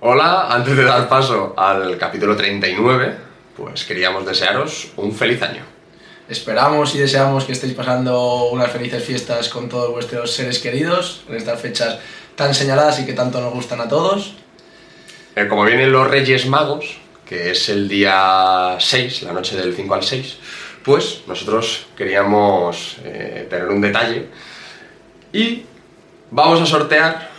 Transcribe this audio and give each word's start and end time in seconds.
Hola, 0.00 0.48
antes 0.50 0.76
de 0.76 0.84
dar 0.84 1.08
paso 1.08 1.54
al 1.56 1.96
capítulo 1.96 2.36
39, 2.36 3.16
pues 3.56 3.84
queríamos 3.84 4.26
desearos 4.26 4.88
un 4.96 5.12
feliz 5.12 5.40
año. 5.42 5.62
Esperamos 6.28 6.94
y 6.94 6.98
deseamos 6.98 7.44
que 7.44 7.52
estéis 7.52 7.74
pasando 7.74 8.48
unas 8.50 8.70
felices 8.70 9.02
fiestas 9.02 9.48
con 9.48 9.68
todos 9.68 9.92
vuestros 9.92 10.32
seres 10.32 10.58
queridos 10.58 11.24
en 11.28 11.36
estas 11.36 11.60
fechas 11.60 11.98
tan 12.34 12.54
señaladas 12.54 13.00
y 13.00 13.06
que 13.06 13.12
tanto 13.12 13.40
nos 13.40 13.54
gustan 13.54 13.80
a 13.80 13.88
todos. 13.88 14.34
Eh, 15.36 15.46
como 15.48 15.64
vienen 15.64 15.92
los 15.92 16.08
Reyes 16.08 16.46
Magos, 16.46 16.98
que 17.24 17.52
es 17.52 17.68
el 17.68 17.88
día 17.88 18.76
6, 18.78 19.22
la 19.22 19.32
noche 19.32 19.56
del 19.56 19.74
5 19.74 19.94
al 19.94 20.02
6, 20.02 20.36
pues 20.84 21.22
nosotros 21.26 21.86
queríamos 21.96 22.96
eh, 23.04 23.46
tener 23.48 23.68
un 23.68 23.80
detalle 23.80 24.26
y 25.32 25.62
vamos 26.30 26.60
a 26.60 26.66
sortear 26.66 27.33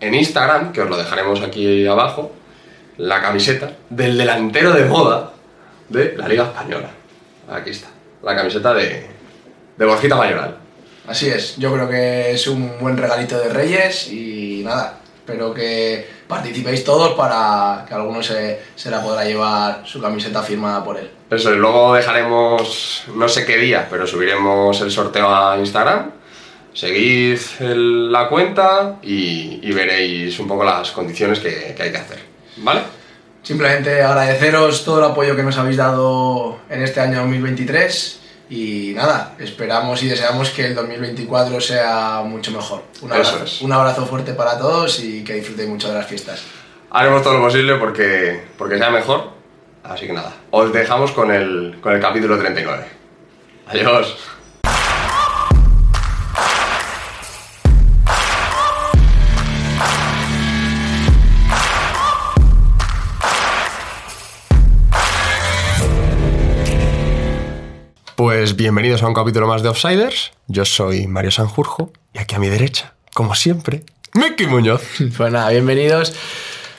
en 0.00 0.14
Instagram, 0.14 0.72
que 0.72 0.80
os 0.82 0.90
lo 0.90 0.96
dejaremos 0.96 1.40
aquí 1.42 1.86
abajo, 1.86 2.32
la 2.98 3.20
camiseta 3.20 3.72
del 3.90 4.16
delantero 4.16 4.72
de 4.72 4.84
moda 4.84 5.32
de 5.88 6.14
la 6.16 6.28
Liga 6.28 6.44
Española. 6.44 6.90
Aquí 7.50 7.70
está, 7.70 7.88
la 8.22 8.34
camiseta 8.34 8.74
de, 8.74 9.06
de 9.76 9.84
Borjita 9.84 10.16
Mayoral. 10.16 10.56
Así 11.06 11.28
es, 11.28 11.56
yo 11.56 11.72
creo 11.72 11.88
que 11.88 12.32
es 12.32 12.46
un 12.48 12.78
buen 12.80 12.96
regalito 12.96 13.38
de 13.38 13.48
Reyes 13.48 14.08
y 14.10 14.62
nada, 14.64 14.98
espero 15.18 15.54
que 15.54 16.08
participéis 16.26 16.82
todos 16.82 17.14
para 17.14 17.84
que 17.86 17.94
alguno 17.94 18.22
se, 18.22 18.60
se 18.74 18.90
la 18.90 19.00
podrá 19.00 19.24
llevar 19.24 19.82
su 19.84 20.00
camiseta 20.00 20.42
firmada 20.42 20.82
por 20.82 20.98
él. 20.98 21.08
Eso, 21.30 21.54
y 21.54 21.56
luego 21.56 21.94
dejaremos 21.94 23.04
no 23.14 23.28
sé 23.28 23.44
qué 23.44 23.56
día, 23.56 23.86
pero 23.88 24.06
subiremos 24.06 24.80
el 24.80 24.90
sorteo 24.90 25.32
a 25.32 25.56
Instagram. 25.58 26.10
Seguid 26.76 27.38
el- 27.60 28.12
la 28.12 28.28
cuenta 28.28 28.96
y, 29.02 29.60
y 29.62 29.72
veréis 29.72 30.38
un 30.38 30.46
poco 30.46 30.62
las 30.62 30.90
condiciones 30.90 31.38
que, 31.40 31.72
que 31.74 31.82
hay 31.82 31.90
que 31.90 31.96
hacer. 31.96 32.18
¿Vale? 32.58 32.80
Simplemente 33.42 34.02
agradeceros 34.02 34.84
todo 34.84 34.98
el 34.98 35.10
apoyo 35.10 35.34
que 35.34 35.42
nos 35.42 35.56
habéis 35.56 35.78
dado 35.78 36.58
en 36.68 36.82
este 36.82 37.00
año 37.00 37.20
2023 37.20 38.20
y 38.50 38.92
nada, 38.94 39.34
esperamos 39.38 40.02
y 40.02 40.08
deseamos 40.08 40.50
que 40.50 40.66
el 40.66 40.74
2024 40.74 41.60
sea 41.62 42.22
mucho 42.24 42.50
mejor. 42.52 42.82
Un 43.00 43.10
abrazo, 43.12 43.42
es. 43.44 43.62
un 43.62 43.72
abrazo 43.72 44.04
fuerte 44.04 44.34
para 44.34 44.58
todos 44.58 45.00
y 45.00 45.24
que 45.24 45.32
disfrutéis 45.34 45.68
mucho 45.70 45.88
de 45.88 45.94
las 45.94 46.06
fiestas. 46.06 46.42
Haremos 46.90 47.22
todo 47.22 47.34
lo 47.34 47.40
posible 47.40 47.76
porque, 47.76 48.42
porque 48.58 48.76
sea 48.78 48.90
mejor. 48.90 49.30
Así 49.82 50.06
que 50.06 50.12
nada, 50.12 50.32
os 50.50 50.72
dejamos 50.74 51.12
con 51.12 51.30
el, 51.30 51.78
con 51.80 51.94
el 51.94 52.00
capítulo 52.00 52.36
39. 52.38 52.84
Adiós. 53.68 54.16
Pues 68.16 68.56
bienvenidos 68.56 69.02
a 69.02 69.08
un 69.08 69.12
capítulo 69.12 69.46
más 69.46 69.62
de 69.62 69.68
Offsiders. 69.68 70.32
Yo 70.46 70.64
soy 70.64 71.06
Mario 71.06 71.30
Sanjurjo 71.30 71.92
y 72.14 72.18
aquí 72.18 72.34
a 72.34 72.38
mi 72.38 72.48
derecha, 72.48 72.94
como 73.12 73.34
siempre, 73.34 73.82
Mickey 74.14 74.46
Muñoz. 74.46 74.82
Pues 75.18 75.30
nada, 75.30 75.50
bienvenidos. 75.50 76.14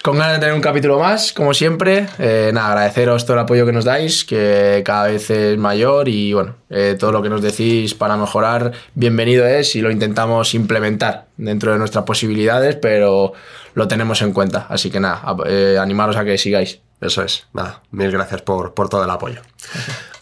Con 0.02 0.17
ganas 0.17 0.33
de 0.33 0.39
tener 0.39 0.55
un 0.55 0.61
capítulo 0.61 0.97
más, 0.97 1.33
como 1.33 1.53
siempre. 1.53 2.08
Eh, 2.17 2.49
nada, 2.55 2.69
agradeceros 2.69 3.23
todo 3.27 3.35
el 3.35 3.41
apoyo 3.41 3.67
que 3.67 3.71
nos 3.71 3.85
dais, 3.85 4.25
que 4.25 4.81
cada 4.83 5.09
vez 5.09 5.30
es 5.30 5.59
mayor 5.59 6.09
y 6.09 6.33
bueno, 6.33 6.55
eh, 6.71 6.95
todo 6.99 7.11
lo 7.11 7.21
que 7.21 7.30
nos 7.30 7.43
decís 7.43 7.93
para 7.93 8.17
mejorar, 8.17 8.71
bienvenido 8.95 9.45
es 9.45 9.75
y 9.75 9.81
lo 9.81 9.91
intentamos 9.91 10.55
implementar 10.55 11.27
dentro 11.38 11.71
de 11.71 11.77
nuestras 11.77 12.03
posibilidades, 12.03 12.77
pero 12.77 13.33
lo 13.75 13.88
tenemos 13.88 14.23
en 14.23 14.33
cuenta. 14.33 14.65
Así 14.69 14.89
que 14.89 14.99
nada, 14.99 15.21
eh, 15.45 15.77
animaros 15.80 16.15
a 16.15 16.25
que 16.25 16.35
sigáis. 16.39 16.80
Eso 16.99 17.21
es, 17.21 17.45
nada, 17.53 17.83
mil 17.91 18.09
gracias 18.09 18.41
por, 18.41 18.73
por 18.73 18.89
todo 18.89 19.03
el 19.03 19.09
apoyo. 19.11 19.41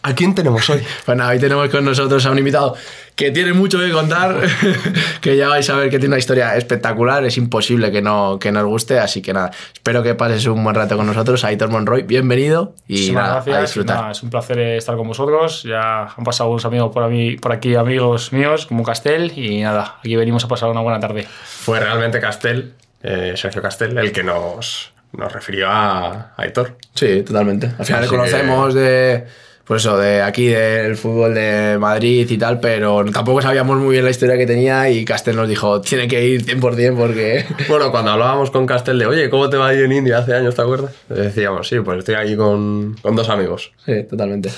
¿A 0.06 0.14
quién 0.14 0.36
tenemos 0.36 0.70
hoy? 0.70 0.80
Pues 1.04 1.18
nada, 1.18 1.30
hoy 1.30 1.40
tenemos 1.40 1.68
con 1.68 1.84
nosotros 1.84 2.24
a 2.26 2.30
un 2.30 2.38
invitado 2.38 2.76
que 3.16 3.32
tiene 3.32 3.52
mucho 3.52 3.80
que 3.80 3.90
contar, 3.90 4.36
que 5.20 5.36
ya 5.36 5.48
vais 5.48 5.68
a 5.68 5.74
ver 5.74 5.90
que 5.90 5.98
tiene 5.98 6.12
una 6.12 6.18
historia 6.18 6.54
espectacular, 6.54 7.24
es 7.24 7.36
imposible 7.36 7.90
que 7.90 8.00
no, 8.02 8.38
que 8.38 8.52
nos 8.52 8.64
guste, 8.66 9.00
así 9.00 9.20
que 9.20 9.32
nada, 9.32 9.50
espero 9.74 10.04
que 10.04 10.14
pases 10.14 10.46
un 10.46 10.62
buen 10.62 10.76
rato 10.76 10.96
con 10.96 11.08
nosotros, 11.08 11.42
Aitor 11.42 11.70
Monroy, 11.70 12.04
bienvenido 12.04 12.72
y 12.86 13.10
nada, 13.10 13.32
gracias. 13.34 13.56
a 13.56 13.60
disfrutar. 13.62 13.96
Nada, 13.96 14.12
es 14.12 14.22
un 14.22 14.30
placer 14.30 14.60
estar 14.60 14.96
con 14.96 15.08
vosotros. 15.08 15.64
Ya 15.64 16.02
han 16.02 16.22
pasado 16.22 16.50
unos 16.50 16.64
amigos 16.64 16.92
por, 16.92 17.08
mí, 17.08 17.34
por 17.34 17.50
aquí, 17.50 17.74
amigos 17.74 18.32
míos, 18.32 18.66
como 18.66 18.84
Castel, 18.84 19.32
y 19.34 19.62
nada, 19.62 19.96
aquí 19.98 20.14
venimos 20.14 20.44
a 20.44 20.46
pasar 20.46 20.68
una 20.68 20.82
buena 20.82 21.00
tarde. 21.00 21.26
Fue 21.44 21.80
realmente 21.80 22.20
Castel, 22.20 22.74
eh, 23.02 23.32
Sergio 23.34 23.60
Castel, 23.60 23.98
el 23.98 24.12
que 24.12 24.22
nos, 24.22 24.92
nos 25.14 25.32
refirió 25.32 25.68
a, 25.68 26.06
a 26.06 26.34
Aitor. 26.36 26.76
Sí, 26.94 27.22
totalmente. 27.22 27.72
Al 27.76 27.84
final 27.84 28.02
le 28.02 28.06
conocemos 28.06 28.72
de, 28.72 29.26
pues 29.66 29.82
eso, 29.82 29.98
de 29.98 30.22
aquí 30.22 30.46
del 30.46 30.96
fútbol 30.96 31.34
de 31.34 31.76
Madrid 31.78 32.30
y 32.30 32.38
tal, 32.38 32.60
pero 32.60 33.04
tampoco 33.12 33.42
sabíamos 33.42 33.76
muy 33.78 33.92
bien 33.92 34.04
la 34.04 34.10
historia 34.10 34.36
que 34.38 34.46
tenía 34.46 34.88
y 34.90 35.04
Castel 35.04 35.34
nos 35.36 35.48
dijo, 35.48 35.80
tiene 35.80 36.06
que 36.06 36.24
ir 36.24 36.44
100% 36.46 36.96
porque... 36.96 37.44
Bueno, 37.68 37.90
cuando 37.90 38.12
hablábamos 38.12 38.50
con 38.52 38.64
Castel 38.64 38.98
de, 38.98 39.06
oye, 39.06 39.28
¿cómo 39.28 39.50
te 39.50 39.56
va 39.56 39.68
a 39.68 39.74
ir 39.74 39.82
en 39.82 39.92
India 39.92 40.18
hace 40.18 40.34
años, 40.34 40.54
te 40.54 40.62
acuerdas? 40.62 40.94
Le 41.08 41.22
decíamos, 41.22 41.66
sí, 41.68 41.80
pues 41.80 41.98
estoy 41.98 42.14
aquí 42.14 42.36
con, 42.36 42.94
con 43.02 43.16
dos 43.16 43.28
amigos. 43.28 43.72
Sí, 43.84 44.04
totalmente. 44.04 44.50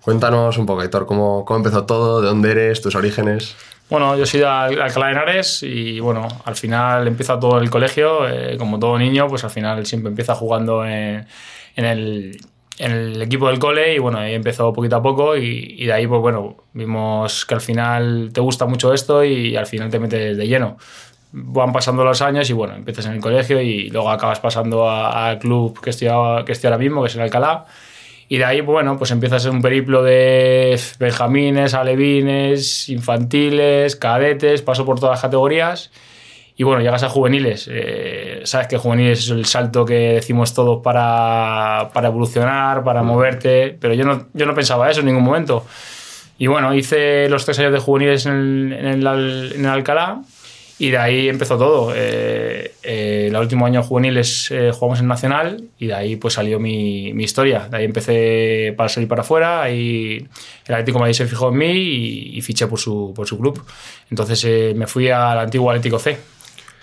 Cuéntanos 0.00 0.56
un 0.58 0.66
poco, 0.66 0.80
Aitor, 0.82 1.06
cómo, 1.06 1.44
cómo 1.44 1.58
empezó 1.58 1.84
todo, 1.84 2.20
de 2.22 2.28
dónde 2.28 2.50
eres, 2.52 2.80
tus 2.80 2.94
orígenes. 2.94 3.54
Bueno, 3.90 4.16
yo 4.16 4.24
soy 4.24 4.40
de 4.40 4.46
Al- 4.46 4.80
Alcalá 4.80 5.06
de 5.06 5.12
Henares 5.12 5.62
y 5.62 6.00
bueno, 6.00 6.26
al 6.46 6.56
final 6.56 7.06
empieza 7.06 7.38
todo 7.38 7.58
en 7.58 7.64
el 7.64 7.70
colegio, 7.70 8.26
eh, 8.28 8.56
como 8.58 8.78
todo 8.78 8.98
niño, 8.98 9.28
pues 9.28 9.44
al 9.44 9.50
final 9.50 9.84
siempre 9.84 10.08
empieza 10.08 10.34
jugando 10.34 10.84
en, 10.86 11.26
en 11.76 11.84
el, 11.84 12.38
en 12.78 12.92
el 12.92 13.22
equipo 13.22 13.48
del 13.48 13.58
cole 13.58 13.94
y 13.94 13.98
bueno, 13.98 14.18
ahí 14.18 14.34
empezó 14.34 14.72
poquito 14.72 14.96
a 14.96 15.02
poco 15.02 15.36
y, 15.36 15.84
de 15.84 15.92
ahí 15.92 16.06
pues 16.06 16.20
bueno, 16.20 16.56
vimos 16.72 17.46
que 17.46 17.54
al 17.54 17.60
final 17.60 18.30
te 18.32 18.40
gusta 18.40 18.66
mucho 18.66 18.92
esto 18.92 19.24
y 19.24 19.56
al 19.56 19.66
final 19.66 19.90
te 19.90 19.98
metes 19.98 20.36
de 20.36 20.48
lleno. 20.48 20.76
Van 21.32 21.72
pasando 21.72 22.04
los 22.04 22.22
años 22.22 22.48
y 22.50 22.52
bueno, 22.52 22.74
empiezas 22.74 23.06
en 23.06 23.12
el 23.12 23.20
colegio 23.20 23.60
y 23.60 23.90
luego 23.90 24.10
acabas 24.10 24.40
pasando 24.40 24.88
al 24.88 25.38
club 25.38 25.80
que 25.80 25.90
estoy, 25.90 26.08
que 26.44 26.52
estoy 26.52 26.68
ahora 26.68 26.78
mismo, 26.78 27.02
que 27.02 27.08
es 27.08 27.14
el 27.16 27.22
Alcalá. 27.22 27.66
Y 28.28 28.38
de 28.38 28.44
ahí, 28.44 28.60
bueno, 28.60 28.96
pues 28.96 29.10
empiezas 29.10 29.44
un 29.46 29.60
periplo 29.60 30.02
de 30.02 30.80
benjamines, 30.98 31.74
alevines, 31.74 32.88
infantiles, 32.88 33.96
cadetes, 33.96 34.62
paso 34.62 34.86
por 34.86 34.98
todas 34.98 35.14
las 35.14 35.22
categorías. 35.22 35.90
Y 36.56 36.62
bueno, 36.62 36.82
llegas 36.82 37.02
a 37.02 37.08
juveniles. 37.08 37.68
Eh, 37.70 38.42
Sabes 38.44 38.68
que 38.68 38.76
juveniles 38.76 39.24
es 39.24 39.30
el 39.30 39.44
salto 39.44 39.84
que 39.84 40.14
decimos 40.14 40.54
todos 40.54 40.82
para, 40.82 41.90
para 41.92 42.08
evolucionar, 42.08 42.84
para 42.84 43.02
moverte. 43.02 43.76
Pero 43.80 43.94
yo 43.94 44.04
no, 44.04 44.26
yo 44.34 44.46
no 44.46 44.54
pensaba 44.54 44.90
eso 44.90 45.00
en 45.00 45.06
ningún 45.06 45.24
momento. 45.24 45.66
Y 46.38 46.46
bueno, 46.46 46.72
hice 46.74 47.28
los 47.28 47.44
tres 47.44 47.58
años 47.58 47.72
de 47.72 47.78
juveniles 47.78 48.26
en 48.26 48.32
el, 48.32 48.72
en 48.72 48.86
el, 48.86 49.52
en 49.56 49.60
el 49.64 49.70
Alcalá. 49.70 50.22
Y 50.76 50.90
de 50.90 50.98
ahí 50.98 51.28
empezó 51.28 51.56
todo. 51.56 51.92
Eh, 51.94 52.74
eh, 52.82 53.26
el 53.28 53.36
último 53.36 53.64
año 53.64 53.82
juveniles 53.82 54.50
eh, 54.50 54.72
jugamos 54.72 54.98
en 54.98 55.06
Nacional 55.06 55.62
y 55.78 55.86
de 55.86 55.94
ahí 55.94 56.16
pues 56.16 56.34
salió 56.34 56.58
mi, 56.58 57.12
mi 57.14 57.22
historia. 57.24 57.68
De 57.68 57.76
ahí 57.76 57.84
empecé 57.84 58.74
para 58.76 58.88
salir 58.88 59.08
para 59.08 59.22
afuera 59.22 59.70
y 59.70 60.26
el 60.66 60.74
Atlético 60.74 60.98
de 60.98 61.02
Madrid 61.02 61.14
se 61.14 61.26
fijó 61.26 61.50
en 61.50 61.56
mí 61.58 61.70
y, 61.70 62.38
y 62.38 62.42
fiché 62.42 62.66
por 62.66 62.80
su, 62.80 63.12
por 63.14 63.26
su 63.26 63.38
club. 63.38 63.62
Entonces 64.10 64.44
eh, 64.44 64.72
me 64.76 64.88
fui 64.88 65.08
al 65.10 65.38
antiguo 65.38 65.70
Atlético 65.70 66.00
C. 66.00 66.18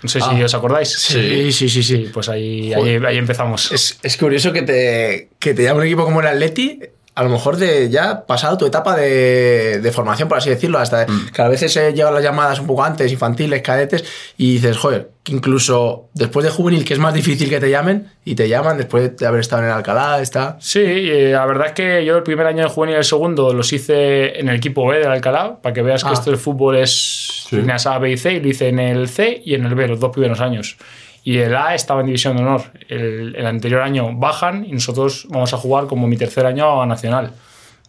No 0.02 0.08
sé 0.08 0.20
si 0.20 0.42
os 0.42 0.54
acordáis. 0.54 0.88
Sí, 0.88 1.52
sí, 1.52 1.68
sí, 1.68 1.82
sí. 1.82 1.96
Sí, 1.96 2.10
pues 2.12 2.28
ahí, 2.28 2.72
ahí, 2.72 2.98
ahí 3.06 3.18
empezamos. 3.18 3.70
Es, 3.72 3.98
es 4.02 4.16
curioso 4.16 4.52
que 4.52 4.62
te, 4.62 5.28
que 5.38 5.54
te 5.54 5.62
llame 5.62 5.80
un 5.80 5.86
equipo 5.86 6.04
como 6.04 6.20
el 6.20 6.26
Atleti, 6.26 6.80
a 7.14 7.22
lo 7.22 7.28
mejor 7.28 7.56
de 7.58 7.90
ya 7.90 8.24
pasado 8.26 8.56
tu 8.56 8.64
etapa 8.64 8.96
de, 8.96 9.80
de 9.82 9.92
formación, 9.92 10.28
por 10.28 10.38
así 10.38 10.48
decirlo, 10.48 10.78
hasta 10.78 11.04
que 11.06 11.42
a 11.42 11.48
veces 11.48 11.76
eh, 11.76 11.92
llegan 11.92 12.14
las 12.14 12.22
llamadas 12.22 12.58
un 12.60 12.66
poco 12.66 12.82
antes, 12.84 13.12
infantiles, 13.12 13.60
cadetes, 13.60 14.04
y 14.38 14.54
dices, 14.54 14.78
joder, 14.78 15.10
que 15.22 15.32
incluso 15.32 16.08
después 16.14 16.44
de 16.44 16.50
juvenil, 16.50 16.84
que 16.84 16.94
es 16.94 16.98
más 16.98 17.12
difícil 17.12 17.50
que 17.50 17.60
te 17.60 17.68
llamen, 17.70 18.08
y 18.24 18.34
te 18.34 18.48
llaman 18.48 18.78
después 18.78 19.14
de 19.16 19.26
haber 19.26 19.40
estado 19.40 19.62
en 19.62 19.68
el 19.68 19.74
Alcalá, 19.74 20.20
está... 20.22 20.56
Sí, 20.60 20.80
eh, 20.80 21.32
la 21.32 21.44
verdad 21.44 21.66
es 21.68 21.72
que 21.74 22.04
yo 22.04 22.16
el 22.16 22.22
primer 22.22 22.46
año 22.46 22.62
de 22.62 22.70
juvenil 22.70 22.94
y 22.94 22.98
el 22.98 23.04
segundo 23.04 23.52
los 23.52 23.72
hice 23.72 24.40
en 24.40 24.48
el 24.48 24.56
equipo 24.56 24.86
B 24.86 24.98
del 24.98 25.08
Alcalá, 25.10 25.58
para 25.60 25.72
que 25.74 25.82
veas 25.82 26.04
Ah. 26.04 26.08
que 26.08 26.14
esto 26.14 26.30
del 26.30 26.38
fútbol 26.40 26.76
es 26.76 27.46
líneas 27.50 27.86
A, 27.86 27.98
B 27.98 28.12
y 28.12 28.16
C, 28.16 28.32
y 28.32 28.40
lo 28.40 28.48
hice 28.48 28.68
en 28.68 28.78
el 28.78 29.08
C 29.08 29.42
y 29.44 29.54
en 29.54 29.66
el 29.66 29.74
B, 29.74 29.86
los 29.86 30.00
dos 30.00 30.10
primeros 30.12 30.40
años. 30.40 30.76
Y 31.24 31.38
el 31.38 31.54
A 31.54 31.74
estaba 31.74 32.00
en 32.00 32.06
División 32.06 32.36
de 32.36 32.42
Honor. 32.42 32.62
El, 32.88 33.36
el 33.36 33.46
anterior 33.46 33.82
año 33.82 34.12
bajan 34.14 34.64
y 34.64 34.72
nosotros 34.72 35.26
vamos 35.30 35.52
a 35.54 35.56
jugar 35.56 35.86
como 35.86 36.06
mi 36.06 36.16
tercer 36.16 36.46
año 36.46 36.82
a 36.82 36.86
Nacional. 36.86 37.32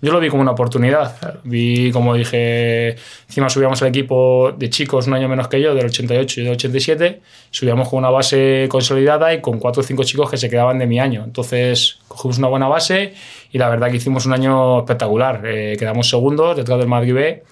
Yo 0.03 0.11
lo 0.11 0.19
vi 0.19 0.27
como 0.27 0.41
una 0.41 0.51
oportunidad. 0.51 1.39
Vi, 1.45 1.89
como 1.93 2.13
dije, 2.13 2.97
encima 3.25 3.49
subíamos 3.49 3.81
al 3.83 3.87
equipo 3.87 4.51
de 4.51 4.69
chicos 4.69 5.07
un 5.07 5.13
año 5.13 5.29
menos 5.29 5.47
que 5.47 5.61
yo, 5.61 5.73
del 5.73 5.85
88 5.85 6.41
y 6.41 6.43
del 6.43 6.51
87. 6.51 7.21
Subíamos 7.49 7.87
con 7.87 7.99
una 7.99 8.09
base 8.09 8.67
consolidada 8.69 9.33
y 9.33 9.39
con 9.39 9.59
cuatro 9.59 9.79
o 9.79 9.83
cinco 9.85 10.03
chicos 10.03 10.29
que 10.29 10.35
se 10.35 10.49
quedaban 10.49 10.77
de 10.77 10.87
mi 10.87 10.99
año. 10.99 11.23
Entonces, 11.23 11.99
cogimos 12.09 12.37
una 12.37 12.49
buena 12.49 12.67
base 12.67 13.13
y 13.53 13.57
la 13.57 13.69
verdad 13.69 13.89
que 13.91 13.95
hicimos 13.95 14.25
un 14.25 14.33
año 14.33 14.79
espectacular. 14.79 15.41
Eh, 15.45 15.77
quedamos 15.79 16.09
segundos 16.09 16.57
detrás 16.57 16.79
del 16.79 16.89
Madrid 16.89 17.13
B 17.13 17.43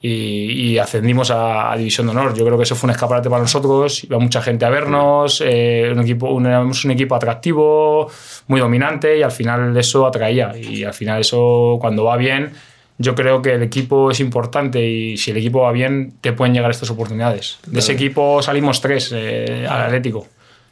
y, 0.00 0.70
y 0.70 0.78
ascendimos 0.78 1.30
a, 1.30 1.72
a 1.72 1.76
División 1.76 2.06
de 2.06 2.12
Honor. 2.12 2.34
Yo 2.34 2.44
creo 2.44 2.56
que 2.56 2.64
eso 2.64 2.76
fue 2.76 2.88
un 2.88 2.92
escaparate 2.92 3.28
para 3.28 3.42
nosotros, 3.42 4.04
iba 4.04 4.18
mucha 4.18 4.40
gente 4.42 4.64
a 4.64 4.70
vernos, 4.70 5.42
eh, 5.44 5.90
un 5.92 6.00
equipo, 6.00 6.30
un, 6.30 6.46
éramos 6.46 6.84
un 6.84 6.92
equipo 6.92 7.14
atractivo, 7.14 8.10
muy 8.46 8.60
dominante 8.60 9.18
y 9.18 9.22
al 9.22 9.32
final 9.32 9.76
eso 9.76 10.06
atraía 10.06 10.56
y 10.56 10.84
al 10.84 10.94
final 10.94 11.20
eso 11.20 11.78
cuando 11.80 12.04
va 12.04 12.16
bien 12.16 12.52
yo 12.98 13.14
creo 13.14 13.40
que 13.40 13.54
el 13.54 13.62
equipo 13.62 14.10
es 14.10 14.18
importante 14.18 14.84
y 14.84 15.16
si 15.16 15.30
el 15.30 15.36
equipo 15.36 15.60
va 15.60 15.72
bien, 15.72 16.14
te 16.20 16.32
pueden 16.32 16.52
llegar 16.52 16.70
estas 16.70 16.90
oportunidades. 16.90 17.58
De 17.64 17.78
ese 17.78 17.92
equipo 17.92 18.42
salimos 18.42 18.80
tres 18.80 19.12
eh, 19.14 19.66
al 19.68 19.82
Atlético. 19.82 20.26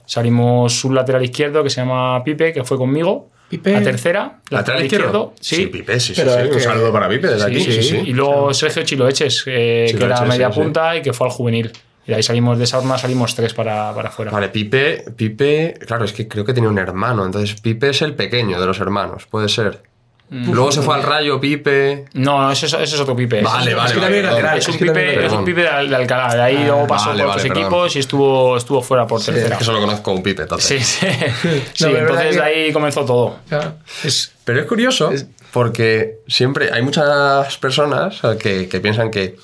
Salimos 0.04 0.84
un 0.84 0.94
lateral 0.96 1.24
izquierdo 1.24 1.62
que 1.62 1.70
se 1.70 1.80
llama 1.80 2.22
Pipe, 2.24 2.52
que 2.52 2.64
fue 2.64 2.76
conmigo. 2.76 3.28
Pipe. 3.48 3.72
La 3.72 3.82
tercera, 3.82 4.40
¿Lateral 4.50 4.82
izquierdo? 4.84 5.34
Sí. 5.40 5.66
Pipe, 5.66 6.00
sí, 6.00 6.14
sí. 6.14 6.20
Pero 6.20 6.34
sí. 6.34 6.48
Un 6.48 6.50
que- 6.54 6.60
saludo 6.60 6.92
para 6.92 7.08
Pipe 7.08 7.28
desde 7.28 7.46
Sí, 7.48 7.54
aquí. 7.54 7.72
Sí, 7.72 7.82
sí. 7.82 7.96
Y 8.06 8.12
luego 8.12 8.52
Sergio 8.52 8.82
Chiloeches, 8.82 9.44
eh, 9.46 9.94
que 9.96 10.04
era 10.04 10.20
media 10.22 10.48
sí, 10.48 10.54
sí. 10.54 10.60
punta 10.60 10.96
y 10.96 11.02
que 11.02 11.12
fue 11.12 11.26
al 11.28 11.32
juvenil. 11.32 11.70
Y 12.06 12.10
de 12.10 12.16
ahí 12.16 12.22
salimos 12.22 12.56
de 12.58 12.64
esa 12.64 12.78
horma, 12.78 12.98
salimos 12.98 13.34
tres 13.34 13.52
para, 13.54 13.92
para 13.94 14.08
afuera. 14.10 14.30
Vale, 14.30 14.48
Pipe, 14.48 15.04
Pipe, 15.16 15.74
claro, 15.86 16.04
es 16.04 16.12
que 16.12 16.28
creo 16.28 16.44
que 16.44 16.54
tenía 16.54 16.70
un 16.70 16.78
hermano, 16.78 17.24
entonces 17.26 17.60
Pipe 17.60 17.88
es 17.90 18.02
el 18.02 18.14
pequeño 18.14 18.60
de 18.60 18.66
los 18.66 18.78
hermanos, 18.80 19.26
puede 19.26 19.48
ser. 19.48 19.82
Mm. 20.28 20.52
Luego 20.52 20.72
se 20.72 20.82
fue 20.82 20.94
al 20.96 21.04
Rayo, 21.04 21.40
Pipe. 21.40 22.06
No, 22.14 22.42
no, 22.42 22.50
ese, 22.50 22.66
es- 22.66 22.72
ese 22.72 22.94
es 22.96 23.00
otro 23.00 23.14
Pipe. 23.14 23.42
Vale, 23.42 23.74
vale, 23.74 23.88
es 23.88 23.94
que 23.94 24.00
vale, 24.00 24.22
lateral, 24.22 24.58
Es 24.58 24.66
un 24.68 24.74
Es 24.74 24.78
que 24.80 24.84
Pipe, 24.86 25.24
es 25.26 25.32
un. 25.32 25.44
Pipe 25.44 25.62
de, 25.62 25.88
de 25.88 25.96
Alcalá. 25.96 26.34
De 26.34 26.42
ahí 26.42 26.64
luego 26.64 26.86
pasó 26.86 27.10
vale, 27.10 27.22
por 27.22 27.28
vale, 27.28 27.40
otros 27.40 27.42
perdón. 27.48 27.62
equipos 27.62 27.96
y 27.96 27.98
estuvo, 28.00 28.56
estuvo 28.56 28.82
fuera 28.82 29.06
por 29.06 29.20
Es 29.20 29.26
tercera. 29.26 29.56
que 29.58 29.64
solo 29.64 29.80
conozco 29.80 30.10
a 30.10 30.14
un 30.14 30.22
Pipe, 30.24 30.42
entonces. 30.42 30.84
Sí, 30.86 31.06
sí. 31.06 31.06
Sí, 31.74 31.84
es 31.84 31.92
verdad 31.92 32.00
entonces 32.00 32.26
que- 32.30 32.36
de 32.36 32.42
ahí 32.42 32.72
comenzó 32.72 33.04
todo. 33.04 33.36
Claro. 33.48 33.74
Es, 34.02 34.32
Pero 34.44 34.60
es 34.60 34.66
curioso 34.66 35.12
porque 35.52 36.18
siempre 36.26 36.70
hay 36.72 36.82
muchas 36.82 37.56
personas 37.58 38.20
que, 38.40 38.68
que 38.68 38.80
piensan 38.80 39.10
que 39.10 39.36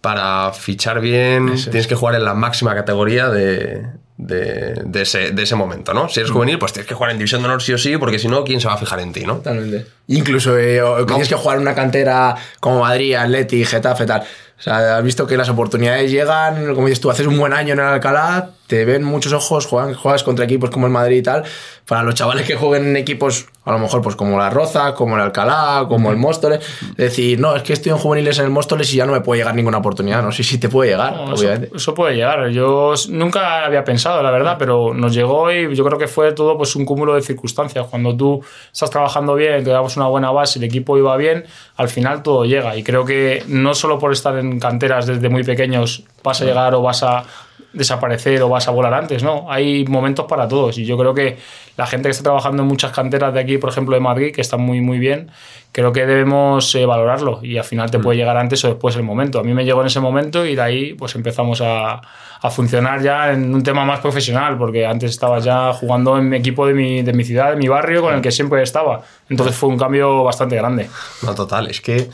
para 0.00 0.52
fichar 0.52 1.00
bien 1.00 1.48
Eso 1.48 1.54
es. 1.64 1.70
tienes 1.70 1.86
que 1.88 1.96
jugar 1.96 2.14
en 2.14 2.24
la 2.24 2.34
máxima 2.34 2.74
categoría 2.76 3.28
de, 3.28 3.84
de, 4.16 4.74
de 4.84 5.02
ese, 5.02 5.32
de 5.32 5.42
ese 5.42 5.56
momento, 5.56 5.92
¿no? 5.92 6.04
Mm. 6.04 6.08
Si 6.10 6.20
eres 6.20 6.30
juvenil, 6.30 6.58
pues 6.58 6.72
tienes 6.72 6.86
que 6.88 6.94
jugar 6.94 7.10
en 7.10 7.18
División 7.18 7.42
de 7.42 7.48
Honor 7.48 7.60
sí 7.62 7.72
o 7.72 7.78
sí, 7.78 7.96
porque 7.96 8.18
si 8.20 8.28
no, 8.28 8.44
¿quién 8.44 8.60
se 8.60 8.68
va 8.68 8.74
a 8.74 8.78
fijar 8.78 9.00
en 9.00 9.12
ti, 9.12 9.22
no? 9.26 9.36
Totalmente. 9.38 9.86
Incluso 10.08 10.58
eh, 10.58 10.82
o- 10.82 11.04
tienes 11.06 11.28
que 11.28 11.34
jugar 11.36 11.56
en 11.56 11.62
una 11.62 11.74
cantera 11.74 12.34
como 12.60 12.80
Madrid, 12.80 13.14
Atleti, 13.14 13.64
Getafe, 13.64 14.06
tal. 14.06 14.22
O 14.58 14.60
sea, 14.60 14.96
has 14.98 15.04
visto 15.04 15.24
que 15.26 15.36
las 15.36 15.48
oportunidades 15.48 16.10
llegan, 16.10 16.74
como 16.74 16.88
dices 16.88 17.00
tú, 17.00 17.10
haces 17.10 17.26
un 17.28 17.38
buen 17.38 17.52
año 17.52 17.74
en 17.74 17.78
el 17.78 17.84
Alcalá, 17.86 18.50
te 18.66 18.84
ven 18.84 19.04
muchos 19.04 19.32
ojos, 19.32 19.66
juegan, 19.66 19.94
juegas 19.94 20.24
contra 20.24 20.44
equipos 20.44 20.68
como 20.70 20.86
el 20.86 20.92
Madrid 20.92 21.18
y 21.18 21.22
tal. 21.22 21.44
Para 21.86 22.02
los 22.02 22.16
chavales 22.16 22.44
que 22.46 22.54
jueguen 22.56 22.88
en 22.88 22.96
equipos, 22.96 23.46
a 23.64 23.70
lo 23.72 23.78
mejor 23.78 24.02
pues 24.02 24.14
como 24.16 24.36
la 24.36 24.50
Roza, 24.50 24.92
como 24.94 25.14
el 25.14 25.22
Alcalá, 25.22 25.86
como 25.88 26.10
el 26.10 26.16
Móstoles, 26.18 26.58
decir, 26.96 27.38
no, 27.40 27.54
es 27.56 27.62
que 27.62 27.72
estoy 27.72 27.92
en 27.92 27.98
juveniles 27.98 28.38
en 28.40 28.44
el 28.46 28.50
Móstoles 28.50 28.92
y 28.92 28.96
ya 28.96 29.06
no 29.06 29.12
me 29.12 29.20
puede 29.20 29.40
llegar 29.40 29.54
ninguna 29.54 29.78
oportunidad. 29.78 30.22
No 30.22 30.32
sé 30.32 30.42
si 30.42 30.58
te 30.58 30.68
puede 30.68 30.90
llegar, 30.90 31.14
No, 31.14 31.32
eso, 31.32 31.44
obviamente. 31.44 31.70
eso 31.76 31.94
puede 31.94 32.16
llegar. 32.16 32.48
Yo 32.48 32.92
nunca 33.10 33.64
había 33.64 33.84
pensado, 33.84 34.22
la 34.24 34.30
verdad, 34.32 34.56
pero 34.58 34.92
nos 34.92 35.14
llegó 35.14 35.50
y 35.52 35.74
yo 35.74 35.84
creo 35.84 35.98
que 35.98 36.08
fue 36.08 36.32
todo 36.32 36.58
pues, 36.58 36.74
un 36.76 36.84
cúmulo 36.84 37.14
de 37.14 37.22
circunstancias. 37.22 37.86
Cuando 37.88 38.14
tú 38.16 38.44
estás 38.72 38.90
trabajando 38.90 39.34
bien, 39.36 39.62
te 39.64 39.70
damos 39.70 39.96
una 39.98 40.08
buena 40.08 40.30
base, 40.30 40.58
el 40.58 40.64
equipo 40.64 40.96
iba 40.96 41.16
bien, 41.16 41.44
al 41.76 41.88
final 41.88 42.22
todo 42.22 42.44
llega. 42.44 42.76
Y 42.76 42.82
creo 42.82 43.04
que 43.04 43.44
no 43.46 43.74
solo 43.74 43.98
por 43.98 44.12
estar 44.12 44.36
en 44.38 44.58
canteras 44.58 45.06
desde 45.06 45.28
muy 45.28 45.44
pequeños 45.44 46.04
vas 46.22 46.40
a 46.40 46.44
llegar 46.44 46.74
o 46.74 46.82
vas 46.82 47.02
a 47.02 47.24
desaparecer 47.72 48.42
o 48.42 48.48
vas 48.48 48.66
a 48.68 48.70
volar 48.70 48.94
antes, 48.94 49.22
¿no? 49.22 49.50
Hay 49.50 49.84
momentos 49.86 50.26
para 50.26 50.48
todos 50.48 50.78
y 50.78 50.84
yo 50.84 50.96
creo 50.96 51.14
que 51.14 51.38
la 51.76 51.86
gente 51.86 52.08
que 52.08 52.12
está 52.12 52.24
trabajando 52.24 52.62
en 52.62 52.68
muchas 52.68 52.92
canteras 52.92 53.34
de 53.34 53.40
aquí, 53.40 53.58
por 53.58 53.70
ejemplo 53.70 53.94
de 53.94 54.00
Madrid, 54.00 54.34
que 54.34 54.40
están 54.40 54.60
muy 54.60 54.80
muy 54.80 54.98
bien, 54.98 55.30
creo 55.72 55.92
que 55.92 56.06
debemos 56.06 56.74
eh, 56.74 56.86
valorarlo 56.86 57.40
y 57.42 57.58
al 57.58 57.64
final 57.64 57.90
te 57.90 57.98
puede 57.98 58.16
llegar 58.16 58.36
antes 58.36 58.64
o 58.64 58.68
después 58.68 58.96
el 58.96 59.02
momento. 59.02 59.38
A 59.38 59.42
mí 59.42 59.52
me 59.52 59.64
llegó 59.64 59.80
en 59.82 59.88
ese 59.88 60.00
momento 60.00 60.46
y 60.46 60.54
de 60.54 60.62
ahí 60.62 60.94
pues 60.94 61.14
empezamos 61.14 61.60
a, 61.60 62.00
a 62.40 62.50
funcionar 62.50 63.02
ya 63.02 63.32
en 63.32 63.54
un 63.54 63.62
tema 63.62 63.84
más 63.84 64.00
profesional, 64.00 64.56
porque 64.58 64.86
antes 64.86 65.10
estaba 65.10 65.38
ya 65.40 65.72
jugando 65.72 66.16
en 66.18 66.28
mi 66.28 66.36
equipo 66.36 66.66
de 66.66 66.74
mi, 66.74 67.02
de 67.02 67.12
mi 67.12 67.24
ciudad, 67.24 67.50
de 67.50 67.56
mi 67.56 67.68
barrio, 67.68 68.02
con 68.02 68.14
el 68.14 68.20
que 68.20 68.30
siempre 68.30 68.62
estaba. 68.62 69.02
Entonces 69.28 69.56
fue 69.56 69.68
un 69.68 69.78
cambio 69.78 70.22
bastante 70.24 70.56
grande. 70.56 70.88
No, 71.22 71.34
total, 71.34 71.68
es 71.68 71.80
que 71.80 72.08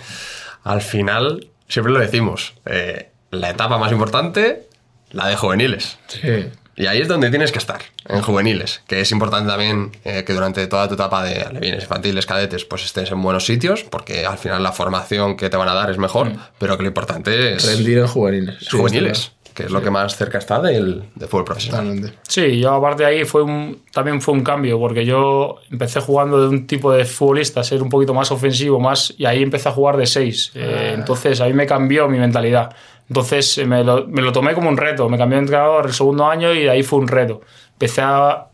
al 0.63 0.81
final, 0.81 1.49
siempre 1.69 1.93
lo 1.93 2.01
decimos, 2.01 2.55
eh, 2.65 3.11
la 3.31 3.51
etapa 3.51 3.77
más 3.79 3.93
importante, 3.93 4.69
la 5.15 5.29
de 5.29 5.37
juveniles. 5.37 5.99
Sí. 6.09 6.51
Y 6.77 6.87
ahí 6.87 7.01
es 7.01 7.07
donde 7.07 7.31
tienes 7.31 7.53
que 7.53 7.59
estar, 7.59 7.81
en 8.09 8.21
juveniles, 8.21 8.83
que 8.89 9.01
es 9.01 9.13
importante 9.13 9.49
también 9.49 9.93
eh, 10.05 10.25
que 10.27 10.33
durante 10.33 10.67
toda 10.67 10.89
tu 10.89 10.95
etapa 10.95 11.23
de 11.23 11.43
alevines, 11.43 11.85
infantiles, 11.85 12.27
cadetes, 12.27 12.65
pues 12.65 12.85
estés 12.85 13.13
en 13.13 13.23
buenos 13.23 13.47
sitios, 13.47 13.85
porque 13.85 14.27
al 14.27 14.39
final 14.39 14.61
la 14.61 14.73
formación 14.73 15.37
que 15.37 15.49
te 15.49 15.57
van 15.57 15.69
a 15.69 15.75
dar 15.75 15.91
es 15.91 15.99
mejor, 15.99 16.33
pero 16.59 16.77
que 16.77 16.83
lo 16.83 16.89
importante 16.89 17.55
es 17.55 17.65
Rendir 17.65 17.99
en 17.99 18.09
juveniles. 18.09 18.69
juveniles, 18.69 19.31
que 19.55 19.63
es 19.63 19.71
lo 19.71 19.81
que 19.81 19.91
más 19.91 20.17
cerca 20.17 20.39
está 20.39 20.61
del, 20.61 21.05
del 21.15 21.29
fútbol 21.29 21.45
profesional. 21.45 22.13
Sí, 22.27 22.59
yo 22.59 22.75
aparte 22.75 23.05
de 23.05 23.09
ahí 23.09 23.25
fue 23.25 23.45
un, 23.45 23.83
también 23.93 24.21
fue 24.21 24.35
un 24.35 24.43
cambio, 24.43 24.81
porque 24.81 25.07
yo 25.07 25.59
empecé 25.71 26.01
jugando 26.01 26.41
de 26.43 26.49
un 26.49 26.67
tipo 26.67 26.93
de 26.93 27.05
futbolista, 27.05 27.63
ser 27.63 27.81
un 27.81 27.89
poquito 27.89 28.13
más 28.13 28.33
ofensivo, 28.33 28.81
más 28.81 29.15
y 29.17 29.27
ahí 29.27 29.43
empecé 29.43 29.69
a 29.69 29.73
jugar 29.73 29.97
de 29.97 30.07
seis. 30.07 30.51
Eh, 30.57 30.93
entonces 30.95 31.41
ahí 31.41 31.53
me 31.53 31.67
cambió 31.67 32.09
mi 32.09 32.19
mentalidad. 32.19 32.75
Entonces 33.09 33.57
eh, 33.59 33.65
me 33.65 33.85
lo, 33.85 34.09
me 34.09 34.23
lo 34.23 34.33
tomé 34.33 34.55
como 34.55 34.69
un 34.69 34.77
reto, 34.77 35.09
me 35.09 35.17
cambié 35.17 35.37
de 35.37 35.43
entrenador 35.43 35.87
el 35.87 35.93
segundo 35.93 36.27
año 36.27 36.53
y 36.53 36.67
ahí 36.67 36.83
fue 36.83 36.99
un 36.99 37.07
reto. 37.07 37.41
Empecé 37.75 38.01
a, 38.01 38.49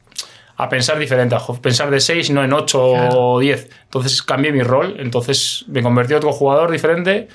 a 0.56 0.69
pensar 0.69 0.99
diferente, 0.99 1.35
a 1.35 1.41
pensar 1.62 1.91
de 1.91 2.00
seis, 2.00 2.31
no 2.31 2.44
en 2.44 2.52
ocho 2.52 2.79
o 2.82 3.41
diez. 3.41 3.70
Entonces 3.85 4.23
cambié 4.23 4.52
mi 4.52 4.62
rol, 4.62 4.97
entonces 4.99 5.64
me 5.69 5.82
convertí 5.82 6.12
en 6.12 6.19
otro 6.19 6.32
jugador 6.32 6.70
diferente 6.70 7.29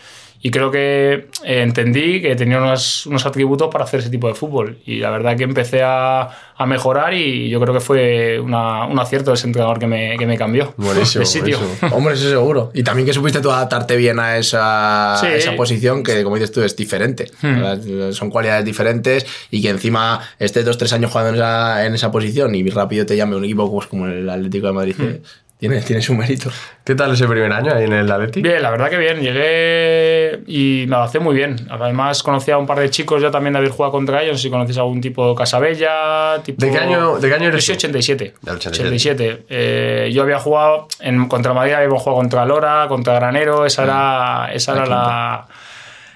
y 0.46 0.52
creo 0.52 0.70
que 0.70 1.28
eh, 1.44 1.62
entendí 1.64 2.22
que 2.22 2.36
tenía 2.36 2.60
unos, 2.60 3.08
unos 3.08 3.26
atributos 3.26 3.68
para 3.72 3.84
hacer 3.86 4.02
ese 4.02 4.12
tipo 4.12 4.28
de 4.28 4.36
fútbol. 4.36 4.78
Y 4.86 4.98
la 5.00 5.10
verdad 5.10 5.36
que 5.36 5.44
empecé 5.44 5.82
a, 5.82 6.30
a 6.56 6.66
mejorar 6.68 7.16
y 7.16 7.50
yo 7.50 7.60
creo 7.60 7.74
que 7.74 7.80
fue 7.80 8.40
una- 8.40 8.86
un 8.86 9.00
acierto 9.00 9.34
ese 9.34 9.48
entrenador 9.48 9.80
que 9.80 9.88
me, 9.88 10.16
que 10.20 10.28
me 10.28 10.38
cambió 10.38 10.76
Buenísimo, 10.78 11.22
de 11.22 11.26
sitio. 11.26 11.58
buenísimo. 11.58 11.90
Hombre, 11.98 12.14
eso 12.14 12.30
seguro. 12.30 12.70
Y 12.76 12.84
también 12.84 13.08
que 13.08 13.14
supiste 13.14 13.42
tú 13.42 13.50
adaptarte 13.50 13.96
bien 13.96 14.20
a 14.20 14.38
esa, 14.38 15.18
Sí. 15.20 15.26
a 15.26 15.36
esa 15.36 15.56
posición 15.56 16.04
que, 16.04 16.22
como 16.24 16.36
dices 16.36 16.52
tú, 16.52 16.62
es 16.62 16.76
diferente. 16.76 17.32
¿verdad? 17.42 18.12
Son 18.12 18.30
cualidades 18.30 18.66
diferentes 18.66 19.26
y 19.50 19.64
que 19.64 19.70
encima 19.70 20.22
estés 20.38 20.64
dos, 20.64 20.78
tres 20.78 20.94
años 20.94 21.10
jugando 21.10 21.30
en 21.32 21.36
esa, 21.38 21.86
en 21.88 21.96
esa 21.96 22.12
posición 22.12 22.54
y 22.54 22.70
rápido 22.70 23.04
te 23.08 23.18
llame 23.18 23.36
un 23.36 23.46
equipo 23.46 23.72
pues, 23.72 23.88
como 23.88 24.06
el 24.06 24.30
Atlético 24.30 24.68
de 24.68 24.74
Madrid, 24.74 24.96
que 24.96 25.22
tiene, 25.58 25.82
tiene 25.82 26.02
su 26.02 26.14
mérito. 26.14 26.50
¿Qué 26.84 26.94
tal 26.96 27.14
ese 27.14 27.28
primer 27.28 27.52
año 27.52 27.74
ahí 27.74 27.86
en 27.86 27.94
el 27.94 28.12
Atleti? 28.12 28.42
Bien, 28.42 28.62
la 28.62 28.70
verdad 28.70 28.90
que 28.90 28.98
bien. 28.98 29.22
Llegué 29.22 30.44
y 30.48 30.86
me 30.88 30.96
adapté 30.98 31.20
muy 31.20 31.36
bien. 31.36 31.56
Además, 31.70 32.22
conocí 32.22 32.52
a 32.52 32.58
un 32.58 32.68
par 32.68 32.80
de 32.80 32.90
chicos 32.90 33.22
ya 33.22 33.32
también 33.32 33.54
de 33.54 33.60
haber 33.60 33.72
jugado 33.72 33.92
contra 33.94 34.22
ellos. 34.22 34.42
Si 34.42 34.50
conocéis 34.50 34.78
algún 34.78 35.02
tipo 35.02 35.34
Casabella. 35.34 36.42
Tipo... 36.44 36.64
¿De 36.64 36.72
qué 36.72 36.78
año- 36.78 37.18
de 37.18 37.28
qué 37.28 37.34
año 37.36 37.48
eres 37.48 37.66
Yo 37.66 37.74
soy 37.74 37.92
tú? 37.92 37.98
87. 37.98 38.34
Del 38.42 38.56
87. 38.56 39.46
Eh, 39.50 40.12
yo 40.14 40.22
había 40.24 40.40
jugado 40.40 40.88
en, 41.00 41.28
contra 41.28 41.54
Madrid, 41.54 41.74
habíamos 41.74 42.02
jugado 42.02 42.18
contra 42.22 42.46
Lora, 42.46 42.86
contra 42.88 43.14
Granero. 43.16 43.66
Esa 43.66 43.84
era, 43.84 44.50
esa 44.54 44.74
era 44.74 44.86
la, 44.86 45.48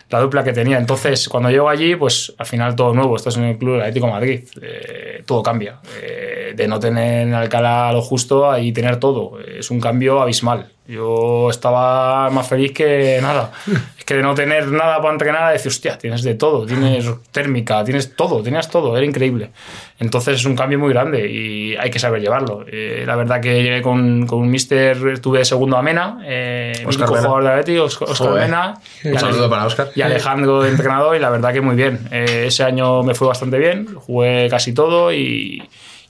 la 0.09 0.19
dupla 0.19 0.43
que 0.43 0.53
tenía. 0.53 0.77
Entonces, 0.77 1.29
cuando 1.29 1.49
llego 1.49 1.69
allí, 1.69 1.95
pues 1.95 2.33
al 2.37 2.45
final 2.45 2.75
todo 2.75 2.93
nuevo. 2.93 3.15
Estás 3.15 3.37
en 3.37 3.43
el 3.43 3.57
club 3.57 3.73
del 3.73 3.81
Atlético 3.81 4.07
de 4.07 4.11
Madrid. 4.11 4.43
Eh, 4.61 5.23
todo 5.25 5.43
cambia. 5.43 5.79
Eh, 6.01 6.53
de 6.55 6.67
no 6.67 6.79
tener 6.79 7.27
en 7.27 7.33
Alcalá 7.33 7.91
lo 7.93 8.01
justo 8.01 8.57
y 8.57 8.71
tener 8.71 8.97
todo. 8.97 9.39
Es 9.39 9.69
un 9.69 9.79
cambio 9.79 10.21
abismal. 10.21 10.71
Yo 10.89 11.49
estaba 11.51 12.29
más 12.31 12.47
feliz 12.47 12.71
que 12.73 13.19
nada. 13.21 13.51
Es 13.99 14.05
que 14.05 14.15
de 14.15 14.23
no 14.23 14.33
tener 14.33 14.67
nada 14.69 14.97
para 15.01 15.11
entrenar, 15.13 15.53
decir, 15.53 15.69
hostia, 15.69 15.95
tienes 15.99 16.23
de 16.23 16.33
todo. 16.33 16.65
Tienes 16.65 17.05
térmica, 17.31 17.83
tienes 17.83 18.15
todo, 18.15 18.41
tenías 18.41 18.67
todo. 18.67 18.97
Era 18.97 19.05
increíble. 19.05 19.51
Entonces 19.99 20.37
es 20.37 20.45
un 20.45 20.55
cambio 20.55 20.79
muy 20.79 20.89
grande 20.91 21.29
y 21.29 21.75
hay 21.75 21.91
que 21.91 21.99
saber 21.99 22.19
llevarlo. 22.19 22.65
Eh, 22.71 23.03
la 23.05 23.15
verdad 23.15 23.39
que 23.39 23.61
llegué 23.61 23.83
con, 23.83 24.25
con 24.25 24.39
un 24.39 24.49
mister, 24.49 25.19
tuve 25.19 25.45
segundo 25.45 25.77
a 25.77 25.83
Mena, 25.83 26.21
eh, 26.25 26.73
Mena. 26.87 27.05
jugador 27.05 27.43
de 27.43 27.49
Atleti, 27.51 27.77
Oscar, 27.77 28.09
Oscar. 28.09 28.31
Mena. 28.33 28.73
Un 29.03 29.11
Y 29.13 29.15
Ale- 29.15 29.19
saludo 29.19 29.47
para 29.47 29.65
Óscar. 29.67 29.89
Y 29.93 30.01
Alejandro 30.01 30.63
de 30.63 30.69
entrenador 30.69 31.15
y 31.15 31.19
la 31.19 31.29
verdad 31.29 31.53
que 31.53 31.61
muy 31.61 31.75
bien. 31.75 31.99
Eh, 32.09 32.45
ese 32.47 32.63
año 32.63 33.03
me 33.03 33.13
fue 33.13 33.27
bastante 33.27 33.59
bien, 33.59 33.93
jugué 33.93 34.47
casi 34.49 34.73
todo 34.73 35.13
y, 35.13 35.61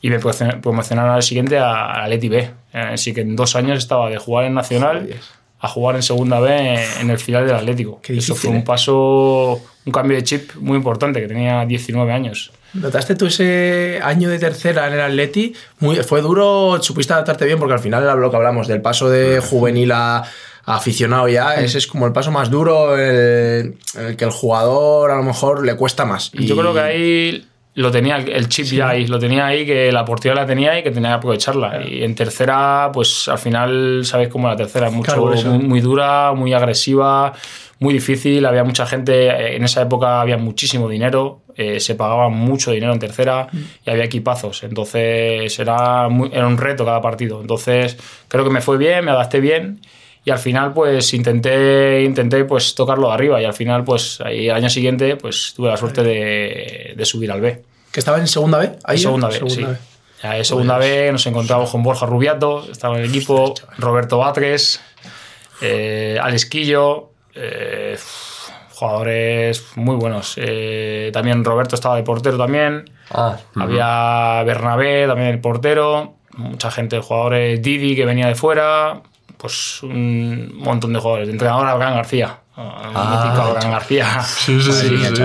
y 0.02 0.10
me 0.10 0.20
promocionaron 0.20 0.62
promocionaron 0.62 1.12
al 1.16 1.24
siguiente 1.24 1.58
a, 1.58 1.74
a 1.86 2.04
Atleti 2.06 2.30
B. 2.30 2.50
Eh, 2.74 2.78
Así 2.94 3.14
que 3.14 3.22
en 3.22 3.36
dos 3.36 3.56
años 3.56 3.78
estaba 3.78 4.10
de 4.10 4.18
jugar 4.18 4.46
en 4.46 4.54
Nacional 4.54 5.00
Joder. 5.02 5.20
a 5.62 5.68
jugar 5.68 5.96
en 5.96 6.04
segunda 6.04 6.40
B 6.40 6.80
en 7.02 7.10
el 7.10 7.18
final 7.18 7.46
del 7.48 7.56
Atlético. 7.56 8.00
Qué 8.02 8.18
Eso 8.18 8.36
fue 8.36 8.50
un 8.52 8.58
¿eh? 8.58 8.64
paso, 8.66 9.62
un 9.86 9.92
cambio 9.92 10.18
de 10.18 10.24
chip 10.24 10.52
muy 10.56 10.78
importante, 10.78 11.20
que 11.22 11.28
tenía 11.28 11.66
19 11.66 12.12
años. 12.12 12.52
¿Notaste 12.74 13.16
tú 13.16 13.26
ese 13.26 14.00
año 14.04 14.30
de 14.30 14.38
tercera 14.38 14.86
en 14.88 14.94
el 14.94 15.02
Atleti? 15.02 15.54
Muy, 15.80 15.96
¿Fue 16.04 16.22
duro? 16.22 16.78
¿Supiste 16.82 17.14
adaptarte 17.14 17.46
bien? 17.46 17.58
Porque 17.58 17.74
al 17.74 17.80
final 17.80 18.04
era 18.04 18.14
lo 18.14 18.30
que 18.30 18.38
hablamos, 18.38 18.68
del 18.68 18.82
paso 18.82 19.10
de 19.10 19.40
juvenil 19.40 19.92
a, 19.92 20.18
a 20.20 20.76
aficionado 20.76 21.28
ya, 21.28 21.56
ese 21.56 21.80
es 21.80 21.88
como 21.88 22.06
el 22.06 22.14
paso 22.14 22.30
más 22.30 22.52
duro, 22.52 22.96
el, 22.96 23.74
el 23.98 24.16
que 24.16 24.24
el 24.26 24.30
jugador 24.32 25.10
a 25.10 25.16
lo 25.16 25.24
mejor 25.24 25.66
le 25.66 25.76
cuesta 25.76 26.06
más. 26.06 26.32
Yo 26.34 26.54
Y- 26.54 26.58
creo 26.60 26.72
que 26.76 26.80
ahí 26.80 27.46
lo 27.82 27.92
tenía, 27.92 28.18
el 28.18 28.50
chip 28.50 28.66
ya 28.66 28.90
ahí, 28.90 29.08
lo 29.08 29.20
tenía 29.20 29.46
ahí, 29.48 29.66
que 29.66 29.92
la 29.92 30.04
portilla 30.04 30.34
la 30.36 30.46
tenía 30.46 30.78
y 30.78 30.84
que 30.84 30.92
tenía 30.92 31.10
que 31.12 31.16
aprovecharla. 31.16 31.82
Y 31.88 32.04
en 32.04 32.14
tercera, 32.16 32.90
pues 32.94 33.28
al 33.28 33.38
final, 33.38 34.02
sabes 34.06 34.28
cómo 34.28 34.48
la 34.48 34.56
tercera 34.56 34.88
es 34.88 34.94
mucho, 34.94 35.14
Claro, 35.14 35.22
muy, 35.52 35.66
muy 35.68 35.80
dura, 35.82 36.34
muy 36.34 36.54
agresiva, 36.54 37.34
muy 37.80 37.94
difícil. 37.94 38.46
Había 38.46 38.64
mucha 38.64 38.86
gente, 38.86 39.28
eh, 39.28 39.56
en 39.56 39.64
esa 39.64 39.82
época 39.82 40.20
había 40.20 40.38
muchísimo 40.38 40.90
dinero, 40.90 41.42
eh, 41.56 41.80
se 41.80 41.96
pagaba 41.96 42.28
mucho 42.30 42.72
dinero 42.72 42.92
en 42.92 43.00
tercera 43.00 43.48
y 43.86 43.90
había 43.90 44.04
equipazos. 44.04 44.64
Entonces 44.64 45.58
era, 45.60 46.10
muy- 46.10 46.30
era 46.34 46.48
un 46.48 46.58
reto 46.58 46.84
cada 46.86 47.02
partido. 47.02 47.40
Entonces 47.42 47.98
creo 48.28 48.44
que 48.44 48.50
me 48.52 48.62
fue 48.62 48.78
bien, 48.78 49.06
me 49.06 49.12
adapté 49.12 49.40
bien. 49.40 49.80
Y 50.26 50.32
al 50.32 50.40
final, 50.40 50.74
pues 50.74 51.14
intenté, 51.14 52.04
intenté 52.04 52.44
pues, 52.44 52.76
tocarlo 52.76 53.08
de 53.08 53.14
arriba. 53.14 53.42
Y 53.42 53.46
al 53.46 53.54
final, 53.54 53.86
pues 53.86 54.20
ahí, 54.22 54.50
el 54.50 54.56
año 54.56 54.70
siguiente, 54.70 55.16
pues 55.16 55.54
tuve 55.56 55.70
la 55.70 55.78
suerte 55.78 56.04
de, 56.04 56.94
de 56.96 57.06
subir 57.06 57.32
al 57.32 57.40
B. 57.40 57.64
Que 57.92 58.00
estaba 58.00 58.18
en 58.20 58.28
segunda 58.28 58.58
B. 58.58 58.78
Ahí 58.84 58.98
En 58.98 59.02
segunda 59.02 59.28
B, 59.30 59.50
sí. 59.50 59.66
Ya 60.22 60.38
en 60.38 60.46
segunda 60.46 60.78
B 60.78 61.12
nos 61.12 61.26
encontramos 61.28 61.70
con 61.72 61.82
Borja 61.82 62.06
Rubiato, 62.06 62.70
estaba 62.70 62.98
en 62.98 63.04
el 63.04 63.10
equipo, 63.10 63.54
Roberto 63.78 64.18
Batres, 64.18 64.82
eh, 65.62 66.20
Alex 66.22 66.46
Quillo, 66.46 67.12
eh, 67.36 67.98
jugadores 68.74 69.66
muy 69.76 69.96
buenos. 69.96 70.34
Eh, 70.38 71.10
también 71.14 71.44
Roberto 71.46 71.76
estaba 71.76 71.96
de 71.96 72.04
portero 72.04 72.38
también. 72.38 72.90
Ah, 73.12 73.38
Había 73.56 74.44
Bernabé, 74.44 75.08
también 75.08 75.30
el 75.30 75.40
portero, 75.40 76.16
mucha 76.36 76.70
gente, 76.70 77.00
jugadores 77.00 77.62
Didi 77.62 77.96
que 77.96 78.06
venía 78.06 78.28
de 78.28 78.36
fuera, 78.36 79.02
pues 79.38 79.82
un 79.84 80.52
montón 80.58 80.92
de 80.92 81.00
jugadores. 81.00 81.30
Entrenador 81.30 81.66
Abraham 81.66 81.96
García, 81.96 82.40
el 82.58 82.64
mítico 82.64 83.42
Abraham 83.42 83.72
García. 83.72 84.22
sí, 84.24 84.62
sí, 84.62 84.72
sí, 84.74 84.98
sí. 85.16 85.24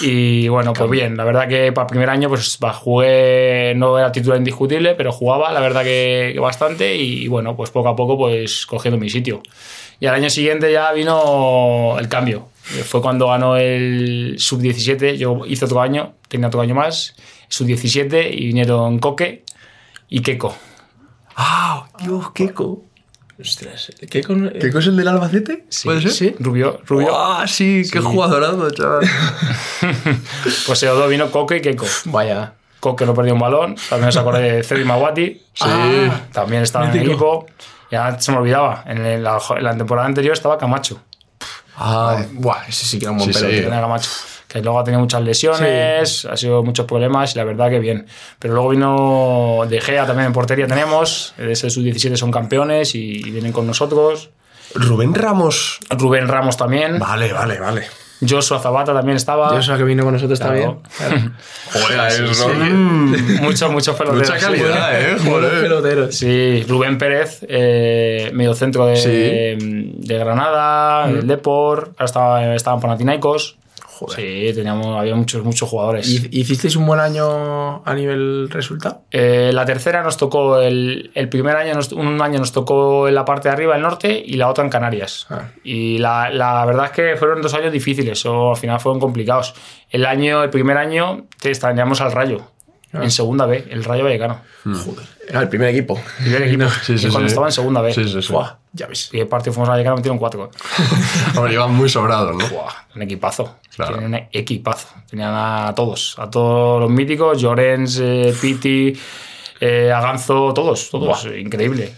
Y 0.00 0.48
bueno, 0.48 0.72
pues 0.72 0.88
bien, 0.88 1.16
la 1.16 1.24
verdad 1.24 1.48
que 1.48 1.72
para 1.72 1.86
el 1.86 1.90
primer 1.90 2.10
año 2.10 2.28
pues 2.28 2.58
jugué, 2.74 3.74
no 3.76 3.98
era 3.98 4.12
titular 4.12 4.38
indiscutible, 4.38 4.94
pero 4.94 5.12
jugaba, 5.12 5.52
la 5.52 5.60
verdad 5.60 5.82
que, 5.82 6.36
bastante 6.40 6.96
y 6.96 7.26
bueno, 7.28 7.56
pues 7.56 7.70
poco 7.70 7.88
a 7.88 7.96
poco 7.96 8.16
pues 8.16 8.66
cogiendo 8.66 8.98
mi 8.98 9.10
sitio. 9.10 9.42
Y 9.98 10.06
al 10.06 10.14
año 10.14 10.30
siguiente 10.30 10.72
ya 10.72 10.92
vino 10.92 11.96
el 11.98 12.08
cambio. 12.08 12.48
Fue 12.62 13.02
cuando 13.02 13.28
ganó 13.28 13.56
el 13.56 14.36
sub-17, 14.38 15.16
yo 15.16 15.40
hice 15.46 15.64
otro 15.64 15.80
año, 15.80 16.14
tenía 16.28 16.46
otro 16.46 16.60
año 16.60 16.74
más, 16.74 17.16
sub-17 17.48 18.32
y 18.32 18.46
vinieron 18.46 18.98
Coque 19.00 19.44
y 20.08 20.20
Keko. 20.20 20.54
Ah, 21.36 21.88
Dios, 22.02 22.30
Keiko. 22.32 22.89
Ostras, 23.40 23.90
¿Keiko? 24.10 24.34
no- 24.34 24.50
¿Qué 24.52 24.68
cosa 24.70 24.78
es 24.80 24.86
el 24.88 24.96
del 24.96 25.08
Albacete? 25.08 25.64
¿Puede 25.84 26.02
ser? 26.02 26.10
Sí. 26.12 26.34
Rubio, 26.38 26.80
Rubio. 26.86 27.08
Ah, 27.16 27.46
sí, 27.46 27.82
qué 27.90 28.00
jugadorazo, 28.00 28.70
chaval. 28.70 29.08
Pues 30.66 30.80
dos 30.80 31.08
vino 31.08 31.30
Coque 31.30 31.56
y 31.56 31.60
Keko. 31.60 31.86
Vaya. 32.06 32.54
Coque 32.80 33.04
no 33.06 33.14
perdió 33.14 33.34
un 33.34 33.40
balón, 33.40 33.76
también 33.88 34.10
se 34.12 34.18
acordé 34.18 34.52
de 34.56 34.62
Cedi 34.62 34.84
Maguati. 34.84 35.42
Sí. 35.54 35.64
También 36.32 36.62
estaba 36.62 36.90
en 36.90 36.96
el 36.98 37.06
equipo. 37.08 37.46
Ya 37.90 38.18
se 38.20 38.30
me 38.32 38.38
olvidaba. 38.38 38.84
En 38.86 39.22
la, 39.22 39.38
en 39.56 39.64
la 39.64 39.76
temporada 39.76 40.06
anterior 40.06 40.32
estaba 40.32 40.56
Camacho. 40.56 41.02
Ah, 41.76 42.22
Buah, 42.32 42.64
ese 42.68 42.84
sí 42.86 42.98
que 42.98 43.04
era 43.06 43.12
un 43.12 43.18
buen 43.18 43.32
Sí, 43.32 43.38
pelotero. 43.38 43.70
sí. 43.74 43.80
Camacho. 43.80 44.10
Que 44.50 44.60
luego 44.62 44.80
ha 44.80 44.84
tenido 44.84 45.00
muchas 45.00 45.22
lesiones, 45.22 46.24
ha 46.24 46.36
sido 46.36 46.64
muchos 46.64 46.84
problemas 46.86 47.34
y 47.34 47.38
la 47.38 47.44
verdad 47.44 47.70
que 47.70 47.78
bien. 47.78 48.06
Pero 48.40 48.54
luego 48.54 48.70
vino 48.70 49.60
De 49.68 49.80
Gea 49.80 50.06
también 50.06 50.26
en 50.26 50.32
portería 50.32 50.66
tenemos. 50.66 51.34
De 51.38 51.52
ese 51.52 51.70
sub-17 51.70 52.16
son 52.16 52.32
campeones 52.32 52.94
y, 52.96 53.18
y 53.18 53.30
vienen 53.30 53.52
con 53.52 53.66
nosotros. 53.66 54.30
Rubén 54.74 55.14
Ramos. 55.14 55.78
Rubén 55.90 56.26
Ramos 56.26 56.56
también. 56.56 56.98
Vale, 56.98 57.32
vale, 57.32 57.60
vale. 57.60 57.82
Joshua 58.28 58.58
Zapata 58.58 58.92
también 58.92 59.16
estaba. 59.16 59.62
Soy 59.62 59.78
que 59.78 59.84
vino 59.84 60.02
con 60.04 60.12
nosotros 60.14 60.38
Claro. 60.40 60.82
también. 60.98 61.32
Joder, 61.72 62.24
eso. 62.30 62.48
Muchos, 63.42 63.70
muchos 63.72 63.96
peloteros. 63.96 64.28
Mucha 64.28 64.38
sí. 64.40 64.44
calidad, 64.44 65.00
eh, 65.00 65.16
joder. 65.24 65.62
peloteros. 65.62 66.14
Sí, 66.14 66.64
Rubén 66.68 66.98
Pérez, 66.98 67.38
eh, 67.48 68.30
medio 68.34 68.52
centro 68.54 68.84
de, 68.86 68.96
Sí. 68.96 69.08
de 70.06 70.18
Granada, 70.18 71.06
del 71.08 71.26
Depor, 71.26 71.92
ahora 71.96 72.04
estaba, 72.04 72.54
estaba 72.54 72.76
en 72.76 72.82
Panathinaikos. 72.82 73.56
Joder. 74.00 74.16
Sí, 74.18 74.54
teníamos, 74.54 74.98
había 74.98 75.14
muchos, 75.14 75.44
muchos 75.44 75.68
jugadores. 75.68 76.08
¿Y- 76.08 76.40
¿Hicisteis 76.40 76.74
un 76.76 76.86
buen 76.86 77.00
año 77.00 77.84
a 77.84 77.94
nivel 77.94 78.48
resultado? 78.48 79.02
Eh, 79.10 79.50
la 79.52 79.66
tercera 79.66 80.02
nos 80.02 80.16
tocó, 80.16 80.58
el, 80.58 81.10
el 81.14 81.28
primer 81.28 81.54
año, 81.56 81.74
nos- 81.74 81.92
un 81.92 82.20
año 82.22 82.38
nos 82.38 82.52
tocó 82.52 83.08
en 83.08 83.14
la 83.14 83.26
parte 83.26 83.48
de 83.50 83.52
arriba, 83.54 83.76
el 83.76 83.82
norte, 83.82 84.22
y 84.24 84.34
la 84.38 84.48
otra 84.48 84.64
en 84.64 84.70
Canarias. 84.70 85.26
Ah. 85.28 85.48
Y 85.62 85.98
la, 85.98 86.30
la 86.30 86.64
verdad 86.64 86.86
es 86.86 86.90
que 86.92 87.16
fueron 87.16 87.42
dos 87.42 87.52
años 87.52 87.72
difíciles, 87.72 88.24
o 88.24 88.50
al 88.52 88.56
final 88.56 88.80
fueron 88.80 89.00
complicados. 89.00 89.54
El 89.90 90.06
año, 90.06 90.42
el 90.42 90.48
primer 90.50 90.78
año, 90.78 91.26
te 91.38 91.50
extrañamos 91.50 92.00
al 92.00 92.12
Rayo, 92.12 92.40
Ah. 92.94 93.00
en 93.04 93.10
segunda 93.10 93.44
B, 93.46 93.66
el 93.70 93.84
Rayo 93.84 94.02
Vallecano. 94.04 94.40
Joder. 94.64 95.06
Era 95.28 95.42
el 95.42 95.48
primer 95.48 95.68
equipo. 95.68 96.00
Primer 96.22 96.42
equipo, 96.42 96.64
Sí, 96.82 96.96
sí, 96.98 97.06
y 97.06 97.10
cuando 97.10 97.28
sí. 97.28 97.32
estaba 97.32 97.46
en 97.48 97.52
segunda 97.52 97.80
B. 97.82 97.92
Sí, 97.92 98.04
sí, 98.08 98.20
sí. 98.22 98.32
Buah, 98.32 98.56
ya 98.72 98.86
ves. 98.86 99.10
Y 99.12 99.20
el 99.20 99.28
partido 99.28 99.52
fuimos 99.52 99.68
a 99.68 99.72
Vallecano, 99.72 99.96
metieron 99.96 100.18
cuatro. 100.18 100.50
Hombre, 101.36 101.52
iban 101.52 101.74
muy 101.74 101.88
sobrados, 101.88 102.36
¿no? 102.36 102.48
Buah, 102.48 102.72
un 102.94 103.02
equipazo. 103.02 103.56
Claro. 103.74 103.98
Tienen 103.98 104.14
un 104.14 104.28
equipazo. 104.32 104.88
Tenían 105.08 105.32
a 105.34 105.72
todos, 105.74 106.16
a 106.18 106.30
todos 106.30 106.80
los 106.80 106.90
míticos, 106.90 107.40
Llorens, 107.40 107.98
eh, 108.00 108.34
Piti, 108.40 108.98
eh, 109.60 109.92
Aganzo, 109.92 110.52
todos, 110.54 110.90
todos. 110.90 111.26
Increíble. 111.36 111.94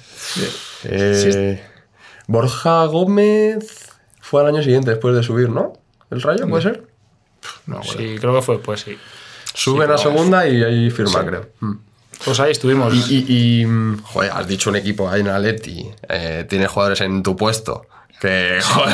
Eh, 0.85 1.63
Borja 2.27 2.87
Gómez 2.87 3.91
fue 4.21 4.41
al 4.41 4.49
año 4.49 4.63
siguiente 4.63 4.91
después 4.91 5.15
de 5.15 5.23
subir, 5.23 5.51
¿no? 5.51 5.75
¿El 6.11 6.23
Rayo 6.23 6.49
puede 6.49 6.63
ser? 6.63 6.87
No, 7.67 7.79
bueno. 7.79 7.93
Sí, 7.93 8.17
creo 8.19 8.35
que 8.35 8.43
fue, 8.43 8.59
pues 8.59 8.81
sí. 8.81 8.99
Suben 9.55 9.91
a 9.91 9.99
segunda 9.99 10.47
y 10.49 10.63
ahí 10.63 10.91
firma, 10.91 11.25
creo. 11.25 11.49
Mm. 11.61 11.75
Pues 12.25 12.39
ahí 12.41 12.53
estuvimos. 12.53 12.93
Y, 12.95 13.15
y- 13.17 13.63
y, 13.63 13.67
joder, 14.05 14.31
has 14.33 14.47
dicho 14.47 14.71
un 14.71 14.77
equipo 14.77 15.09
ahí 15.09 15.21
en 15.21 15.29
Atleti, 15.29 15.91
eh, 16.09 16.45
tienes 16.49 16.69
jugadores 16.69 17.01
en 17.01 17.23
tu 17.23 17.35
puesto, 17.37 17.87
que, 18.21 18.59
joder, 18.63 18.93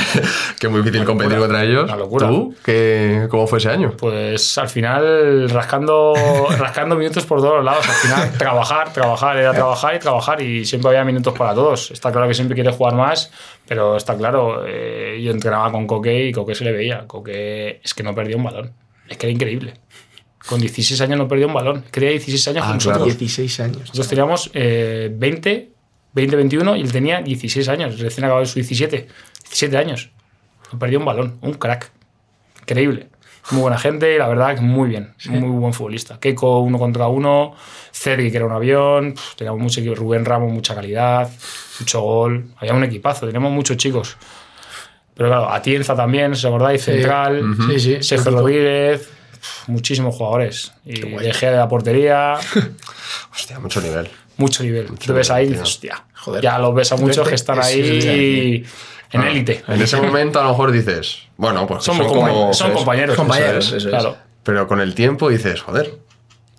que 0.59 0.67
es 0.67 0.73
muy 0.73 0.81
difícil 0.83 1.05
competir 1.05 1.33
locura, 1.33 1.49
contra 1.49 1.65
ellos. 1.65 1.85
una 1.85 1.97
locura. 1.97 2.29
¿Tú? 2.29 2.55
¿Qué, 2.65 3.27
¿Cómo 3.31 3.47
fue 3.47 3.59
ese 3.59 3.69
año? 3.69 3.93
Pues 3.99 4.57
al 4.57 4.69
final 4.71 5.51
rascando, 5.51 6.15
rascando 6.59 6.97
minutos 6.97 7.27
por 7.27 7.41
todos 7.41 7.57
los 7.57 7.65
lados. 7.65 7.87
Al 7.87 7.95
final 7.95 8.33
trabajar, 8.39 8.93
trabajar, 8.95 9.37
era 9.37 9.53
trabajar 9.53 9.95
y 9.97 9.99
trabajar 9.99 10.41
y 10.41 10.65
siempre 10.65 10.89
había 10.89 11.05
minutos 11.05 11.35
para 11.37 11.55
todos. 11.55 11.91
Está 11.91 12.11
claro 12.11 12.27
que 12.29 12.35
siempre 12.35 12.55
quiere 12.55 12.73
jugar 12.73 12.95
más, 12.95 13.31
pero 13.67 13.97
está 13.99 14.17
claro, 14.17 14.65
eh, 14.67 15.21
yo 15.23 15.31
entrenaba 15.33 15.71
con 15.71 15.87
Coque 15.87 16.29
y 16.29 16.33
Coque 16.33 16.55
se 16.55 16.65
le 16.65 16.73
veía. 16.73 17.07
Coque 17.07 17.81
es 17.85 17.93
que 17.93 18.03
no 18.03 18.15
perdió 18.15 18.39
un 18.39 18.45
balón. 18.45 18.73
Es 19.09 19.17
que 19.19 19.27
era 19.27 19.33
increíble. 19.33 19.75
Con 20.49 20.61
16 20.61 21.01
años 21.03 21.19
no 21.19 21.29
perdió 21.29 21.47
un 21.47 21.55
balón. 21.55 21.85
Quería 21.91 22.11
16 22.11 22.49
años 22.49 22.65
Ah, 22.67 22.71
con 22.71 22.79
claro. 22.79 22.99
nosotros. 23.01 23.19
16 23.19 23.61
años. 23.61 23.79
Nosotros 23.81 24.09
teníamos 24.09 24.51
eh, 24.55 25.11
20, 25.15 25.71
20, 26.15 26.37
21 26.37 26.77
y 26.77 26.81
él 26.81 26.91
tenía 26.93 27.21
16 27.21 27.69
años. 27.69 27.99
Recién 27.99 28.25
acabado 28.25 28.47
su 28.47 28.55
17. 28.55 29.07
17 29.45 29.77
años. 29.77 30.11
No 30.73 30.79
perdió 30.79 30.99
un 30.99 31.05
balón. 31.05 31.39
Un 31.43 31.55
crack. 31.55 31.91
Increíble. 32.63 33.09
Muy 33.51 33.63
buena 33.63 33.79
gente 33.79 34.15
y 34.15 34.19
la 34.19 34.29
verdad 34.29 34.55
que 34.55 34.61
muy 34.61 34.89
bien. 34.91 35.15
Muy 35.29 35.49
buen 35.51 35.73
futbolista. 35.73 36.19
Keiko 36.21 36.61
uno 36.61 36.79
contra 36.79 37.09
uno. 37.09 37.55
Cergi, 37.93 38.31
que 38.31 38.37
era 38.37 38.47
un 38.47 38.53
avión. 38.53 39.15
Pff, 39.15 39.37
teníamos 39.37 39.61
mucho 39.61 39.81
equipo. 39.81 39.95
Rubén 39.97 40.25
Ramos, 40.25 40.51
mucha 40.53 40.75
calidad. 40.75 41.31
Mucho 41.81 42.01
gol. 42.03 42.47
Había 42.57 42.75
un 42.75 42.85
equipazo. 42.85 43.27
Teníamos 43.27 43.53
muchos 43.53 43.77
chicos. 43.77 44.17
Pero 45.15 45.31
claro, 45.31 45.51
Atienza 45.51 45.95
también, 45.97 46.33
¿os 46.33 46.45
acordáis? 46.45 46.83
Central. 46.85 47.43
Sí, 47.71 47.81
sí. 47.81 48.03
Sergio 48.03 48.31
Rodríguez. 48.33 49.11
Muchísimos 49.67 50.15
jugadores. 50.17 50.73
Y 50.85 51.01
guay. 51.03 51.31
De 51.33 51.51
la 51.53 51.69
portería. 51.69 52.35
Hostia, 53.33 53.59
mucho 53.59 53.81
nivel. 53.81 54.11
Mucho 54.37 54.63
nivel. 54.63 54.89
Tú 54.99 55.13
ves 55.15 55.31
ahí 55.31 55.47
y 55.47 55.49
dices, 55.49 55.63
hostia, 55.63 56.05
Joder. 56.15 56.43
ya 56.43 56.59
los 56.59 56.75
ves 56.75 56.93
a 56.93 56.97
muchos 56.97 57.29
que 57.29 57.35
están 57.35 57.59
ahí 57.61 58.01
sí, 58.01 58.65
en 59.11 59.21
Ah, 59.21 59.29
élite. 59.31 59.65
En 59.67 59.83
ese 59.83 60.01
momento 60.01 60.39
a 60.39 60.45
lo 60.45 60.51
mejor 60.51 60.71
dices, 60.71 61.19
bueno, 61.37 61.67
pues 61.67 61.83
Son, 61.83 61.97
son, 61.97 62.07
como... 62.07 62.55
son 62.55 62.73
compañeros. 62.73 63.17
Compañeros, 63.17 63.67
eso 63.67 63.77
es, 63.77 63.85
eso 63.85 63.89
es. 63.97 64.03
Claro. 64.03 64.17
Pero 64.45 64.69
con 64.69 64.81
el 64.81 64.95
tiempo 64.95 65.29
dices, 65.29 65.61
joder, 65.61 65.99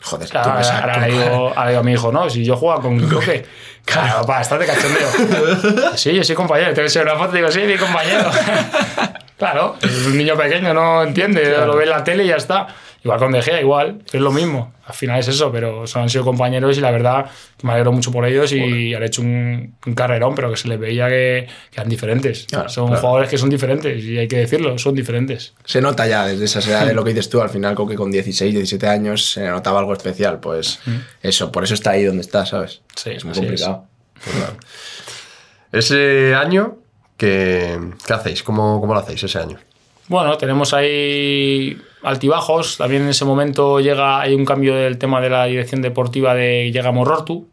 Joder, 0.02 0.30
Claro, 0.30 0.52
tú 0.52 0.58
ves 0.60 0.68
a- 0.70 0.80
ahora, 0.80 1.06
digo, 1.08 1.54
ahora 1.56 1.68
digo 1.70 1.80
a 1.82 1.84
mi 1.84 1.92
hijo, 1.94 2.12
no, 2.12 2.30
si 2.30 2.44
yo 2.46 2.56
juego 2.56 2.82
con 2.82 3.00
Coque. 3.10 3.46
Claro, 3.86 4.22
papá, 4.22 4.42
estás 4.42 4.60
de 4.60 4.66
cachondeo. 4.66 5.92
Sí, 5.98 6.14
yo 6.14 6.24
soy 6.24 6.36
compañero. 6.36 6.74
Te 6.74 6.82
enseño 6.82 7.04
una 7.04 7.16
foto 7.18 7.34
y 7.34 7.40
digo, 7.40 7.52
sí, 7.52 7.62
mi 7.62 7.76
compañero. 7.78 8.30
Claro, 9.40 9.76
es 9.82 10.06
un 10.06 10.18
niño 10.18 10.38
pequeño, 10.38 10.74
no 10.74 11.02
entiende, 11.02 11.58
lo 11.66 11.76
ve 11.76 11.86
en 11.86 11.90
la 11.90 12.04
tele 12.04 12.26
y 12.26 12.28
ya 12.28 12.36
está. 12.36 12.68
Igual 13.02 13.20
con 13.20 13.32
De 13.32 13.42
Gea, 13.42 13.62
igual, 13.62 14.02
es 14.12 14.20
lo 14.20 14.32
mismo. 14.32 14.74
Al 14.86 14.94
final 14.94 15.20
es 15.20 15.30
eso, 15.30 15.50
pero 15.54 15.88
son, 15.88 16.02
han 16.02 16.10
sido 16.10 16.26
compañeros 16.26 16.78
y 16.78 16.82
la 16.82 16.92
verdad 16.92 17.28
que 17.58 17.66
me 17.66 17.72
alegro 17.72 17.94
mucho 17.94 18.12
por 18.12 18.26
ellos 18.26 18.52
y 18.52 18.94
han 18.94 19.04
hecho 19.04 19.22
un, 19.22 19.76
un 19.86 19.94
carrerón, 19.94 20.36
pero 20.36 20.50
que 20.50 20.58
se 20.58 20.68
les 20.68 20.78
veía 20.78 21.08
que, 21.08 21.48
que 21.72 21.80
eran 21.80 21.88
diferentes. 21.88 22.46
Claro, 22.50 22.68
son 22.68 22.88
claro. 22.88 23.02
jugadores 23.02 23.30
que 23.30 23.38
son 23.38 23.50
diferentes 23.50 24.04
y 24.04 24.18
hay 24.18 24.28
que 24.28 24.38
decirlo, 24.38 24.78
son 24.78 24.96
diferentes. 24.96 25.54
Se 25.64 25.80
nota 25.80 26.08
ya 26.08 26.28
desde 26.28 26.44
esas 26.44 26.68
edades 26.68 26.94
lo 26.94 27.06
que 27.06 27.12
dices 27.12 27.30
tú, 27.30 27.42
al 27.42 27.50
final 27.50 27.74
Coque 27.74 27.96
con 27.96 28.12
16, 28.12 28.54
17 28.54 28.88
años 28.88 29.32
se 29.32 29.48
notaba 29.48 29.80
algo 29.80 29.94
especial, 29.94 30.42
pues 30.42 30.82
eso, 31.22 31.54
por 31.54 31.64
eso 31.64 31.76
está 31.76 31.92
ahí 31.92 32.04
donde 32.04 32.22
está, 32.22 32.46
¿sabes? 32.46 32.82
Sí, 32.96 33.12
es 33.12 33.24
muy 33.24 33.34
complicado. 33.34 33.86
ese 35.72 36.36
año, 36.36 36.80
¿qué, 37.20 37.78
qué 38.08 38.14
hacéis? 38.14 38.42
¿Cómo, 38.42 38.82
¿Cómo 38.82 38.94
lo 38.96 39.00
hacéis 39.02 39.22
ese 39.24 39.38
año? 39.38 39.58
Bueno, 40.08 40.36
tenemos 40.38 40.74
ahí 40.74 41.78
altibajos. 42.02 42.78
También 42.78 43.04
en 43.04 43.10
ese 43.10 43.26
momento 43.26 43.80
llega, 43.80 44.20
hay 44.22 44.34
un 44.34 44.44
cambio 44.46 44.74
del 44.74 44.98
tema 44.98 45.22
de 45.22 45.30
la 45.30 45.46
dirección 45.46 45.84
deportiva 45.84 46.34
de 46.34 46.72
llega 46.72 46.92
Morortu. 46.92 47.48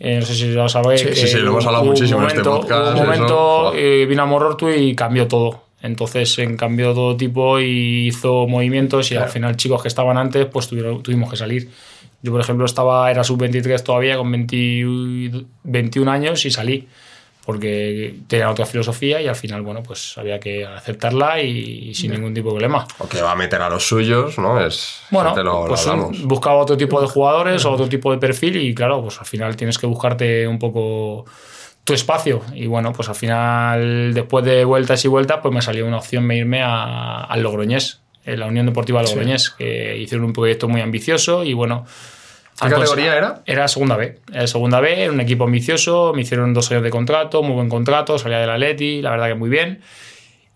Eh, 0.00 0.18
no 0.18 0.26
sé 0.26 0.34
si 0.34 0.48
lo 0.48 0.68
sabéis. 0.68 1.02
Sí, 1.02 1.14
sí, 1.14 1.28
sí, 1.28 1.38
lo 1.38 1.50
hemos 1.50 1.66
hablado 1.66 1.84
muchísimo 1.84 2.20
en 2.22 2.26
este 2.26 2.42
momento- 2.42 2.60
podcast, 2.62 2.82
hubo 2.94 3.00
Un 3.00 3.06
momento 3.06 3.72
eh, 3.76 4.06
vino 4.06 4.22
a 4.22 4.26
Morortu 4.26 4.68
y 4.70 4.94
cambió 4.96 5.28
todo. 5.28 5.62
Entonces 5.82 6.38
en 6.38 6.56
cambió 6.56 6.94
todo 6.94 7.16
tipo 7.16 7.60
y 7.60 8.06
hizo 8.08 8.46
movimientos 8.48 9.12
y 9.12 9.16
al 9.16 9.28
final 9.28 9.54
chicos 9.56 9.82
que 9.82 9.88
estaban 9.88 10.16
antes 10.16 10.46
pues 10.46 10.66
tuvieron, 10.66 11.02
tuvimos 11.02 11.30
que 11.30 11.36
salir. 11.36 11.70
Yo 12.22 12.32
por 12.32 12.40
ejemplo 12.40 12.64
estaba, 12.64 13.10
era 13.10 13.22
sub-23 13.22 13.82
todavía 13.82 14.16
con 14.16 14.32
20 14.32 15.44
21 15.64 16.10
años 16.10 16.44
y 16.46 16.50
salí 16.50 16.88
porque 17.44 18.14
tenía 18.26 18.50
otra 18.50 18.64
filosofía 18.66 19.20
y 19.20 19.28
al 19.28 19.36
final 19.36 19.62
bueno 19.62 19.82
pues 19.82 20.16
había 20.18 20.40
que 20.40 20.64
aceptarla 20.64 21.40
y, 21.42 21.94
sin 21.94 22.10
ningún 22.12 22.32
tipo 22.34 22.48
de 22.48 22.54
problema. 22.54 22.86
O 22.98 23.08
que 23.08 23.20
va 23.20 23.32
a 23.32 23.36
meter 23.36 23.60
a 23.60 23.68
los 23.68 23.86
suyos, 23.86 24.38
¿no? 24.38 24.64
Es, 24.64 25.00
Bueno, 25.10 25.34
lo, 25.42 25.66
pues 25.66 25.86
buscaba 26.24 26.56
otro 26.56 26.76
tipo 26.76 27.00
de 27.00 27.06
jugadores 27.06 27.64
o 27.64 27.70
otro 27.72 27.88
tipo 27.88 28.10
de 28.12 28.18
perfil 28.18 28.56
y 28.56 28.74
claro, 28.74 29.02
pues 29.02 29.18
al 29.20 29.26
final 29.26 29.56
tienes 29.56 29.78
que 29.78 29.86
buscarte 29.86 30.48
un 30.48 30.58
poco 30.58 31.24
tu 31.84 31.92
espacio. 31.92 32.40
Y 32.54 32.66
bueno, 32.66 32.92
pues 32.94 33.08
al 33.10 33.14
final 33.14 34.14
después 34.14 34.44
de 34.44 34.64
vueltas 34.64 35.04
y 35.04 35.08
vueltas 35.08 35.40
pues 35.42 35.52
me 35.52 35.60
salió 35.60 35.86
una 35.86 35.98
opción 35.98 36.26
de 36.28 36.36
irme 36.36 36.62
a- 36.62 37.24
al 37.24 37.42
Logroñés, 37.42 38.00
en 38.24 38.40
la 38.40 38.46
Unión 38.46 38.64
Deportiva 38.64 39.02
Logroñés, 39.02 39.50
que 39.50 39.98
hicieron 39.98 40.24
un 40.24 40.32
proyecto 40.32 40.66
muy 40.68 40.80
ambicioso 40.80 41.44
y 41.44 41.52
bueno... 41.52 41.84
¿Qué 42.60 42.66
cons- 42.68 42.70
categoría 42.70 43.16
era? 43.16 43.42
Era 43.46 43.68
segunda 43.68 43.96
B. 43.96 44.20
Era 44.32 44.46
segunda 44.46 44.80
B, 44.80 45.02
era 45.04 45.12
un 45.12 45.20
equipo 45.20 45.44
ambicioso, 45.44 46.12
me 46.14 46.22
hicieron 46.22 46.54
dos 46.54 46.70
años 46.70 46.82
de 46.84 46.90
contrato, 46.90 47.42
muy 47.42 47.54
buen 47.54 47.68
contrato, 47.68 48.18
salía 48.18 48.38
del 48.38 48.50
Atleti, 48.50 49.02
la 49.02 49.10
verdad 49.10 49.28
que 49.28 49.34
muy 49.34 49.50
bien. 49.50 49.80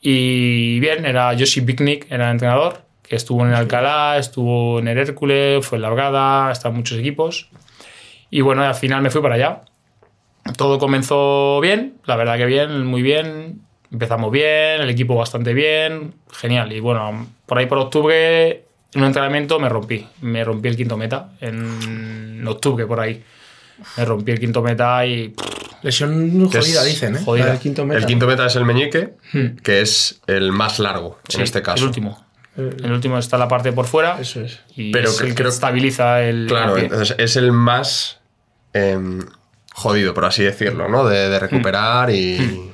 Y 0.00 0.78
bien, 0.81 1.05
era 1.05 1.35
Joshi 1.37 1.61
Picnic, 1.62 2.07
era 2.11 2.26
el 2.26 2.33
entrenador, 2.33 2.83
que 3.02 3.17
estuvo 3.17 3.43
en 3.43 3.49
el 3.49 3.55
Alcalá, 3.57 4.17
estuvo 4.19 4.78
en 4.78 4.88
el 4.88 4.97
Hércules, 4.99 5.67
fue 5.67 5.76
en 5.76 5.83
la 5.83 5.90
Bragada, 5.90 6.52
está 6.52 6.69
en 6.69 6.76
muchos 6.76 6.99
equipos. 6.99 7.49
Y 8.31 8.43
bueno, 8.43 8.62
al 8.62 8.75
final 8.75 9.02
me 9.02 9.11
fui 9.11 9.21
para 9.21 9.35
allá. 9.35 9.62
Todo 10.57 10.78
comenzó 10.78 11.61
bien, 11.61 11.95
la 12.05 12.17
verdad 12.17 12.37
que 12.37 12.47
bien, 12.47 12.87
muy 12.87 13.02
bien. 13.02 13.61
Empezamos 13.90 14.31
bien, 14.31 14.83
el 14.83 14.90
equipo 14.90 15.14
bastante 15.17 15.55
bien, 15.55 16.14
genial. 16.33 16.73
Y 16.73 16.81
bueno, 16.81 17.26
por 17.47 17.59
ahí 17.59 17.67
por 17.67 17.78
octubre, 17.78 18.64
en 18.95 19.00
un 19.00 19.07
entrenamiento 19.07 19.59
me 19.61 19.68
rompí. 19.68 20.07
Me 20.23 20.45
rompí 20.45 20.68
el 20.68 20.76
quinto 20.76 20.97
meta, 20.97 21.30
en 21.40 22.45
octubre 22.47 22.87
por 22.87 23.00
ahí. 23.00 23.23
Me 23.97 24.04
rompí 24.04 24.33
el 24.33 24.40
quinto 24.40 24.62
meta 24.62 25.04
y 25.07 25.35
Lesión 25.83 26.50
Que 26.50 26.59
es 26.59 26.64
jodida, 26.66 26.83
dicen, 26.85 27.16
¿eh? 27.16 27.21
jodida. 27.25 27.47
Del 27.47 27.59
quinto 27.59 27.87
meta. 27.87 28.00
El 28.00 28.07
quinto 28.07 28.26
meta 28.26 28.47
es 28.47 28.57
el 28.57 28.64
meñique, 28.64 29.14
que 29.62 29.80
es 29.80 30.21
el 30.26 30.50
más 30.50 30.80
largo 30.80 31.18
Sí, 31.28 31.37
en 31.37 31.45
este 31.45 31.62
caso. 31.62 31.83
El 31.85 31.88
último. 31.88 32.26
El 32.57 32.90
último 32.90 33.16
está 33.18 33.38
la 33.38 33.47
parte 33.47 33.71
por 33.71 33.87
fuera. 33.87 34.18
Eso 34.21 34.40
es. 34.40 34.59
Y 34.75 34.90
Pero 34.90 35.09
es 35.11 35.21
cre- 35.21 35.25
el 35.26 35.28
que 35.28 35.35
creo- 35.37 35.49
estabiliza 35.50 36.23
el. 36.25 36.47
Claro, 36.49 36.71
el 36.75 36.80
pie. 36.80 36.85
entonces 36.87 37.14
es 37.16 37.37
el 37.37 37.52
más 37.52 38.18
em, 38.73 39.21
jodido, 39.73 40.12
por 40.14 40.25
así 40.25 40.42
decirlo, 40.42 40.88
¿no? 40.88 41.07
De, 41.07 41.28
de 41.28 41.38
recuperar 41.38 42.11
y. 42.11 42.73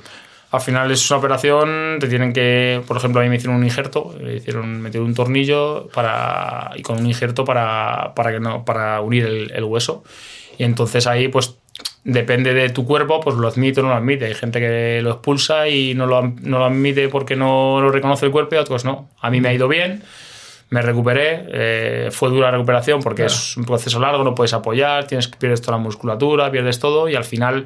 Al 0.55 0.61
final 0.61 0.89
es 0.91 1.09
una 1.11 1.19
operación, 1.19 1.97
te 1.99 2.07
tienen 2.07 2.33
que, 2.33 2.81
por 2.87 2.97
ejemplo, 2.97 3.21
a 3.21 3.23
mí 3.23 3.29
me 3.29 3.35
hicieron 3.35 3.57
un 3.57 3.63
injerto, 3.63 4.15
me 4.21 4.35
hicieron 4.35 4.81
meter 4.81 5.01
un 5.01 5.13
tornillo 5.13 5.87
para, 5.93 6.71
y 6.75 6.81
con 6.81 6.99
un 6.99 7.05
injerto 7.05 7.45
para, 7.45 8.13
para, 8.15 8.31
que 8.31 8.39
no, 8.39 8.65
para 8.65 9.01
unir 9.01 9.25
el, 9.25 9.51
el 9.51 9.63
hueso. 9.63 10.03
Y 10.57 10.63
entonces 10.63 11.07
ahí, 11.07 11.27
pues, 11.27 11.57
depende 12.05 12.53
de 12.53 12.69
tu 12.69 12.85
cuerpo, 12.85 13.19
pues 13.19 13.35
lo 13.35 13.47
admite 13.47 13.81
o 13.81 13.83
no 13.83 13.89
lo 13.89 13.95
admite. 13.95 14.25
Hay 14.25 14.35
gente 14.35 14.59
que 14.59 15.01
lo 15.01 15.11
expulsa 15.11 15.67
y 15.67 15.93
no 15.95 16.05
lo, 16.05 16.21
no 16.21 16.59
lo 16.59 16.65
admite 16.65 17.09
porque 17.09 17.35
no 17.35 17.79
lo 17.81 17.91
reconoce 17.91 18.27
el 18.27 18.31
cuerpo 18.31 18.55
y 18.55 18.59
otros 18.59 18.85
no. 18.85 19.09
A 19.19 19.29
mí 19.29 19.41
me 19.41 19.49
ha 19.49 19.53
ido 19.53 19.67
bien, 19.67 20.03
me 20.69 20.81
recuperé, 20.81 21.45
eh, 21.49 22.09
fue 22.11 22.29
dura 22.29 22.47
la 22.47 22.51
recuperación 22.51 23.01
porque 23.01 23.25
es 23.25 23.57
un 23.57 23.65
proceso 23.65 23.99
largo, 23.99 24.23
no 24.23 24.35
puedes 24.35 24.53
apoyar, 24.53 25.07
tienes 25.07 25.27
pierdes 25.27 25.61
toda 25.61 25.77
la 25.77 25.83
musculatura, 25.83 26.51
pierdes 26.51 26.79
todo 26.79 27.09
y 27.09 27.15
al 27.15 27.25
final 27.25 27.65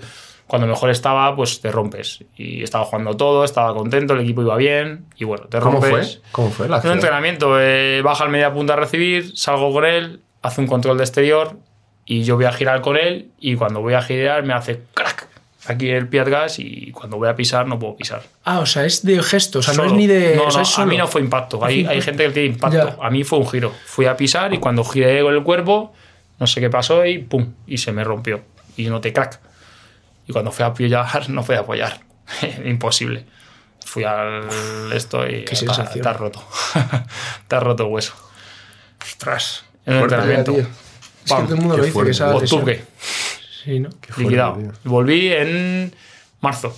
cuando 0.49 0.67
mejor 0.67 0.89
estaba 0.89 1.35
pues 1.35 1.61
te 1.61 1.71
rompes 1.71 2.23
y 2.35 2.63
estaba 2.63 2.83
jugando 2.83 3.15
todo, 3.15 3.43
estaba 3.43 3.71
contento, 3.75 4.15
el 4.15 4.21
equipo 4.21 4.41
iba 4.41 4.57
bien 4.57 5.05
y 5.15 5.23
bueno, 5.23 5.45
te 5.45 5.59
¿Cómo 5.59 5.79
rompes. 5.79 6.19
fue? 6.23 6.31
¿Cómo 6.31 6.49
fue 6.49 6.65
la 6.67 6.67
En 6.67 6.71
un 6.71 6.75
acción? 6.77 6.93
entrenamiento, 6.95 7.61
eh, 7.61 8.01
baja 8.03 8.23
al 8.23 8.31
media 8.31 8.51
punta 8.51 8.73
a 8.73 8.75
recibir, 8.75 9.37
salgo 9.37 9.71
con 9.71 9.85
él, 9.85 10.21
hace 10.41 10.59
un 10.59 10.65
control 10.65 10.97
de 10.97 11.03
exterior 11.03 11.55
y 12.03 12.23
yo 12.23 12.35
voy 12.35 12.45
a 12.45 12.51
girar 12.51 12.81
con 12.81 12.97
él 12.97 13.29
y 13.39 13.55
cuando 13.57 13.79
voy 13.81 13.93
a 13.93 14.01
girar 14.01 14.41
me 14.43 14.53
hace 14.53 14.81
crack 14.95 15.27
aquí 15.67 15.87
el 15.91 16.07
pie 16.07 16.21
atrás 16.21 16.57
y 16.57 16.91
cuando 16.93 17.17
voy 17.17 17.29
a 17.29 17.35
pisar 17.35 17.67
no 17.67 17.77
puedo 17.77 17.95
pisar. 17.95 18.23
Ah, 18.43 18.59
o 18.61 18.65
sea, 18.65 18.85
es 18.85 19.05
de 19.05 19.21
gesto, 19.21 19.59
o 19.59 19.61
sea, 19.61 19.75
no 19.75 19.83
Solo. 19.83 19.89
es 19.91 19.97
ni 19.97 20.07
de. 20.07 20.35
No, 20.35 20.45
o 20.45 20.51
sea, 20.51 20.61
no, 20.61 20.67
es 20.67 20.79
a 20.79 20.85
mí 20.87 20.97
no 20.97 21.07
fue 21.07 21.21
impacto. 21.21 21.63
Hay, 21.63 21.85
hay 21.85 22.01
gente 22.01 22.25
que 22.25 22.31
tiene 22.31 22.49
impacto. 22.55 22.97
Ya. 22.97 23.05
A 23.05 23.11
mí 23.11 23.23
fue 23.23 23.37
un 23.37 23.47
giro. 23.47 23.71
Fui 23.85 24.07
a 24.07 24.17
pisar 24.17 24.51
y 24.51 24.57
cuando 24.57 24.83
giré 24.83 25.21
con 25.21 25.31
el 25.35 25.43
cuerpo, 25.43 25.93
no 26.39 26.47
sé 26.47 26.59
qué 26.59 26.71
pasó 26.71 27.05
y 27.05 27.19
pum, 27.19 27.53
y 27.67 27.77
se 27.77 27.91
me 27.91 28.03
rompió. 28.03 28.41
Y 28.77 28.85
noté 28.87 29.13
crack. 29.13 29.39
Y 30.29 30.31
cuando 30.31 30.51
fui 30.51 30.63
a 30.63 30.67
apoyar, 30.67 31.29
no 31.29 31.43
fui 31.43 31.55
a 31.55 31.59
apoyar. 31.61 31.99
Imposible. 32.65 33.25
Fui 33.83 34.03
al 34.03 34.43
esto 34.93 35.27
y 35.27 35.43
Qué 35.45 35.55
te, 35.55 36.07
has 36.07 36.17
roto. 36.17 36.43
te 37.47 37.55
has 37.55 37.63
roto 37.63 37.83
el 37.87 37.89
hueso. 37.91 38.13
Ostras. 39.01 39.65
En 39.85 39.95
el 39.95 40.03
entrenamiento. 40.03 40.51
Es 40.55 40.67
que 41.25 41.41
todo 41.43 41.55
el 41.55 41.59
mundo 41.59 41.77
lo 41.77 41.83
dice 41.83 42.03
que 42.03 42.11
esa 42.11 42.35
Octubre, 42.35 42.83
Sí, 43.63 43.79
¿no? 43.79 43.89
liquidado. 44.17 44.57
tío. 44.57 44.71
Volví 44.83 45.33
en 45.33 45.93
marzo. 46.41 46.77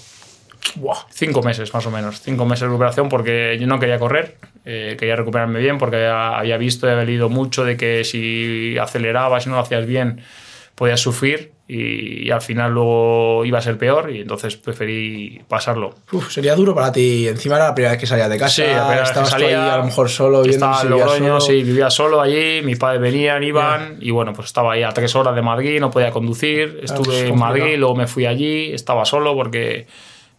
Buah, 0.76 1.00
cinco 1.10 1.42
meses 1.44 1.74
más 1.74 1.86
o 1.86 1.92
menos. 1.92 2.22
Cinco 2.22 2.46
meses 2.46 2.62
de 2.62 2.68
recuperación 2.68 3.10
porque 3.10 3.58
yo 3.60 3.68
no 3.68 3.78
quería 3.80 4.00
correr. 4.00 4.38
eh, 4.64 4.96
quería 4.98 5.16
recuperarme 5.18 5.60
bien 5.60 5.78
porque 5.78 5.98
había, 5.98 6.38
había 6.38 6.58
visto 6.58 6.88
y 6.88 6.92
había 6.92 7.04
leído 7.04 7.28
mucho 7.30 7.66
de 7.66 7.76
que 7.76 8.04
si 8.06 8.78
acelerabas 8.78 9.46
y 9.46 9.50
no 9.50 9.56
lo 9.56 9.62
hacías 9.62 9.86
bien 9.86 10.24
podías 10.82 11.00
sufrir 11.00 11.52
y, 11.68 12.26
y 12.28 12.32
al 12.32 12.42
final 12.42 12.72
luego 12.72 13.46
iba 13.46 13.60
a 13.60 13.62
ser 13.62 13.78
peor 13.78 14.10
y 14.10 14.22
entonces 14.22 14.56
preferí 14.56 15.40
pasarlo. 15.48 15.94
Uf, 16.12 16.32
sería 16.32 16.56
duro 16.56 16.74
para 16.74 16.92
ti. 16.92 17.28
Encima 17.28 17.58
era 17.58 17.66
la 17.66 17.76
primera 17.76 17.92
vez 17.92 18.00
que 18.02 18.08
salías 18.08 18.32
de 18.32 18.40
casa. 18.40 18.50
Sí, 18.50 18.64
la 18.64 18.96
que 18.98 19.04
estabas 19.04 19.30
tú 19.30 19.46
ahí 19.46 19.54
a 19.54 19.78
lo 19.78 19.84
mejor 19.84 20.10
solo 20.10 20.44
Estaba 20.44 20.80
si 20.80 20.88
en 20.88 20.90
Logroño, 20.94 21.40
solo. 21.40 21.42
sí, 21.42 21.62
vivía 21.64 21.92
solo 21.92 22.20
allí, 22.20 22.64
mis 22.64 22.80
padres 22.80 23.00
venían, 23.00 23.44
iban, 23.44 23.98
y 24.02 24.10
bueno, 24.10 24.34
pues 24.34 24.48
estaba 24.48 24.74
ahí 24.74 24.82
a 24.82 24.90
tres 24.90 25.14
horas 25.16 25.36
de 25.36 25.44
Madrid, 25.44 25.80
no 25.80 25.92
podía 25.92 26.10
conducir, 26.10 26.80
pues 26.80 26.92
estuve 26.92 27.26
es 27.26 27.30
en. 27.30 27.38
Madrid, 27.38 27.76
luego 27.78 27.96
me 27.96 28.08
fui 28.08 28.26
allí, 28.26 28.74
estaba 28.74 29.06
solo 29.06 29.36
porque 29.36 29.86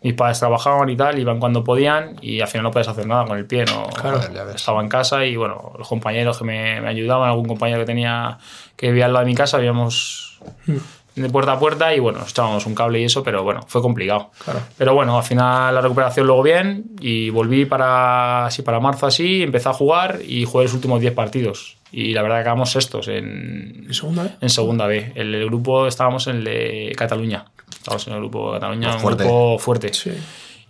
mis 0.03 0.15
padres 0.15 0.39
trabajaban 0.41 0.89
y 0.89 0.97
tal, 0.97 1.19
iban 1.19 1.39
cuando 1.39 1.63
podían, 1.63 2.17
y 2.21 2.41
al 2.41 2.49
final 2.49 2.65
no 2.65 2.71
puedes 2.71 2.89
hacer 2.89 3.07
nada 3.07 3.25
con 3.25 3.39
el 3.39 3.47
pie, 3.47 3.65
no 3.65 3.87
Claro. 3.89 4.21
Estaba 4.55 4.81
en 4.81 4.89
casa 4.89 5.25
y 5.25 5.37
bueno, 5.37 5.73
los 5.79 5.87
compañeros 5.89 6.39
que 6.39 6.45
me, 6.45 6.81
me 6.81 6.89
ayudaban, 6.89 7.29
algún 7.29 7.47
compañero 7.47 7.81
que 7.81 7.87
tenía 7.87 8.39
que 8.77 8.89
vivía 8.89 9.07
al 9.07 9.13
lado 9.13 9.25
de 9.25 9.31
mi 9.31 9.37
casa, 9.37 9.59
vivíamos 9.59 10.41
Hmm. 10.67 10.79
de 11.15 11.29
puerta 11.29 11.53
a 11.53 11.59
puerta 11.59 11.95
y 11.95 12.01
bueno, 12.01 12.21
echábamos 12.27 12.67
un 12.67 12.75
cable 12.75 13.01
y 13.01 13.05
eso, 13.05 13.23
pero 13.23 13.45
bueno, 13.45 13.61
fue 13.69 13.81
complicado. 13.83 14.31
Claro. 14.43 14.61
Pero 14.77 14.95
bueno, 14.95 15.17
al 15.19 15.23
final 15.23 15.75
la 15.75 15.81
recuperación 15.81 16.27
luego 16.27 16.43
bien 16.43 16.85
y 17.01 17.31
volví 17.31 17.65
para, 17.65 18.47
así, 18.47 18.63
para 18.63 18.81
marzo 18.81 19.07
así, 19.07 19.43
empecé 19.43 19.69
a 19.69 19.73
jugar 19.73 20.21
y 20.27 20.45
jugué 20.45 20.65
los 20.65 20.75
últimos 20.75 21.01
10 21.01 21.13
partidos. 21.15 21.77
Y 21.93 22.15
la 22.15 22.23
verdad 22.23 22.37
que 22.39 22.41
acabamos 22.41 22.71
sextos 22.71 23.07
en, 23.09 23.85
¿En 23.87 23.95
segunda 23.95 24.23
vez? 24.23 24.33
en 24.41 24.49
segunda 24.49 24.87
B. 24.87 25.13
El, 25.15 25.35
el 25.35 25.45
grupo 25.47 25.87
estábamos 25.87 26.27
en 26.27 26.37
el 26.39 26.45
de 26.45 26.93
Cataluña. 26.97 27.45
Estábamos 27.83 28.07
en 28.07 28.13
el 28.13 28.19
grupo 28.21 28.53
de 28.53 28.61
Cataluña, 28.61 28.87
Más 28.89 28.97
un 28.97 29.03
fuerte. 29.03 29.25
grupo 29.25 29.59
fuerte. 29.59 29.93
Sí. 29.93 30.13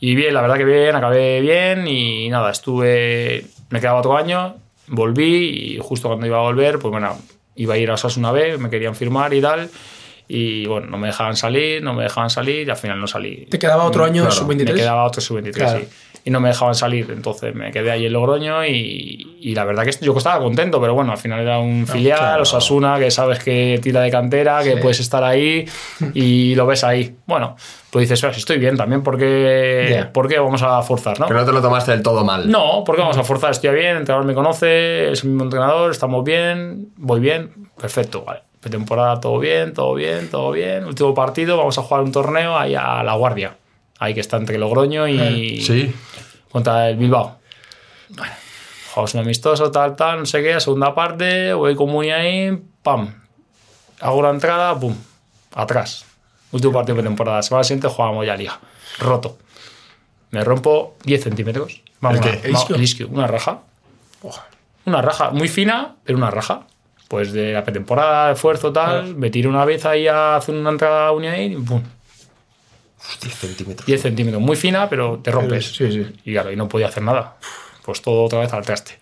Y 0.00 0.14
bien, 0.14 0.32
la 0.34 0.40
verdad 0.40 0.56
que 0.56 0.64
bien, 0.64 0.96
acabé 0.96 1.40
bien 1.42 1.86
y 1.86 2.28
nada, 2.30 2.50
estuve, 2.50 3.44
me 3.70 3.80
quedaba 3.80 4.00
otro 4.00 4.16
año, 4.16 4.56
volví 4.88 5.74
y 5.74 5.78
justo 5.80 6.08
cuando 6.08 6.26
iba 6.26 6.38
a 6.38 6.42
volver, 6.42 6.78
pues 6.78 6.90
bueno, 6.90 7.16
iba 7.56 7.74
a 7.74 7.76
ir 7.78 7.90
a 7.90 7.94
Osasuna 7.94 8.32
B, 8.32 8.56
me 8.58 8.70
querían 8.70 8.96
firmar 8.96 9.32
y 9.34 9.40
tal. 9.40 9.68
Y 10.26 10.64
bueno, 10.66 10.86
no 10.86 10.96
me 10.96 11.08
dejaban 11.08 11.36
salir, 11.36 11.82
no 11.82 11.92
me 11.92 12.04
dejaban 12.04 12.30
salir 12.30 12.66
y 12.66 12.70
al 12.70 12.76
final 12.78 12.98
no 12.98 13.06
salí. 13.06 13.46
¿Te 13.50 13.58
quedaba 13.58 13.84
otro 13.84 14.04
año 14.04 14.22
claro, 14.22 14.34
sub-23? 14.36 14.64
Me 14.64 14.74
quedaba 14.74 15.04
otro 15.04 15.20
sub-23, 15.20 15.52
Claro. 15.52 15.80
sí. 15.80 15.86
Y 16.24 16.30
no 16.30 16.38
me 16.38 16.50
dejaban 16.50 16.76
salir, 16.76 17.10
entonces 17.10 17.52
me 17.52 17.72
quedé 17.72 17.90
ahí 17.90 18.06
en 18.06 18.12
Logroño 18.12 18.64
y, 18.64 19.38
y 19.40 19.54
la 19.56 19.64
verdad 19.64 19.84
que 19.84 19.90
yo 20.04 20.16
estaba 20.16 20.38
contento, 20.40 20.80
pero 20.80 20.94
bueno, 20.94 21.10
al 21.10 21.18
final 21.18 21.40
era 21.40 21.58
un 21.58 21.84
filial, 21.86 22.16
claro. 22.18 22.42
Osasuna, 22.42 22.98
que 23.00 23.10
sabes 23.10 23.40
que 23.42 23.80
tira 23.82 24.00
de 24.02 24.10
cantera, 24.12 24.62
que 24.62 24.76
puedes 24.76 25.00
estar 25.00 25.24
ahí 25.24 25.64
y 26.14 26.54
lo 26.54 26.64
ves 26.66 26.84
ahí. 26.84 27.16
Bueno, 27.26 27.56
pues 27.90 28.04
dices, 28.04 28.18
"Ostras, 28.20 28.36
estoy 28.38 28.58
bien 28.58 28.76
también, 28.76 29.02
porque 29.02 29.88
Ya. 29.90 30.12
¿por 30.12 30.28
qué 30.28 30.38
vamos 30.38 30.62
a 30.62 30.80
forzar, 30.82 31.18
no? 31.18 31.26
Que 31.26 31.34
no 31.34 31.44
te 31.44 31.52
lo 31.52 31.60
tomaste 31.60 31.90
del 31.90 32.02
todo 32.02 32.24
mal. 32.24 32.48
No, 32.48 32.84
porque 32.86 33.02
vamos 33.02 33.18
a 33.18 33.24
forzar, 33.24 33.50
estoy 33.50 33.70
bien, 33.74 33.90
el 33.90 33.96
entrenador 33.98 34.24
me 34.24 34.34
conoce, 34.34 35.10
es 35.10 35.24
mismo 35.24 35.42
entrenador, 35.42 35.90
estamos 35.90 36.22
bien, 36.24 36.88
voy 36.96 37.18
bien, 37.20 37.50
perfecto, 37.80 38.22
vale. 38.24 38.42
Temporada 38.60 39.18
todo 39.18 39.40
bien, 39.40 39.72
todo 39.74 39.92
bien, 39.94 40.30
todo 40.30 40.52
bien. 40.52 40.84
Último 40.84 41.12
partido, 41.14 41.56
vamos 41.56 41.76
a 41.78 41.82
jugar 41.82 42.04
un 42.04 42.12
torneo 42.12 42.56
ahí 42.56 42.76
a 42.76 43.02
La 43.02 43.14
Guardia, 43.14 43.56
ahí 44.02 44.14
que 44.14 44.20
está 44.20 44.36
entre 44.36 44.58
Logroño 44.58 45.06
y 45.08 45.60
Sí. 45.62 45.94
contra 46.50 46.88
el 46.90 46.96
Bilbao. 46.96 47.38
Bueno, 48.08 48.32
jugamos 48.90 49.14
un 49.14 49.20
amistoso, 49.20 49.70
tal, 49.70 49.94
tal, 49.96 50.20
no 50.20 50.26
sé 50.26 50.42
qué, 50.42 50.58
segunda 50.60 50.94
parte, 50.94 51.52
voy 51.54 51.74
con 51.76 51.88
Muni 51.90 52.10
ahí, 52.10 52.62
pam. 52.82 53.14
Hago 54.00 54.16
una 54.18 54.30
entrada, 54.30 54.78
pum, 54.78 54.94
atrás. 55.54 56.04
Último 56.50 56.72
partido 56.72 56.96
de 56.96 57.04
temporada. 57.04 57.40
Semana 57.42 57.64
siguiente 57.64 57.88
jugábamos 57.88 58.26
ya 58.26 58.36
liga. 58.36 58.58
Roto. 58.98 59.38
Me 60.32 60.42
rompo 60.44 60.96
10 61.04 61.22
centímetros. 61.22 61.82
Vamos, 62.00 62.18
¿El 62.18 62.24
qué? 62.24 62.30
una- 62.30 62.46
¿El 62.48 62.54
va- 62.54 62.58
isquio? 62.58 62.76
el 62.76 62.82
isquio, 62.82 63.08
una 63.08 63.26
raja. 63.26 63.60
Una 64.84 65.00
raja 65.00 65.30
muy 65.30 65.48
fina, 65.48 65.94
pero 66.04 66.18
una 66.18 66.30
raja. 66.30 66.66
Pues 67.08 67.32
de 67.32 67.52
la 67.52 67.62
pretemporada, 67.64 68.32
esfuerzo, 68.32 68.72
tal. 68.72 69.14
Me 69.14 69.30
tiro 69.30 69.48
una 69.50 69.64
vez 69.64 69.84
ahí 69.86 70.08
a 70.08 70.36
hacer 70.36 70.54
una 70.54 70.70
entrada 70.70 71.12
unida 71.12 71.38
y 71.38 71.54
¡pum! 71.56 71.82
10 73.20 73.34
centímetros. 73.34 73.86
10 73.86 74.02
centímetros. 74.02 74.42
Muy 74.42 74.56
fina, 74.56 74.88
pero 74.88 75.18
te 75.18 75.30
rompes. 75.30 75.74
Sí, 75.74 75.90
sí. 75.92 76.20
Y 76.24 76.32
claro, 76.32 76.52
y 76.52 76.56
no 76.56 76.68
podía 76.68 76.88
hacer 76.88 77.02
nada. 77.02 77.36
Pues 77.84 78.02
todo 78.02 78.24
otra 78.24 78.40
vez 78.40 78.52
al 78.52 78.64
traste. 78.64 78.98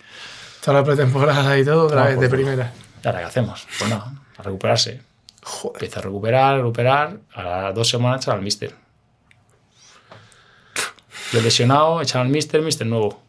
Toda 0.64 0.80
la 0.80 0.84
pretemporada 0.84 1.58
y 1.58 1.64
todo, 1.64 1.86
otra 1.86 2.04
vez 2.04 2.20
de 2.20 2.28
pues, 2.28 2.40
primera. 2.40 2.72
¿Y 3.02 3.06
ahora 3.06 3.20
qué 3.20 3.24
hacemos? 3.26 3.66
Pues 3.78 3.90
nada, 3.90 4.12
a 4.36 4.42
recuperarse. 4.42 5.00
Joder. 5.42 5.76
Empieza 5.76 6.00
a 6.00 6.02
recuperar, 6.02 6.56
recuperar. 6.58 7.16
A 7.34 7.42
las 7.42 7.74
dos 7.74 7.88
semanas 7.88 8.22
echan 8.22 8.36
al 8.36 8.42
mister. 8.42 8.74
Lo 11.32 11.38
he 11.38 11.42
lesionado, 11.42 12.02
echan 12.02 12.22
al 12.22 12.28
mister, 12.28 12.60
mister 12.62 12.86
nuevo. 12.86 13.22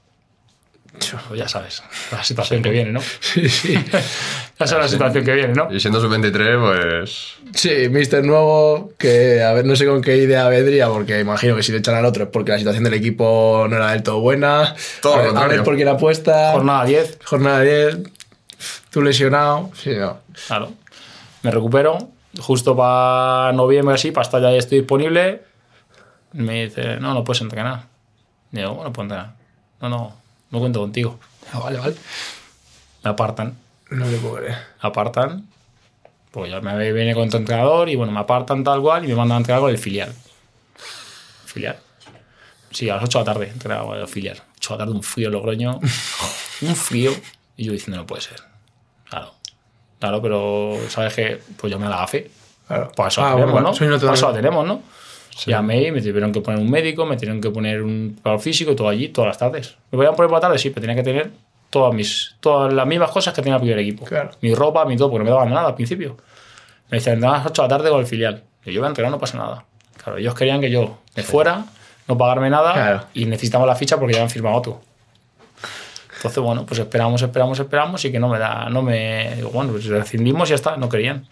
Pues 1.27 1.39
ya 1.39 1.47
sabes, 1.47 1.83
la 2.11 2.23
situación 2.23 2.61
que 2.61 2.69
viene, 2.69 2.91
¿no? 2.91 3.01
Sí, 3.21 3.47
sí. 3.49 3.75
Ya 4.61 4.67
sabes 4.67 4.85
la 4.85 4.89
situación 4.89 5.25
que 5.25 5.33
viene, 5.33 5.53
¿no? 5.55 5.73
Y 5.73 5.79
siendo 5.79 5.99
sub-23, 5.99 6.99
pues. 6.99 7.33
Sí, 7.55 7.89
Mister 7.89 8.23
Nuevo, 8.23 8.91
que 8.99 9.41
a 9.41 9.53
ver, 9.53 9.65
no 9.65 9.75
sé 9.75 9.87
con 9.87 10.03
qué 10.03 10.17
idea 10.17 10.47
vendría, 10.49 10.87
porque 10.87 11.19
imagino 11.19 11.55
que 11.55 11.63
si 11.63 11.71
le 11.71 11.79
echan 11.79 11.95
al 11.95 12.05
otro 12.05 12.25
es 12.25 12.29
porque 12.29 12.51
la 12.51 12.59
situación 12.59 12.83
del 12.83 12.93
equipo 12.93 13.65
no 13.67 13.75
era 13.75 13.89
del 13.89 14.03
todo 14.03 14.19
buena. 14.19 14.75
Todo 15.01 15.15
lo 15.15 15.21
a, 15.21 15.25
ver, 15.25 15.37
a 15.37 15.47
ver 15.47 15.63
por 15.63 15.75
quién 15.75 15.87
apuesta. 15.87 16.51
Jornada 16.51 16.85
10, 16.85 17.19
Jornada 17.25 17.61
10. 17.61 17.97
Tú 18.91 19.01
lesionado. 19.01 19.71
Sí, 19.73 19.95
no. 19.95 20.19
claro. 20.47 20.73
Me 21.41 21.49
recupero. 21.49 21.97
Justo 22.39 22.77
para 22.77 23.51
noviembre, 23.53 23.95
así, 23.95 24.11
para 24.11 24.25
estar 24.25 24.41
ya 24.43 24.51
estoy 24.51 24.81
disponible. 24.81 25.41
Me 26.33 26.65
dice, 26.65 26.97
no, 26.97 27.15
no 27.15 27.23
puedes 27.23 27.41
entrenar. 27.41 27.85
Digo, 28.51 28.75
bueno, 28.75 28.93
puedo 28.93 29.05
entrenar. 29.05 29.33
No, 29.81 29.89
no, 29.89 30.13
no 30.51 30.59
cuento 30.59 30.81
contigo. 30.81 31.19
Digo, 31.47 31.63
vale, 31.63 31.79
vale. 31.79 31.95
Me 33.03 33.09
apartan. 33.09 33.57
No 33.91 34.05
le 34.07 34.17
puedo 34.17 34.35
creer. 34.37 34.57
apartan, 34.79 35.47
pues 36.31 36.49
ya 36.49 36.59
me 36.61 36.91
viene 36.93 37.13
con 37.13 37.29
tu 37.29 37.37
entrenador 37.37 37.87
y 37.89 37.95
bueno, 37.95 38.11
me 38.11 38.19
apartan 38.21 38.63
tal 38.63 38.81
cual 38.81 39.03
y 39.05 39.07
me 39.09 39.15
mandan 39.15 39.35
a 39.35 39.39
entrenar 39.39 39.61
con 39.61 39.69
el 39.69 39.77
filial. 39.77 40.13
Filial. 41.45 41.77
Sí, 42.71 42.89
a 42.89 42.95
las 42.95 43.03
8 43.03 43.19
de 43.19 43.25
la 43.25 43.33
tarde 43.33 43.49
entrenaba 43.49 43.85
con 43.85 43.97
el 43.99 44.07
filial. 44.07 44.41
8 44.57 44.73
de 44.73 44.75
la 44.75 44.77
tarde, 44.85 44.93
un 44.97 45.03
frío 45.03 45.29
Logroño, 45.29 45.79
un 46.61 46.75
frío. 46.75 47.11
Y 47.57 47.65
yo 47.65 47.73
diciendo, 47.73 47.97
no 47.97 48.07
puede 48.07 48.21
ser. 48.21 48.37
Claro. 49.09 49.33
Claro, 49.99 50.21
pero 50.21 50.77
sabes 50.87 51.13
que 51.13 51.39
pues 51.57 51.71
llamé 51.71 51.87
a 51.87 51.89
la 51.89 51.97
GAFE. 51.97 52.31
Claro. 52.67 52.91
Para 52.95 53.09
eso 53.09 53.21
Ah, 53.21 53.25
la 53.25 53.31
tenemos, 53.35 53.51
bueno, 53.51 53.67
¿no? 53.67 53.73
soy 53.75 53.99
Para 53.99 54.13
eso 54.13 54.33
tenemos, 54.33 54.65
¿no? 54.65 54.81
Llamé 55.45 55.87
y 55.87 55.91
me 55.91 56.01
tuvieron 56.01 56.31
que 56.31 56.41
poner 56.41 56.59
un 56.61 56.69
médico, 56.69 57.05
me 57.05 57.15
tuvieron 57.17 57.41
que 57.41 57.49
poner 57.49 57.81
un 57.81 58.17
paro 58.21 58.39
físico, 58.39 58.75
todo 58.75 58.87
allí, 58.89 59.09
todas 59.09 59.29
las 59.29 59.37
tardes. 59.37 59.75
¿Me 59.91 59.97
podían 59.97 60.15
poner 60.15 60.29
por 60.29 60.37
la 60.37 60.41
tarde? 60.41 60.57
Sí, 60.59 60.69
pero 60.69 60.81
tenía 60.81 60.95
que 60.95 61.03
tener 61.03 61.31
todas, 61.71 61.93
mis, 61.95 62.35
todas 62.39 62.71
las 62.71 62.85
mismas 62.85 63.09
cosas 63.09 63.33
que 63.33 63.41
tenía 63.41 63.55
el 63.55 63.61
primer 63.61 63.79
equipo. 63.79 64.05
Claro. 64.05 64.29
Mi 64.41 64.53
ropa, 64.53 64.85
mi 64.85 64.95
todo, 64.95 65.09
porque 65.09 65.23
no 65.23 65.25
me 65.25 65.31
daban 65.31 65.49
nada 65.49 65.69
al 65.69 65.75
principio. 65.75 66.17
Me 66.91 66.97
decían, 66.99 67.23
a 67.25 67.31
las 67.31 67.45
8 67.47 67.63
de 67.63 67.67
la 67.67 67.77
tarde 67.77 67.89
con 67.89 67.99
el 68.01 68.05
filial. 68.05 68.43
Y 68.63 68.71
yo 68.73 68.81
voy 68.81 68.85
a 68.85 68.89
entrenar, 68.89 69.11
no 69.11 69.17
pasa 69.17 69.37
nada. 69.39 69.65
Claro, 69.97 70.19
ellos 70.19 70.35
querían 70.35 70.61
que 70.61 70.69
yo 70.69 70.99
me 71.15 71.23
fuera, 71.23 71.65
no 72.07 72.17
pagarme 72.17 72.49
nada 72.51 72.73
Claro. 72.73 73.03
y 73.15 73.25
necesitamos 73.25 73.67
la 73.67 73.75
ficha 73.75 73.97
porque 73.97 74.13
ya 74.13 74.21
han 74.21 74.29
firmado 74.29 74.55
otro. 74.57 74.81
Entonces, 76.17 76.43
bueno, 76.43 76.65
pues 76.67 76.79
esperamos, 76.79 77.19
esperamos, 77.21 77.59
esperamos 77.59 78.05
y 78.05 78.11
que 78.11 78.19
no 78.19 78.29
me 78.29 78.37
da, 78.37 78.69
no 78.69 78.83
me. 78.83 79.33
Digo, 79.37 79.49
bueno, 79.49 79.71
pues 79.71 79.85
rescindimos 79.87 80.49
y 80.49 80.51
ya 80.51 80.55
está, 80.55 80.77
no 80.77 80.89
querían. 80.89 81.27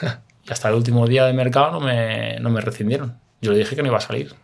Y 0.48 0.50
hasta 0.52 0.70
el 0.70 0.76
último 0.76 1.06
día 1.06 1.26
de 1.26 1.34
mercado 1.34 1.72
no 1.72 1.80
me, 1.80 2.40
no 2.40 2.48
me 2.48 2.62
rescindieron. 2.62 3.18
Yo 3.42 3.52
le 3.52 3.58
dije 3.58 3.76
que 3.76 3.82
no 3.82 3.88
iba 3.88 3.98
a 3.98 4.00
salir. 4.00 4.34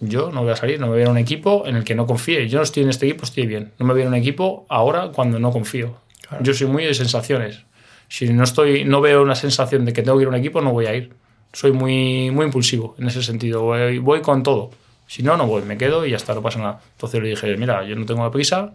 Yo 0.00 0.30
no 0.30 0.42
voy 0.42 0.52
a 0.52 0.56
salir, 0.56 0.78
no 0.78 0.86
me 0.86 0.92
voy 0.92 1.00
a 1.00 1.02
ir 1.02 1.08
a 1.08 1.10
un 1.10 1.18
equipo 1.18 1.64
en 1.66 1.76
el 1.76 1.84
que 1.84 1.94
no 1.94 2.06
confíe. 2.06 2.48
Yo 2.48 2.58
no 2.58 2.64
estoy 2.64 2.82
en 2.82 2.90
este 2.90 3.06
equipo, 3.06 3.24
estoy 3.24 3.46
bien. 3.46 3.72
No 3.78 3.86
me 3.86 3.92
voy 3.92 4.00
a 4.00 4.04
ir 4.04 4.06
a 4.06 4.10
un 4.10 4.16
equipo 4.16 4.66
ahora 4.68 5.10
cuando 5.12 5.38
no 5.38 5.50
confío. 5.52 5.96
Yo 6.40 6.54
soy 6.54 6.66
muy 6.66 6.84
de 6.84 6.94
sensaciones. 6.94 7.64
Si 8.08 8.28
no 8.28 8.44
estoy, 8.44 8.84
no 8.84 9.00
veo 9.00 9.22
una 9.22 9.34
sensación 9.34 9.84
de 9.84 9.92
que 9.92 10.02
tengo 10.02 10.18
que 10.18 10.22
ir 10.22 10.26
a 10.26 10.30
un 10.30 10.36
equipo, 10.36 10.60
no 10.60 10.72
voy 10.72 10.86
a 10.86 10.94
ir. 10.94 11.14
Soy 11.52 11.72
muy, 11.72 12.30
muy 12.30 12.46
impulsivo 12.46 12.94
en 12.98 13.06
ese 13.08 13.22
sentido. 13.22 13.62
Voy, 13.62 13.98
voy 13.98 14.20
con 14.20 14.42
todo. 14.42 14.70
Si 15.06 15.22
no, 15.22 15.36
no 15.36 15.46
voy, 15.46 15.62
me 15.62 15.78
quedo 15.78 16.04
y 16.04 16.10
ya 16.10 16.16
está, 16.16 16.34
no 16.34 16.42
pasa 16.42 16.58
nada. 16.58 16.80
Entonces 16.92 17.22
le 17.22 17.30
dije, 17.30 17.56
mira, 17.56 17.84
yo 17.84 17.96
no 17.96 18.04
tengo 18.04 18.28
prisa. 18.30 18.72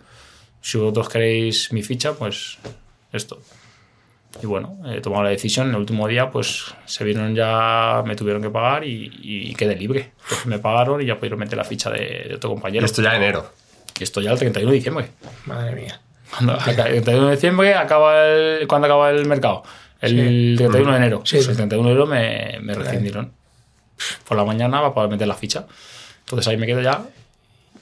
Si 0.62 0.78
vosotros 0.78 1.10
queréis 1.10 1.72
mi 1.74 1.84
ficha, 1.84 2.14
pues 2.14 2.58
esto. 3.12 3.42
Y 4.42 4.46
bueno, 4.46 4.80
he 4.86 5.02
tomado 5.02 5.24
la 5.24 5.30
decisión. 5.30 5.68
En 5.68 5.74
el 5.76 5.80
último 5.82 6.08
día, 6.08 6.32
pues 6.32 6.74
se 6.86 7.04
vieron 7.04 7.36
ya, 7.36 8.02
me 8.06 8.16
tuvieron 8.16 8.42
que 8.42 8.50
pagar 8.50 8.84
y, 8.86 9.12
y 9.22 9.54
quedé 9.56 9.76
libre. 9.76 10.12
Pues 10.28 10.46
me 10.46 10.58
pagaron 10.60 11.02
y 11.02 11.06
ya 11.06 11.16
pudieron 11.18 11.40
meter 11.40 11.58
la 11.58 11.64
ficha 11.66 11.90
de, 11.90 12.26
de 12.30 12.36
otro 12.36 12.50
compañero. 12.52 12.86
Esto 12.86 13.02
ya 13.02 13.16
enero. 13.16 13.52
Y 14.00 14.04
esto 14.04 14.22
ya 14.22 14.32
el 14.32 14.40
31 14.40 14.72
de 14.72 14.76
diciembre. 14.78 15.08
Madre 15.46 15.76
mía. 15.76 16.00
Cuando, 16.32 16.54
el 16.66 16.76
31 17.04 17.26
de 17.28 17.32
diciembre 17.36 17.74
acaba 17.76 18.26
el, 18.26 18.68
cuando 18.68 18.86
acaba 18.88 19.10
el 19.10 19.26
mercado. 19.26 19.64
El 20.00 20.56
31 20.58 20.92
de 20.92 20.98
enero. 20.98 21.22
Sí, 21.26 21.36
Pues 21.36 21.46
sí. 21.46 21.52
el 21.52 21.58
31 21.58 21.88
de 21.88 21.92
enero 21.94 22.08
me, 22.08 22.60
me 22.62 22.74
rescindieron. 22.74 23.34
Por 24.28 24.38
la 24.38 24.46
mañana 24.46 24.80
para 24.80 24.94
poder 24.94 25.10
meter 25.12 25.28
la 25.28 25.36
ficha. 25.36 25.66
Entonces 26.22 26.48
ahí 26.48 26.58
me 26.58 26.66
quedo 26.66 26.82
ya 26.82 27.04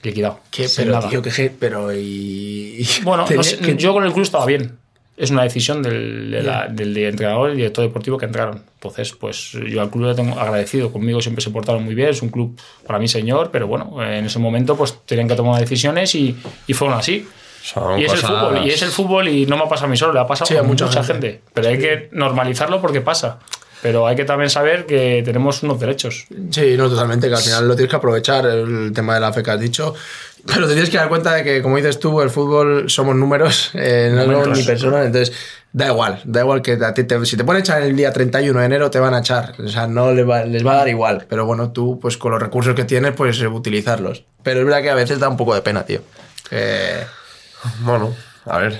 liquidado. 0.01 0.39
¿Qué? 0.51 0.67
Pero, 0.75 0.91
nada. 0.93 1.09
tío, 1.09 1.21
que 1.21 1.51
pero 1.57 1.93
y. 1.93 2.85
Bueno, 3.03 3.25
no 3.35 3.43
sé, 3.43 3.59
que- 3.59 3.75
yo 3.77 3.93
con 3.93 4.03
el 4.03 4.11
club 4.11 4.23
estaba 4.23 4.45
bien. 4.45 4.77
Es 5.19 5.31
una 5.31 5.43
decisión 5.43 5.83
del, 5.83 6.31
de 6.31 6.41
la- 6.41 6.67
del 6.67 6.95
entrenador 6.97 7.51
y 7.51 7.57
director 7.57 7.83
deportivo 7.83 8.17
que 8.17 8.25
entraron. 8.25 8.63
Entonces, 8.75 9.11
pues 9.11 9.51
yo 9.51 9.81
al 9.81 9.89
club 9.89 10.05
le 10.05 10.15
tengo 10.15 10.39
agradecido. 10.39 10.91
Conmigo 10.93 11.21
siempre 11.21 11.43
se 11.43 11.49
portaron 11.49 11.83
muy 11.83 11.93
bien. 11.93 12.09
Es 12.09 12.21
un 12.21 12.29
club 12.29 12.57
para 12.87 12.97
mí 12.99 13.07
señor, 13.09 13.49
pero 13.51 13.67
bueno, 13.67 14.01
en 14.01 14.25
ese 14.25 14.39
momento 14.39 14.77
pues 14.77 14.95
tenían 15.05 15.27
que 15.27 15.35
tomar 15.35 15.59
decisiones 15.59 16.15
y, 16.15 16.35
y 16.67 16.73
fueron 16.73 16.97
así. 16.97 17.27
Son 17.61 17.99
Y 17.99 18.05
es 18.05 18.13
el 18.13 18.19
fútbol, 18.19 18.65
y 18.65 18.69
es 18.69 18.81
el 18.81 18.89
fútbol 18.89 19.27
y 19.27 19.45
no 19.45 19.57
me 19.57 19.63
ha 19.63 19.67
pasado 19.67 19.87
a 19.87 19.89
mí 19.89 19.97
solo, 19.97 20.13
le 20.13 20.19
ha 20.21 20.25
pasado 20.25 20.47
Sí, 20.47 20.55
a 20.55 20.63
mucha 20.63 20.85
mucha, 20.85 21.03
gente. 21.03 21.27
gente. 21.31 21.41
Pero 21.53 21.67
hay 21.67 21.77
que 21.77 22.09
normalizarlo 22.13 22.79
porque 22.79 23.01
pasa. 23.01 23.39
Pero 23.81 24.07
hay 24.07 24.15
que 24.17 24.25
también 24.25 24.49
saber 24.49 24.85
que 24.85 25.21
tenemos 25.23 25.63
unos 25.63 25.79
derechos. 25.79 26.25
Sí, 26.51 26.75
no, 26.77 26.89
totalmente, 26.89 27.29
que 27.29 27.35
al 27.35 27.41
final 27.41 27.65
lo 27.67 27.75
tienes 27.75 27.89
que 27.89 27.95
aprovechar, 27.95 28.45
el 28.45 28.91
tema 28.93 29.13
de 29.15 29.19
la 29.21 29.31
fe 29.31 29.41
que 29.41 29.51
has 29.51 29.59
dicho. 29.59 29.93
Pero 30.53 30.67
te 30.67 30.73
tienes 30.73 30.89
que 30.89 30.97
dar 30.97 31.09
cuenta 31.09 31.33
de 31.33 31.43
que, 31.43 31.61
como 31.61 31.75
dices 31.77 31.99
tú, 31.99 32.21
el 32.21 32.29
fútbol 32.29 32.89
somos 32.89 33.15
números, 33.15 33.71
eh, 33.73 34.11
no 34.13 34.23
somos 34.23 34.57
ni 34.57 34.63
personas, 34.63 35.05
entonces 35.05 35.35
da 35.71 35.87
igual, 35.87 36.21
da 36.25 36.41
igual 36.41 36.61
que 36.61 36.73
a 36.73 36.93
ti 36.93 37.03
te- 37.03 37.25
si 37.25 37.37
te 37.37 37.43
a 37.51 37.57
echar 37.59 37.81
el 37.83 37.95
día 37.95 38.11
31 38.11 38.59
de 38.59 38.65
enero 38.65 38.89
te 38.89 38.99
van 38.99 39.13
a 39.13 39.19
echar, 39.19 39.53
o 39.63 39.67
sea, 39.67 39.85
no 39.87 40.11
les 40.13 40.27
va, 40.27 40.43
les 40.45 40.65
va 40.65 40.73
a 40.73 40.75
dar 40.77 40.87
igual, 40.89 41.25
pero 41.29 41.45
bueno, 41.45 41.71
tú 41.71 41.99
pues 42.01 42.17
con 42.17 42.31
los 42.31 42.41
recursos 42.41 42.73
que 42.75 42.85
tienes 42.85 43.13
pues 43.13 43.39
eh, 43.41 43.47
utilizarlos. 43.47 44.23
Pero 44.43 44.61
es 44.61 44.65
verdad 44.65 44.81
que 44.81 44.89
a 44.89 44.95
veces 44.95 45.19
da 45.19 45.29
un 45.29 45.37
poco 45.37 45.53
de 45.53 45.61
pena, 45.61 45.83
tío. 45.85 46.01
Eh, 46.51 47.05
Bueno, 47.81 48.13
a 48.45 48.57
ver. 48.57 48.79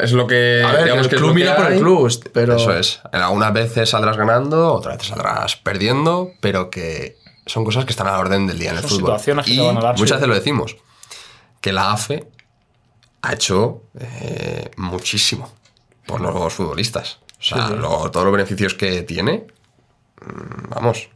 Es 0.00 0.12
lo 0.12 0.26
que. 0.26 0.62
a 0.64 0.72
ver, 0.72 0.84
digamos 0.84 1.04
el 1.04 1.10
que 1.10 1.16
es 1.16 1.20
club 1.20 1.32
que 1.34 1.40
mira 1.40 1.56
por 1.56 1.70
el 1.72 1.78
club, 1.80 2.30
pero... 2.32 2.56
Eso 2.56 2.74
es. 2.74 3.00
Algunas 3.12 3.52
veces 3.52 3.90
saldrás 3.90 4.16
ganando, 4.16 4.72
otras 4.74 4.96
veces 4.96 5.08
saldrás 5.10 5.56
perdiendo, 5.56 6.30
pero 6.40 6.70
que 6.70 7.18
son 7.44 7.64
cosas 7.64 7.84
que 7.84 7.90
están 7.90 8.06
a 8.06 8.12
la 8.12 8.18
orden 8.20 8.46
del 8.46 8.58
día 8.58 8.70
en 8.70 8.76
el 8.76 8.82
Son 8.82 8.90
fútbol. 8.90 9.18
situaciones 9.18 9.44
que 9.46 9.52
y 9.52 9.56
te 9.58 9.66
van 9.66 9.76
a 9.76 9.80
dar, 9.82 9.98
muchas 9.98 10.08
sí. 10.08 10.14
veces 10.14 10.28
lo 10.28 10.34
decimos, 10.34 10.76
que 11.62 11.72
la 11.72 11.92
AFE 11.92 12.26
ha 13.22 13.32
hecho 13.32 13.84
eh, 13.98 14.70
muchísimo 14.76 15.50
por 16.06 16.20
los 16.20 16.52
futbolistas. 16.52 17.18
O 17.40 17.42
sea, 17.44 17.70
lo- 17.70 18.10
todos 18.10 18.24
los 18.26 18.32
beneficios 18.34 18.74
que 18.74 19.02
tiene, 19.02 19.46
mm, 20.20 20.68
vamos. 20.68 21.08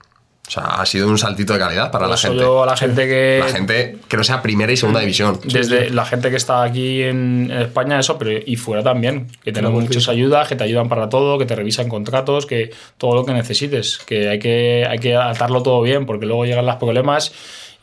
O 0.47 0.51
sea, 0.51 0.63
ha 0.63 0.87
sido 0.87 1.09
un 1.09 1.19
saltito 1.19 1.55
de 1.55 1.59
calidad 1.59 1.91
para 1.91 2.07
la 2.07 2.17
gente. 2.17 2.39
yo 2.39 2.63
a 2.63 2.67
la 2.67 2.77
gente 2.77 3.05
que. 3.09 3.41
La 3.45 3.49
gente 3.51 3.99
que 4.09 4.17
no 4.17 4.23
sea 4.23 4.41
primera 4.43 4.71
y 4.71 4.77
segunda 4.77 5.01
división. 5.01 5.41
Desde 5.43 5.91
la 5.91 6.05
gente 6.07 6.31
que 6.31 6.37
está 6.37 6.63
aquí 6.63 7.03
en 7.03 7.51
España, 7.51 7.99
eso, 7.99 8.17
pero 8.17 8.31
y 8.47 8.55
fuera 8.55 8.85
también. 8.85 9.27
Que 9.43 9.51
tenemos 9.51 9.83
muchas 9.83 10.09
ayudas, 10.09 10.47
que 10.47 10.55
te 10.55 10.63
ayudan 10.63 10.89
para 10.89 11.09
todo, 11.09 11.37
que 11.37 11.47
te 11.47 11.57
revisan 11.57 11.89
contratos, 11.89 12.47
que 12.47 12.71
todo 12.97 13.17
lo 13.17 13.25
que 13.25 13.33
necesites. 13.33 13.99
Que 14.07 14.29
hay 14.29 14.39
que, 14.39 14.87
hay 14.89 15.01
que 15.01 15.17
atarlo 15.17 15.65
todo 15.65 15.83
bien, 15.83 16.07
porque 16.07 16.27
luego 16.27 16.45
llegan 16.45 16.65
los 16.65 16.77
problemas 16.77 17.33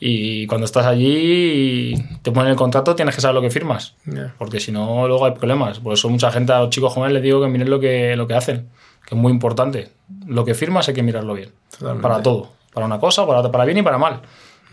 y 0.06 0.48
cuando 0.48 0.66
estás 0.66 0.86
allí 0.86 1.94
y 1.94 2.18
te 2.22 2.34
ponen 2.34 2.52
el 2.52 2.58
contrato 2.58 2.94
tienes 2.94 3.16
que 3.16 3.22
saber 3.22 3.36
lo 3.36 3.42
que 3.42 3.50
firmas. 3.50 3.96
Porque 4.38 4.60
si 4.60 4.70
no, 4.70 5.08
luego 5.08 5.26
hay 5.26 5.32
problemas. 5.32 5.80
Por 5.80 5.94
eso 5.94 6.10
mucha 6.10 6.30
gente 6.30 6.52
a 6.52 6.60
los 6.60 6.72
chicos 6.72 6.92
jóvenes 6.92 7.14
les 7.14 7.24
digo 7.24 7.42
que 7.42 7.48
miren 7.48 7.70
lo 7.70 7.80
que, 7.80 8.18
lo 8.18 8.28
que 8.28 8.34
hacen, 8.34 8.68
que 9.06 9.16
es 9.16 9.22
muy 9.22 9.32
importante. 9.32 9.92
Lo 10.28 10.44
que 10.44 10.56
firmas 10.56 10.90
hay 10.90 10.94
que 10.94 11.04
mirarlo 11.04 11.36
bien. 11.36 11.52
Totalmente. 11.72 12.02
Para 12.02 12.22
todo. 12.22 12.50
Para 12.74 12.86
una 12.86 13.00
cosa, 13.00 13.26
para, 13.26 13.50
para 13.50 13.64
bien 13.64 13.78
y 13.78 13.82
para 13.82 13.98
mal. 13.98 14.20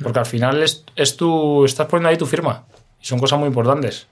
Porque 0.03 0.19
al 0.19 0.27
final 0.27 0.65
es, 0.65 0.85
es 0.97 1.17
tu, 1.17 1.65
estás 1.65 1.87
poniendo 1.87 2.09
ahí 2.09 2.17
tu 2.17 2.27
firma. 2.27 2.65
Y 3.01 3.07
son 3.07 3.21
cosas 3.21 3.39
muy 3.39 3.47
importantes. 3.47 4.09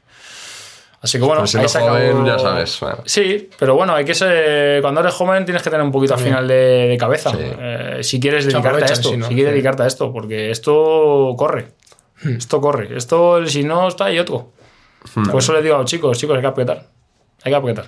Así 1.00 1.18
que 1.18 1.24
bueno, 1.24 1.46
siendo 1.46 1.64
ahí 1.66 1.68
se 1.68 1.78
acabó- 1.78 1.90
joven, 2.12 2.26
ya 2.26 2.38
sabes, 2.40 2.80
bueno. 2.80 2.98
Sí, 3.04 3.48
pero 3.58 3.76
bueno, 3.76 3.94
hay 3.94 4.04
que 4.04 4.14
ser. 4.14 4.82
Cuando 4.82 5.00
eres 5.00 5.14
joven 5.14 5.44
tienes 5.44 5.62
que 5.62 5.70
tener 5.70 5.84
un 5.84 5.92
poquito 5.92 6.14
al 6.14 6.20
final 6.20 6.48
de, 6.48 6.88
de 6.88 6.96
cabeza. 6.98 7.30
Sí. 7.30 7.36
Eh, 7.40 7.98
si 8.02 8.18
quieres 8.18 8.46
dedicarte 8.46 8.82
a 8.82 8.86
esto, 8.86 9.10
si 9.10 9.16
no, 9.16 9.28
si 9.28 9.34
quieres 9.34 9.50
sí. 9.50 9.54
dedicarte 9.54 9.82
a 9.84 9.86
esto, 9.86 10.12
porque 10.12 10.50
esto 10.50 11.34
corre. 11.38 11.68
Esto 12.24 12.60
corre. 12.60 12.96
Esto, 12.96 13.46
si 13.46 13.62
no, 13.62 13.86
está 13.86 14.06
ahí 14.06 14.18
otro. 14.18 14.50
Por 15.30 15.38
eso 15.38 15.52
les 15.52 15.62
digo 15.62 15.76
a 15.76 15.78
los 15.78 15.88
chicos, 15.90 16.18
chicos, 16.18 16.34
hay 16.34 16.40
que 16.42 16.48
apretar. 16.48 16.84
Hay 17.44 17.52
que 17.52 17.56
apretar. 17.56 17.86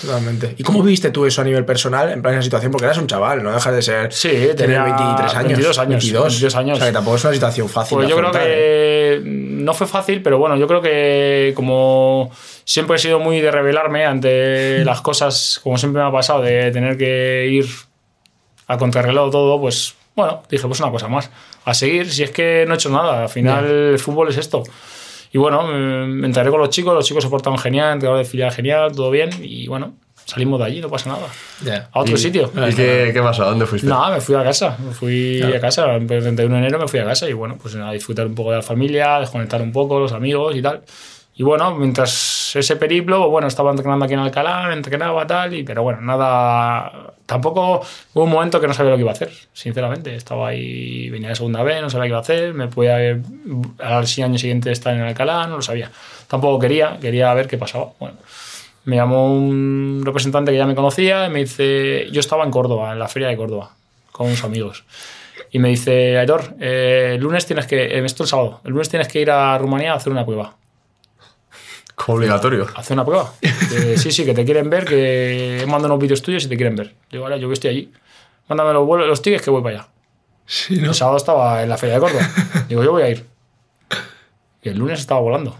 Totalmente. 0.00 0.54
¿Y 0.56 0.62
cómo 0.62 0.82
viste 0.82 1.10
tú 1.10 1.26
eso 1.26 1.40
a 1.40 1.44
nivel 1.44 1.64
personal, 1.64 2.10
en 2.10 2.22
plan 2.22 2.34
esa 2.34 2.42
situación? 2.42 2.70
Porque 2.70 2.86
eras 2.86 2.98
un 2.98 3.06
chaval, 3.06 3.42
no 3.42 3.52
dejas 3.52 3.74
de 3.74 3.82
ser. 3.82 4.12
Sí, 4.12 4.28
tener 4.28 4.56
tenía 4.56 4.84
23 4.84 5.34
años. 5.34 5.48
22 5.48 5.78
años, 5.78 5.90
22. 5.90 6.22
22 6.24 6.54
años. 6.54 6.76
O 6.76 6.78
sea, 6.78 6.86
que 6.86 6.92
tampoco 6.92 7.16
es 7.16 7.24
una 7.24 7.34
situación 7.34 7.68
fácil. 7.68 7.96
Pues 7.96 8.06
de 8.06 8.10
yo 8.10 8.16
creo 8.16 8.28
afrontar, 8.28 8.48
¿eh? 8.50 9.20
que 9.22 9.22
no 9.24 9.74
fue 9.74 9.86
fácil, 9.86 10.22
pero 10.22 10.38
bueno, 10.38 10.56
yo 10.56 10.68
creo 10.68 10.80
que 10.80 11.52
como 11.56 12.30
siempre 12.64 12.96
he 12.96 12.98
sido 12.98 13.18
muy 13.18 13.40
de 13.40 13.50
rebelarme 13.50 14.04
ante 14.06 14.84
las 14.84 15.00
cosas, 15.00 15.60
como 15.62 15.76
siempre 15.78 16.00
me 16.00 16.08
ha 16.08 16.12
pasado, 16.12 16.42
de 16.42 16.70
tener 16.70 16.96
que 16.96 17.48
ir 17.50 17.66
a 18.68 18.78
contrarreloj 18.78 19.32
todo, 19.32 19.60
pues 19.60 19.94
bueno, 20.14 20.42
dije, 20.48 20.66
pues 20.66 20.80
una 20.80 20.90
cosa 20.90 21.08
más, 21.08 21.30
a 21.64 21.74
seguir, 21.74 22.10
si 22.10 22.22
es 22.22 22.30
que 22.30 22.64
no 22.66 22.74
he 22.74 22.76
hecho 22.76 22.90
nada, 22.90 23.22
al 23.22 23.28
final 23.28 23.64
el 23.64 23.98
fútbol 23.98 24.28
es 24.28 24.36
esto. 24.36 24.62
Y 25.32 25.38
bueno, 25.38 25.64
me 25.64 26.26
enteré 26.26 26.50
con 26.50 26.60
los 26.60 26.70
chicos, 26.70 26.94
los 26.94 27.04
chicos 27.04 27.22
se 27.24 27.30
portaron 27.30 27.58
genial, 27.58 27.94
entrenador 27.94 28.24
de 28.24 28.28
filial 28.28 28.50
genial, 28.50 28.92
todo 28.94 29.10
bien, 29.10 29.30
y 29.42 29.66
bueno, 29.66 29.94
salimos 30.28 30.58
de 30.58 30.66
allí, 30.66 30.80
no 30.80 30.90
pasa 30.90 31.10
nada. 31.10 31.26
Ya. 31.64 31.88
A 31.92 32.00
otro 32.00 32.16
sitio. 32.16 32.50
¿Y 32.54 32.74
qué, 32.74 33.10
qué 33.12 33.20
pasó? 33.20 33.44
¿A 33.44 33.48
dónde 33.48 33.66
fuiste? 33.66 33.88
Nada, 33.88 34.10
me 34.10 34.20
fui 34.20 34.34
a 34.34 34.44
casa. 34.44 34.76
Me 34.78 34.92
fui 34.92 35.42
a 35.42 35.58
casa. 35.58 35.94
El 35.94 36.06
31 36.06 36.54
de 36.54 36.60
enero 36.60 36.78
me 36.78 36.86
fui 36.86 37.00
a 37.00 37.04
casa 37.04 37.28
y 37.28 37.32
bueno, 37.32 37.56
pues 37.60 37.74
a 37.76 37.90
disfrutar 37.92 38.26
un 38.26 38.34
poco 38.34 38.50
de 38.50 38.56
la 38.56 38.62
familia, 38.62 39.20
desconectar 39.20 39.62
un 39.62 39.72
poco, 39.72 39.98
los 39.98 40.12
amigos 40.12 40.54
y 40.54 40.60
tal. 40.60 40.82
Y 41.38 41.44
bueno, 41.44 41.72
mientras 41.76 42.56
ese 42.56 42.74
periplo, 42.74 43.20
pues 43.20 43.30
bueno, 43.30 43.46
estaba 43.46 43.70
entrenando 43.70 44.04
aquí 44.04 44.14
en 44.14 44.18
Alcalá, 44.18 44.72
entrenaba 44.72 45.24
tal, 45.24 45.54
y, 45.54 45.62
pero 45.62 45.84
bueno, 45.84 46.00
nada. 46.00 47.14
Tampoco 47.26 47.80
hubo 48.12 48.24
un 48.24 48.30
momento 48.30 48.60
que 48.60 48.66
no 48.66 48.74
sabía 48.74 48.90
lo 48.90 48.96
que 48.96 49.02
iba 49.02 49.12
a 49.12 49.14
hacer, 49.14 49.30
sinceramente. 49.52 50.16
Estaba 50.16 50.48
ahí, 50.48 51.08
venía 51.10 51.28
de 51.28 51.36
segunda 51.36 51.62
vez, 51.62 51.80
no 51.80 51.90
sabía 51.90 52.06
qué 52.06 52.08
iba 52.08 52.18
a 52.18 52.22
hacer, 52.22 52.54
me 52.54 52.66
podía 52.66 52.96
al 52.96 54.04
año 54.24 54.36
siguiente 54.36 54.72
estar 54.72 54.92
en 54.92 55.02
Alcalá, 55.02 55.46
no 55.46 55.54
lo 55.54 55.62
sabía. 55.62 55.92
Tampoco 56.26 56.58
quería, 56.58 56.98
quería 57.00 57.32
ver 57.34 57.46
qué 57.46 57.56
pasaba. 57.56 57.90
Bueno, 58.00 58.16
me 58.86 58.96
llamó 58.96 59.32
un 59.32 60.02
representante 60.04 60.50
que 60.50 60.58
ya 60.58 60.66
me 60.66 60.74
conocía 60.74 61.26
y 61.26 61.30
me 61.30 61.38
dice, 61.38 62.08
yo 62.10 62.18
estaba 62.18 62.42
en 62.42 62.50
Córdoba, 62.50 62.92
en 62.92 62.98
la 62.98 63.06
feria 63.06 63.28
de 63.28 63.36
Córdoba, 63.36 63.70
con 64.10 64.26
unos 64.26 64.42
amigos. 64.42 64.82
Y 65.52 65.60
me 65.60 65.68
dice, 65.68 66.18
Aitor, 66.18 66.56
eh, 66.58 67.12
el 67.14 67.20
lunes 67.20 67.46
tienes 67.46 67.68
que, 67.68 67.80
eh, 67.84 68.04
esto 68.04 68.24
el 68.24 68.28
sábado, 68.28 68.60
el 68.64 68.72
lunes 68.72 68.88
tienes 68.88 69.06
que 69.06 69.20
ir 69.20 69.30
a 69.30 69.56
Rumanía 69.56 69.92
a 69.92 69.96
hacer 69.96 70.12
una 70.12 70.26
prueba. 70.26 70.56
Como 72.04 72.18
obligatorio. 72.18 72.66
Hacer 72.74 72.94
una 72.94 73.04
prueba. 73.04 73.32
Que 73.40 73.98
sí, 73.98 74.12
sí, 74.12 74.24
que 74.24 74.34
te 74.34 74.44
quieren 74.44 74.70
ver, 74.70 74.84
que 74.84 75.60
he 75.60 75.66
mandado 75.66 75.92
unos 75.94 76.02
vídeos 76.02 76.22
tuyos 76.22 76.44
y 76.44 76.48
te 76.48 76.56
quieren 76.56 76.76
ver. 76.76 76.94
Digo, 77.10 77.24
vale, 77.24 77.38
yo 77.40 77.48
que 77.48 77.54
estoy 77.54 77.70
allí. 77.70 77.92
Mándame 78.48 78.72
los, 78.72 78.86
vuelos, 78.86 79.06
los 79.08 79.20
tickets 79.20 79.42
que 79.42 79.50
voy 79.50 79.62
para 79.62 79.78
allá. 79.80 79.88
Sí, 80.46 80.76
¿no? 80.76 80.88
El 80.88 80.94
sábado 80.94 81.16
estaba 81.18 81.62
en 81.62 81.68
la 81.68 81.76
feria 81.76 81.96
de 81.96 82.00
Córdoba. 82.00 82.26
Digo, 82.68 82.82
yo 82.82 82.92
voy 82.92 83.02
a 83.02 83.08
ir. 83.10 83.26
Y 84.62 84.68
el 84.70 84.78
lunes 84.78 85.00
estaba 85.00 85.20
volando 85.20 85.56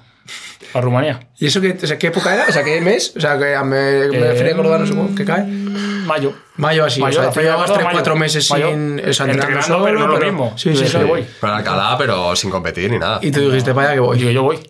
a 0.74 0.80
Rumanía. 0.80 1.20
¿Y 1.38 1.46
eso 1.46 1.60
qué, 1.60 1.76
o 1.82 1.86
sea, 1.86 1.98
qué 1.98 2.08
época 2.08 2.34
era? 2.34 2.46
O 2.48 2.52
sea, 2.52 2.62
¿qué 2.64 2.80
mes? 2.80 3.12
O 3.16 3.20
sea, 3.20 3.38
que 3.38 3.56
me, 3.64 4.08
me 4.08 4.30
Eh, 4.30 4.34
Feria 4.34 4.44
de 4.44 4.56
Córdoba, 4.56 4.78
no 4.78 4.86
sé 4.86 4.94
cómo, 4.94 5.14
¿qué 5.14 5.24
cae? 5.24 5.44
Mayo. 5.44 6.34
Mayo 6.56 6.84
así. 6.84 7.00
Mayo, 7.00 7.18
o 7.18 7.20
sea, 7.20 7.22
la 7.24 7.28
tú 7.30 7.34
feria 7.34 7.50
de 7.50 7.56
llevas 7.56 7.70
Córdoba, 7.70 7.92
3-4 7.92 7.94
mayo. 7.94 8.16
meses 8.16 8.50
Mayo. 8.50 8.68
sin. 8.70 9.00
O 9.00 9.12
sea, 9.12 9.26
entrenando 9.26 9.32
Entrenando, 9.32 9.62
solo, 9.66 9.84
pero 9.84 9.98
no 9.98 10.06
lo 10.06 10.18
mismo. 10.18 10.52
Sí, 10.56 10.74
sí, 10.76 10.86
sí. 10.86 10.98
que 10.98 11.04
voy. 11.04 11.26
Para 11.40 11.56
Alcalá, 11.58 11.96
pero 11.98 12.34
sin 12.36 12.50
competir 12.50 12.90
ni 12.90 12.98
nada. 12.98 13.18
Y 13.22 13.30
tú 13.30 13.40
dijiste, 13.50 13.72
vaya 13.72 13.92
que 13.92 14.00
voy. 14.00 14.18
Digo, 14.18 14.30
yo 14.30 14.42
voy. 14.42 14.58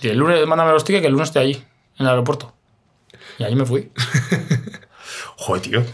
Y 0.00 0.08
el 0.08 0.18
lunes, 0.18 0.46
mándame 0.46 0.72
los 0.72 0.84
tickets 0.84 1.02
que 1.02 1.06
el 1.06 1.12
lunes 1.12 1.28
estoy 1.28 1.42
allí, 1.42 1.54
en 1.54 2.06
el 2.06 2.08
aeropuerto. 2.08 2.54
Y 3.38 3.44
allí 3.44 3.54
me 3.56 3.64
fui. 3.66 3.90
Joder, 5.36 5.62
tío. 5.62 5.84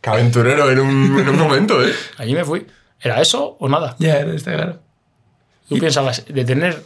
Qué 0.00 0.10
aventurero 0.10 0.70
en 0.70 0.78
un, 0.78 1.18
en 1.18 1.28
un 1.28 1.38
momento, 1.38 1.84
¿eh? 1.84 1.92
Allí 2.18 2.34
me 2.34 2.44
fui. 2.44 2.66
¿Era 3.00 3.20
eso 3.20 3.56
o 3.58 3.68
nada? 3.68 3.96
Ya, 3.98 4.20
está 4.20 4.54
claro. 4.54 4.78
Tú 5.68 5.76
pensabas, 5.78 6.24
de 6.26 6.44
tener 6.44 6.82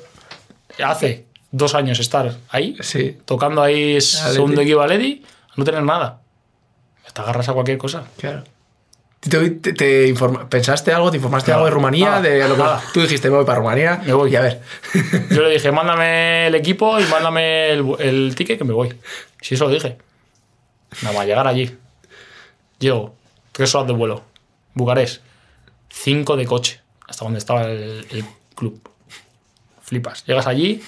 hace 0.82 1.26
dos 1.50 1.74
años 1.74 2.00
estar 2.00 2.34
ahí, 2.48 2.76
Sí, 2.80 3.18
tocando 3.24 3.62
ahí 3.62 4.00
segundo 4.00 4.62
equipo 4.62 4.80
a 4.80 4.86
a 4.86 4.88
no 5.56 5.64
tener 5.64 5.82
nada. 5.82 6.20
Te 7.12 7.20
agarras 7.20 7.48
a 7.50 7.52
cualquier 7.52 7.76
cosa. 7.78 8.04
claro. 8.16 8.44
¿Te, 9.28 9.50
te, 9.50 9.72
te 9.72 10.08
informa- 10.08 10.48
¿Pensaste 10.48 10.92
algo? 10.92 11.10
¿Te 11.10 11.16
informaste 11.18 11.52
algo 11.52 11.64
de 11.66 11.70
Rumanía? 11.70 12.06
nada, 12.10 12.20
de 12.22 12.48
lo 12.48 12.56
que, 12.56 12.62
nada. 12.62 12.82
Tú 12.92 13.00
dijiste, 13.02 13.30
me 13.30 13.36
voy 13.36 13.44
para 13.44 13.58
Rumanía. 13.60 14.02
Me 14.04 14.12
voy. 14.14 14.32
Y 14.32 14.36
a 14.36 14.40
ver. 14.40 14.60
Yo 15.30 15.42
le 15.42 15.50
dije, 15.50 15.70
mándame 15.70 16.48
el 16.48 16.54
equipo 16.56 16.98
y 16.98 17.04
mándame 17.04 17.70
el, 17.70 17.86
el 18.00 18.34
ticket 18.34 18.58
que 18.58 18.64
me 18.64 18.72
voy. 18.72 18.92
Sí, 19.40 19.54
eso 19.54 19.66
lo 19.66 19.70
dije. 19.70 19.96
Nada 21.02 21.16
más 21.16 21.26
llegar 21.26 21.46
allí. 21.46 21.76
Llego, 22.80 23.14
tres 23.52 23.72
horas 23.76 23.86
de 23.86 23.92
vuelo. 23.94 24.24
Bucarest, 24.74 25.22
cinco 25.88 26.36
de 26.36 26.44
coche, 26.46 26.80
hasta 27.06 27.24
donde 27.24 27.38
estaba 27.38 27.62
el, 27.62 28.04
el 28.10 28.24
club. 28.56 28.80
Flipas. 29.82 30.24
Llegas 30.26 30.46
allí, 30.48 30.82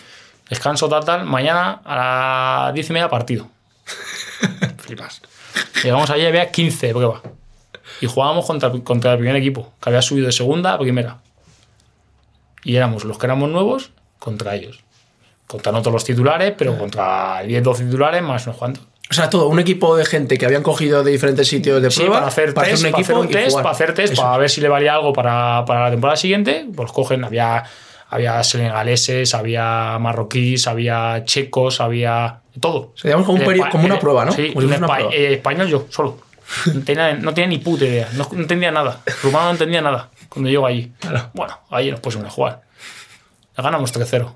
descanso 0.49 0.89
tal, 0.89 1.05
tal. 1.05 1.25
Mañana 1.25 1.83
a 1.85 2.65
las 2.65 2.75
diez 2.75 2.91
y 2.91 2.93
media 2.95 3.09
partido. 3.09 3.49
Flipas. 4.79 5.23
Llegamos 5.85 6.11
allí 6.11 6.23
y 6.23 6.27
había 6.27 6.51
15 6.51 6.89
de 6.89 6.93
prueba. 6.95 7.23
Y 8.01 8.07
jugábamos 8.07 8.47
contra, 8.47 8.71
contra 8.83 9.13
el 9.13 9.19
primer 9.19 9.37
equipo, 9.37 9.73
que 9.83 9.89
había 9.91 10.03
subido 10.03 10.27
de 10.27 10.33
segunda 10.33 10.75
a 10.75 10.79
primera. 10.79 11.19
Y 12.65 12.77
éramos 12.77 13.05
los 13.05 13.19
que 13.19 13.27
éramos 13.27 13.51
nuevos 13.51 13.91
contra 14.19 14.55
ellos. 14.55 14.81
Contra 15.47 15.71
no 15.73 15.81
todos 15.81 15.93
los 15.93 16.05
titulares, 16.05 16.55
pero 16.57 16.79
contra 16.79 17.43
10, 17.43 17.63
12 17.63 17.85
titulares 17.85 18.23
más 18.23 18.47
unos 18.47 18.57
cuantos. 18.59 18.85
O 19.11 19.13
sea, 19.15 19.29
todo, 19.29 19.49
un 19.49 19.59
equipo 19.59 19.97
de 19.97 20.07
gente 20.07 20.39
que 20.39 20.47
habían 20.47 20.63
cogido 20.63 21.05
de 21.05 21.13
diferentes 21.13 21.47
sitios 21.47 21.83
de 21.83 21.91
Sí, 21.91 22.01
prueba 22.01 22.17
para 22.17 22.27
hacer 22.29 22.55
test, 22.55 22.85
un 22.85 22.91
para 22.91 23.03
hacer 23.03 23.17
un 23.17 23.29
test, 23.29 23.57
para 23.57 23.71
hacer 23.71 23.95
test, 23.95 24.17
para 24.17 24.39
ver 24.39 24.49
si 24.49 24.63
le 24.63 24.69
valía 24.69 24.95
algo 24.95 25.13
para, 25.13 25.63
para 25.67 25.85
la 25.85 25.91
temporada 25.91 26.17
siguiente. 26.17 26.67
Pues 26.75 26.91
cogen, 26.91 27.23
había, 27.23 27.63
había 28.09 28.43
senegaleses, 28.43 29.35
había 29.35 29.99
marroquíes, 30.01 30.67
había 30.67 31.23
checos, 31.27 31.83
había 31.83 32.41
todo. 32.59 32.93
sea, 32.97 33.11
digamos 33.11 33.27
como 33.27 33.39
un 33.39 33.45
peri- 33.45 33.71
como 33.71 33.85
una 33.85 33.99
prueba, 33.99 34.25
¿no? 34.25 34.33
Sí, 34.33 34.51
fuese 34.55 34.61
el 34.61 34.75
una 34.75 34.87
espa- 34.87 34.95
prueba. 34.97 35.15
eh, 35.15 35.35
español 35.35 35.69
yo, 35.69 35.87
solo. 35.91 36.17
No 36.73 36.83
tenía, 36.83 37.15
no 37.15 37.35
tenía 37.35 37.49
ni 37.49 37.59
puta 37.59 37.85
idea, 37.85 38.09
no, 38.15 38.29
no 38.31 38.41
entendía 38.41 38.71
nada. 38.71 39.01
Rumano 39.23 39.47
no 39.47 39.51
entendía 39.53 39.81
nada 39.81 40.11
cuando 40.29 40.51
llego 40.51 40.67
allí. 40.67 40.93
Claro. 41.01 41.31
Bueno, 41.35 41.59
ahí 41.71 41.91
nos 41.91 42.01
pusimos 42.01 42.27
a 42.27 42.31
jugar. 42.31 42.63
Le 43.57 43.63
ganamos 43.63 43.95
3-0. 43.95 44.35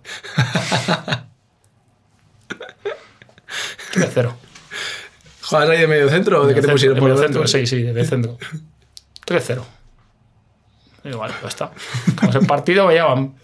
3-0. 3.94 4.32
¿Juegas 5.42 5.70
ahí 5.70 5.78
de 5.78 5.86
medio 5.86 6.08
centro 6.08 6.42
o 6.42 6.46
de 6.46 6.54
qué 6.54 6.60
te 6.60 6.68
pusieron 6.68 6.94
de 6.94 7.00
por 7.00 7.10
medio 7.10 7.22
centro, 7.22 7.46
sí, 7.46 7.66
sí, 7.66 7.82
de 7.82 7.92
medio 7.92 8.06
centro. 8.08 8.38
3-0. 9.26 9.62
Y 11.04 11.10
vale, 11.10 11.34
ya 11.42 11.48
está. 11.48 11.70
Como 12.18 12.32
el 12.32 12.46
partido 12.46 12.86
me 12.86 12.94
llaman. 12.94 13.34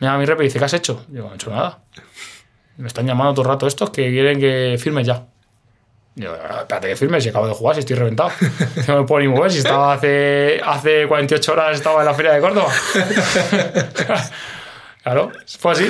Me 0.00 0.06
llama 0.06 0.18
mi 0.18 0.26
rep 0.26 0.40
y 0.40 0.44
dice, 0.44 0.58
¿qué 0.58 0.64
has 0.64 0.74
hecho? 0.74 1.04
Digo, 1.08 1.26
no 1.26 1.32
he 1.32 1.36
hecho 1.36 1.50
nada. 1.50 1.78
Me 2.76 2.88
están 2.88 3.06
llamando 3.06 3.34
todo 3.34 3.42
el 3.42 3.48
rato 3.48 3.66
estos 3.66 3.90
que 3.90 4.10
quieren 4.10 4.40
que 4.40 4.76
firme 4.78 5.04
ya. 5.04 5.26
"Ah, 6.20 6.58
espérate 6.60 6.88
que 6.88 6.96
firme, 6.96 7.20
si 7.20 7.28
acabo 7.30 7.48
de 7.48 7.54
jugar, 7.54 7.74
si 7.74 7.80
estoy 7.80 7.96
reventado. 7.96 8.30
No 8.88 9.00
me 9.00 9.06
puedo 9.06 9.20
ni 9.22 9.28
mover, 9.28 9.50
si 9.50 9.58
estaba 9.58 9.94
hace, 9.94 10.60
hace 10.64 11.06
48 11.08 11.52
horas 11.52 11.76
estaba 11.76 12.00
en 12.00 12.06
la 12.06 12.14
feria 12.14 12.32
de 12.32 12.40
Córdoba. 12.40 12.68
claro, 15.02 15.32
fue 15.58 15.72
así. 15.72 15.86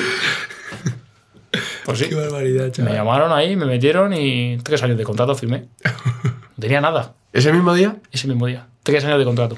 Pues 1.84 1.98
sí. 1.98 2.08
Qué 2.08 2.14
barbaridad, 2.14 2.64
Me 2.64 2.72
chaval. 2.72 2.94
llamaron 2.94 3.32
ahí, 3.32 3.56
me 3.56 3.66
metieron 3.66 4.12
y 4.12 4.58
tres 4.62 4.82
años 4.82 4.98
de 4.98 5.04
contrato 5.04 5.34
firmé. 5.34 5.68
No 5.84 6.60
tenía 6.60 6.80
nada 6.80 7.12
¿Ese 7.32 7.52
mismo 7.52 7.74
día? 7.74 7.96
ese 8.12 8.28
mismo 8.28 8.46
día. 8.46 8.66
Tres 8.82 9.04
años 9.04 9.18
de 9.18 9.24
contrato. 9.24 9.56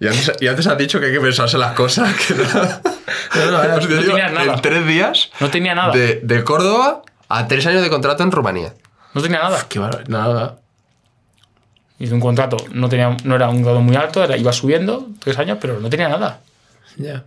Y 0.00 0.06
antes, 0.06 0.32
y 0.40 0.46
antes 0.46 0.66
has 0.66 0.78
dicho 0.78 1.00
que 1.00 1.06
hay 1.06 1.12
que 1.12 1.20
pensarse 1.20 1.58
las 1.58 1.72
cosas. 1.72 2.14
Que 2.26 2.34
no, 2.34 2.44
No, 2.44 3.50
no, 3.50 3.60
te 3.60 3.68
no 3.68 3.78
digo, 4.00 4.12
tenías 4.12 4.32
nada. 4.32 4.54
En 4.54 4.60
tres 4.60 4.86
días, 4.86 5.30
No 5.40 5.50
tenía 5.50 5.74
nada. 5.74 5.92
de, 5.92 6.20
de 6.22 6.44
Córdoba 6.44 7.02
a 7.28 7.48
tres 7.48 7.66
años 7.66 7.82
de 7.82 7.90
contrato 7.90 8.22
en 8.22 8.30
Rumanía. 8.30 8.74
No 9.18 9.22
tenía 9.22 9.38
nada. 9.40 9.66
Qué 9.68 9.78
barbaridad. 9.78 10.08
Nada. 10.08 10.58
Hice 11.98 12.14
un 12.14 12.20
contrato, 12.20 12.56
no, 12.72 12.88
tenía, 12.88 13.16
no 13.24 13.34
era 13.34 13.48
un 13.48 13.60
grado 13.62 13.80
muy 13.80 13.96
alto, 13.96 14.22
era, 14.22 14.36
iba 14.36 14.52
subiendo 14.52 15.08
tres 15.18 15.36
años, 15.38 15.58
pero 15.60 15.80
no 15.80 15.90
tenía 15.90 16.08
nada. 16.08 16.40
Ya. 16.96 17.24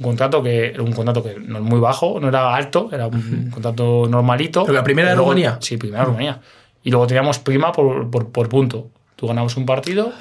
Un 0.00 0.04
contrato 0.04 0.42
que 0.42 0.70
era 0.70 0.82
un 0.82 0.92
contrato 0.92 1.22
que 1.22 1.38
no 1.38 1.58
es 1.58 1.62
muy 1.64 1.78
bajo, 1.78 2.18
no 2.18 2.26
era 2.28 2.52
alto, 2.56 2.88
era 2.90 3.06
un 3.06 3.50
contrato 3.52 4.06
normalito. 4.08 4.62
¿Pero 4.64 4.74
la 4.74 4.82
primera 4.82 5.10
de 5.10 5.14
Rumanía? 5.14 5.58
Sí, 5.60 5.76
primera 5.76 6.00
de 6.00 6.06
Rumanía. 6.06 6.40
Y 6.82 6.90
luego 6.90 7.06
teníamos 7.06 7.38
prima 7.38 7.70
por, 7.70 8.10
por, 8.10 8.30
por 8.30 8.48
punto. 8.48 8.88
Tú 9.14 9.28
ganabas 9.28 9.56
un 9.56 9.64
partido, 9.64 10.12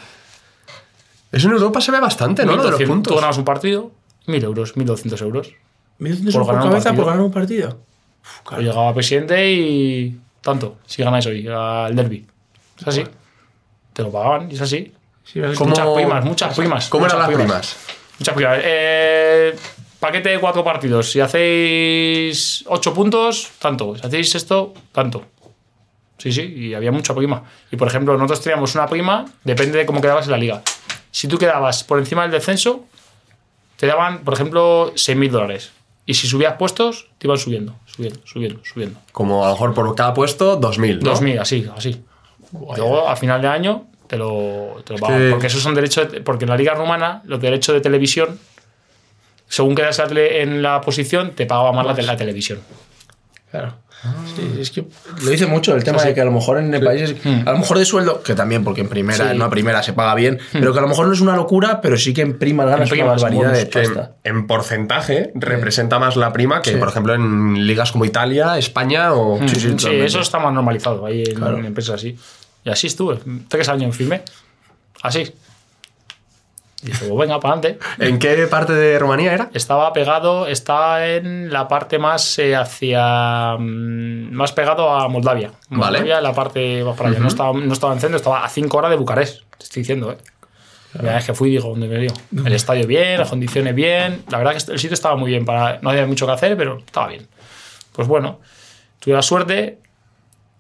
Eso 1.32 1.48
en 1.48 1.54
Europa 1.54 1.82
se 1.82 1.92
ve 1.92 2.00
bastante, 2.00 2.46
¿no? 2.46 2.56
Lo 2.56 2.64
de 2.64 2.70
los 2.72 2.80
1.200, 2.80 2.84
tú 2.86 2.92
puntos. 2.92 3.16
ganabas 3.16 3.38
un 3.40 3.46
partido, 3.46 3.92
1.000 4.28 4.44
euros, 4.44 4.76
1.200 4.76 5.22
euros. 5.24 5.52
¿1.200 6.00 6.32
Por 6.32 6.34
por, 6.34 6.46
ganar 6.46 6.64
un 6.66 6.70
cabeza 6.70 6.84
partido. 6.90 6.96
por 6.96 7.06
ganar 7.06 7.22
un 7.26 7.32
partido? 7.32 7.68
Uf, 7.70 8.38
Yo 8.38 8.44
claro. 8.46 8.62
llegaba 8.64 8.94
presidente 8.94 9.52
y 9.52 10.20
tanto, 10.44 10.78
si 10.86 11.02
ganáis 11.04 11.26
hoy, 11.26 11.48
al 11.48 11.96
derby. 11.96 12.28
Es 12.80 12.88
así. 12.88 13.04
Te 13.94 14.04
lo 14.04 14.12
pagaban, 14.12 14.52
y 14.52 14.56
es 14.56 14.62
así. 14.62 14.94
Sí, 15.24 15.40
es 15.40 15.58
¿Cómo- 15.58 15.70
Muchas 15.70 15.88
primas, 15.96 16.26
muchas 16.26 16.56
primas. 16.56 16.90
¿Cómo 16.90 17.06
muchas 17.06 17.18
eran 17.18 17.30
las 17.32 17.38
primas? 17.40 17.78
Muchas 18.20 18.36
primas. 18.36 18.60
Eh, 18.62 19.56
paquete 20.00 20.30
de 20.30 20.40
cuatro 20.40 20.64
partidos. 20.64 21.10
Si 21.12 21.20
hacéis 21.20 22.64
ocho 22.68 22.94
puntos, 22.94 23.52
tanto. 23.60 23.96
Si 23.96 24.06
hacéis 24.06 24.36
esto, 24.36 24.74
tanto. 24.92 25.26
Sí, 26.18 26.32
sí, 26.32 26.42
y 26.42 26.74
había 26.74 26.92
mucha 26.92 27.14
prima. 27.16 27.44
Y 27.72 27.76
por 27.76 27.88
ejemplo, 27.88 28.14
nosotros 28.14 28.42
teníamos 28.42 28.76
una 28.76 28.86
prima, 28.88 29.26
depende 29.44 29.80
de 29.80 29.86
cómo 29.86 30.02
quedabas 30.02 30.26
en 30.26 30.32
la 30.32 30.38
liga. 30.38 30.62
Si 31.12 31.28
tú 31.28 31.38
quedabas 31.38 31.84
por 31.84 32.00
encima 32.00 32.24
del 32.24 32.32
descenso, 32.32 32.86
te 33.78 33.88
daban, 33.88 34.20
por 34.24 34.34
ejemplo, 34.34 34.94
6.000 34.96 35.32
dólares. 35.32 35.72
Y 36.06 36.14
si 36.16 36.28
subías 36.28 36.56
puestos, 36.58 37.08
te 37.18 37.28
iban 37.28 37.38
subiendo, 37.38 37.76
subiendo, 37.86 38.20
subiendo, 38.26 38.60
subiendo. 38.64 39.00
Como 39.12 39.44
a 39.46 39.48
lo 39.50 39.54
mejor 39.54 39.74
por 39.74 39.96
cada 39.96 40.14
puesto, 40.14 40.56
2000, 40.58 41.00
¿no? 41.00 41.10
2000, 41.12 41.40
así, 41.40 41.68
así. 41.76 42.04
Luego, 42.52 43.08
a 43.08 43.16
final 43.16 43.42
de 43.42 43.48
año, 43.48 43.88
te 44.08 44.18
lo, 44.18 44.82
te 44.86 44.94
lo 44.94 45.00
pagan. 45.00 45.20
que- 45.20 45.30
Porque 45.32 45.48
esos 45.48 45.62
son 45.62 45.74
derechos. 45.74 46.12
de- 46.12 46.22
porque 46.22 46.46
en 46.46 46.50
la 46.50 46.58
Liga 46.58 46.74
Rumana, 46.74 47.22
los 47.26 47.40
derechos 47.42 47.74
de 47.74 47.82
televisión, 47.82 48.38
según 49.48 49.76
quedas 49.76 50.00
en 50.12 50.62
la 50.62 50.82
posición, 50.82 51.32
te 51.32 51.46
pagaba 51.46 51.72
más 51.72 51.86
la, 51.86 51.94
de 51.94 52.04
la 52.04 52.18
televisión. 52.18 52.60
Claro. 53.52 53.76
Sí, 54.36 54.58
es 54.60 54.72
que 54.72 54.86
lo 55.24 55.30
dice 55.32 55.46
mucho 55.46 55.74
el 55.76 55.84
tema 55.84 56.04
de 56.04 56.14
que 56.14 56.20
a 56.22 56.26
lo 56.26 56.32
mejor 56.32 56.58
en 56.58 56.74
el 56.74 56.84
país, 56.84 57.16
Hmm. 57.24 57.48
a 57.48 57.52
lo 57.54 57.60
mejor 57.60 57.78
de 57.80 57.86
sueldo, 57.86 58.22
que 58.22 58.36
también 58.36 58.64
porque 58.64 58.82
en 58.82 58.90
primera, 58.90 59.26
Sí. 59.26 59.32
en 59.32 59.38
una 59.38 59.50
primera 59.50 59.82
se 59.82 59.94
paga 59.94 60.14
bien, 60.16 60.40
pero 60.52 60.74
que 60.74 60.80
a 60.80 60.82
lo 60.82 60.88
mejor 60.90 61.08
no 61.08 61.14
es 61.14 61.22
una 61.22 61.36
locura, 61.38 61.80
pero 61.80 61.96
sí 61.98 62.14
que 62.14 62.22
en 62.22 62.38
prima 62.38 62.66
ganas 62.66 62.92
En 62.92 63.02
una 63.02 63.12
barbaridad 63.12 63.54
de 63.54 63.70
que 63.70 63.80
pasta. 63.84 64.16
en 64.24 64.46
porcentaje 64.48 65.32
representa 65.36 66.00
más 66.00 66.16
la 66.18 66.34
prima 66.34 66.62
que, 66.62 66.72
Sí. 66.72 66.78
por 66.78 66.90
ejemplo, 66.90 67.14
en 67.14 67.66
ligas 67.66 67.92
como 67.94 68.04
Italia, 68.06 68.58
España 68.58 69.14
o... 69.14 69.40
Sí, 69.48 69.56
sí, 69.56 69.74
Sí, 69.78 69.90
eso 69.96 70.20
está 70.20 70.40
más 70.40 70.54
normalizado 70.54 71.06
ahí 71.06 71.24
en, 71.24 71.36
Claro. 71.36 71.58
en 71.58 71.66
empresas 71.66 71.96
así. 71.96 72.18
Y 72.66 72.70
así 72.70 72.88
estuve, 72.88 73.20
tres 73.48 73.70
años 73.70 73.84
en 73.84 73.94
firme. 73.94 74.22
Así. 75.02 75.34
Dije, 76.84 77.08
pues 77.08 77.18
venga, 77.18 77.40
para 77.40 77.56
adelante. 77.56 77.80
¿En 78.00 78.20
qué 78.20 78.36
parte 78.48 78.74
de 78.74 79.00
Rumanía 79.00 79.34
era? 79.34 79.50
Estaba 79.54 79.92
pegado, 79.94 80.48
estaba 80.48 81.08
en 81.08 81.52
la 81.52 81.68
parte 81.68 81.98
más 81.98 82.38
eh, 82.40 82.56
hacia. 82.56 83.56
mm, 83.58 84.32
más 84.34 84.52
pegado 84.52 84.90
a 84.92 85.08
Moldavia. 85.08 85.52
Vale. 85.70 86.00
Moldavia, 86.00 86.22
la 86.22 86.34
parte 86.34 86.84
más 86.84 86.98
para 86.98 87.10
allá. 87.10 87.20
no, 87.20 87.28
estaba, 87.28 87.54
no 87.54 87.74
estaba 87.74 87.94
en 87.94 88.00
centro, 88.00 88.18
estaba 88.18 88.44
a 88.44 88.50
5 88.50 88.78
horas 88.78 88.92
de 88.92 88.98
Bucarest. 88.98 89.42
Te 89.58 89.64
estoy 89.64 89.82
diciendo, 89.82 90.12
¿eh? 90.12 90.18
La 90.94 91.00
primera 91.00 91.16
vez 91.16 91.26
que 91.26 91.34
fui, 91.34 91.50
digo, 91.50 91.70
¿dónde 91.70 91.88
me 91.88 91.98
dio? 91.98 92.14
El 92.46 92.54
estadio 92.54 92.86
bien, 92.86 93.18
las 93.18 93.30
condiciones 93.30 93.74
bien. 93.74 94.24
La 94.30 94.38
verdad 94.38 94.52
que 94.52 94.72
el 94.74 94.78
sitio 94.78 94.94
estaba 94.94 95.16
muy 95.16 95.32
bien. 95.32 95.44
Para, 95.44 95.80
no 95.82 95.90
había 95.90 96.06
mucho 96.06 96.28
que 96.28 96.34
hacer, 96.34 96.56
pero 96.56 96.78
estaba 96.78 97.08
bien. 97.08 97.28
Pues 97.94 98.08
bueno, 98.08 98.40
tuve 99.00 99.16
la 99.16 99.24
suerte 99.24 99.80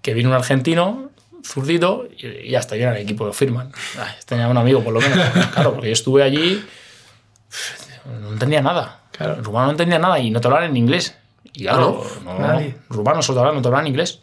que 0.02 0.16
vino 0.16 0.30
un 0.30 0.36
argentino, 0.36 1.12
zurdito, 1.44 2.08
y, 2.18 2.28
y 2.28 2.50
ya 2.52 2.60
está, 2.60 2.76
bien 2.76 2.90
el 2.90 2.98
equipo 2.98 3.28
de 3.28 3.34
Firman. 3.34 3.72
Ay, 4.00 4.14
Tenía 4.26 4.48
un 4.48 4.58
amigo, 4.58 4.84
por 4.84 4.94
lo 4.94 5.02
menos. 5.02 5.20
Claro, 5.54 5.74
porque 5.74 5.88
yo 5.88 5.94
estuve 5.94 6.24
allí, 6.24 6.64
no 8.22 8.34
entendía 8.34 8.62
nada. 8.62 9.02
Claro. 9.12 9.36
Rumano 9.42 9.68
no 9.68 9.72
entendía 9.72 10.00
nada 10.00 10.20
y 10.20 10.32
no 10.32 10.42
te 10.42 10.48
hablaban 10.48 10.70
en 10.70 10.78
inglés. 10.78 11.16
Y 11.54 11.64
claro, 11.64 12.04
no, 12.24 12.60
rumano 12.90 13.22
solo 13.22 13.36
te 13.36 13.40
hablaban, 13.40 13.56
no 13.58 13.62
te 13.62 13.68
hablaban 13.68 13.86
en 13.86 13.92
inglés. 13.92 14.22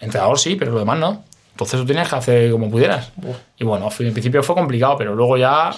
Entrenador 0.00 0.38
sí, 0.38 0.56
pero 0.56 0.72
lo 0.72 0.80
demás 0.80 0.98
no. 0.98 1.24
Entonces 1.52 1.78
tú 1.78 1.86
tenías 1.86 2.08
que 2.08 2.16
hacer 2.16 2.50
como 2.50 2.70
pudieras. 2.70 3.12
Y 3.56 3.64
bueno, 3.64 3.88
en 3.98 4.12
principio 4.12 4.42
fue 4.42 4.54
complicado, 4.54 4.96
pero 4.96 5.14
luego 5.14 5.36
ya. 5.36 5.70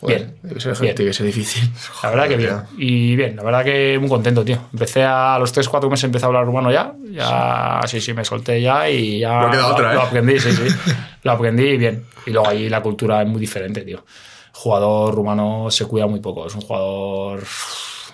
Joder, 0.00 0.18
bien. 0.18 0.36
debe 0.42 0.60
ser, 0.60 0.78
bien. 0.80 1.12
ser 1.12 1.26
difícil. 1.26 1.70
La 2.02 2.10
verdad 2.10 2.28
que 2.28 2.36
bien. 2.36 2.56
Y 2.78 3.16
bien, 3.16 3.36
la 3.36 3.42
verdad 3.42 3.64
que 3.64 3.98
muy 3.98 4.08
contento, 4.08 4.42
tío. 4.42 4.58
Empecé 4.72 5.02
a, 5.02 5.34
a 5.34 5.38
los 5.38 5.54
3-4 5.54 5.90
meses 5.90 6.04
empecé 6.04 6.24
a 6.24 6.28
hablar 6.28 6.46
rumano 6.46 6.72
ya. 6.72 6.94
Ya, 7.10 7.80
sí, 7.86 8.00
sí, 8.00 8.14
me 8.14 8.24
solté 8.24 8.62
ya 8.62 8.88
y 8.88 9.18
ya. 9.18 9.40
No 9.42 9.50
queda 9.50 9.62
lo, 9.62 9.74
otra, 9.74 9.92
¿eh? 9.92 9.94
lo 9.94 10.02
aprendí, 10.02 10.40
sí, 10.40 10.52
sí. 10.52 10.74
lo 11.22 11.32
aprendí 11.32 11.64
y 11.64 11.76
bien. 11.76 12.04
Y 12.26 12.30
luego 12.30 12.48
ahí 12.48 12.70
la 12.70 12.82
cultura 12.82 13.20
es 13.20 13.28
muy 13.28 13.40
diferente, 13.40 13.82
tío. 13.82 14.04
Jugador 14.52 15.14
rumano 15.14 15.70
se 15.70 15.84
cuida 15.84 16.06
muy 16.06 16.20
poco. 16.20 16.46
Es 16.46 16.54
un 16.54 16.62
jugador 16.62 17.42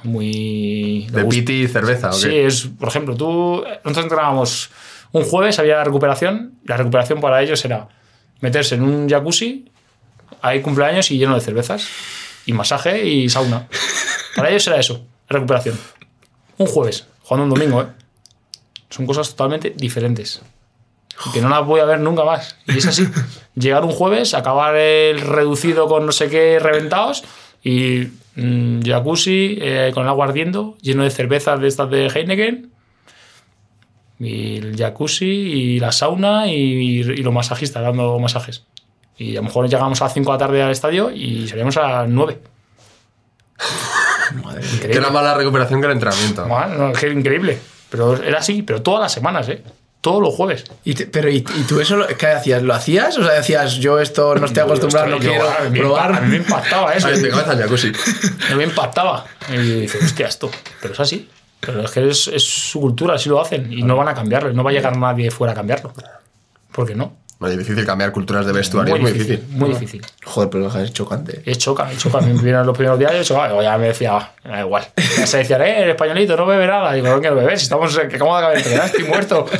muy. 0.02 1.06
¿De 1.10 1.24
piti 1.24 1.62
y 1.62 1.68
cerveza 1.68 2.10
o 2.10 2.12
qué? 2.12 2.16
Sí, 2.16 2.36
es, 2.36 2.68
por 2.78 2.88
ejemplo, 2.88 3.14
tú, 3.14 3.62
nosotros 3.84 4.04
entrenábamos 4.04 4.70
un 5.12 5.24
jueves, 5.24 5.58
había 5.60 5.84
recuperación. 5.84 6.54
La 6.64 6.76
recuperación 6.76 7.20
para 7.20 7.40
ellos 7.42 7.64
era 7.64 7.88
meterse 8.40 8.74
en 8.74 8.82
un 8.82 9.08
jacuzzi, 9.08 9.70
hay 10.42 10.62
cumpleaños 10.62 11.10
y 11.10 11.18
lleno 11.18 11.34
de 11.34 11.40
cervezas, 11.40 11.88
y 12.46 12.52
masaje 12.52 13.06
y 13.06 13.28
sauna. 13.28 13.68
Para 14.36 14.50
ellos 14.50 14.66
era 14.66 14.78
eso, 14.78 15.04
recuperación. 15.28 15.78
Un 16.58 16.66
jueves, 16.66 17.06
jugando 17.22 17.44
un 17.44 17.50
domingo, 17.50 17.82
¿eh? 17.82 17.86
Son 18.88 19.06
cosas 19.06 19.30
totalmente 19.30 19.70
diferentes. 19.70 20.42
Y 21.26 21.32
que 21.32 21.40
no 21.40 21.48
las 21.48 21.66
voy 21.66 21.80
a 21.80 21.84
ver 21.84 22.00
nunca 22.00 22.24
más. 22.24 22.56
Y 22.66 22.78
es 22.78 22.86
así. 22.86 23.06
Llegar 23.54 23.84
un 23.84 23.90
jueves, 23.90 24.34
acabar 24.34 24.76
el 24.76 25.20
reducido 25.20 25.88
con 25.88 26.06
no 26.06 26.12
sé 26.12 26.28
qué 26.28 26.58
reventados 26.60 27.24
y 27.64 28.08
mm, 28.36 28.82
jacuzzi 28.82 29.58
eh, 29.60 29.90
con 29.92 30.04
el 30.04 30.08
agua 30.08 30.26
ardiendo, 30.26 30.76
lleno 30.82 31.02
de 31.04 31.10
cervezas 31.10 31.60
de 31.60 31.68
estas 31.68 31.90
de 31.90 32.06
Heineken. 32.08 32.70
Y 34.18 34.56
el 34.58 34.76
jacuzzi 34.76 35.26
y 35.26 35.80
la 35.80 35.92
sauna 35.92 36.46
y, 36.46 36.54
y 36.54 37.02
los 37.02 37.34
masajistas 37.34 37.82
dando 37.82 38.18
masajes. 38.18 38.64
Y 39.18 39.32
a 39.32 39.40
lo 39.40 39.44
mejor 39.44 39.68
llegamos 39.68 40.00
a 40.00 40.04
las 40.04 40.14
5 40.14 40.30
de 40.30 40.34
la 40.34 40.38
tarde 40.38 40.62
al 40.62 40.70
estadio 40.70 41.10
y 41.10 41.48
salíamos 41.48 41.76
a 41.78 41.88
las 42.02 42.08
9. 42.08 42.38
Madre 44.44 44.60
Que 44.60 44.66
Increíble. 44.76 44.98
era 44.98 45.10
más 45.10 45.22
la 45.24 45.34
recuperación 45.34 45.80
que 45.80 45.86
el 45.86 45.92
entrenamiento. 45.92 46.44
Bueno, 46.46 46.74
no, 46.74 46.90
es 46.90 46.98
que 46.98 47.08
increíble. 47.08 47.58
Pero 47.90 48.20
era 48.22 48.38
así, 48.38 48.62
pero 48.62 48.82
todas 48.82 49.00
las 49.00 49.12
semanas, 49.12 49.48
¿eh? 49.48 49.62
Todos 50.00 50.20
los 50.20 50.34
jueves. 50.34 50.64
Y 50.84 50.94
te- 50.94 51.06
pero 51.06 51.28
¿y, 51.30 51.36
y 51.38 51.62
tú 51.66 51.80
eso 51.80 51.96
lo- 51.96 52.06
qué 52.06 52.26
hacías? 52.28 52.62
¿Lo 52.62 52.74
hacías? 52.74 53.16
O 53.18 53.24
sea, 53.24 53.32
decías, 53.34 53.74
yo 53.76 53.98
esto 53.98 54.34
no 54.34 54.46
estoy 54.46 54.62
acostumbrado, 54.62 55.06
no 55.08 55.16
Yo- 55.18 55.30
quiero 55.30 55.46
me 55.70 55.78
probar. 55.80 56.12
A 56.14 56.20
mí 56.20 56.28
me 56.28 56.36
impactaba 56.36 56.92
eso. 56.94 57.08
Ay, 57.08 57.20
de 57.20 57.28
cabeza 57.30 57.52
al 57.52 57.58
jacuzzi. 57.58 57.92
A 58.46 58.50
mí 58.50 58.56
me 58.56 58.64
impactaba. 58.64 59.24
Y 59.48 59.54
yo 59.56 59.80
dije, 59.80 59.98
hostia, 59.98 60.26
esto. 60.26 60.50
Pero 60.82 60.94
es 60.94 61.00
así. 61.00 61.28
Pero 61.60 61.82
es 61.82 61.90
que 61.90 62.08
es, 62.08 62.28
es 62.28 62.44
su 62.44 62.80
cultura, 62.80 63.14
así 63.14 63.28
lo 63.28 63.40
hacen. 63.40 63.72
Y 63.72 63.82
no 63.82 63.96
van 63.96 64.08
a 64.08 64.14
cambiarlo. 64.14 64.50
y 64.50 64.54
No 64.54 64.62
va 64.62 64.70
a 64.70 64.74
llegar 64.74 64.96
nadie 64.96 65.30
fuera 65.30 65.52
a 65.52 65.56
cambiarlo. 65.56 65.92
¿Por 66.72 66.86
qué 66.86 66.94
no? 66.94 67.16
Muy 67.38 67.54
difícil 67.54 67.84
cambiar 67.84 68.12
culturas 68.12 68.46
de 68.46 68.52
vestuario, 68.52 68.92
Muy 68.96 68.98
es 68.98 69.02
muy 69.02 69.12
difícil. 69.12 69.36
difícil. 69.40 69.58
Muy 69.58 69.68
difícil. 69.70 70.02
Joder, 70.24 70.48
pero 70.48 70.68
es 70.82 70.92
chocante. 70.94 71.42
Es 71.44 71.58
choca, 71.58 71.92
es 71.92 71.98
choca. 71.98 72.18
A 72.18 72.20
mí 72.22 72.28
me 72.32 72.38
vinieron 72.38 72.66
los 72.66 72.74
primeros 72.74 72.98
días 72.98 73.12
y. 73.30 73.32
Luego 73.34 73.62
ya 73.62 73.76
me 73.76 73.88
decía, 73.88 74.16
"Ah, 74.16 74.32
da 74.42 74.60
igual. 74.60 74.86
Ya 75.18 75.26
se 75.26 75.38
decía, 75.38 75.58
eh, 75.58 75.82
el 75.82 75.90
españolito, 75.90 76.34
no 76.34 76.46
bebe 76.46 76.66
nada. 76.66 76.94
Digo, 76.94 77.08
no 77.08 77.20
quiero 77.20 77.36
beber, 77.36 77.58
si 77.58 77.64
estamos, 77.64 77.94
que 77.98 78.16
acabo 78.16 78.38
de 78.40 78.54
entrenar, 78.56 78.86
estoy 78.86 79.04
muerto. 79.04 79.44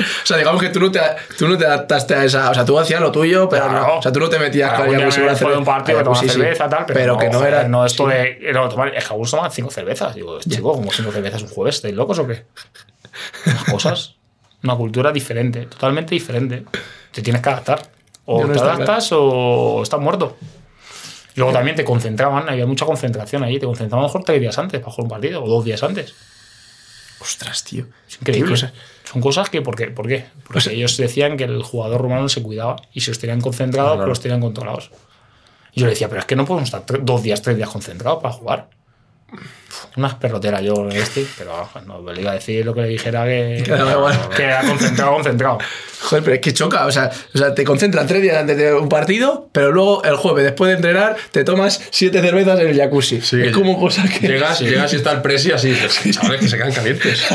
O 0.00 0.26
sea, 0.28 0.36
digamos 0.36 0.60
que 0.60 0.68
tú 0.68 0.78
no 0.78 0.92
te, 0.92 1.00
tú 1.38 1.48
no 1.48 1.56
te 1.56 1.64
adaptaste 1.64 2.14
a 2.14 2.22
esa. 2.24 2.50
O 2.50 2.54
sea, 2.54 2.62
tú 2.64 2.78
hacías 2.78 3.00
lo 3.00 3.10
tuyo, 3.10 3.48
pero 3.48 3.64
Claro. 3.64 3.86
no. 3.86 3.98
O 3.98 4.02
sea, 4.02 4.12
tú 4.12 4.20
no 4.20 4.28
te 4.28 4.38
metías 4.38 4.74
con 4.74 4.86
fue 4.86 4.96
de 4.98 5.10
cerveza. 5.10 5.46
un 5.58 5.64
partido, 5.64 5.98
tomaba 6.02 6.20
sí, 6.20 6.28
sí. 6.28 6.34
cerveza, 6.38 6.68
tal, 6.68 6.84
pero, 6.86 7.16
que 7.16 7.30
no 7.30 7.38
joder, 7.38 7.54
era. 7.54 7.68
No, 7.68 7.86
esto 7.86 8.04
sí. 8.10 8.12
de. 8.14 8.52
No, 8.52 8.68
tomar, 8.68 8.88
es 8.94 9.04
que 9.04 9.10
algunos 9.10 9.30
toman 9.30 9.50
cinco 9.50 9.70
cervezas. 9.70 10.14
Digo, 10.14 10.38
chico, 10.40 10.74
como 10.74 10.92
cinco 10.92 11.10
cervezas 11.12 11.42
un 11.42 11.48
jueves? 11.48 11.76
¿Estáis 11.76 11.94
locos 11.94 12.18
o 12.18 12.26
qué? 12.26 12.44
Las 13.46 13.64
cosas. 13.64 14.16
Una 14.62 14.74
cultura 14.76 15.12
diferente, 15.12 15.66
totalmente 15.66 16.14
diferente. 16.14 16.64
Te 17.12 17.22
tienes 17.22 17.40
que 17.42 17.48
adaptar. 17.48 17.82
O 18.24 18.44
no 18.44 18.52
te 18.52 18.58
adaptas 18.60 19.08
o 19.12 19.82
estás 19.82 20.00
muerto. 20.00 20.36
Luego 21.36 21.52
también 21.52 21.76
te 21.76 21.84
concentraban, 21.84 22.48
había 22.48 22.66
mucha 22.66 22.84
concentración 22.84 23.44
ahí. 23.44 23.58
Te 23.60 23.66
concentraban 23.66 24.04
a 24.04 24.08
lo 24.08 24.12
mejor 24.12 24.24
tres 24.24 24.40
días 24.40 24.58
antes 24.58 24.80
para 24.80 24.90
jugar 24.92 25.04
un 25.04 25.10
partido, 25.10 25.44
o 25.44 25.48
dos 25.48 25.64
días 25.64 25.82
antes. 25.82 26.14
Ostras, 27.20 27.64
tío. 27.64 27.86
Es 28.08 28.16
increíble. 28.20 28.50
Cosas. 28.50 28.72
Son 29.04 29.20
cosas 29.20 29.48
que, 29.50 29.62
¿por 29.62 29.74
qué? 29.76 29.86
¿Por 29.88 30.06
qué? 30.06 30.26
Porque 30.44 30.58
O 30.58 30.60
sea- 30.60 30.72
ellos 30.72 30.96
decían 30.96 31.36
que 31.36 31.44
el 31.44 31.62
jugador 31.62 32.00
rumano 32.00 32.28
se 32.28 32.42
cuidaba 32.42 32.76
y 32.92 33.00
si 33.00 33.10
los 33.10 33.18
tenían 33.18 33.40
concentrados, 33.40 33.92
Claro. 33.92 34.02
pues 34.02 34.08
los 34.08 34.20
tenían 34.20 34.40
controlados. 34.40 34.90
Y 35.72 35.80
yo 35.80 35.86
le 35.86 35.90
decía, 35.92 36.08
pero 36.08 36.20
es 36.20 36.26
que 36.26 36.36
no 36.36 36.44
podemos 36.44 36.72
estar 36.72 37.04
dos 37.04 37.22
días, 37.22 37.40
tres 37.42 37.56
días 37.56 37.68
concentrados 37.68 38.22
para 38.22 38.34
jugar. 38.34 38.70
Unas 39.96 40.14
perroteras 40.14 40.62
yo 40.62 40.74
en 40.90 40.92
este, 40.92 41.26
pero 41.36 41.68
no 41.86 42.12
le 42.12 42.22
iba 42.22 42.30
a 42.30 42.34
decir 42.34 42.64
lo 42.64 42.74
que 42.74 42.80
le 42.82 42.88
dijera 42.88 43.24
que, 43.26 43.62
era 44.38 44.62
concentrado, 44.62 45.12
concentrado. 45.12 45.58
Joder, 46.00 46.24
pero 46.24 46.34
es 46.36 46.40
que 46.40 46.54
choca. 46.54 46.86
O 46.86 46.92
sea, 46.92 47.10
o 47.34 47.38
sea, 47.38 47.54
te 47.54 47.64
concentran 47.64 48.06
tres 48.06 48.22
días 48.22 48.36
antes 48.36 48.56
de 48.56 48.72
un 48.72 48.88
partido, 48.88 49.50
pero 49.52 49.70
luego 49.70 50.02
el 50.04 50.16
jueves, 50.16 50.44
después 50.44 50.70
de 50.70 50.76
entrenar, 50.76 51.16
te 51.32 51.44
tomas 51.44 51.82
siete 51.90 52.20
cervezas 52.22 52.58
en 52.60 52.68
el 52.68 52.76
jacuzzi. 52.76 53.20
Sí, 53.20 53.40
es 53.42 53.52
como 53.52 53.78
cosa 53.78 54.04
que. 54.08 54.26
Llegas, 54.26 54.60
llegas 54.60 54.92
y 54.92 54.96
está 54.96 55.12
el 55.12 55.20
presi 55.20 55.52
así. 55.52 55.76
Chavales, 56.10 56.40
que 56.40 56.48
se 56.48 56.56
quedan 56.56 56.72
calientes. 56.72 57.26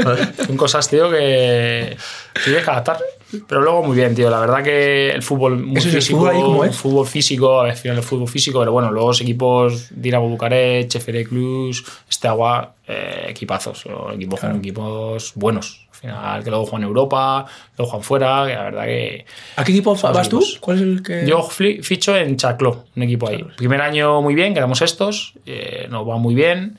Son 0.46 0.56
cosas, 0.56 0.88
tío, 0.88 1.10
que 1.10 1.96
tienes 2.44 2.64
que 2.64 2.70
adaptar. 2.70 2.98
Pero 3.46 3.60
luego 3.62 3.82
muy 3.82 3.96
bien, 3.96 4.14
tío. 4.14 4.30
La 4.30 4.40
verdad 4.40 4.62
que 4.62 5.10
el 5.10 5.22
fútbol 5.22 5.58
muy 5.58 5.76
Eso 5.76 5.88
es, 5.88 5.94
el 5.94 6.00
físico. 6.02 6.18
fútbol 6.18 6.34
ahí, 6.34 6.42
¿cómo 6.42 6.64
es? 6.64 6.76
fútbol 6.76 7.06
físico, 7.06 7.60
al 7.60 7.76
final 7.76 7.98
el 7.98 8.02
fútbol 8.02 8.28
físico, 8.28 8.58
pero 8.60 8.72
bueno, 8.72 8.90
luego 8.90 9.08
los 9.08 9.20
equipos 9.20 9.88
Dinamo 9.90 10.28
Bucarest, 10.28 10.96
CFR 10.96 11.24
Cluj, 11.24 11.76
Steaua, 12.10 12.74
eh, 12.86 13.26
equipazos. 13.28 13.84
equipos, 14.14 14.40
equipos 14.44 15.32
buenos. 15.34 15.86
Al 15.92 15.96
final, 16.00 16.44
que 16.44 16.50
luego 16.50 16.64
juegan 16.64 16.82
en 16.82 16.88
Europa, 16.88 17.44
luego 17.76 17.90
juegan 17.90 18.04
fuera, 18.04 18.46
que 18.46 18.54
la 18.54 18.62
verdad 18.62 18.84
que. 18.84 19.26
¿A 19.56 19.64
qué 19.64 19.72
equipo 19.72 19.94
vas 19.94 20.28
tú? 20.28 20.42
¿Cuál 20.60 20.76
es 20.76 20.82
el 20.82 21.02
que.? 21.02 21.26
Yo 21.26 21.42
ficho 21.42 22.16
en 22.16 22.36
Chacló, 22.36 22.86
un 22.96 23.02
equipo 23.02 23.28
ahí. 23.28 23.44
Primer 23.56 23.82
año 23.82 24.22
muy 24.22 24.34
bien, 24.34 24.54
quedamos 24.54 24.80
estos, 24.80 25.34
eh, 25.44 25.86
nos 25.90 26.08
va 26.08 26.16
muy 26.16 26.34
bien. 26.34 26.78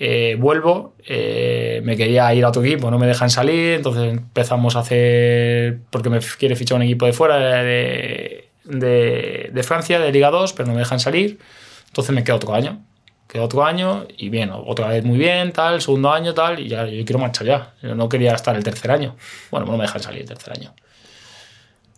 Eh, 0.00 0.36
vuelvo, 0.38 0.94
eh, 1.04 1.80
me 1.84 1.96
quería 1.96 2.32
ir 2.32 2.44
a 2.44 2.48
otro 2.48 2.62
equipo, 2.62 2.88
no 2.90 3.00
me 3.00 3.06
dejan 3.08 3.30
salir, 3.30 3.74
entonces 3.74 4.12
empezamos 4.12 4.76
a 4.76 4.80
hacer, 4.80 5.80
porque 5.90 6.08
me 6.08 6.20
quiere 6.38 6.54
fichar 6.54 6.76
un 6.76 6.82
equipo 6.82 7.04
de 7.06 7.12
fuera, 7.12 7.36
de, 7.38 8.48
de, 8.64 9.62
Francia, 9.64 9.98
de 9.98 10.12
Liga 10.12 10.30
2, 10.30 10.52
pero 10.52 10.68
no 10.68 10.74
me 10.74 10.80
dejan 10.80 11.00
salir, 11.00 11.40
entonces 11.88 12.14
me 12.14 12.22
quedo 12.22 12.36
otro 12.36 12.54
año. 12.54 12.84
Quedo 13.26 13.44
otro 13.44 13.64
año 13.64 14.06
y 14.16 14.30
bien, 14.30 14.50
otra 14.52 14.88
vez 14.88 15.04
muy 15.04 15.18
bien, 15.18 15.52
tal, 15.52 15.82
segundo 15.82 16.10
año, 16.10 16.32
tal, 16.32 16.60
y 16.60 16.68
ya 16.68 16.86
yo 16.86 17.04
quiero 17.04 17.18
marchar 17.18 17.46
ya. 17.46 17.74
No 17.82 18.08
quería 18.08 18.32
estar 18.32 18.56
el 18.56 18.64
tercer 18.64 18.90
año. 18.90 19.16
Bueno, 19.50 19.66
no 19.66 19.76
me 19.76 19.82
dejan 19.82 20.00
salir 20.00 20.22
el 20.22 20.28
tercer 20.28 20.54
año. 20.54 20.72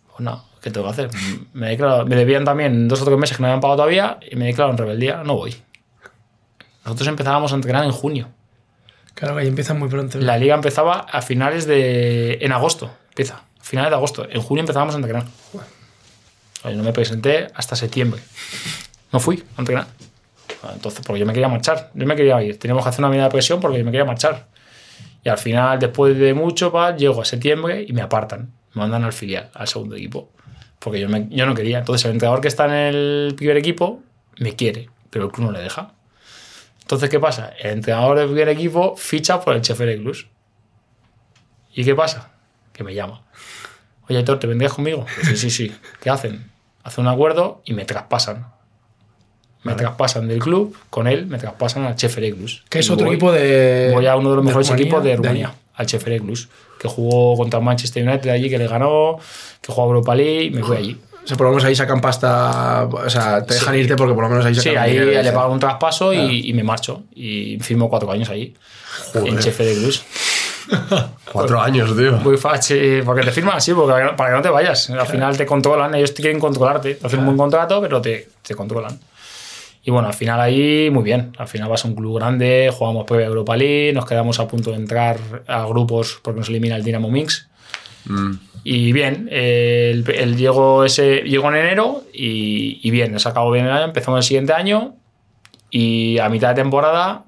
Pues 0.07 0.19
no, 0.19 0.43
¿qué 0.61 0.71
tengo 0.71 0.87
que 0.87 0.91
hacer? 0.91 1.09
Me, 1.53 1.77
debían 1.77 2.43
también 2.43 2.89
dos 2.89 3.01
o 3.01 3.05
tres 3.05 3.17
meses 3.17 3.37
que 3.37 3.43
no 3.43 3.47
habían 3.47 3.61
pagado 3.61 3.77
todavía 3.77 4.19
y 4.29 4.35
me 4.35 4.47
declaro 4.47 4.71
en 4.71 4.77
rebeldía, 4.77 5.23
no 5.23 5.37
voy. 5.37 5.55
Nosotros 6.85 7.07
empezábamos 7.07 7.51
a 7.51 7.55
entrenar 7.55 7.83
en 7.85 7.91
junio. 7.91 8.29
Claro, 9.13 9.37
ahí 9.37 9.47
empiezan 9.47 9.77
muy 9.77 9.89
pronto. 9.89 10.17
La 10.19 10.37
liga 10.37 10.55
empezaba 10.55 10.99
a 11.01 11.21
finales 11.21 11.65
de. 11.67 12.39
En 12.41 12.51
agosto. 12.51 12.91
Empieza. 13.09 13.43
Finales 13.61 13.91
de 13.91 13.95
agosto. 13.95 14.27
En 14.29 14.41
junio 14.41 14.61
empezábamos 14.61 14.95
a 14.95 14.97
entrenar. 14.97 15.25
Oye, 16.63 16.75
no 16.75 16.83
me 16.83 16.93
presenté 16.93 17.47
hasta 17.55 17.75
septiembre. 17.75 18.21
No 19.11 19.19
fui 19.19 19.43
a 19.57 19.61
entrenar. 19.61 19.87
Entonces, 20.73 21.01
porque 21.05 21.19
yo 21.19 21.25
me 21.25 21.33
quería 21.33 21.47
marchar. 21.49 21.91
Yo 21.93 22.05
me 22.05 22.15
quería 22.15 22.41
ir. 22.41 22.57
Teníamos 22.59 22.83
que 22.83 22.89
hacer 22.89 23.01
una 23.01 23.09
medida 23.09 23.25
de 23.25 23.31
presión 23.31 23.59
porque 23.59 23.77
yo 23.79 23.85
me 23.85 23.91
quería 23.91 24.05
marchar. 24.05 24.47
Y 25.23 25.29
al 25.29 25.37
final, 25.37 25.79
después 25.79 26.17
de 26.17 26.33
mucho, 26.33 26.71
va, 26.71 26.95
llego 26.95 27.21
a 27.21 27.25
septiembre 27.25 27.85
y 27.87 27.93
me 27.93 28.01
apartan. 28.01 28.51
Me 28.73 28.81
mandan 28.81 29.03
al 29.03 29.13
filial, 29.13 29.49
al 29.53 29.67
segundo 29.67 29.95
equipo. 29.95 30.31
Porque 30.79 30.99
yo, 30.99 31.09
me- 31.09 31.27
yo 31.29 31.45
no 31.45 31.53
quería. 31.53 31.79
Entonces, 31.79 32.05
el 32.05 32.11
entrenador 32.13 32.41
que 32.41 32.47
está 32.47 32.65
en 32.65 32.71
el 32.95 33.33
primer 33.35 33.57
equipo 33.57 34.01
me 34.39 34.55
quiere, 34.55 34.89
pero 35.09 35.25
el 35.25 35.31
club 35.31 35.47
no 35.47 35.51
le 35.51 35.59
deja. 35.61 35.93
Entonces, 36.91 37.09
¿qué 37.09 37.21
pasa? 37.21 37.53
El 37.57 37.71
entrenador 37.71 38.17
del 38.17 38.27
primer 38.27 38.49
equipo 38.49 38.97
ficha 38.97 39.39
por 39.39 39.55
el 39.55 39.61
Chefere 39.61 39.97
Club. 39.97 40.17
¿Y 41.73 41.85
qué 41.85 41.95
pasa? 41.95 42.31
Que 42.73 42.83
me 42.83 42.93
llama. 42.93 43.21
Oye, 44.09 44.19
Héctor, 44.19 44.39
¿te 44.39 44.47
vendrías 44.47 44.73
conmigo? 44.73 45.05
Pues 45.15 45.27
sí, 45.29 45.37
sí, 45.37 45.49
sí. 45.49 45.75
¿Qué 46.01 46.09
hacen? 46.09 46.51
Hacen 46.83 47.05
un 47.05 47.09
acuerdo 47.09 47.61
y 47.63 47.73
me 47.75 47.85
traspasan. 47.85 48.45
Me 49.63 49.73
traspasan 49.75 50.27
del 50.27 50.39
club, 50.39 50.75
con 50.89 51.07
él 51.07 51.27
me 51.27 51.37
traspasan 51.37 51.85
al 51.85 51.95
Chefere 51.95 52.33
Club. 52.33 52.49
Que 52.67 52.79
es 52.79 52.89
otro 52.89 53.05
voy- 53.05 53.15
equipo 53.15 53.31
de. 53.31 53.91
Voy 53.93 54.05
a 54.07 54.17
uno 54.17 54.31
de 54.31 54.35
los 54.35 54.43
mejores 54.43 54.67
Rumanía, 54.67 54.83
equipos 54.83 55.03
de 55.05 55.15
Rumanía, 55.15 55.55
al 55.75 55.85
Chefere 55.85 56.19
Club, 56.19 56.37
que 56.77 56.89
jugó 56.89 57.37
contra 57.37 57.61
Manchester 57.61 58.05
United 58.05 58.29
allí, 58.31 58.49
que 58.49 58.57
le 58.57 58.67
ganó, 58.67 59.17
que 59.61 59.71
jugó 59.71 59.83
a 59.83 59.85
Europa 59.85 60.13
League, 60.13 60.43
y 60.43 60.49
me 60.49 60.61
fui 60.61 60.75
allí. 60.75 61.01
O 61.23 61.27
sea, 61.27 61.37
por 61.37 61.45
lo 61.45 61.51
menos 61.51 61.63
ahí 61.65 61.75
sacan 61.75 62.01
pasta. 62.01 62.85
O 62.91 63.09
sea, 63.09 63.45
te 63.45 63.53
dejan 63.53 63.75
irte 63.75 63.95
porque 63.95 64.13
por 64.13 64.23
lo 64.23 64.29
menos 64.29 64.45
ahí 64.45 64.55
Sí, 64.55 64.61
sacan 64.61 64.83
ahí 64.83 64.99
dinero, 64.99 65.21
le 65.23 65.31
pago 65.31 65.53
un 65.53 65.59
traspaso 65.59 66.13
y, 66.13 66.49
y 66.49 66.53
me 66.53 66.63
marcho. 66.63 67.03
Y 67.13 67.57
firmo 67.59 67.89
cuatro 67.89 68.11
años 68.11 68.29
ahí, 68.29 68.55
en 69.13 69.37
Chefere 69.39 69.73
Club. 69.75 69.93
Cuatro 71.31 71.59
años, 71.61 71.95
tío. 71.97 72.13
Muy 72.17 72.37
fácil, 72.37 73.01
porque 73.03 73.23
te 73.23 73.31
firman 73.31 73.57
así, 73.57 73.73
porque 73.73 73.93
para 74.15 74.29
que 74.31 74.35
no- 74.37 74.41
te 74.41 74.49
vayas. 74.49 74.89
Al 74.89 75.07
final 75.07 75.35
te 75.37 75.45
controlan, 75.45 75.93
ellos 75.95 76.13
te 76.13 76.21
quieren 76.21 76.39
controlarte. 76.39 76.95
Te 76.95 77.07
hacen 77.07 77.19
un 77.19 77.25
buen 77.25 77.37
contrato, 77.37 77.81
pero 77.81 78.01
te, 78.01 78.29
te 78.41 78.53
controlan. 78.55 78.97
Y 79.83 79.89
bueno, 79.91 80.07
al 80.09 80.13
final 80.13 80.39
ahí 80.39 80.89
muy 80.91 81.03
bien. 81.03 81.33
Al 81.37 81.47
final 81.47 81.67
vas 81.69 81.83
a 81.83 81.87
un 81.87 81.95
club 81.95 82.17
grande, 82.19 82.71
jugamos 82.71 83.05
previa 83.05 83.25
Europa 83.27 83.57
League, 83.57 83.91
nos 83.93 84.05
quedamos 84.05 84.39
a 84.39 84.47
punto 84.47 84.69
de 84.71 84.77
entrar 84.77 85.17
a 85.47 85.65
grupos 85.65 86.19
porque 86.21 86.39
nos 86.39 86.49
elimina 86.49 86.75
el 86.75 86.83
Dinamo 86.83 87.09
Minsk. 87.09 87.47
Y 88.63 88.91
bien, 88.91 89.27
eh, 89.31 89.91
el, 89.91 90.09
el 90.09 90.37
llego, 90.37 90.85
ese, 90.85 91.21
llego 91.21 91.49
en 91.49 91.55
enero 91.55 92.03
y, 92.13 92.79
y 92.87 92.91
bien, 92.91 93.11
nos 93.11 93.25
acabó 93.25 93.51
bien 93.51 93.65
el 93.65 93.71
año, 93.71 93.85
empezamos 93.85 94.19
el 94.19 94.23
siguiente 94.23 94.53
año 94.53 94.95
y 95.69 96.19
a 96.19 96.29
mitad 96.29 96.49
de 96.49 96.55
temporada 96.55 97.25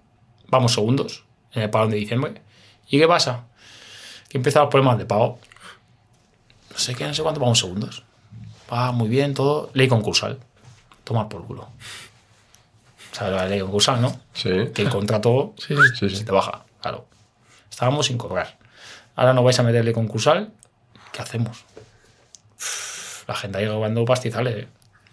vamos 0.49 0.73
segundos 0.73 1.23
en 1.53 1.63
el 1.63 1.69
parón 1.69 1.89
de 1.89 1.97
diciembre. 1.97 2.41
¿Y 2.89 2.99
qué 2.99 3.07
pasa? 3.07 3.45
Que 4.29 4.37
empiezan 4.37 4.63
los 4.63 4.69
problemas 4.69 4.97
de 4.97 5.05
pago. 5.05 5.39
No 6.71 6.77
sé 6.77 6.93
qué, 6.95 7.05
no 7.07 7.13
sé 7.13 7.23
cuánto, 7.23 7.39
vamos 7.39 7.59
segundos. 7.59 8.03
Va 8.71 8.91
muy 8.91 9.07
bien, 9.09 9.33
todo. 9.33 9.69
Ley 9.73 9.87
concursal. 9.87 10.39
Tomar 11.03 11.29
por 11.29 11.45
culo. 11.45 11.69
¿Sabes 13.11 13.33
la 13.33 13.47
ley 13.47 13.59
concursal, 13.59 14.01
no? 14.01 14.19
Sí. 14.33 14.49
Que 14.73 14.81
el 14.81 14.89
contrato 14.89 15.53
Sí, 15.57 15.75
Sí, 15.99 16.09
se 16.09 16.23
te 16.23 16.31
baja, 16.31 16.65
claro. 16.81 17.05
Estábamos 17.69 18.07
sin 18.07 18.17
cobrar. 18.17 18.57
Ahora 19.15 19.33
no 19.33 19.43
vais 19.43 19.59
a 19.59 19.63
meterle 19.63 19.93
concursal. 19.93 20.51
¿Qué 21.13 21.21
hacemos? 21.21 21.63
La 23.27 23.35
gente 23.35 23.59
ahí 23.59 23.65
ganando 23.65 24.03
pastizales. 24.03 24.63
¿eh? 24.63 24.67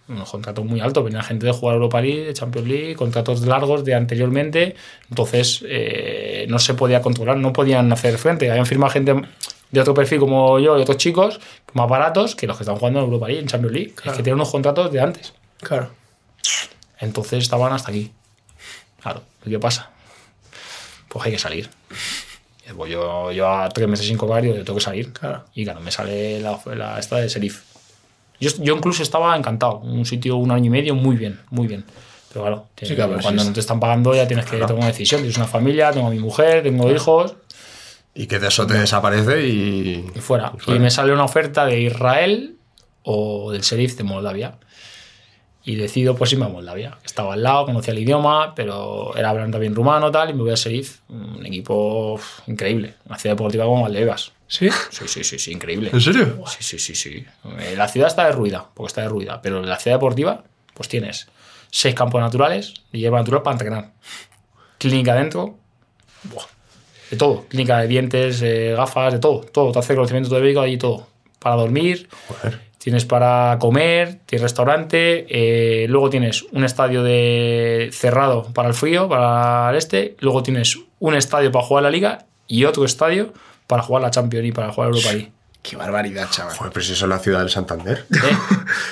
Unos 0.08 0.28
contratos 0.28 0.64
muy 0.64 0.80
altos. 0.80 1.04
Venía 1.04 1.22
gente 1.22 1.46
de 1.46 1.52
jugar 1.52 1.76
Europa 1.76 2.00
League, 2.00 2.24
de 2.24 2.34
Champions 2.34 2.66
League, 2.66 2.96
contratos 2.96 3.42
largos 3.42 3.84
de 3.84 3.94
anteriormente. 3.94 4.74
Entonces 5.08 5.62
eh, 5.68 6.46
no 6.48 6.58
se 6.58 6.74
podía 6.74 7.00
controlar, 7.02 7.36
no 7.36 7.52
podían 7.52 7.92
hacer 7.92 8.18
frente. 8.18 8.50
Habían 8.50 8.66
firmado 8.66 8.92
gente 8.92 9.14
de 9.70 9.80
otro 9.80 9.94
perfil 9.94 10.18
como 10.18 10.58
yo 10.58 10.76
y 10.78 10.82
otros 10.82 10.96
chicos 10.96 11.40
más 11.74 11.88
baratos 11.88 12.34
que 12.34 12.48
los 12.48 12.56
que 12.56 12.64
están 12.64 12.76
jugando 12.76 12.98
en 12.98 13.04
Europa 13.04 13.26
League, 13.28 13.42
en 13.42 13.46
Champions 13.46 13.74
League. 13.74 13.94
Es 14.04 14.12
que 14.12 14.22
tienen 14.22 14.34
unos 14.34 14.50
contratos 14.50 14.90
de 14.90 15.00
antes. 15.00 15.34
Claro. 15.60 15.90
Entonces 16.98 17.42
estaban 17.42 17.72
hasta 17.72 17.90
aquí. 17.90 18.10
Claro, 19.00 19.22
¿y 19.44 19.50
¿qué 19.50 19.58
pasa? 19.58 19.90
Pues 21.08 21.26
hay 21.26 21.32
que 21.32 21.38
salir. 21.38 21.70
Y 22.70 22.74
Pues 22.74 22.92
yo, 22.92 23.32
yo 23.32 23.48
a 23.48 23.68
tres 23.68 23.88
meses 23.88 24.06
sin 24.06 24.16
cobrar, 24.16 24.44
yo 24.44 24.54
tengo 24.64 24.74
que 24.74 24.84
salir. 24.84 25.12
Claro. 25.12 25.44
Y 25.54 25.64
claro, 25.64 25.80
me 25.80 25.90
sale 25.90 26.40
la, 26.40 26.58
la 26.74 26.98
esta 26.98 27.16
de 27.16 27.28
Serif. 27.28 27.62
Yo, 28.40 28.50
yo 28.58 28.76
incluso 28.76 29.02
estaba 29.02 29.36
encantado. 29.36 29.78
Un 29.78 30.06
sitio 30.06 30.36
un 30.36 30.50
año 30.50 30.66
y 30.66 30.70
medio, 30.70 30.94
muy 30.94 31.16
bien, 31.16 31.40
muy 31.50 31.66
bien. 31.66 31.84
Pero 32.32 32.44
claro, 32.44 32.66
Sí, 32.80 32.94
claro, 32.94 33.18
cuando 33.20 33.42
sí, 33.42 33.48
no 33.48 33.54
te 33.54 33.60
están 33.60 33.80
pagando 33.80 34.14
ya 34.14 34.26
tienes 34.26 34.46
que 34.46 34.56
tomar 34.58 34.74
una 34.74 34.86
decisión. 34.86 35.20
Tienes 35.20 35.36
una 35.36 35.46
familia, 35.46 35.90
tengo 35.90 36.06
a 36.06 36.10
mi 36.10 36.18
mujer, 36.20 36.62
tengo 36.62 36.90
hijos 36.90 37.34
Y 38.14 38.26
que 38.26 38.38
de 38.38 38.48
eso 38.48 38.66
te 38.66 38.74
desaparece 38.74 39.46
y. 39.46 40.10
y 40.14 40.20
fuera. 40.20 40.52
Y 40.66 40.78
me 40.78 40.90
sale 40.90 41.12
una 41.12 41.24
oferta 41.24 41.66
de 41.66 41.80
Israel 41.80 42.56
o 43.02 43.50
del 43.50 43.64
Serif 43.64 43.96
de 43.96 44.04
Moldavia. 44.04 44.54
Y 45.62 45.76
decido 45.76 46.16
pues 46.16 46.32
irme 46.32 46.46
a 46.46 46.48
Moldavia. 46.48 46.98
Estaba 47.04 47.34
al 47.34 47.42
lado, 47.42 47.66
conocía 47.66 47.92
el 47.92 47.98
idioma, 47.98 48.54
pero 48.54 49.14
era 49.16 49.30
hablando 49.30 49.56
también 49.56 49.74
rumano 49.74 50.10
tal, 50.10 50.30
y 50.30 50.32
me 50.32 50.42
voy 50.42 50.52
a 50.52 50.56
Serif, 50.56 51.00
un 51.08 51.44
equipo 51.44 52.14
uf, 52.14 52.48
increíble. 52.48 52.94
Una 53.06 53.18
ciudad 53.18 53.36
deportiva 53.36 53.64
como 53.64 53.82
Valdebebas. 53.82 54.32
¿Sí? 54.48 54.68
Sí, 54.90 55.06
sí, 55.06 55.22
sí, 55.22 55.38
sí, 55.38 55.52
increíble. 55.52 55.90
¿En 55.92 56.00
serio? 56.00 56.42
Sí, 56.46 56.64
sí, 56.64 56.78
sí, 56.78 56.94
sí. 56.94 57.24
La 57.76 57.86
ciudad 57.88 58.08
está 58.08 58.24
derruida, 58.24 58.66
porque 58.74 58.88
está 58.88 59.02
derruida, 59.02 59.40
pero 59.42 59.62
la 59.62 59.76
ciudad 59.76 59.96
deportiva, 59.96 60.42
pues 60.74 60.88
tienes 60.88 61.28
seis 61.70 61.94
campos 61.94 62.20
naturales 62.20 62.74
de 62.90 62.98
hierba 62.98 63.18
natural 63.18 63.42
para 63.42 63.54
entrenar. 63.54 63.90
Clínica 64.78 65.14
dentro, 65.14 65.56
buah, 66.24 66.46
de 67.10 67.16
todo. 67.16 67.44
Clínica 67.48 67.78
de 67.78 67.86
dientes, 67.86 68.42
eh, 68.42 68.74
gafas, 68.76 69.12
de 69.12 69.18
todo. 69.18 69.40
Todo. 69.40 69.72
Te 69.72 69.78
hace 69.78 69.94
conocimiento 69.94 70.34
de 70.34 70.40
médico 70.40 70.60
allí 70.60 70.78
todo. 70.78 71.06
Para 71.38 71.56
dormir, 71.56 72.08
Joder. 72.28 72.69
Tienes 72.82 73.04
para 73.04 73.56
comer, 73.60 74.20
tienes 74.26 74.42
restaurante, 74.42 75.26
eh, 75.28 75.86
luego 75.88 76.08
tienes 76.08 76.44
un 76.52 76.64
estadio 76.64 77.02
de 77.02 77.90
cerrado 77.92 78.44
para 78.54 78.68
el 78.68 78.74
frío, 78.74 79.08
para 79.08 79.68
el 79.70 79.76
este, 79.76 80.16
luego 80.20 80.42
tienes 80.42 80.78
un 80.98 81.14
estadio 81.14 81.52
para 81.52 81.64
jugar 81.64 81.82
la 81.84 81.90
liga 81.90 82.24
y 82.46 82.64
otro 82.64 82.84
estadio 82.84 83.32
para 83.66 83.82
jugar 83.82 84.02
la 84.02 84.10
Champions 84.10 84.46
y 84.46 84.52
para 84.52 84.72
jugar 84.72 84.90
Europa 84.90 85.12
League. 85.12 85.30
Qué 85.62 85.76
barbaridad, 85.76 86.28
chaval. 86.30 86.56
Joder, 86.56 86.72
pero 86.72 86.84
si 86.86 86.92
eso 86.94 87.04
es 87.04 87.08
la 87.10 87.18
ciudad 87.18 87.40
del 87.40 87.50
Santander. 87.50 88.06
¿Eh? 88.14 88.18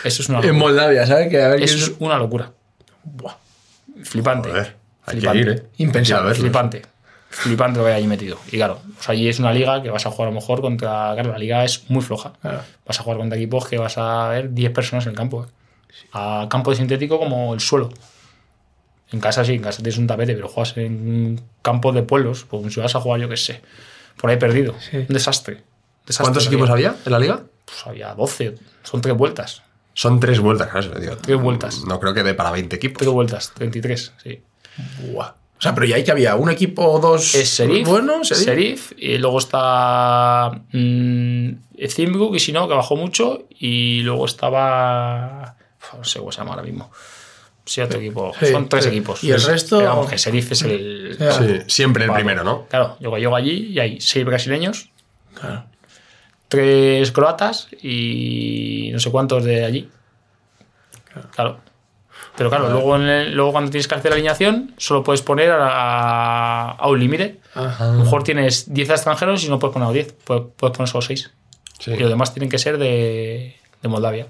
Eso 0.04 0.22
es 0.22 0.28
una 0.28 0.38
En 0.40 0.46
locura. 0.48 0.58
Moldavia, 0.58 1.06
¿sabes? 1.06 1.28
Que 1.30 1.42
a 1.42 1.48
ver 1.48 1.62
Eso 1.62 1.74
quién- 1.78 1.90
es 1.90 1.96
una 1.98 2.18
locura. 2.18 2.52
Buah. 3.04 3.34
Flipante. 4.04 4.50
Joder. 4.50 4.76
Hay 5.06 5.14
que 5.14 5.20
Flipante. 5.20 5.40
ir, 5.40 5.48
¿eh? 5.48 5.62
Impensable. 5.78 6.34
Flipante. 6.34 6.82
Flipante 7.30 7.78
lo 7.78 7.84
que 7.84 7.92
hay 7.92 7.98
allí 7.98 8.06
metido. 8.06 8.38
Y 8.48 8.56
claro, 8.56 8.80
pues 8.94 9.08
allí 9.10 9.28
es 9.28 9.38
una 9.38 9.52
liga 9.52 9.82
que 9.82 9.90
vas 9.90 10.06
a 10.06 10.10
jugar 10.10 10.28
a 10.28 10.30
lo 10.30 10.34
mejor 10.34 10.60
contra. 10.60 11.12
Claro, 11.14 11.30
la 11.30 11.38
liga 11.38 11.64
es 11.64 11.88
muy 11.90 12.02
floja. 12.02 12.32
Claro. 12.40 12.62
Vas 12.86 12.98
a 12.98 13.02
jugar 13.02 13.18
contra 13.18 13.36
equipos 13.36 13.66
que 13.68 13.78
vas 13.78 13.98
a 13.98 14.28
ver 14.28 14.54
10 14.54 14.72
personas 14.72 15.04
en 15.04 15.10
el 15.10 15.16
campo. 15.16 15.44
¿eh? 15.44 15.48
A 16.12 16.46
campo 16.50 16.70
de 16.70 16.78
sintético 16.78 17.18
como 17.18 17.54
el 17.54 17.60
suelo. 17.60 17.90
En 19.10 19.20
casa 19.20 19.44
sí, 19.44 19.54
en 19.54 19.62
casa 19.62 19.78
tienes 19.78 19.98
un 19.98 20.06
tapete, 20.06 20.34
pero 20.34 20.48
juegas 20.48 20.76
en 20.76 21.40
campos 21.62 21.94
de 21.94 22.02
pueblos. 22.02 22.44
Pues 22.44 22.72
si 22.72 22.80
vas 22.80 22.94
a 22.94 23.00
jugar, 23.00 23.20
yo 23.20 23.28
qué 23.28 23.36
sé. 23.36 23.60
Por 24.20 24.30
ahí 24.30 24.36
perdido. 24.36 24.74
Sí. 24.80 24.98
Un 24.98 25.06
desastre. 25.08 25.62
Desastre 26.06 26.24
¿Cuántos 26.24 26.46
equipos 26.46 26.70
había 26.70 26.96
en 27.04 27.12
la 27.12 27.18
liga? 27.18 27.42
Pues 27.64 27.86
había 27.86 28.14
12. 28.14 28.54
Son 28.82 29.00
tres 29.00 29.16
vueltas. 29.16 29.62
Son 29.92 30.20
tres 30.20 30.40
vueltas, 30.40 30.68
claro. 30.68 31.16
Tres 31.20 31.40
vueltas. 31.40 31.84
No 31.84 31.98
creo 32.00 32.14
que 32.14 32.22
dé 32.22 32.32
para 32.32 32.50
20 32.52 32.76
equipos. 32.76 32.98
Tres 32.98 33.10
vueltas. 33.10 33.52
33, 33.54 34.12
sí. 34.22 34.42
Buah. 35.10 35.34
O 35.58 35.60
sea, 35.60 35.74
pero 35.74 35.86
ya 35.86 35.96
hay 35.96 36.04
que 36.04 36.12
había 36.12 36.36
un 36.36 36.50
equipo 36.50 36.84
o 36.86 37.00
dos. 37.00 37.34
Es 37.34 37.48
Serif. 37.48 37.86
Bueno, 37.88 38.22
Serif. 38.24 38.44
Serif, 38.44 38.92
Y 38.96 39.18
luego 39.18 39.38
está 39.38 40.52
mm, 40.72 41.50
Zimbru, 41.88 42.30
que 42.30 42.38
si 42.38 42.52
no, 42.52 42.68
que 42.68 42.74
bajó 42.74 42.94
mucho. 42.96 43.46
Y 43.58 44.02
luego 44.02 44.24
estaba. 44.26 45.56
No 45.96 46.04
sé 46.04 46.20
cómo 46.20 46.30
se 46.30 46.38
llama 46.38 46.50
ahora 46.52 46.62
mismo. 46.62 46.90
Sí, 47.64 47.80
otro 47.80 47.98
equipo. 47.98 48.32
Sí, 48.38 48.46
Son 48.46 48.68
tres 48.68 48.84
sí. 48.84 48.90
equipos. 48.90 49.24
¿Y 49.24 49.30
el 49.32 49.42
resto? 49.42 49.78
Pero 49.78 49.90
vamos, 49.90 50.08
que 50.10 50.16
Serif 50.18 50.52
es 50.52 50.62
el. 50.62 51.18
Siempre 51.66 52.04
el 52.04 52.12
primero, 52.12 52.44
¿no? 52.44 52.66
Claro, 52.68 52.96
yo 53.00 53.16
llego 53.16 53.34
allí 53.36 53.66
y 53.72 53.78
hay 53.80 54.00
seis 54.00 54.24
brasileños, 54.24 54.90
Claro. 55.34 55.64
tres 56.48 57.10
croatas 57.12 57.68
y 57.82 58.90
no 58.92 59.00
sé 59.00 59.10
cuántos 59.10 59.44
de 59.44 59.64
allí. 59.64 59.88
Claro. 61.32 61.60
Pero 62.38 62.48
claro, 62.50 62.70
luego, 62.70 62.96
en 62.96 63.02
el- 63.02 63.34
luego 63.34 63.52
cuando 63.52 63.70
tienes 63.70 63.86
que 63.88 63.94
hacer 63.96 64.10
la 64.10 64.14
alineación, 64.14 64.72
solo 64.78 65.02
puedes 65.04 65.20
poner 65.22 65.50
a, 65.50 66.70
a 66.70 66.88
un 66.88 66.98
límite. 67.00 67.40
A 67.54 67.84
lo 67.92 68.04
mejor 68.04 68.22
tienes 68.22 68.72
10 68.72 68.88
extranjeros 68.90 69.44
y 69.44 69.48
no 69.48 69.58
puedes 69.58 69.74
poner 69.74 69.88
a 69.88 69.92
10, 69.92 70.12
puedes, 70.24 70.44
puedes 70.56 70.76
poner 70.76 70.88
solo 70.88 71.02
6. 71.02 71.30
Sí. 71.80 71.90
Y 71.92 71.96
los 71.96 72.08
demás 72.08 72.32
tienen 72.32 72.48
que 72.48 72.58
ser 72.58 72.78
de, 72.78 73.56
de 73.82 73.88
Moldavia. 73.88 74.26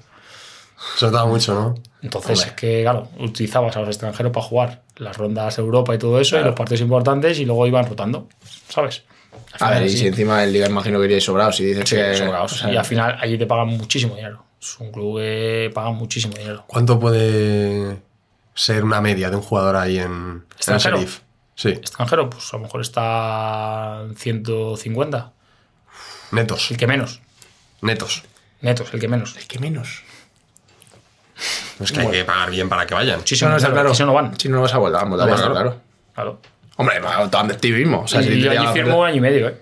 Se 0.97 1.07
notaba 1.07 1.27
mucho, 1.27 1.55
¿no? 1.55 1.75
Entonces, 2.03 2.47
es 2.47 2.53
que, 2.53 2.83
claro, 2.83 3.09
utilizabas 3.19 3.77
a 3.77 3.81
los 3.81 3.89
extranjeros 3.89 4.33
para 4.33 4.47
jugar 4.47 4.83
las 4.97 5.17
rondas 5.17 5.59
Europa 5.59 5.95
y 5.95 5.99
todo 5.99 6.21
eso, 6.21 6.39
y 6.39 6.45
los 6.45 6.55
partidos 6.55 6.81
importantes, 6.83 7.39
y 7.41 7.45
luego 7.45 7.67
iban 7.67 7.85
rotando, 7.87 8.29
¿sabes? 8.69 9.03
A 9.61 9.71
ver, 9.71 9.83
y 9.87 9.89
sí. 9.91 9.99
si 9.99 10.07
encima 10.07 10.45
el 10.45 10.53
Liga 10.53 10.69
imagino 10.69 10.99
que 11.01 11.07
iríais 11.07 11.25
sobrados. 11.25 11.57
Si 11.57 11.65
dices 11.65 11.89
Sí, 11.89 11.97
que. 11.97 12.15
sobrados. 12.17 12.53
o 12.53 12.57
sea, 12.57 12.73
y 12.73 12.77
al 12.77 12.85
final 12.85 13.17
allí 13.21 13.37
te 13.37 13.47
pagan 13.47 13.69
muchísimo 13.69 14.15
dinero. 14.15 14.45
Es 14.61 14.79
un 14.81 14.91
club 14.93 15.19
que 15.19 15.71
paga 15.75 15.91
muchísimo 15.91 16.35
dinero. 16.37 16.65
¿Cuánto 16.67 16.99
puede 16.99 17.99
ser 18.55 18.85
una 18.85 19.01
media 19.01 19.31
de 19.31 19.37
un 19.37 19.43
jugador 19.43 19.77
ahí 19.77 19.99
en, 19.99 20.05
en 20.05 20.43
el 20.49 20.57
¿Extranjero? 20.57 20.97
Sheriff? 20.99 21.21
Sí, 21.55 21.69
Extranjero, 21.71 22.29
pues 22.31 22.53
a 22.53 22.57
lo 22.57 22.63
mejor 22.65 22.81
está 22.81 24.01
en 24.05 24.17
150. 24.17 25.33
netos, 26.33 26.71
El 26.71 26.77
que 26.77 26.87
menos. 26.87 27.21
netos. 27.83 28.23
Netos, 28.61 28.93
el 28.93 29.01
que 29.01 29.09
menos. 29.09 29.35
¿Qué 29.47 29.59
menos? 29.59 30.03
Es 31.81 31.93
que 31.93 32.01
hay 32.01 32.11
que 32.11 32.25
pagar 32.25 32.51
bien 32.51 32.69
para 32.69 32.85
que 32.87 32.95
vayan. 32.95 33.19
Muchísimo, 33.19 33.49
No, 33.49 33.53
no, 33.53 33.57
está 33.59 33.71
claro. 33.71 33.91
que 33.91 33.95
si 33.95 34.03
no, 34.03 34.07
no 34.07 34.13
van. 34.15 34.39
Si 34.39 34.49
no 34.49 34.61
vas 34.61 34.75
a 34.75 34.79
Hombre, 34.79 35.35
está 35.35 35.37
claro. 35.37 35.53
claro. 35.53 35.81
Claro. 36.15 36.41
Hombre, 36.77 37.01
va 37.01 37.27
donde 37.27 37.55
ti 37.55 37.71
mismo. 37.73 38.01
O 38.03 38.09
sea, 38.09 38.23
si 38.23 38.31
y 38.31 38.41
yo 38.43 38.51
allí 38.51 38.67
firmo 38.73 38.99
un 39.01 39.07
año 39.07 39.17
y 39.17 39.21
medio, 39.21 39.49
¿eh? 39.49 39.61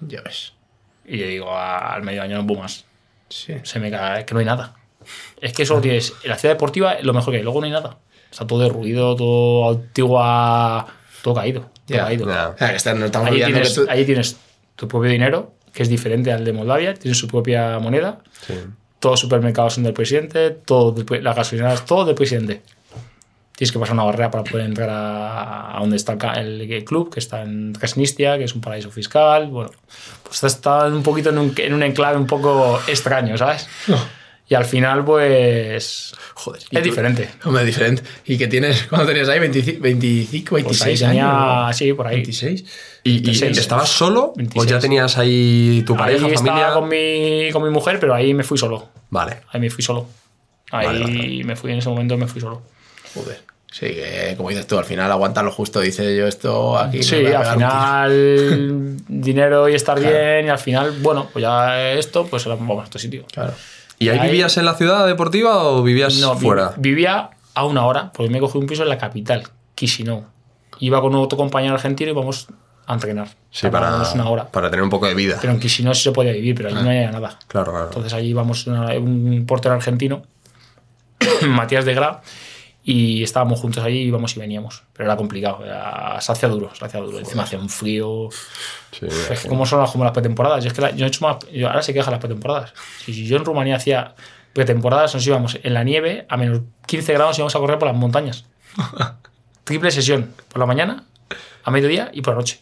Ya 0.00 0.20
ves. 0.22 0.52
Y 1.06 1.18
yo 1.18 1.26
digo, 1.26 1.54
"Ah, 1.56 1.94
al 1.94 2.02
medio 2.02 2.22
año 2.22 2.36
no 2.38 2.46
puedo 2.46 2.60
más. 2.62 2.84
Sí. 3.28 3.54
Se 3.62 3.78
me 3.80 3.90
cae, 3.90 4.20
es 4.20 4.26
que 4.26 4.34
no 4.34 4.40
hay 4.40 4.46
nada. 4.46 4.74
Es 5.40 5.52
que 5.52 5.64
solo 5.66 5.80
tienes. 5.80 6.12
En 6.22 6.30
la 6.30 6.36
ciudad 6.36 6.54
deportiva 6.54 6.94
es 6.94 7.04
lo 7.04 7.12
mejor 7.14 7.32
que 7.32 7.38
hay, 7.38 7.42
luego 7.42 7.60
no 7.60 7.66
hay 7.66 7.72
nada. 7.72 7.98
Está 8.30 8.46
todo 8.46 8.60
derruido, 8.60 9.14
todo 9.16 9.70
antigua. 9.70 10.86
Todo 11.22 11.34
caído. 11.34 11.60
Todo 11.86 11.96
Ya, 11.98 12.04
caído. 12.04 12.30
está- 12.30 12.94
no 12.94 13.10
tienes, 13.30 13.68
que 13.70 13.74
tú... 13.84 13.86
ahí 13.90 14.04
tienes 14.04 14.36
tu 14.76 14.88
propio 14.88 15.10
dinero, 15.10 15.52
que 15.72 15.82
es 15.82 15.88
diferente 15.88 16.32
al 16.32 16.44
de 16.44 16.52
Moldavia, 16.52 16.94
tienes 16.94 17.18
su 17.18 17.28
propia 17.28 17.78
moneda, 17.78 18.18
Sí. 18.46 18.54
todos 19.00 19.14
los 19.14 19.20
supermercados 19.20 19.74
son 19.74 19.84
del 19.84 19.92
presidente, 19.92 20.50
todo 20.50 20.94
las 21.20 21.36
gasolineras, 21.36 21.84
todo 21.84 22.04
del 22.04 22.14
presidente. 22.14 22.62
Tienes 23.56 23.72
que 23.72 23.78
pasar 23.78 23.94
una 23.94 24.04
barrera 24.04 24.30
para 24.30 24.44
poder 24.44 24.66
entrar 24.66 24.90
a, 24.90 25.76
a 25.76 25.80
donde 25.80 25.96
está 25.96 26.12
el 26.34 26.84
club, 26.84 27.10
que 27.12 27.20
está 27.20 27.42
en 27.42 27.72
Transnistria, 27.72 28.36
que 28.36 28.44
es 28.44 28.54
un 28.54 28.60
paraíso 28.60 28.90
fiscal. 28.90 29.46
Bueno, 29.48 29.70
pues 30.22 30.44
está 30.44 30.86
un 30.86 31.02
poquito 31.02 31.30
en 31.30 31.38
un, 31.38 31.54
en 31.56 31.72
un 31.72 31.82
enclave 31.82 32.18
un 32.18 32.26
poco 32.26 32.78
extraño, 32.86 33.38
¿sabes? 33.38 33.66
Y 34.48 34.54
al 34.54 34.64
final, 34.66 35.04
pues. 35.04 36.14
Joder. 36.34 36.62
¿y 36.70 36.76
Es 36.76 36.82
tú? 36.82 36.88
diferente. 36.90 37.30
Hombre, 37.44 37.62
es 37.62 37.66
diferente. 37.66 38.02
¿Y 38.26 38.36
qué 38.38 38.46
tienes? 38.46 38.84
¿Cuándo 38.84 39.06
tenías 39.08 39.28
ahí? 39.28 39.40
¿25, 39.40 39.80
25 39.80 40.50
Pues 40.50 40.64
26 40.64 41.02
ahí 41.02 41.08
tenía- 41.08 41.64
años? 41.66 41.76
sí, 41.76 41.92
por 41.94 42.06
ahí. 42.06 42.16
26. 42.16 42.64
¿Y, 43.04 43.10
y 43.10 43.20
26. 43.22 43.58
estabas 43.58 43.88
solo 43.88 44.24
o 44.26 44.34
26. 44.36 44.70
ya 44.70 44.78
tenías 44.78 45.16
ahí 45.18 45.82
tu 45.86 45.96
pareja, 45.96 46.26
ahí 46.26 46.34
familia? 46.34 46.56
estaba 46.58 46.74
con 46.80 46.88
mi, 46.90 47.48
con 47.52 47.62
mi 47.64 47.70
mujer, 47.70 47.98
pero 47.98 48.14
ahí 48.14 48.34
me 48.34 48.44
fui 48.44 48.58
solo. 48.58 48.88
Vale. 49.10 49.38
Ahí 49.50 49.60
me 49.60 49.70
fui 49.70 49.82
solo. 49.82 50.06
Ahí 50.70 50.86
Vale, 50.86 51.00
vale. 51.00 51.44
me 51.44 51.56
fui 51.56 51.72
en 51.72 51.78
ese 51.78 51.88
momento, 51.88 52.16
me 52.18 52.26
fui 52.28 52.40
solo. 52.40 52.62
Joder. 53.16 53.40
Sí, 53.72 53.86
que 53.88 54.34
como 54.36 54.48
dices 54.48 54.66
tú, 54.66 54.78
al 54.78 54.84
final 54.86 55.10
aguanta 55.12 55.42
lo 55.42 55.50
justo. 55.52 55.80
Dice 55.80 56.16
yo 56.16 56.26
esto 56.26 56.78
aquí. 56.78 57.02
Sí, 57.02 57.26
al 57.26 57.44
final 57.54 58.96
dinero 59.08 59.68
y 59.68 59.74
estar 59.74 59.98
bien 60.00 60.46
y 60.46 60.48
al 60.48 60.58
final, 60.58 60.92
bueno, 61.02 61.28
pues 61.32 61.42
ya 61.42 61.90
esto, 61.92 62.26
pues 62.26 62.46
vamos 62.46 62.80
a 62.80 62.84
este 62.84 62.98
sitio. 62.98 63.24
Claro. 63.32 63.52
¿Y 63.98 64.08
ahí 64.08 64.18
Ahí- 64.18 64.30
vivías 64.30 64.56
en 64.56 64.64
la 64.64 64.74
ciudad 64.74 65.06
deportiva 65.06 65.62
o 65.64 65.82
vivías 65.82 66.16
No, 66.18 66.34
vi- 66.36 66.40
fuera? 66.46 66.72
vivía 66.76 67.30
a 67.54 67.64
una 67.66 67.84
hora, 67.86 68.12
porque 68.14 68.30
me 68.30 68.40
cogí 68.40 68.56
un 68.58 68.66
piso 68.66 68.82
en 68.82 68.88
la 68.90 68.98
capital, 68.98 69.42
Chisinau. 69.76 70.24
Iba 70.80 71.00
con 71.00 71.14
otro 71.14 71.36
compañero 71.36 71.74
argentino 71.74 72.10
y 72.10 72.14
vamos 72.14 72.48
a 72.86 72.94
entrenar. 72.94 73.28
Sí, 73.50 73.68
para, 73.68 73.94
una 74.14 74.28
hora. 74.30 74.46
para 74.48 74.70
tener 74.70 74.82
un 74.84 74.90
poco 74.90 75.06
de 75.06 75.14
vida. 75.14 75.38
Pero 75.40 75.52
en 75.54 75.60
Chisinau 75.60 75.94
sí 75.94 76.02
se 76.04 76.12
podía 76.12 76.32
vivir, 76.32 76.54
pero 76.54 76.68
allí 76.68 76.82
no 76.82 76.88
había 76.90 77.10
nada. 77.10 77.38
Claro, 77.48 77.72
claro. 77.72 77.86
Entonces 77.86 78.12
allí 78.12 78.28
íbamos 78.28 78.66
una- 78.66 78.92
un 78.98 79.44
portero 79.46 79.74
argentino, 79.74 80.22
Matías 81.48 81.84
de 81.84 81.94
Gra, 81.94 82.20
y 82.88 83.24
estábamos 83.24 83.58
juntos 83.58 83.82
allí, 83.82 83.98
íbamos 84.02 84.36
y 84.36 84.38
veníamos. 84.40 84.84
Pero 84.92 85.08
era 85.08 85.16
complicado, 85.16 85.64
era, 85.64 86.20
se 86.20 86.30
hacía 86.30 86.48
duro, 86.48 86.70
se 86.72 86.84
hacía 86.84 87.00
duro. 87.00 87.18
Encima 87.18 87.42
hacía 87.42 87.58
un 87.58 87.68
frío. 87.68 88.28
Sí, 88.92 89.06
Es 89.30 89.40
que 89.40 89.48
como 89.48 89.66
son 89.66 89.80
las, 89.80 89.90
como 89.90 90.04
las 90.04 90.12
pretemporadas. 90.12 90.62
Yo 90.62 90.68
es 90.68 90.74
que 90.74 90.82
la- 90.82 90.92
yo 90.92 91.04
he 91.04 91.08
hecho 91.08 91.26
más, 91.26 91.38
yo- 91.52 91.66
ahora 91.66 91.82
se 91.82 91.92
quejan 91.92 92.12
las 92.12 92.20
pretemporadas. 92.20 92.72
Si 93.04 93.26
yo 93.26 93.36
en 93.38 93.44
Rumanía 93.44 93.74
hacía 93.74 94.14
pretemporadas, 94.52 95.12
nos 95.14 95.26
íbamos 95.26 95.58
en 95.62 95.74
la 95.74 95.82
nieve 95.82 96.26
a 96.28 96.36
menos 96.36 96.60
15 96.86 97.12
grados 97.12 97.36
íbamos 97.38 97.56
a 97.56 97.58
correr 97.58 97.78
por 97.78 97.88
las 97.88 97.96
montañas. 97.96 98.44
Triple 99.64 99.90
sesión, 99.90 100.32
por 100.48 100.60
la 100.60 100.66
mañana, 100.66 101.04
a 101.64 101.70
mediodía 101.72 102.10
y 102.12 102.22
por 102.22 102.34
la 102.34 102.38
noche. 102.38 102.60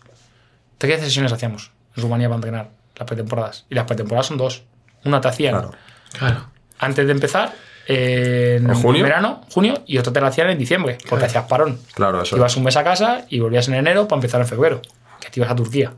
Tres 0.79 1.01
sesiones 1.03 1.33
hacíamos 1.33 1.71
en 1.97 2.03
Rumanía 2.03 2.29
para 2.29 2.37
entrenar 2.37 2.71
las 2.97 3.07
pretemporadas. 3.07 3.67
Y 3.69 3.75
las 3.75 3.85
pretemporadas 3.85 4.27
son 4.27 4.39
dos. 4.39 4.63
Una 5.05 5.21
te 5.21 5.29
hacían 5.29 5.53
Claro. 5.53 5.73
Claro. 6.19 6.47
antes 6.79 7.05
de 7.07 7.13
empezar, 7.13 7.53
en 7.87 8.69
¿En 8.69 8.75
junio? 8.75 9.03
verano, 9.03 9.43
junio, 9.51 9.83
y 9.87 9.99
otra 9.99 10.13
te 10.13 10.21
la 10.21 10.29
hacían 10.29 10.51
en 10.51 10.59
diciembre, 10.59 10.99
porque 11.09 11.27
hacías 11.27 11.45
parón. 11.45 11.79
Claro, 11.95 12.23
eso. 12.23 12.37
Ibas 12.37 12.57
un 12.57 12.65
mes 12.65 12.77
a 12.77 12.85
casa 12.85 13.27
y 13.29 13.41
volvías 13.41 13.69
en 13.69 13.75
enero 13.75 14.09
para 14.09 14.19
empezar 14.19 14.41
en 14.41 14.47
febrero. 14.47 14.81
Que 15.21 15.31
te 15.31 15.41
ibas 15.41 15.51
a 15.51 15.57
Turquía. 15.57 15.93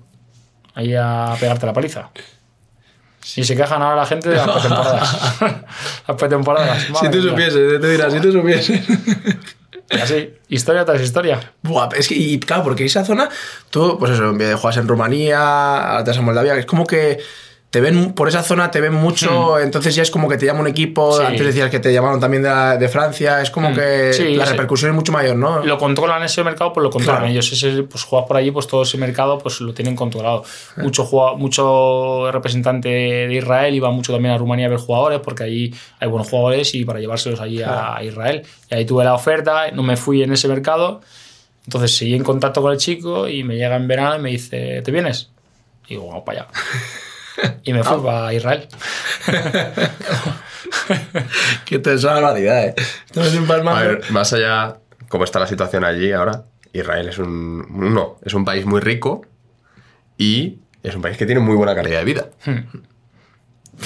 Ahí 0.74 0.94
a 0.94 1.34
pegarte 1.38 1.66
la 1.66 1.72
paliza. 1.72 2.10
Y 3.34 3.44
se 3.44 3.56
quejan 3.56 3.82
ahora 3.82 3.96
la 3.96 4.06
gente 4.06 4.28
de 4.28 4.36
las 4.36 4.48
pretemporadas. 4.48 5.40
las 6.08 6.16
pretemporadas. 6.16 6.86
Si 7.00 7.10
tú 7.10 7.22
supieses, 7.22 7.80
te 7.80 7.88
dirás, 7.88 8.12
si 8.12 8.20
tú 8.20 8.32
supieses. 8.32 8.80
Y 9.88 10.00
así, 10.00 10.34
historia 10.48 10.84
tras 10.84 11.00
historia. 11.00 11.52
Buah, 11.62 11.90
es 11.96 12.08
que, 12.08 12.14
y 12.16 12.40
claro, 12.40 12.64
porque 12.64 12.84
esa 12.84 13.04
zona, 13.04 13.28
tú, 13.70 13.96
pues 14.00 14.12
eso, 14.12 14.32
juegas 14.32 14.76
en 14.78 14.88
Rumanía, 14.88 15.92
ahora 15.92 16.02
te 16.02 16.10
vas 16.10 16.18
a 16.18 16.22
Moldavia, 16.22 16.56
es 16.56 16.66
como 16.66 16.84
que 16.84 17.20
te 17.70 17.80
ven, 17.80 18.12
por 18.14 18.28
esa 18.28 18.42
zona 18.42 18.70
te 18.70 18.80
ven 18.80 18.94
mucho, 18.94 19.58
entonces 19.58 19.94
ya 19.94 20.02
es 20.02 20.10
como 20.10 20.28
que 20.28 20.38
te 20.38 20.46
llama 20.46 20.60
un 20.60 20.66
equipo. 20.68 21.18
Sí. 21.18 21.24
antes 21.26 21.44
decías 21.46 21.68
que 21.70 21.78
te 21.78 21.92
llamaron 21.92 22.18
también 22.20 22.42
de, 22.42 22.48
la- 22.48 22.76
de 22.78 22.88
Francia, 22.88 23.42
es 23.42 23.50
como 23.50 23.74
que 23.74 24.12
Sí, 24.14 24.34
la 24.34 24.46
repercusión 24.46 24.92
es 24.92 24.94
mucho 24.94 25.12
mayor, 25.12 25.36
¿no? 25.36 25.62
Lo 25.62 25.76
controlan 25.76 26.22
ese 26.22 26.42
mercado, 26.42 26.72
pues 26.72 26.82
lo 26.84 26.90
controlan 26.90 27.22
Claro. 27.22 27.32
ellos. 27.32 27.52
Ese, 27.52 27.82
pues 27.82 28.04
juegas 28.04 28.26
por 28.28 28.36
allí, 28.38 28.50
pues 28.50 28.66
todo 28.66 28.82
ese 28.82 28.96
mercado 28.96 29.36
pues 29.38 29.60
lo 29.60 29.74
tienen 29.74 29.94
controlado. 29.94 30.44
Mucho, 30.76 31.04
jugua- 31.04 31.34
mucho 31.36 32.30
representante 32.32 32.88
de 32.88 33.34
Israel 33.34 33.74
iba 33.74 33.90
mucho 33.90 34.12
también 34.12 34.34
a 34.34 34.38
Rumanía 34.38 34.66
a 34.66 34.70
ver 34.70 34.78
jugadores, 34.78 35.20
porque 35.20 35.42
allí 35.44 35.74
hay 36.00 36.08
buenos 36.08 36.30
jugadores 36.30 36.74
y 36.74 36.84
para 36.86 37.00
llevárselos 37.00 37.40
allí 37.40 37.60
a 37.62 37.98
Israel. 38.02 38.42
Y 38.70 38.74
ahí 38.74 38.84
tuve 38.86 39.04
la 39.04 39.12
oferta, 39.12 39.70
no 39.72 39.82
me 39.82 39.96
fui 39.98 40.22
en 40.22 40.32
ese 40.32 40.48
mercado. 40.48 41.02
Entonces 41.66 41.94
seguí 41.96 42.14
en 42.14 42.22
contacto 42.22 42.62
con 42.62 42.72
el 42.72 42.78
chico 42.78 43.28
y 43.28 43.42
me 43.42 43.56
llega 43.56 43.76
en 43.76 43.86
verano 43.88 44.16
y 44.16 44.20
me 44.20 44.30
dice, 44.30 44.80
¿te 44.82 44.90
vienes? 44.92 45.30
Y 45.88 45.94
digo, 45.94 46.06
vamos 46.08 46.22
para 46.24 46.40
allá. 46.42 46.48
Y 47.64 47.72
me 47.72 47.82
fui 47.82 48.02
para 48.02 48.32
Israel. 48.32 48.68
que 51.64 51.78
te 51.78 51.94
es 51.94 52.04
una 52.04 52.14
barbaridad, 52.14 52.66
¿eh? 52.66 52.74
Estamos 53.06 53.34
empalmando. 53.34 53.80
A 53.80 53.84
ver, 53.84 54.10
más 54.10 54.32
allá, 54.32 54.78
cómo 55.08 55.24
está 55.24 55.38
la 55.38 55.46
situación 55.46 55.84
allí 55.84 56.12
ahora, 56.12 56.44
Israel 56.72 57.08
es 57.08 57.18
un. 57.18 57.94
No, 57.94 58.18
es 58.24 58.34
un 58.34 58.44
país 58.44 58.66
muy 58.66 58.80
rico 58.80 59.22
y 60.18 60.58
es 60.82 60.94
un 60.94 61.02
país 61.02 61.16
que 61.16 61.26
tiene 61.26 61.40
muy 61.40 61.56
buena 61.56 61.74
calidad 61.74 61.98
de 61.98 62.04
vida. 62.04 62.26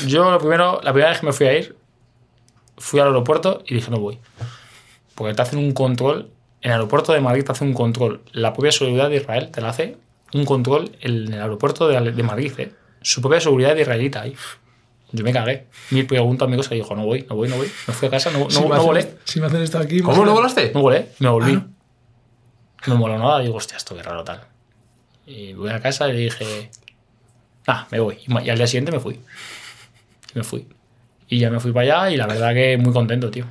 Yo 0.07 0.30
lo 0.30 0.38
primero, 0.38 0.80
la 0.82 0.92
primera 0.92 1.11
vez 1.11 1.20
que 1.20 1.26
me 1.26 1.32
fui 1.32 1.46
a 1.46 1.59
ir, 1.59 1.76
fui 2.78 3.01
al 3.01 3.09
aeropuerto 3.09 3.62
y 3.66 3.74
dije 3.74 3.90
no 3.90 3.98
voy. 3.98 4.18
Porque 5.14 5.34
te 5.34 5.42
hacen 5.42 5.59
un 5.59 5.72
control, 5.72 6.30
en 6.62 6.70
el 6.70 6.76
aeropuerto 6.76 7.12
de 7.12 7.20
Madrid 7.20 7.44
te 7.44 7.53
hacen 7.53 7.68
un 7.68 7.74
control, 7.74 8.22
la 8.32 8.53
propia 8.53 8.72
seguridad 8.72 9.09
de 9.09 9.16
Israel 9.16 9.51
te 9.51 9.61
la 9.61 9.70
hace 9.70 9.96
un 10.32 10.44
control 10.44 10.92
en 11.01 11.32
el 11.32 11.40
aeropuerto 11.40 11.88
de 11.88 12.22
Madrid, 12.22 12.53
¿eh? 12.59 12.72
Su 13.03 13.20
propia 13.20 13.40
seguridad 13.40 13.74
de 13.74 13.82
israelita 13.82 14.22
ahí. 14.22 14.34
Yo 15.12 15.24
me 15.24 15.32
cagué. 15.32 15.66
Mil 15.90 16.07
preguntas, 16.07 16.48
mi 16.48 16.57
cosa, 16.57 16.74
y 16.74 16.78
dijo 16.78 16.94
no 16.94 17.05
voy, 17.05 17.26
no 17.28 17.36
voy, 17.36 17.48
no 17.48 17.57
voy. 17.57 17.70
Me 17.86 17.94
fui 17.94 18.09
a 18.09 18.11
casa, 18.11 18.30
no, 18.30 18.40
no, 18.40 18.51
si, 18.51 18.61
no 18.61 18.72
hacen, 18.72 18.86
volé. 18.86 19.14
si 19.24 19.40
me 19.40 19.46
hacen 19.46 19.62
esto 19.62 19.78
aquí... 19.78 20.01
¿Cómo 20.01 20.24
no 20.24 20.32
volaste? 20.32 20.70
No 20.72 20.82
volé, 20.82 21.09
me 21.18 21.28
volví. 21.28 21.53
No 21.55 22.94
me 22.94 22.94
moló 22.94 23.18
nada, 23.18 23.40
digo, 23.40 23.57
hostia, 23.57 23.76
esto 23.76 23.94
qué 23.96 24.03
raro 24.03 24.22
tal. 24.24 24.40
Y 25.26 25.53
voy 25.53 25.70
a 25.70 25.80
casa 25.80 26.09
y 26.09 26.12
le 26.12 26.18
dije, 26.20 26.70
ah, 27.66 27.86
me 27.90 28.01
voy. 28.01 28.18
Y 28.26 28.46
Y 28.46 28.51
al 28.51 28.57
día 28.57 28.66
siguiente 28.66 28.92
me 28.92 29.01
fui. 29.01 29.14
Y 29.14 30.38
me 30.38 30.44
fui. 30.44 30.66
Y 31.28 31.38
ya 31.38 31.51
me 31.51 31.61
fui 31.61 31.72
para 31.72 32.03
allá 32.03 32.14
y 32.14 32.16
la 32.16 32.26
verdad 32.26 32.55
que 32.55 32.76
muy 32.76 32.92
contento, 32.92 33.30
tío. 33.30 33.46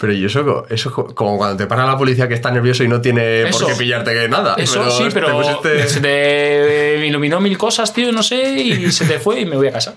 Pero 0.00 0.14
y 0.14 0.24
eso, 0.24 0.66
eso 0.70 0.88
es 0.88 0.94
co- 0.94 1.14
como 1.14 1.36
cuando 1.36 1.56
te 1.58 1.66
para 1.66 1.84
la 1.86 1.98
policía 1.98 2.26
que 2.26 2.32
está 2.34 2.50
nervioso 2.50 2.82
y 2.82 2.88
no 2.88 3.00
tiene 3.02 3.42
Eso. 3.42 3.60
por 3.60 3.68
qué 3.68 3.74
pillarte 3.78 4.12
que 4.14 4.28
nada. 4.28 4.54
Eso 4.56 4.90
sí, 4.90 5.04
te 5.04 5.10
pero 5.10 5.62
se 5.86 6.00
te 6.00 7.06
iluminó 7.06 7.38
mil 7.40 7.58
cosas, 7.58 7.92
tío, 7.92 8.10
no 8.10 8.22
sé, 8.22 8.50
y 8.54 8.90
se 8.92 9.04
te 9.04 9.18
fue 9.18 9.40
y 9.40 9.44
me 9.44 9.56
voy 9.56 9.68
a 9.68 9.72
casa. 9.72 9.96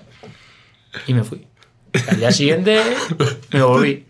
Y 1.06 1.14
me 1.14 1.24
fui. 1.24 1.46
Al 2.08 2.18
día 2.18 2.30
siguiente 2.32 2.80
me 3.52 3.62
volví. 3.62 4.06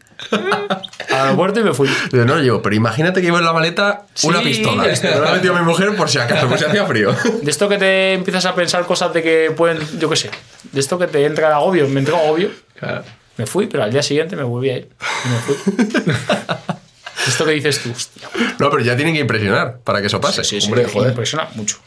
Al 1.11 1.21
aeropuerto 1.27 1.61
y 1.61 1.65
me 1.65 1.75
fui. 1.75 1.89
Yo 2.13 2.25
no 2.25 2.39
llevo, 2.41 2.61
pero 2.63 2.75
imagínate 2.75 3.21
que 3.21 3.27
llevo 3.27 3.39
en 3.39 3.45
la 3.45 3.53
maleta 3.53 4.07
una 4.25 4.39
Sí, 4.41 4.45
pistola. 4.47 4.87
esto. 4.89 5.09
Me 5.09 5.21
la 5.21 5.31
ha 5.31 5.35
metido 5.35 5.55
mi 5.55 5.61
mujer 5.63 5.95
por 5.97 6.09
si 6.09 6.19
acaso, 6.19 6.49
por 6.49 6.59
si 6.59 6.65
hacía 6.65 6.87
frío. 6.87 7.15
De 7.43 7.51
esto 7.51 7.69
que 7.69 7.79
te 7.79 8.15
empiezas 8.15 8.47
a 8.47 8.55
pensar 8.55 8.85
cosas 8.87 9.13
de 9.15 9.23
que 9.23 9.53
pueden, 9.57 9.79
yo 9.99 10.09
qué 10.11 10.17
sé, 10.17 10.31
de 10.73 10.81
esto 10.81 10.99
que 10.99 11.07
te 11.07 11.25
entra 11.25 11.49
el 11.49 11.53
agobio, 11.55 11.87
me 11.89 12.01
entró 12.01 12.17
agobio, 12.17 12.51
Claro. 12.79 13.05
Me 13.37 13.47
fui, 13.47 13.67
pero 13.67 13.83
al 13.83 13.91
día 13.93 14.03
siguiente 14.03 14.37
me 14.37 14.43
volví 14.43 14.71
a 14.71 14.77
ir. 14.79 14.91
Y 15.25 15.29
me 15.29 15.39
fui. 15.39 15.57
esto 17.27 17.45
que 17.45 17.53
dices 17.53 17.83
tú, 17.83 17.91
hostia. 17.91 18.29
No, 18.59 18.71
pero 18.71 18.81
ya 18.83 18.97
tienen 18.97 19.15
que 19.15 19.21
impresionar 19.21 19.79
para 19.79 20.01
que 20.01 20.07
eso 20.09 20.21
pase. 20.21 20.45
Sí, 20.45 20.61
sí, 20.61 20.67
Hombre, 20.67 20.85
sí, 20.87 20.93
joder. 20.93 21.11
impresiona 21.11 21.49
mucho. 21.55 21.79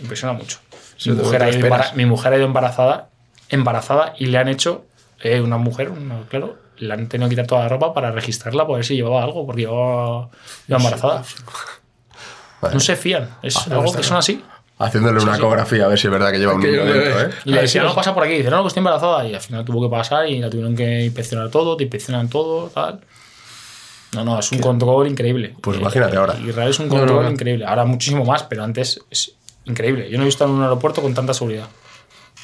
Impresiona 0.00 0.32
mucho. 0.32 0.58
Mi 1.06 1.12
mujer, 1.14 1.42
ha 1.42 1.48
ido 1.48 1.56
esperas. 1.58 1.86
embara- 1.86 1.92
mi 1.96 2.06
mujer 2.06 2.32
ha 2.32 2.36
ido 2.36 2.46
embarazada, 2.46 3.08
embarazada 3.48 4.14
y 4.18 4.26
le 4.26 4.38
han 4.38 4.48
hecho, 4.48 4.84
eh, 5.20 5.40
una 5.40 5.56
mujer, 5.56 5.90
una- 5.90 6.22
claro, 6.28 6.58
le 6.78 6.92
han 6.94 7.08
tenido 7.08 7.28
que 7.28 7.34
quitar 7.34 7.46
toda 7.46 7.62
la 7.62 7.68
ropa 7.68 7.92
para 7.94 8.10
registrarla 8.12 8.66
por 8.66 8.76
ver 8.76 8.84
si 8.84 8.94
llevaba 8.96 9.22
algo, 9.22 9.44
porque 9.46 9.62
llevaba, 9.62 10.30
iba 10.68 10.76
embarazada. 10.78 11.24
Vale. 12.60 12.74
No 12.74 12.80
se 12.80 12.94
fían, 12.96 13.28
es 13.42 13.56
Ah, 13.56 13.64
algo 13.70 13.92
que 13.92 14.02
son 14.04 14.16
así. 14.16 14.44
Haciéndole 14.84 15.20
una 15.22 15.36
ecografía 15.36 15.84
a 15.84 15.88
ver 15.88 15.98
si 15.98 16.06
es 16.06 16.12
verdad 16.12 16.30
que 16.32 16.38
lleva 16.38 16.54
un 16.54 16.60
Que 16.60 16.70
niño 16.72 16.84
dentro. 16.84 17.20
¿eh? 17.20 17.30
Y 17.44 17.52
le 17.52 17.60
decía, 17.62 17.82
si 17.82 17.86
no, 17.88 17.94
pasa 17.94 18.14
por 18.14 18.24
aquí. 18.24 18.34
Dice, 18.34 18.50
no, 18.50 18.62
que 18.62 18.68
estoy 18.68 18.80
embarazada. 18.80 19.26
Y 19.26 19.34
al 19.34 19.40
final 19.40 19.64
tuvo 19.64 19.82
que 19.88 19.90
pasar 19.94 20.28
y 20.28 20.38
la 20.38 20.50
tuvieron 20.50 20.74
que 20.74 21.04
inspeccionar 21.04 21.50
todo, 21.50 21.76
te 21.76 21.84
inspeccionan 21.84 22.28
todo, 22.28 22.68
tal. 22.68 23.00
No, 24.14 24.24
no, 24.24 24.38
es 24.38 24.52
un 24.52 24.58
control 24.58 25.08
increíble. 25.08 25.54
Pues 25.60 25.78
imagínate 25.78 26.16
ahora. 26.16 26.36
Israel 26.38 26.68
es 26.70 26.78
un 26.78 26.88
No, 26.88 26.94
no, 26.94 27.00
control 27.00 27.24
no. 27.24 27.30
increíble. 27.30 27.64
Ahora 27.64 27.84
muchísimo 27.84 28.24
más, 28.24 28.42
pero 28.42 28.62
antes 28.62 29.00
es 29.10 29.32
increíble. 29.64 30.10
Yo 30.10 30.18
no 30.18 30.24
he 30.24 30.26
visto 30.26 30.44
en 30.44 30.50
un 30.50 30.62
aeropuerto 30.62 31.00
con 31.00 31.14
tanta 31.14 31.32
seguridad. 31.32 31.68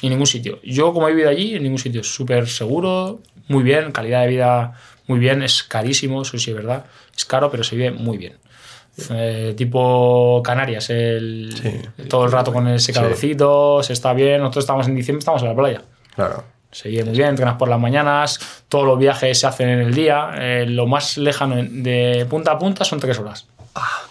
Ni 0.01 0.07
en 0.07 0.13
ningún 0.13 0.27
sitio. 0.27 0.59
Yo, 0.63 0.93
como 0.93 1.07
he 1.07 1.11
vivido 1.11 1.29
allí, 1.29 1.55
en 1.55 1.63
ningún 1.63 1.77
sitio. 1.77 2.03
Súper 2.03 2.47
seguro, 2.47 3.19
muy 3.47 3.63
bien, 3.63 3.91
calidad 3.91 4.21
de 4.21 4.27
vida 4.29 4.73
muy 5.07 5.19
bien. 5.19 5.43
Es 5.43 5.61
carísimo, 5.63 6.21
eso 6.23 6.37
sí 6.39 6.49
es 6.49 6.55
verdad. 6.55 6.85
Es 7.15 7.25
caro, 7.25 7.51
pero 7.51 7.63
se 7.63 7.75
vive 7.75 7.91
muy 7.91 8.17
bien. 8.17 8.37
Eh, 9.11 9.53
tipo 9.57 10.41
Canarias, 10.43 10.89
el, 10.89 11.53
todo 12.09 12.25
el 12.25 12.31
rato 12.31 12.51
con 12.53 12.67
ese 12.67 12.91
calorcito, 12.93 13.81
se 13.83 13.93
está 13.93 14.13
bien. 14.13 14.39
Nosotros 14.41 14.63
estamos 14.63 14.87
en 14.87 14.95
diciembre, 14.95 15.19
estamos 15.19 15.41
en 15.41 15.49
la 15.49 15.55
playa. 15.55 15.81
Claro. 16.15 16.43
Se 16.71 16.89
vive 16.89 17.03
muy 17.05 17.17
bien, 17.17 17.29
entrenas 17.29 17.55
por 17.55 17.67
las 17.67 17.79
mañanas, 17.79 18.39
todos 18.69 18.85
los 18.85 18.99
viajes 18.99 19.39
se 19.39 19.47
hacen 19.47 19.69
en 19.69 19.79
el 19.79 19.93
día. 19.93 20.31
eh, 20.37 20.65
lo 20.67 20.85
más 20.85 21.17
lejano 21.17 21.55
de 21.57 22.27
punta 22.29 22.51
a 22.51 22.59
punta 22.59 22.85
son 22.85 22.99
tres 22.99 23.17
horas. 23.17 23.47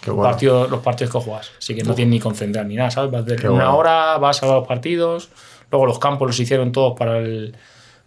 Qué 0.01 0.11
bueno. 0.11 0.29
Partido- 0.29 0.67
los 0.67 0.81
partidos 0.81 1.13
que 1.13 1.19
juegas. 1.19 1.51
Así 1.57 1.75
que 1.75 1.83
no 1.83 1.93
tienes 1.93 2.11
ni 2.11 2.19
concentrar 2.19 2.65
ni 2.65 2.75
nada, 2.75 2.89
¿sabes? 2.91 3.11
Vas 3.11 3.25
de 3.25 3.35
una 3.35 3.49
bueno. 3.65 3.77
hora, 3.77 4.17
vas 4.17 4.41
a 4.43 4.47
los 4.47 4.67
partidos. 4.67 5.29
Luego 5.71 5.85
los 5.85 5.99
campos 5.99 6.27
los 6.27 6.39
hicieron 6.39 6.71
todos 6.71 6.97
para 6.97 7.19
el, 7.19 7.55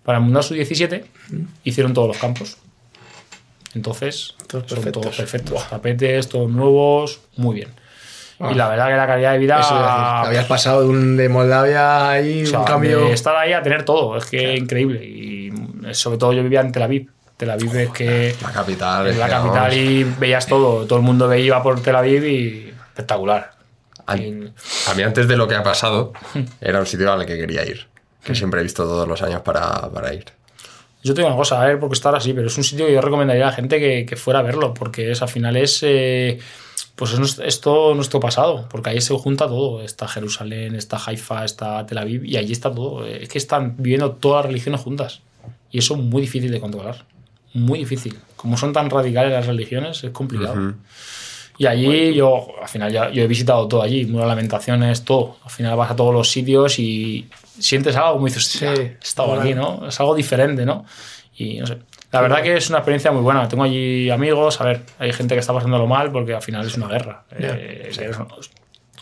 para 0.02 0.18
el 0.18 0.24
Mundial 0.24 0.42
Sub-17. 0.42 1.04
Hicieron 1.64 1.94
todos 1.94 2.08
los 2.08 2.18
campos. 2.18 2.56
Entonces, 3.74 4.34
Todos 4.46 4.64
son 4.66 4.76
perfectos. 4.76 5.02
todos 5.02 5.16
perfectos. 5.16 5.68
Tapetes, 5.70 6.28
todos 6.28 6.50
nuevos, 6.50 7.20
muy 7.36 7.54
bien. 7.56 7.68
Y 8.50 8.54
la 8.54 8.68
verdad 8.68 8.88
que 8.88 8.94
la 8.96 9.06
calidad 9.06 9.32
de 9.32 9.38
vida. 9.38 9.56
Ah. 9.58 9.60
Eso 9.60 9.74
decir, 9.74 10.28
habías 10.28 10.46
pasado 10.46 10.80
de, 10.82 10.88
un, 10.88 11.16
de 11.16 11.28
Moldavia 11.28 12.10
ahí, 12.10 12.42
o 12.42 12.46
sea, 12.46 12.58
un 12.60 12.64
cambio. 12.64 13.04
de 13.06 13.12
estar 13.12 13.36
ahí 13.36 13.52
a 13.52 13.62
tener 13.62 13.84
todo, 13.84 14.16
es 14.16 14.24
que 14.26 14.56
increíble. 14.56 15.04
Y 15.04 15.52
sobre 15.92 16.18
todo 16.18 16.32
yo 16.32 16.42
vivía 16.42 16.60
en 16.60 16.72
Tel 16.72 16.82
Aviv. 16.82 17.08
Tel 17.36 17.50
Aviv 17.50 17.74
es 17.76 17.90
que 17.90 18.34
La 18.42 18.50
capital. 18.50 19.06
es 19.06 19.16
la 19.16 19.26
digamos. 19.26 19.52
capital 19.56 19.78
y 19.78 20.04
veías 20.04 20.46
todo. 20.46 20.86
Todo 20.86 20.98
el 20.98 21.04
mundo 21.04 21.28
veía 21.28 21.46
iba 21.46 21.62
por 21.62 21.80
Tel 21.80 21.94
Aviv 21.94 22.24
y 22.24 22.68
espectacular. 22.88 23.52
A, 24.06 24.16
Y- 24.16 24.52
a 24.90 24.94
mí 24.94 25.02
antes 25.04 25.28
de 25.28 25.36
lo 25.36 25.46
que 25.46 25.54
ha 25.54 25.62
pasado, 25.62 26.12
era 26.60 26.80
un 26.80 26.86
sitio 26.86 27.12
al 27.12 27.24
que 27.24 27.36
quería 27.38 27.64
ir. 27.64 27.86
Que 28.24 28.34
siempre 28.34 28.58
he 28.60 28.62
visto 28.64 28.82
todos 28.84 29.06
los 29.08 29.22
años 29.22 29.42
para, 29.42 29.88
para 29.90 30.12
ir. 30.14 30.24
Yo 31.02 31.14
te 31.14 31.20
digo 31.20 31.28
una 31.28 31.36
cosa, 31.36 31.60
a 31.60 31.66
ver, 31.66 31.80
porque 31.80 31.94
estar 31.94 32.14
así, 32.14 32.32
pero 32.32 32.46
es 32.46 32.56
un 32.56 32.64
sitio 32.64 32.86
que 32.86 32.92
yo 32.92 33.00
recomendaría 33.00 33.44
a 33.44 33.50
la 33.50 33.52
gente 33.52 33.80
que, 33.80 34.06
que 34.06 34.16
fuera 34.16 34.40
a 34.40 34.42
verlo, 34.42 34.72
porque 34.72 35.10
es, 35.10 35.20
al 35.20 35.28
final 35.28 35.56
es, 35.56 35.80
eh, 35.82 36.38
pues 36.94 37.12
es, 37.12 37.38
es 37.40 37.60
todo 37.60 37.94
nuestro 37.94 38.20
pasado, 38.20 38.68
porque 38.70 38.90
ahí 38.90 39.00
se 39.00 39.14
junta 39.14 39.46
todo. 39.46 39.82
Está 39.82 40.06
Jerusalén, 40.06 40.76
está 40.76 41.00
Haifa, 41.04 41.44
está 41.44 41.84
Tel 41.86 41.98
Aviv, 41.98 42.24
y 42.24 42.36
allí 42.36 42.52
está 42.52 42.72
todo. 42.72 43.04
Es 43.04 43.28
que 43.28 43.38
están 43.38 43.74
viviendo 43.78 44.12
todas 44.12 44.44
las 44.44 44.52
religiones 44.52 44.80
juntas. 44.80 45.20
Y 45.70 45.78
eso 45.78 45.94
es 45.94 46.00
muy 46.00 46.22
difícil 46.22 46.52
de 46.52 46.60
controlar. 46.60 47.04
Muy 47.54 47.80
difícil. 47.80 48.16
Como 48.36 48.56
son 48.56 48.72
tan 48.72 48.90
radicales 48.90 49.32
las 49.32 49.46
religiones, 49.46 50.04
es 50.04 50.10
complicado. 50.10 50.74
Y 51.58 51.66
allí 51.66 52.14
yo, 52.14 52.46
al 52.60 52.68
final, 52.68 52.92
ya, 52.92 53.10
yo 53.10 53.22
he 53.22 53.26
visitado 53.26 53.68
todo 53.68 53.82
allí, 53.82 54.04
de 54.04 54.26
Lamentaciones, 54.26 55.04
todo. 55.04 55.36
Al 55.44 55.50
final 55.50 55.76
vas 55.76 55.90
a 55.90 55.96
todos 55.96 56.14
los 56.14 56.30
sitios 56.30 56.78
y 56.78 57.28
sientes 57.62 57.96
algo 57.96 58.14
como 58.14 58.26
dices, 58.26 58.44
sí, 58.44 58.64
he 58.64 58.98
estado 59.02 59.40
aquí, 59.40 59.54
¿no? 59.54 59.86
Es 59.88 59.98
algo 60.00 60.14
diferente, 60.14 60.66
¿no? 60.66 60.84
Y 61.36 61.58
no 61.58 61.66
sé. 61.66 61.78
La 62.10 62.20
verdad 62.20 62.42
que 62.42 62.56
es 62.56 62.68
una 62.68 62.78
experiencia 62.78 63.10
muy 63.10 63.22
buena. 63.22 63.48
Tengo 63.48 63.64
allí 63.64 64.10
amigos, 64.10 64.60
a 64.60 64.64
ver, 64.64 64.82
hay 64.98 65.12
gente 65.12 65.34
que 65.34 65.40
está 65.40 65.54
pasándolo 65.54 65.86
mal 65.86 66.12
porque 66.12 66.34
al 66.34 66.42
final 66.42 66.66
es 66.66 66.76
una 66.76 66.88
guerra. 66.88 67.24
Eh, 67.30 67.90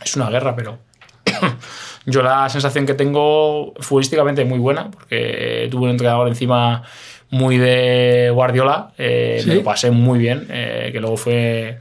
es, 0.02 0.16
una 0.16 0.30
guerra, 0.30 0.54
pero 0.54 0.78
yo 2.06 2.22
la 2.22 2.48
sensación 2.48 2.86
que 2.86 2.94
tengo 2.94 3.74
futbolísticamente 3.80 4.44
muy 4.44 4.60
buena, 4.60 4.90
porque 4.90 5.66
tuve 5.70 5.84
un 5.84 5.90
entrenador 5.90 6.28
encima 6.28 6.84
muy 7.30 7.58
de 7.58 8.30
Guardiola, 8.32 8.92
eh, 8.96 9.42
me 9.46 9.52
¿Sí? 9.52 9.58
lo 9.58 9.64
pasé 9.64 9.90
muy 9.90 10.18
bien, 10.18 10.46
eh, 10.50 10.90
que 10.92 11.00
luego 11.00 11.16
fue 11.16 11.80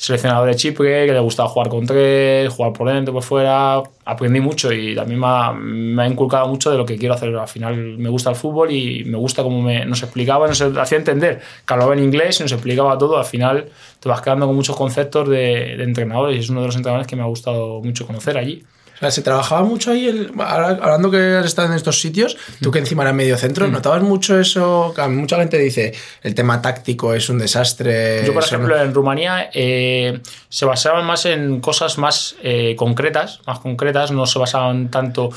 seleccionador 0.00 0.48
de 0.48 0.54
Chipre, 0.54 1.04
que 1.04 1.12
le 1.12 1.20
gustaba 1.20 1.50
jugar 1.50 1.68
con 1.68 1.84
tres, 1.84 2.48
jugar 2.48 2.72
por 2.72 2.88
dentro, 2.88 3.12
por 3.12 3.22
fuera, 3.22 3.82
aprendí 4.06 4.40
mucho 4.40 4.72
y 4.72 4.94
también 4.94 5.20
me 5.20 5.26
ha, 5.26 5.52
me 5.52 6.02
ha 6.02 6.06
inculcado 6.06 6.48
mucho 6.48 6.70
de 6.70 6.78
lo 6.78 6.86
que 6.86 6.96
quiero 6.96 7.14
hacer. 7.14 7.36
Al 7.36 7.46
final 7.46 7.98
me 7.98 8.08
gusta 8.08 8.30
el 8.30 8.36
fútbol 8.36 8.70
y 8.70 9.04
me 9.04 9.18
gusta 9.18 9.42
cómo 9.42 9.60
me, 9.60 9.84
nos 9.84 10.02
explicaba, 10.02 10.48
nos 10.48 10.62
hacía 10.62 10.96
entender, 10.96 11.42
que 11.66 11.74
hablaba 11.74 11.92
en 11.92 12.02
inglés 12.02 12.40
y 12.40 12.44
nos 12.44 12.52
explicaba 12.52 12.96
todo, 12.96 13.18
al 13.18 13.26
final 13.26 13.68
te 14.00 14.08
vas 14.08 14.22
quedando 14.22 14.46
con 14.46 14.56
muchos 14.56 14.74
conceptos 14.74 15.28
de, 15.28 15.76
de 15.76 15.84
entrenadores 15.84 16.34
y 16.34 16.40
es 16.40 16.48
uno 16.48 16.62
de 16.62 16.68
los 16.68 16.76
entrenadores 16.76 17.06
que 17.06 17.16
me 17.16 17.22
ha 17.22 17.26
gustado 17.26 17.82
mucho 17.82 18.06
conocer 18.06 18.38
allí. 18.38 18.64
Sea, 19.00 19.10
se 19.10 19.22
trabajaba 19.22 19.62
mucho 19.62 19.90
ahí, 19.92 20.06
el- 20.08 20.30
ahora, 20.38 20.68
hablando 20.82 21.10
que 21.10 21.16
has 21.36 21.46
estado 21.46 21.68
en 21.68 21.74
estos 21.74 22.00
sitios, 22.00 22.36
tú 22.60 22.70
que 22.70 22.78
encima 22.80 23.02
eras 23.02 23.14
medio 23.14 23.36
centro. 23.38 23.66
¿notabas 23.66 24.02
mucho 24.02 24.38
eso? 24.38 24.92
Que 24.94 25.02
mucha 25.08 25.36
gente 25.36 25.56
dice, 25.58 25.94
el 26.22 26.34
tema 26.34 26.60
táctico 26.60 27.14
es 27.14 27.28
un 27.30 27.38
desastre. 27.38 28.20
Yo, 28.26 28.34
por 28.34 28.42
no- 28.42 28.46
ejemplo, 28.46 28.80
en 28.80 28.92
Rumanía 28.92 29.48
eh, 29.54 30.20
se 30.50 30.64
basaban 30.66 31.06
más 31.06 31.24
en 31.24 31.60
cosas 31.60 31.96
más 31.98 32.36
eh, 32.42 32.74
concretas, 32.76 33.40
más 33.46 33.58
concretas, 33.60 34.10
no 34.10 34.26
se 34.26 34.38
basaban 34.38 34.90
tanto, 34.90 35.30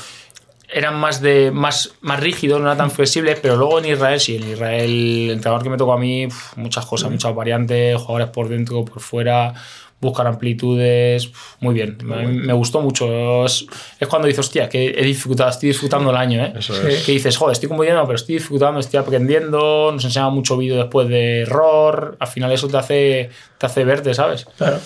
eran 0.68 0.96
más 0.96 1.20
de 1.20 1.50
más, 1.50 1.92
más 2.02 2.20
rígidos, 2.20 2.60
no 2.60 2.66
eran 2.66 2.78
tan 2.78 2.90
flexibles, 2.90 3.38
pero 3.40 3.56
luego 3.56 3.78
en 3.78 3.86
Israel 3.86 4.20
sí, 4.20 4.36
en 4.36 4.50
Israel 4.50 4.90
el 4.90 5.30
entrenador 5.30 5.62
que 5.62 5.70
me 5.70 5.76
tocó 5.76 5.92
a 5.92 5.98
mí, 5.98 6.26
muchas 6.56 6.84
cosas, 6.84 7.10
muchas 7.10 7.34
variantes, 7.34 7.96
jugadores 7.96 8.28
por 8.28 8.48
dentro, 8.48 8.84
por 8.84 9.00
fuera, 9.00 9.54
buscar 10.00 10.26
amplitudes, 10.26 11.30
muy 11.60 11.74
bien, 11.74 11.98
me, 12.02 12.26
me 12.26 12.52
gustó 12.52 12.80
mucho. 12.80 13.44
Es, 13.46 13.66
es 13.98 14.08
cuando 14.08 14.28
dices, 14.28 14.40
hostia, 14.40 14.68
que 14.68 14.88
he 14.90 15.04
disfrutado, 15.04 15.50
estoy 15.50 15.70
disfrutando 15.70 16.10
el 16.10 16.16
año, 16.16 16.44
¿eh? 16.44 16.52
Eso 16.56 16.74
es. 16.86 17.04
que 17.04 17.12
dices, 17.12 17.36
joder, 17.36 17.52
estoy 17.52 17.68
compitiendo, 17.68 18.02
pero 18.04 18.16
estoy 18.16 18.36
disfrutando, 18.36 18.80
estoy 18.80 19.00
aprendiendo, 19.00 19.90
nos 19.92 20.04
enseña 20.04 20.28
mucho 20.28 20.56
vídeo 20.56 20.76
después 20.76 21.08
de 21.08 21.40
error, 21.42 22.16
al 22.20 22.28
final 22.28 22.52
eso 22.52 22.68
te 22.68 22.76
hace, 22.76 23.30
te 23.58 23.66
hace 23.66 23.84
verte, 23.84 24.12
¿sabes? 24.12 24.46
Claro. 24.56 24.78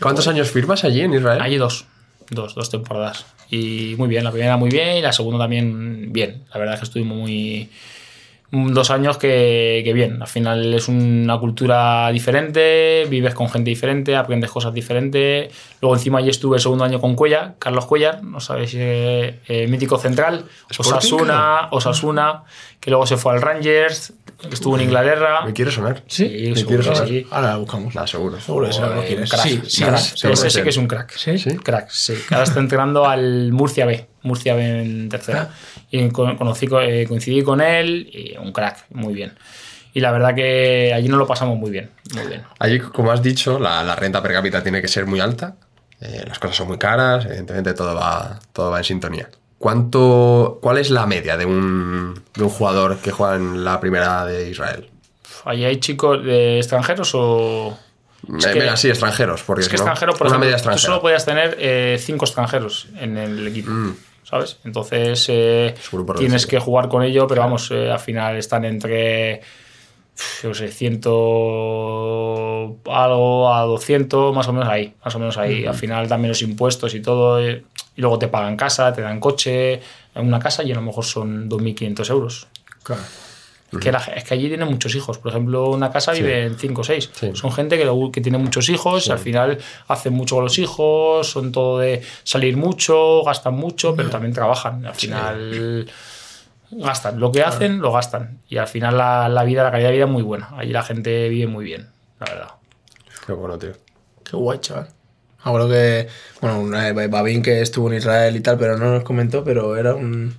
¿Cuántos 0.00 0.28
años 0.28 0.50
firmas 0.50 0.84
allí 0.84 1.00
en 1.00 1.12
Israel? 1.12 1.42
Allí 1.42 1.56
dos, 1.56 1.86
dos, 2.30 2.54
dos 2.54 2.70
temporadas. 2.70 3.26
Y 3.50 3.94
muy 3.98 4.08
bien, 4.08 4.24
la 4.24 4.30
primera 4.30 4.56
muy 4.56 4.70
bien 4.70 4.96
y 4.96 5.02
la 5.02 5.12
segunda 5.12 5.40
también 5.40 6.12
bien. 6.12 6.44
La 6.52 6.58
verdad 6.58 6.74
es 6.74 6.80
que 6.80 6.84
estuvimos 6.84 7.16
muy... 7.16 7.70
Dos 8.50 8.90
años 8.90 9.18
que, 9.18 9.82
que 9.84 9.92
bien, 9.92 10.22
al 10.22 10.26
final 10.26 10.72
es 10.72 10.88
una 10.88 11.38
cultura 11.38 12.10
diferente, 12.10 13.04
vives 13.10 13.34
con 13.34 13.50
gente 13.50 13.68
diferente, 13.68 14.16
aprendes 14.16 14.50
cosas 14.50 14.72
diferentes. 14.72 15.54
Luego 15.82 15.94
encima 15.94 16.20
allí 16.20 16.30
estuve 16.30 16.56
el 16.56 16.62
segundo 16.62 16.84
año 16.84 16.98
con 16.98 17.14
Cuellar, 17.14 17.56
Carlos 17.58 17.84
Cuellar, 17.84 18.24
no 18.24 18.40
sabéis, 18.40 18.72
eh, 18.74 19.40
eh, 19.48 19.66
mítico 19.68 19.98
central, 19.98 20.46
Osasuna, 20.70 21.68
Osasuna, 21.72 22.44
que 22.80 22.90
luego 22.90 23.06
se 23.06 23.16
fue 23.16 23.32
al 23.32 23.42
Rangers, 23.42 24.12
que 24.40 24.54
estuvo 24.54 24.76
en 24.76 24.84
Inglaterra. 24.84 25.44
Me 25.44 25.52
quiere 25.52 25.70
sonar. 25.70 26.02
Sí, 26.06 26.24
me 26.50 26.56
seguro 26.56 26.66
quiere 26.66 26.82
sonar. 26.84 27.08
sí. 27.08 27.26
Ahora 27.30 27.48
la 27.48 27.56
buscamos. 27.56 27.94
Nah, 27.94 28.06
seguro. 28.06 28.40
Seguro 28.40 28.68
que 28.70 28.80
lo 28.80 29.02
quieres. 29.04 29.30
crack, 29.30 29.42
Sí, 29.46 29.62
sí, 29.66 29.82
crack. 29.84 29.98
sí, 29.98 30.28
Ese 30.30 30.50
sí 30.50 30.62
que 30.62 30.68
es 30.68 30.76
un 30.76 30.86
crack. 30.86 31.12
Sí. 31.16 31.38
Sí. 31.38 31.56
Crack, 31.56 31.90
sí. 31.90 32.14
Ahora 32.30 32.44
está 32.44 32.60
entrenando 32.60 33.06
al 33.06 33.52
Murcia 33.52 33.84
B. 33.84 34.06
Murcia 34.22 34.54
B 34.54 34.82
en 34.82 35.08
tercera. 35.08 35.50
Y 35.90 36.08
con- 36.10 36.36
conocí, 36.36 36.66
co- 36.68 36.80
eh, 36.80 37.06
coincidí 37.08 37.42
con 37.42 37.60
él 37.60 38.08
y 38.12 38.36
un 38.38 38.52
crack, 38.52 38.84
muy 38.90 39.12
bien. 39.14 39.36
Y 39.94 40.00
la 40.00 40.12
verdad 40.12 40.34
que 40.34 40.92
allí 40.94 41.08
nos 41.08 41.18
lo 41.18 41.26
pasamos 41.26 41.58
muy 41.58 41.70
bien, 41.70 41.90
muy 42.14 42.26
bien. 42.26 42.42
Allí, 42.60 42.78
como 42.78 43.10
has 43.10 43.22
dicho, 43.22 43.58
la, 43.58 43.82
la 43.82 43.96
renta 43.96 44.22
per 44.22 44.32
cápita 44.32 44.62
tiene 44.62 44.80
que 44.80 44.86
ser 44.88 45.06
muy 45.06 45.18
alta. 45.18 45.56
eh, 46.00 46.22
las 46.28 46.38
cosas 46.38 46.56
son 46.56 46.68
muy 46.68 46.78
caras, 46.78 47.24
evidentemente 47.24 47.74
todo 47.74 47.94
va, 47.96 48.38
todo 48.52 48.70
va 48.70 48.78
en 48.78 48.84
sintonía. 48.84 49.28
¿Cuánto, 49.58 50.58
¿Cuál 50.62 50.78
es 50.78 50.90
la 50.90 51.06
media 51.06 51.36
de 51.36 51.44
un, 51.44 52.14
de 52.34 52.42
un 52.44 52.48
jugador 52.48 52.98
que 52.98 53.10
juega 53.10 53.36
en 53.36 53.64
la 53.64 53.80
primera 53.80 54.24
de 54.24 54.50
Israel? 54.50 54.88
¿Allí 55.44 55.64
hay 55.64 55.80
chicos 55.80 56.22
de 56.24 56.58
extranjeros 56.58 57.10
o...? 57.14 57.76
Es 58.38 58.46
Eh, 58.46 58.52
que- 58.52 58.76
sí, 58.76 58.88
extranjeros, 58.88 59.42
porque 59.42 59.62
Es 59.62 59.68
que 59.68 59.76
no, 59.76 59.82
extranjero, 59.82 60.12
por 60.12 60.22
una 60.26 60.36
ejemplo, 60.36 60.46
media 60.46 60.56
tú 60.56 60.62
solo 60.62 60.74
extranjera. 60.74 61.00
podías 61.00 61.24
tener 61.24 61.56
eh, 61.60 61.98
cinco 62.00 62.24
extranjeros 62.24 62.88
en 63.00 63.16
el 63.16 63.46
equipo, 63.46 63.70
Mm. 63.70 63.96
¿sabes? 64.24 64.58
Entonces 64.64 65.24
eh, 65.28 65.74
tienes 66.18 66.46
que 66.46 66.58
jugar 66.58 66.88
con 66.88 67.02
ello, 67.02 67.26
pero 67.26 67.42
vamos, 67.42 67.70
eh, 67.70 67.90
al 67.90 68.00
final 68.00 68.36
están 68.36 68.64
entre, 68.64 69.40
yo 70.42 70.52
sé, 70.54 70.68
ciento 70.68 72.76
algo 72.90 73.54
a 73.54 73.62
200, 73.62 74.34
más 74.34 74.48
o 74.48 74.52
menos 74.52 74.68
ahí, 74.68 74.94
más 75.04 75.14
o 75.14 75.18
menos 75.18 75.36
ahí. 75.38 75.66
Al 75.66 75.74
final 75.74 76.08
también 76.08 76.30
los 76.30 76.42
impuestos 76.42 76.94
y 76.94 77.00
todo, 77.00 77.40
eh, 77.40 77.64
y 77.98 78.00
luego 78.00 78.16
te 78.16 78.28
pagan 78.28 78.56
casa, 78.56 78.92
te 78.92 79.02
dan 79.02 79.18
coche, 79.18 79.80
una 80.14 80.38
casa 80.38 80.62
y 80.62 80.70
a 80.70 80.76
lo 80.76 80.82
mejor 80.82 81.04
son 81.04 81.48
2.500 81.50 82.08
euros. 82.10 82.46
Claro. 82.84 83.02
Es 83.72 83.78
que, 83.80 83.90
la- 83.92 83.98
es 83.98 84.22
que 84.24 84.34
allí 84.34 84.46
tienen 84.48 84.68
muchos 84.68 84.94
hijos. 84.94 85.18
Por 85.18 85.30
ejemplo, 85.32 85.68
una 85.70 85.90
casa 85.90 86.12
vive 86.12 86.44
en 86.46 86.56
5 86.58 86.80
o 86.80 86.84
6. 86.84 87.10
Sí. 87.12 87.30
Son 87.34 87.50
gente 87.52 87.76
que, 87.76 87.84
lo- 87.84 88.10
que 88.12 88.20
tiene 88.20 88.38
muchos 88.38 88.68
hijos, 88.70 89.06
y 89.08 89.10
al 89.10 89.18
final 89.18 89.58
hacen 89.88 90.12
mucho 90.14 90.36
con 90.36 90.44
los 90.44 90.58
hijos, 90.58 91.28
son 91.28 91.50
todo 91.52 91.80
de 91.80 92.00
salir 92.22 92.56
mucho, 92.56 93.22
gastan 93.24 93.54
mucho, 93.54 93.94
pero 93.96 94.08
también 94.10 94.32
trabajan. 94.32 94.86
Al 94.86 94.94
final 94.94 95.90
gastan. 96.70 97.18
Lo 97.20 97.32
que 97.32 97.42
hacen, 97.42 97.80
lo 97.80 97.92
gastan. 97.92 98.38
Y 98.48 98.56
al 98.58 98.68
final 98.68 98.96
la, 98.96 99.28
la 99.28 99.42
vida, 99.44 99.64
la 99.64 99.70
calidad 99.72 99.88
de 99.88 99.94
vida 99.96 100.04
es 100.06 100.10
muy 100.10 100.22
buena. 100.22 100.48
Allí 100.56 100.72
la 100.72 100.82
gente 100.84 101.28
vive 101.28 101.46
muy 101.48 101.64
bien, 101.64 101.88
la 102.20 102.26
verdad. 102.32 102.48
Qué 103.26 103.32
bueno, 103.32 103.58
tío. 103.58 103.72
Qué 104.24 104.36
guay, 104.36 104.60
chaval. 104.60 104.88
Acuerdo 105.42 105.68
que, 105.68 106.08
bueno, 106.40 106.60
una- 106.60 106.92
Babín 106.92 107.42
que 107.42 107.60
estuvo 107.62 107.90
en 107.90 107.98
Israel 107.98 108.36
y 108.36 108.40
tal, 108.40 108.58
pero 108.58 108.76
no 108.76 108.90
nos 108.92 109.02
comentó, 109.04 109.44
pero 109.44 109.76
era 109.76 109.94
un... 109.94 110.34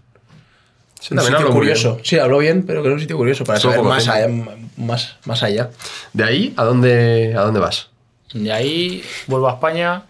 Sí, 1.00 1.14
un 1.14 1.18
también 1.18 1.38
sitio 1.38 1.54
curioso. 1.54 1.94
bien. 1.94 2.06
Sí, 2.06 2.20
habló 2.20 2.40
bien, 2.40 2.64
pero 2.64 2.82
que 2.82 2.88
era 2.90 2.96
un 2.96 3.00
sitio 3.00 3.16
curioso 3.16 3.46
para 3.46 3.56
Estuvo 3.58 3.72
saber 3.72 3.84
poco 3.84 3.96
más 3.96 4.08
allá, 4.10 4.28
más, 4.76 5.16
más 5.26 5.44
allá. 5.44 5.70
¿De 6.12 6.24
ahí 6.26 6.54
a 6.58 6.66
dónde, 6.66 7.34
a 7.38 7.42
dónde 7.42 7.60
vas? 7.62 7.88
De 8.34 8.52
ahí 8.52 9.02
vuelvo 9.28 9.48
a 9.50 9.54
España 9.54 10.04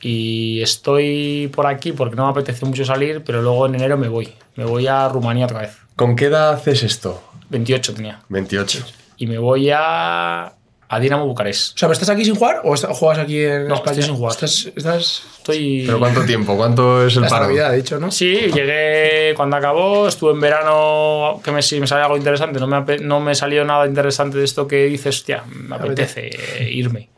y 0.00 0.62
estoy 0.62 1.50
por 1.54 1.66
aquí 1.66 1.90
porque 1.92 2.14
no 2.14 2.24
me 2.26 2.30
apetece 2.30 2.64
mucho 2.64 2.84
salir, 2.84 3.22
pero 3.24 3.42
luego 3.42 3.66
en 3.66 3.74
enero 3.74 3.98
me 3.98 4.08
voy. 4.08 4.32
Me 4.54 4.64
voy 4.64 4.86
a 4.86 5.08
Rumanía 5.08 5.46
otra 5.46 5.62
vez. 5.62 5.76
¿Con 5.96 6.14
qué 6.14 6.26
edad 6.26 6.52
haces 6.52 6.82
esto? 6.84 7.22
28 7.50 7.94
tenía. 7.94 8.20
28. 8.28 8.84
Y 9.16 9.26
me 9.26 9.38
voy 9.38 9.70
a, 9.74 10.52
a 10.88 11.00
Dinamo 11.00 11.26
Bucarest. 11.26 11.74
O 11.74 11.78
sea, 11.78 11.88
¿pero 11.88 11.94
estás 11.94 12.10
aquí 12.10 12.24
sin 12.24 12.34
jugar 12.36 12.60
o 12.64 12.74
est- 12.74 12.84
juegas 12.86 13.18
aquí 13.18 13.40
en 13.42 13.66
No, 13.68 13.74
España? 13.74 13.92
estoy 13.92 14.02
sin 14.04 14.14
jugar. 14.16 14.32
Estás, 14.32 14.66
estás 14.76 15.22
Estoy... 15.38 15.84
¿Pero 15.86 15.98
cuánto 15.98 16.24
tiempo? 16.24 16.56
¿Cuánto 16.56 17.06
es 17.06 17.16
el 17.16 17.24
paro? 17.26 17.44
Navidad, 17.46 17.72
he 17.72 17.76
dicho, 17.78 17.98
¿no? 18.00 18.10
Sí, 18.10 18.50
llegué 18.52 19.32
cuando 19.36 19.56
acabó, 19.56 20.08
estuve 20.08 20.32
en 20.32 20.40
verano, 20.40 21.40
que 21.44 21.52
me, 21.52 21.62
si 21.62 21.78
me 21.80 21.86
salió 21.86 22.04
algo 22.06 22.16
interesante, 22.16 22.58
no 22.60 22.66
me, 22.66 22.98
no 22.98 23.20
me 23.20 23.34
salió 23.34 23.64
nada 23.64 23.86
interesante 23.86 24.38
de 24.38 24.44
esto 24.44 24.66
que 24.66 24.86
dices, 24.86 25.16
hostia, 25.18 25.44
me 25.46 25.76
apetece 25.76 26.30
irme. 26.70 27.08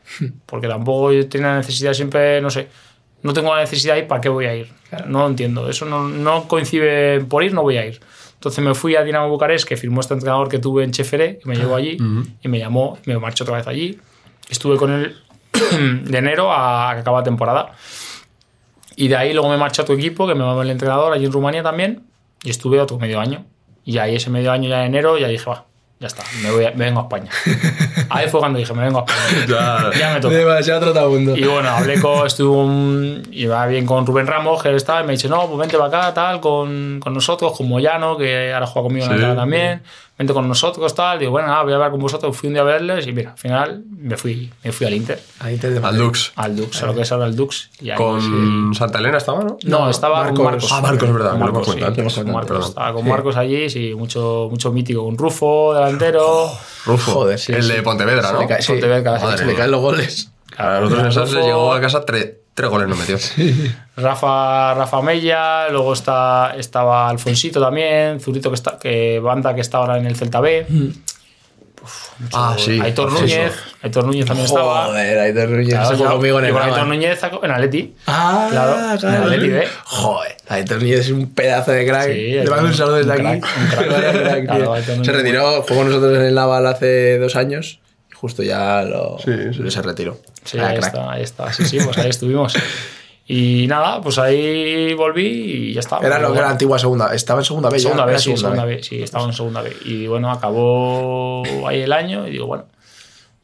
Porque 0.47 0.69
tampoco 0.69 1.13
yo 1.13 1.27
tenía 1.29 1.57
necesidad 1.57 1.93
siempre, 1.95 2.41
no 2.43 2.51
sé, 2.51 2.69
no 3.23 3.33
tengo 3.33 3.55
la 3.55 3.61
necesidad 3.63 3.97
y 3.97 4.03
para 4.03 4.21
qué 4.21 4.29
voy 4.29 4.47
a 4.47 4.55
ir. 4.55 4.69
No 5.07 5.21
lo 5.21 5.27
entiendo, 5.29 5.69
eso 5.69 5.85
no, 5.85 6.09
no 6.09 6.49
coincide, 6.49 7.21
por 7.21 7.43
ir 7.45 7.53
no 7.55 7.63
voy 7.63 7.77
a 7.79 7.87
ir. 7.87 8.01
Entonces 8.39 8.65
me 8.65 8.73
fui 8.73 8.95
a 8.95 9.03
Dinamo 9.03 9.29
Bucarest, 9.29 9.67
que 9.67 9.77
firmó 9.77 10.01
este 10.01 10.15
entrenador 10.15 10.49
que 10.49 10.61
tuve 10.61 10.85
en 10.85 10.93
Cheferé, 10.93 11.39
que 11.39 11.49
me 11.49 11.57
llevó 11.57 11.75
allí 11.75 11.99
y 12.41 12.47
me 12.47 12.61
llamó, 12.61 12.97
me 13.05 13.19
marché 13.19 13.43
otra 13.43 13.57
vez 13.57 13.67
allí. 13.67 13.99
Estuve 14.49 14.77
con 14.77 14.93
él 14.93 15.17
de 16.05 16.19
enero 16.19 16.53
a 16.53 16.93
que 16.95 17.01
acaba 17.01 17.19
la 17.19 17.25
temporada. 17.25 17.73
Y 18.95 19.09
de 19.09 19.17
ahí 19.17 19.33
luego 19.33 19.49
me 19.49 19.57
marché 19.57 19.83
a 19.83 19.85
tu 19.85 19.93
equipo, 19.93 20.29
que 20.29 20.35
me 20.35 20.45
llamó 20.45 20.63
el 20.63 20.71
entrenador 20.71 21.13
allí 21.13 21.25
en 21.25 21.33
Rumanía 21.33 21.65
también, 21.65 22.05
y 22.45 22.51
estuve 22.51 22.81
otro 22.81 22.97
medio 22.97 23.19
año. 23.19 23.45
Y 23.85 23.99
ahí 23.99 24.15
ese 24.15 24.31
medio 24.31 24.53
año 24.53 24.69
ya 24.69 24.85
en 24.85 24.95
enero 24.95 25.19
ya 25.19 25.27
dije, 25.27 25.45
va, 25.51 25.67
ya 26.01 26.07
está, 26.07 26.23
me, 26.43 26.51
voy 26.51 26.65
a- 26.65 26.71
me 26.73 26.85
vengo 26.85 27.01
a 27.01 27.03
España. 27.05 27.31
ahí 28.11 28.29
fue 28.29 28.41
cuando 28.41 28.59
dije, 28.59 28.73
me 28.73 28.83
vengo 28.85 29.01
a 29.01 29.05
España. 29.13 29.47
Ya. 29.93 29.99
ya 29.99 30.15
me 30.15 30.21
toca. 30.21 30.35
Demasiado 30.37 30.81
trotamundo. 30.81 31.37
Y 31.37 31.45
bueno, 31.45 31.69
hablé 31.71 32.01
con, 32.01 32.27
estuve 32.27 32.57
un, 32.57 33.23
iba 33.33 33.67
bien 33.67 33.85
con 33.87 34.07
Rubén 34.07 34.27
Ramos, 34.27 34.63
que 34.63 34.69
él 34.69 34.77
estaba, 34.77 35.01
y 35.03 35.05
me 35.05 35.13
dice, 35.13 35.29
no, 35.29 35.47
pues 35.47 35.59
vente 35.59 35.77
para 35.77 35.89
acá, 36.09 36.15
tal, 36.15 36.41
con, 36.41 37.01
con 37.01 37.15
nosotros, 37.15 37.57
con 37.57 37.69
Moyano, 37.69 38.17
que 38.17 38.53
ahora 38.53 38.67
juega 38.67 38.87
conmigo 38.87 39.07
en 39.07 39.13
Sí. 39.13 39.17
la 39.19 39.23
Tala 39.29 39.41
también, 39.41 39.83
vente 40.19 40.33
con 40.35 40.49
nosotros, 40.49 40.95
tal. 40.95 41.19
Digo, 41.19 41.31
bueno, 41.31 41.49
nada, 41.49 41.63
voy 41.63 41.73
a 41.73 41.77
hablar 41.77 41.91
con 41.93 42.01
vosotros, 42.01 42.37
fui 42.37 42.49
un 42.49 42.55
día 42.55 42.63
a 42.63 42.67
verles, 42.67 43.07
y 43.07 43.13
mira, 43.13 43.31
al 43.33 43.39
final 43.39 43.85
me 43.89 44.17
fui, 44.17 44.53
me 44.65 44.73
fui 44.73 44.87
al 44.87 44.95
Inter, 44.95 45.21
Ahí 45.41 45.57
te 45.57 45.69
Al 45.79 45.97
Dux. 45.97 46.33
al 46.37 46.57
Dux, 46.57 46.83
a 46.83 46.87
lo 46.87 46.95
que 46.95 47.03
es 47.03 47.13
ahora 47.13 47.27
el 47.27 47.37
Dux. 47.37 47.71
Y 47.81 47.91
ahí, 47.91 47.97
Con 47.97 48.75
Santa 48.75 48.99
Elena 48.99 49.19
estaba, 49.19 49.45
¿no? 49.45 49.57
no, 49.65 49.89
estaba 49.89 50.19
Marcos. 50.25 50.37
con 50.37 50.45
Marcos. 50.47 50.73
Ah, 50.73 50.81
Marcos, 50.81 51.09
es 51.09 51.15
verdad, 51.15 51.31
Con 51.31 51.39
que 51.39 51.45
lo 51.45 51.51
hemos 51.51 51.67
Marcos, 51.69 51.75
sí, 51.75 52.01
antes. 52.03 52.15
con 52.25 52.33
Marcos. 52.33 52.69
Estaba 52.69 52.93
con 52.93 53.09
Marcos 53.09 53.37
allí, 53.37 53.71
sí, 53.71 53.95
mucho, 53.95 54.49
mucho 54.51 54.73
mítico, 54.73 55.05
con 55.05 55.17
Rufo, 55.17 55.73
delantero. 55.75 56.51
Rufo. 56.85 57.13
Joder, 57.13 57.39
sí, 57.39 57.53
el 57.53 57.63
sí. 57.63 57.73
de 57.73 57.83
Pontevedra, 57.83 58.29
Se 58.29 58.33
¿no? 58.35 58.41
le 58.41 58.47
cae- 58.49 58.63
sí, 58.63 58.73
Pontevedra, 58.73 59.13
Madre 59.21 59.31
se 59.39 59.45
se 59.45 59.47
le 59.47 59.55
caen 59.55 59.71
los 59.71 59.81
goles. 59.81 60.33
A 60.57 60.81
nosotros 60.81 61.35
en 61.37 61.43
llegó 61.45 61.73
a 61.73 61.81
casa 61.81 62.05
tres, 62.05 62.33
tres 62.59 62.71
goles 62.71 62.89
no 62.89 62.97
metió. 62.97 63.17
Rafa, 63.97 64.75
Rafa 64.75 65.01
Mella, 65.03 65.69
luego 65.71 65.93
está, 65.93 66.55
estaba 66.59 67.09
Alfonsito 67.09 67.61
también, 67.61 68.19
Zurito 68.21 68.51
que, 68.51 68.57
está, 68.57 68.77
que 68.79 69.21
banda 69.21 69.55
que 69.55 69.61
está 69.61 69.79
ahora 69.79 69.97
en 69.99 70.07
el 70.07 70.17
Celta 70.17 70.41
B. 70.41 70.67
Uf, 71.81 72.19
mucho- 72.19 72.37
Ah, 72.37 72.57
sí. 72.59 72.81
Aitor 72.81 73.11
Sí, 73.15 73.21
Núñez, 73.21 73.53
Aitor 73.83 74.05
Núñez 74.07 74.27
también 74.27 74.47
estaba. 74.47 74.87
Joder, 74.87 75.19
ahí 75.21 75.33
te 75.33 75.47
Núñez 75.47 75.69
Claro, 75.69 75.89
se 75.91 75.95
fue 75.97 76.05
yo- 76.07 76.13
conmigo 76.13 76.39
en 76.41 76.45
el 76.47 76.57
Aitor. 76.57 76.87
Núñez 76.89 77.21
en 77.43 77.51
Atleti. 77.53 77.95
Ah, 78.09 78.49
Claro, 78.51 79.33
en 79.33 79.53
B. 79.53 79.69
Joder, 79.85 80.37
Aitor 80.49 80.79
Núñez 80.83 80.99
es 81.01 81.11
un 81.11 81.33
pedazo 81.33 81.71
de 81.71 81.87
crack. 81.87 82.07
Sí, 82.09 82.13
Le 82.33 82.41
Aitor 82.41 82.55
mando 82.57 82.71
un 82.71 82.75
saludo 82.77 82.95
desde 82.97 83.21
un 83.21 83.27
aquí. 83.27 83.41
crack, 83.41 83.57
un 83.57 83.67
crack. 83.69 83.89
Vaya 83.93 84.13
crack, 84.23 84.45
Claro, 84.47 84.61
tío. 84.65 84.73
Aitor 84.75 84.95
Núñez 84.97 85.07
Se 85.07 85.13
retiró, 85.13 85.63
jugó 85.63 85.75
con 85.77 85.87
nosotros 85.89 86.17
en 86.17 86.23
el 86.25 86.35
Naval 86.35 86.67
hace 86.67 87.19
dos 87.19 87.37
años. 87.37 87.79
Justo 88.21 88.43
ya 88.43 88.83
lo, 88.83 89.19
Sí, 89.19 89.33
sí. 89.53 89.71
se 89.71 89.83
retiró. 89.83 90.19
Sí, 90.45 90.57
Era 90.59 90.69
ahí 90.69 90.77
crack. 90.79 90.87
está, 90.95 91.11
ahí 91.13 91.23
está. 91.23 91.53
Sí, 91.53 91.65
sí, 91.65 91.79
pues 91.85 91.97
ahí 91.99 92.11
estuvimos. 92.11 92.55
Y 93.31 93.67
nada, 93.67 94.01
pues 94.01 94.17
ahí 94.19 94.95
volví 94.95 95.27
y 95.27 95.73
ya 95.75 95.81
está. 95.81 95.99
Era 95.99 96.19
lo 96.19 96.29
que 96.29 96.33
era 96.33 96.45
bueno, 96.45 96.49
antigua 96.49 96.79
segunda. 96.79 97.15
Estaba 97.15 97.41
en 97.41 97.45
segunda 97.45 97.69
B 97.69 97.77
ya. 97.77 97.83
Segunda 97.83 98.05
era 98.05 98.13
vez, 98.13 98.23
sí, 98.23 98.35
segunda 98.39 98.65
vez, 98.65 98.87
sí, 98.87 99.03
estaba 99.03 99.27
en 99.27 99.33
segunda 99.35 99.61
vez. 99.61 99.77
Y 99.85 100.07
bueno, 100.07 100.31
acabó 100.31 101.43
ahí 101.69 101.83
el 101.83 101.93
año 101.93 102.27
y 102.27 102.31
digo, 102.31 102.47
bueno, 102.47 102.65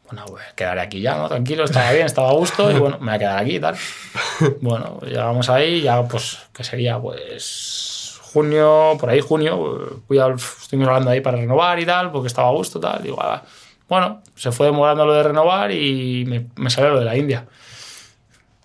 bueno, 0.06 0.24
pues 0.26 0.42
quedaré 0.56 0.80
aquí 0.80 1.02
ya, 1.02 1.18
¿no? 1.18 1.28
Tranquilo, 1.28 1.64
estaba 1.64 1.92
bien, 1.92 2.06
estaba 2.06 2.30
a 2.30 2.32
gusto 2.32 2.70
y 2.70 2.78
bueno, 2.78 2.96
me 2.98 3.06
voy 3.08 3.14
a 3.14 3.18
quedar 3.18 3.38
aquí 3.42 3.56
y 3.56 3.60
tal. 3.60 3.76
Bueno, 4.62 4.96
pues 5.00 5.12
llegamos 5.12 5.50
ahí, 5.50 5.82
ya 5.82 6.02
pues, 6.08 6.38
que 6.54 6.64
sería 6.64 6.98
pues 6.98 8.18
junio, 8.32 8.96
por 8.98 9.10
ahí 9.10 9.20
junio, 9.20 10.00
fui 10.08 10.18
al- 10.18 10.36
estuvimos 10.36 10.88
hablando 10.88 11.10
ahí 11.10 11.20
para 11.20 11.36
renovar 11.36 11.78
y 11.78 11.84
tal, 11.84 12.10
porque 12.10 12.28
estaba 12.28 12.48
a 12.48 12.52
gusto 12.52 12.78
y 12.78 12.80
tal. 12.80 13.02
Digo, 13.02 13.18
"Ah". 13.20 13.42
Bueno, 13.88 14.22
se 14.34 14.50
fue 14.52 14.66
demorando 14.66 15.04
lo 15.06 15.14
de 15.14 15.22
renovar 15.22 15.70
y 15.72 16.24
me, 16.26 16.46
me 16.56 16.70
salió 16.70 16.90
lo 16.90 16.98
de 17.00 17.04
la 17.04 17.16
India. 17.16 17.46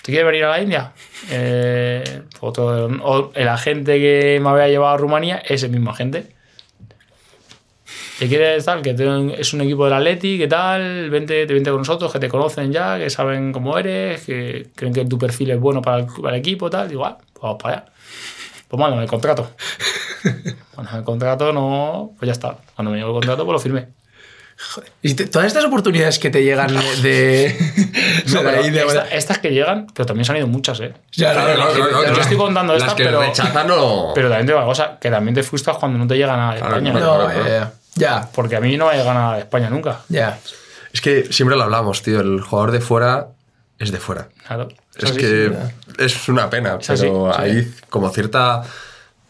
¿Te 0.01 0.11
quieres 0.13 0.25
venir 0.25 0.45
a 0.45 0.49
la 0.49 0.61
India? 0.61 0.91
Eh, 1.31 2.21
otro- 2.39 2.87
o 3.03 3.31
el 3.35 3.47
agente 3.49 3.99
que 3.99 4.39
me 4.41 4.49
había 4.49 4.69
llevado 4.69 4.93
a 4.93 4.97
Rumanía 4.97 5.37
es 5.45 5.61
el 5.63 5.69
mismo 5.71 5.91
agente. 5.91 6.31
¿Te 8.17 8.27
quieres 8.27 8.65
tal? 8.65 8.81
Que 8.81 8.93
te- 8.93 9.39
es 9.39 9.53
un 9.53 9.61
equipo 9.61 9.85
del 9.85 9.93
Atleti, 9.93 10.37
¿qué 10.37 10.47
tal? 10.47 11.09
Vente, 11.09 11.45
te 11.45 11.53
vente 11.53 11.69
con 11.71 11.79
nosotros, 11.79 12.11
que 12.11 12.19
te 12.19 12.27
conocen 12.29 12.71
ya, 12.71 12.97
que 12.97 13.09
saben 13.09 13.51
cómo 13.51 13.77
eres, 13.77 14.25
que 14.25 14.67
creen 14.75 14.93
que 14.93 15.05
tu 15.05 15.17
perfil 15.17 15.51
es 15.51 15.59
bueno 15.59 15.81
para 15.81 15.99
el, 15.99 16.05
para 16.07 16.35
el 16.35 16.39
equipo, 16.39 16.69
tal. 16.69 16.87
Digo, 16.89 17.05
ah, 17.05 17.17
pues 17.17 17.41
vamos 17.41 17.61
para 17.61 17.75
allá. 17.77 17.85
Pues 18.67 18.79
mándame 18.79 19.03
el 19.03 19.09
contrato. 19.09 19.51
Cuando 20.75 20.97
el 20.97 21.03
contrato 21.03 21.53
no, 21.53 22.13
pues 22.17 22.27
ya 22.27 22.33
está. 22.33 22.57
Cuando 22.75 22.91
me 22.91 22.97
llegó 22.97 23.09
el 23.09 23.15
contrato, 23.15 23.45
pues 23.45 23.53
lo 23.53 23.59
firmé. 23.59 23.87
Y 25.01 25.13
te- 25.13 25.25
todas 25.27 25.47
estas 25.47 25.63
oportunidades 25.65 26.19
que 26.19 26.29
te 26.29 26.43
llegan 26.43 26.75
de. 27.01 27.55
No, 28.33 28.43
de 28.43 28.49
ahí 28.49 28.69
de- 28.69 28.81
esta- 28.81 29.07
estas 29.07 29.39
que 29.39 29.51
llegan, 29.51 29.87
pero 29.93 30.05
también 30.05 30.25
se 30.25 30.31
han 30.33 30.37
ido 30.39 30.47
muchas, 30.47 30.79
¿eh? 30.81 30.93
Ya, 31.13 31.31
Claro, 31.33 31.53
claro, 31.55 31.71
claro, 31.73 31.91
Yo 31.91 31.99
claro. 32.01 32.21
estoy 32.21 32.37
contando 32.37 32.75
estas, 32.75 32.93
pero- 32.95 33.21
rechazan 33.21 33.67
no. 33.67 34.11
Pero 34.13 34.27
también 34.29 34.45
te 34.45 34.51
digo 34.51 34.59
una 34.59 34.67
cosa, 34.67 34.97
que 34.99 35.09
también 35.09 35.33
te 35.35 35.43
frustras 35.43 35.77
cuando 35.77 35.97
no 35.97 36.05
te 36.07 36.15
llega 36.15 36.35
nada 36.35 36.51
de 36.53 36.59
España. 36.59 36.93
No, 36.93 37.31
eh, 37.31 37.63
ya, 37.95 38.29
Porque 38.33 38.55
a 38.57 38.59
mí 38.59 38.75
no 38.77 38.85
me 38.85 38.91
ha 38.91 38.97
llegado 38.97 39.13
nada 39.13 39.33
de 39.35 39.39
España 39.41 39.69
nunca. 39.69 40.01
ya. 40.09 40.37
Es 40.91 41.01
que 41.01 41.31
siempre 41.31 41.55
lo 41.55 41.63
hablamos, 41.63 42.01
tío. 42.01 42.19
El 42.19 42.41
jugador 42.41 42.71
de 42.71 42.81
fuera 42.81 43.27
es 43.77 43.91
de 43.91 43.99
fuera. 43.99 44.27
Claro. 44.47 44.69
Es 44.97 45.03
así, 45.11 45.17
que 45.19 45.51
sí. 45.53 46.03
es 46.03 46.27
una 46.29 46.49
pena, 46.49 46.77
Es 46.81 46.89
así, 46.89 47.03
pero 47.03 47.31
sí. 47.33 47.41
hay 47.41 47.73
como 47.91 48.09
cierta. 48.09 48.63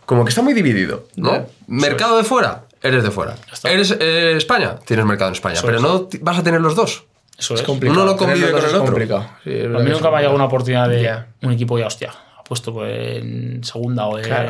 Como 0.06 0.24
que 0.24 0.30
está 0.30 0.42
muy 0.42 0.54
dividido, 0.54 1.08
¿no? 1.18 1.34
Ya, 1.34 1.46
mercado 1.68 2.18
de 2.18 2.24
fuera, 2.24 2.64
eres 2.82 3.04
de 3.04 3.12
fuera. 3.12 3.36
está. 3.52 3.70
Eres 3.72 3.96
eh, 4.00 4.34
España, 4.38 4.76
tienes 4.86 5.06
mercado 5.06 5.30
en 5.30 5.36
España. 5.36 5.56
Eso 5.56 5.66
pero 5.66 5.78
es. 5.78 5.84
no 5.84 6.08
vas 6.22 6.38
a 6.40 6.44
tener 6.44 6.62
los 6.62 6.76
dos. 6.76 7.06
Eso 7.38 7.54
Es 7.54 7.62
es. 7.62 7.66
complicado. 7.66 8.02
Uno 8.04 8.12
no 8.12 8.18
convive 8.18 8.52
con 8.52 8.60
el 8.60 8.66
otro. 8.68 8.86
complicado. 8.86 9.30
Sí, 9.44 9.52
es 9.52 9.66
A 9.66 9.80
mí 9.80 9.90
nunca 9.90 10.10
me 10.10 10.18
ha 10.18 10.20
llegado 10.20 10.36
una 10.36 10.46
oportunidad 10.46 10.90
de 10.90 11.24
un 11.42 11.54
equipo 11.54 11.80
ya, 11.80 11.88
hostia, 11.88 12.12
ha 12.38 12.44
puesto 12.44 12.74
pues, 12.74 13.18
en 13.22 13.64
segunda 13.64 14.06
o 14.08 14.18
en 14.18 14.24
Claro. 14.26 14.50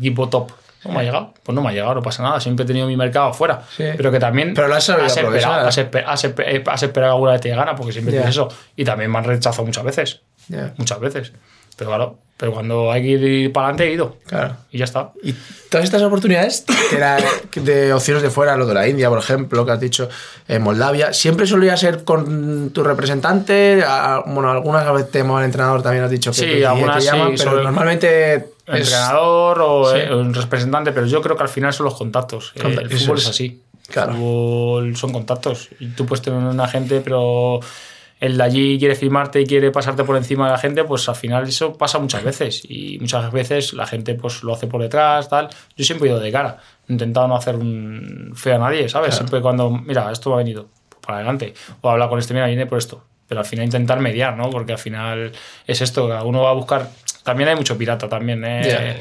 equipo 0.00 0.28
top. 0.28 0.50
No 0.84 0.92
me 0.92 1.00
ha 1.00 1.02
llegado. 1.02 1.34
Pues 1.42 1.54
no 1.54 1.60
me 1.62 1.68
ha 1.70 1.72
llegado, 1.72 1.94
no 1.96 2.02
pasa 2.02 2.22
nada. 2.22 2.40
Siempre 2.40 2.64
he 2.64 2.66
tenido 2.66 2.86
mi 2.86 2.96
mercado 2.96 3.26
afuera. 3.30 3.62
Sí. 3.76 3.84
Pero 3.96 4.10
que 4.12 4.18
también. 4.20 4.54
Pero 4.54 4.68
lo 4.68 4.76
has 4.76 4.84
sabido 4.84 5.06
esperado, 5.06 5.66
has, 5.66 5.76
esper- 5.78 6.04
has 6.06 6.24
esper- 6.24 6.62
has 6.68 6.82
esperado 6.84 7.12
alguna 7.14 7.32
vez 7.32 7.40
te 7.40 7.48
gana, 7.50 7.74
porque 7.74 7.92
siempre 7.92 8.12
Ya. 8.14 8.20
tienes 8.20 8.36
eso. 8.36 8.48
Y 8.76 8.84
también 8.84 9.10
me 9.10 9.18
han 9.18 9.24
rechazado 9.24 9.64
muchas 9.64 9.82
veces. 9.84 10.20
Muchas 10.76 11.00
veces. 11.00 11.32
Pero 11.78 11.90
claro, 11.90 12.18
pero 12.36 12.52
cuando 12.52 12.92
hay 12.92 13.02
que 13.02 13.08
ir 13.08 13.52
para 13.52 13.68
adelante 13.68 13.84
he 13.88 13.92
ido. 13.94 14.16
claro. 14.26 14.56
Y 14.70 14.78
ya 14.78 14.84
está. 14.84 15.12
Y 15.22 15.34
todas 15.70 15.84
estas 15.84 16.02
oportunidades 16.02 16.64
que 16.90 16.96
era 16.96 17.16
de 17.54 17.92
opciones 17.92 18.22
de 18.22 18.30
fuera, 18.30 18.56
lo 18.56 18.66
de 18.66 18.74
la 18.74 18.86
India, 18.86 19.08
por 19.08 19.18
ejemplo, 19.18 19.64
que 19.64 19.72
has 19.72 19.80
dicho, 19.80 20.08
en 20.46 20.62
Moldavia, 20.62 21.12
¿siempre 21.12 21.46
solía 21.46 21.76
ser 21.76 22.04
con 22.04 22.70
tu 22.70 22.82
representante? 22.84 23.82
A- 23.86 24.22
Bueno, 24.26 24.50
algunas 24.50 24.92
veces 24.92 25.10
te 25.10 25.18
llaman 25.20 25.44
entrenador, 25.44 25.82
también 25.82 26.04
has 26.04 26.10
dicho 26.10 26.30
que, 26.32 26.36
Sí, 26.36 26.44
que- 26.46 26.58
que 26.58 26.66
algunas 26.66 26.98
te 26.98 27.04
llaman, 27.10 27.38
sí, 27.38 27.44
pero 27.44 27.62
normalmente 27.62 28.34
es- 28.36 28.44
entrenador 28.66 29.60
o 29.62 29.90
Sí. 29.92 29.98
eh, 30.00 30.14
un 30.14 30.34
representante, 30.34 30.92
pero 30.92 31.06
yo 31.06 31.22
creo 31.22 31.36
que 31.36 31.42
al 31.44 31.48
final 31.48 31.72
son 31.72 31.84
los 31.86 31.94
contactos. 31.94 32.52
Eh, 32.56 32.60
Conta- 32.62 32.82
el 32.82 32.90
fútbol 32.90 33.18
es. 33.18 33.24
es 33.24 33.30
así. 33.30 33.62
Claro. 33.88 34.12
El 34.12 34.18
fútbol 34.18 34.96
son 34.96 35.12
contactos. 35.12 35.68
Y 35.80 35.88
tú 35.88 36.04
puedes 36.06 36.22
tener 36.22 36.38
un 36.38 36.60
agente, 36.60 37.00
pero 37.00 37.60
el 38.20 38.36
de 38.36 38.42
allí 38.42 38.78
quiere 38.78 38.94
firmarte 38.94 39.40
y 39.40 39.46
quiere 39.46 39.70
pasarte 39.70 40.04
por 40.04 40.16
encima 40.16 40.46
de 40.46 40.52
la 40.52 40.58
gente, 40.58 40.84
pues 40.84 41.08
al 41.08 41.14
final 41.14 41.46
eso 41.46 41.74
pasa 41.74 41.98
muchas 41.98 42.24
veces. 42.24 42.62
Y 42.68 42.98
muchas 43.00 43.30
veces 43.30 43.72
la 43.74 43.86
gente 43.86 44.14
pues 44.14 44.42
lo 44.42 44.54
hace 44.54 44.66
por 44.66 44.82
detrás, 44.82 45.28
tal. 45.28 45.48
Yo 45.76 45.84
siempre 45.84 46.08
he 46.08 46.10
ido 46.10 46.20
de 46.20 46.32
cara. 46.32 46.58
He 46.88 46.92
intentado 46.92 47.28
no 47.28 47.36
hacer 47.36 47.56
un 47.56 48.32
feo 48.34 48.56
a 48.56 48.58
nadie, 48.58 48.88
¿sabes? 48.88 49.14
Siempre 49.14 49.40
cuando, 49.40 49.70
mira, 49.70 50.10
esto 50.10 50.30
me 50.30 50.36
ha 50.36 50.38
venido 50.38 50.68
pues 50.88 51.00
para 51.00 51.18
adelante. 51.18 51.54
O 51.80 51.90
hablar 51.90 52.08
con 52.08 52.18
este, 52.18 52.34
mira, 52.34 52.46
viene 52.46 52.66
por 52.66 52.78
esto. 52.78 53.04
Pero 53.28 53.40
al 53.40 53.46
final 53.46 53.66
intentar 53.66 54.00
mediar, 54.00 54.36
¿no? 54.36 54.50
Porque 54.50 54.72
al 54.72 54.78
final 54.78 55.32
es 55.66 55.80
esto, 55.80 56.08
cada 56.08 56.24
uno 56.24 56.42
va 56.42 56.50
a 56.50 56.54
buscar... 56.54 56.88
También 57.22 57.50
hay 57.50 57.56
mucho 57.56 57.76
pirata 57.76 58.08
también, 58.08 58.42
¿eh? 58.44 59.00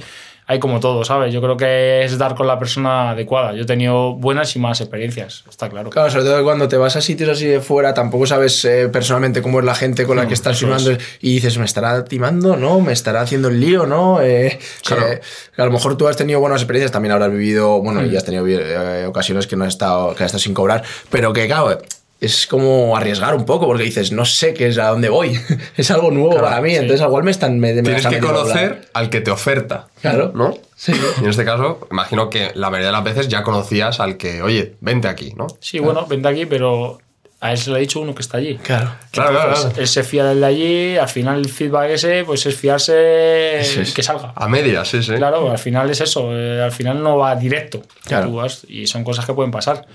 Hay 0.49 0.59
como 0.59 0.79
todo, 0.79 1.03
¿sabes? 1.03 1.33
Yo 1.33 1.41
creo 1.41 1.57
que 1.57 2.05
es 2.05 2.17
dar 2.17 2.33
con 2.33 2.47
la 2.47 2.57
persona 2.57 3.11
adecuada. 3.11 3.53
Yo 3.53 3.63
he 3.63 3.65
tenido 3.65 4.13
buenas 4.15 4.55
y 4.55 4.59
malas 4.59 4.79
experiencias, 4.79 5.43
está 5.49 5.69
claro. 5.69 5.89
Claro, 5.89 6.09
sobre 6.09 6.23
todo 6.23 6.41
cuando 6.45 6.69
te 6.69 6.77
vas 6.77 6.95
a 6.95 7.01
sitios 7.01 7.29
así 7.29 7.45
de 7.45 7.59
fuera, 7.59 7.93
tampoco 7.93 8.25
sabes 8.25 8.63
eh, 8.63 8.87
personalmente 8.87 9.41
cómo 9.41 9.59
es 9.59 9.65
la 9.65 9.75
gente 9.75 10.05
con 10.05 10.15
la 10.15 10.25
que 10.25 10.33
estás 10.33 10.57
filmando 10.57 10.91
y 11.19 11.33
dices, 11.35 11.57
¿me 11.57 11.65
estará 11.65 12.05
timando? 12.05 12.55
¿No? 12.55 12.79
¿Me 12.79 12.93
estará 12.93 13.19
haciendo 13.21 13.49
el 13.49 13.59
lío? 13.59 13.85
¿No? 13.85 14.21
Eh, 14.21 14.57
Claro. 14.85 15.05
eh, 15.07 15.21
a 15.57 15.65
lo 15.65 15.71
mejor 15.71 15.97
tú 15.97 16.07
has 16.07 16.15
tenido 16.15 16.39
buenas 16.39 16.61
experiencias, 16.61 16.93
también 16.93 17.11
habrás 17.11 17.29
vivido, 17.31 17.81
bueno, 17.81 18.05
y 18.05 18.15
has 18.15 18.23
tenido 18.23 18.47
eh, 18.47 19.05
ocasiones 19.05 19.47
que 19.47 19.57
no 19.57 19.65
has 19.65 19.73
estado, 19.73 20.15
que 20.15 20.23
has 20.23 20.27
estado 20.27 20.39
sin 20.41 20.53
cobrar, 20.53 20.81
pero 21.09 21.33
que, 21.33 21.45
claro, 21.47 21.77
es 22.19 22.47
como 22.47 22.97
arriesgar 22.97 23.35
un 23.35 23.45
poco 23.45 23.67
porque 23.67 23.83
dices, 23.83 24.11
no 24.11 24.25
sé 24.25 24.53
qué 24.53 24.67
es 24.67 24.77
a 24.77 24.87
dónde 24.89 25.09
voy. 25.09 25.39
es 25.77 25.91
algo 25.91 26.09
nuevo 26.11 26.31
Claro, 26.31 26.45
para 26.47 26.61
mí, 26.61 26.71
sí. 26.71 26.75
entonces 26.77 27.05
igual 27.05 27.23
me 27.23 27.31
están. 27.31 27.59
Me, 27.59 27.73
me 27.73 27.81
Tienes 27.83 27.97
están 28.05 28.13
que 28.13 28.19
conocer 28.19 28.89
al 28.93 29.09
que 29.09 29.21
te 29.21 29.31
oferta. 29.31 29.87
Claro. 30.01 30.31
¿No? 30.33 30.57
Sí. 30.75 30.93
Y 31.21 31.23
en 31.23 31.29
este 31.29 31.45
caso, 31.45 31.87
imagino 31.91 32.29
que 32.29 32.51
la 32.55 32.69
mayoría 32.69 32.87
de 32.87 32.93
las 32.93 33.03
veces 33.03 33.27
ya 33.27 33.43
conocías 33.43 33.99
al 33.99 34.17
que, 34.17 34.41
oye, 34.41 34.75
vente 34.81 35.07
aquí, 35.07 35.33
¿no? 35.35 35.47
Sí, 35.59 35.79
bueno, 35.79 36.05
vente 36.07 36.27
aquí, 36.27 36.45
pero 36.45 36.99
a 37.39 37.51
él 37.51 37.57
se 37.59 37.69
lo 37.69 37.75
ha 37.75 37.79
dicho 37.79 37.99
uno 37.99 38.15
que 38.15 38.21
está 38.23 38.37
allí. 38.37 38.57
Claro. 38.57 38.91
Claro, 39.11 39.29
claro, 39.31 39.53
claro. 39.53 39.71
Él 39.77 39.87
se 39.87 40.03
fía 40.03 40.25
del 40.25 40.39
de 40.39 40.45
allí, 40.47 40.97
al 40.97 41.07
final 41.09 41.37
el 41.39 41.49
feedback 41.49 41.91
ese, 41.91 42.23
pues 42.25 42.45
es 42.47 42.55
fiarse 42.55 43.61
que 43.93 44.03
salga. 44.03 44.33
A 44.35 44.47
medias, 44.47 44.87
sí, 44.87 45.03
sí. 45.03 45.13
Claro, 45.13 45.51
al 45.51 45.59
final 45.59 45.89
es 45.89 46.01
eso, 46.01 46.29
eh, 46.35 46.61
al 46.63 46.71
final 46.71 47.01
no 47.03 47.17
va 47.17 47.35
directo. 47.35 47.81
Claro. 48.05 48.27
Tú 48.27 48.35
vas- 48.35 48.65
y 48.67 48.87
son 48.87 49.03
cosas 49.03 49.25
que 49.25 49.33
pueden 49.33 49.51
pasar. 49.51 49.85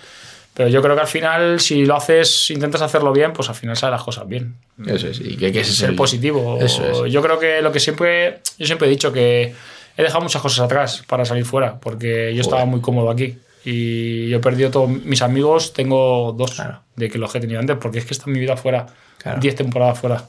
Pero 0.55 0.69
yo 0.69 0.83
creo 0.83 0.95
que 0.95 1.01
al 1.01 1.07
final, 1.07 1.61
si 1.61 1.87
lo 1.87 1.97
haces, 1.97 2.51
intentas 2.51 2.83
hacerlo 2.83 3.13
bien, 3.13 3.33
pues 3.33 3.49
al 3.49 3.55
final 3.55 3.77
salen 3.77 3.93
las 3.93 4.03
cosas 4.03 4.29
bien. 4.29 4.57
Eso 4.87 5.09
es. 5.09 5.19
Y 5.21 5.37
que, 5.37 5.51
que 5.51 5.61
ese 5.61 5.71
es 5.71 5.77
Ser 5.79 5.91
el- 5.91 5.97
positivo. 5.97 6.59
Eso 6.61 7.07
es. 7.07 7.13
Yo 7.13 7.23
creo 7.23 7.39
que 7.39 7.63
lo 7.63 7.73
que 7.73 7.81
siempre, 7.81 8.41
yo 8.59 8.67
siempre 8.67 8.87
he 8.87 8.91
dicho 8.91 9.13
que 9.13 9.55
he 9.97 10.03
dejado 10.03 10.21
muchas 10.23 10.43
cosas 10.43 10.61
atrás 10.61 11.03
para 11.07 11.25
salir 11.25 11.45
fuera, 11.47 11.79
porque 11.81 12.35
yo 12.35 12.43
estaba 12.43 12.65
muy 12.67 12.81
cómodo 12.83 13.11
aquí. 13.11 13.39
Y 13.65 14.29
yo 14.29 14.39
he 14.39 14.41
perdido 14.41 14.71
todos 14.71 14.91
mis 14.91 15.23
amigos, 15.23 15.73
tengo 15.73 16.33
dos 16.37 16.53
Claro. 16.53 16.81
de 16.97 17.09
que 17.09 17.17
los 17.17 17.31
que 17.33 17.39
he 17.39 17.41
tenido 17.41 17.61
antes, 17.61 17.77
porque 17.81 18.01
es 18.01 18.05
que 18.05 18.13
está 18.13 18.27
mi 18.29 18.39
vida 18.41 18.57
fuera, 18.57 18.87
Claro. 19.19 19.41
10 19.41 19.55
temporadas 19.55 19.99
fuera. 20.01 20.29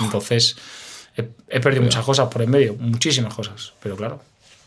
Entonces, 0.00 0.56
he, 1.16 1.24
he 1.48 1.60
perdido 1.60 1.82
muchas 1.82 2.04
cosas 2.04 2.28
por 2.28 2.42
en 2.42 2.50
medio, 2.50 2.74
muchísimas 2.78 3.32
cosas. 3.34 3.72
Pero 3.82 3.96
claro, 3.96 4.20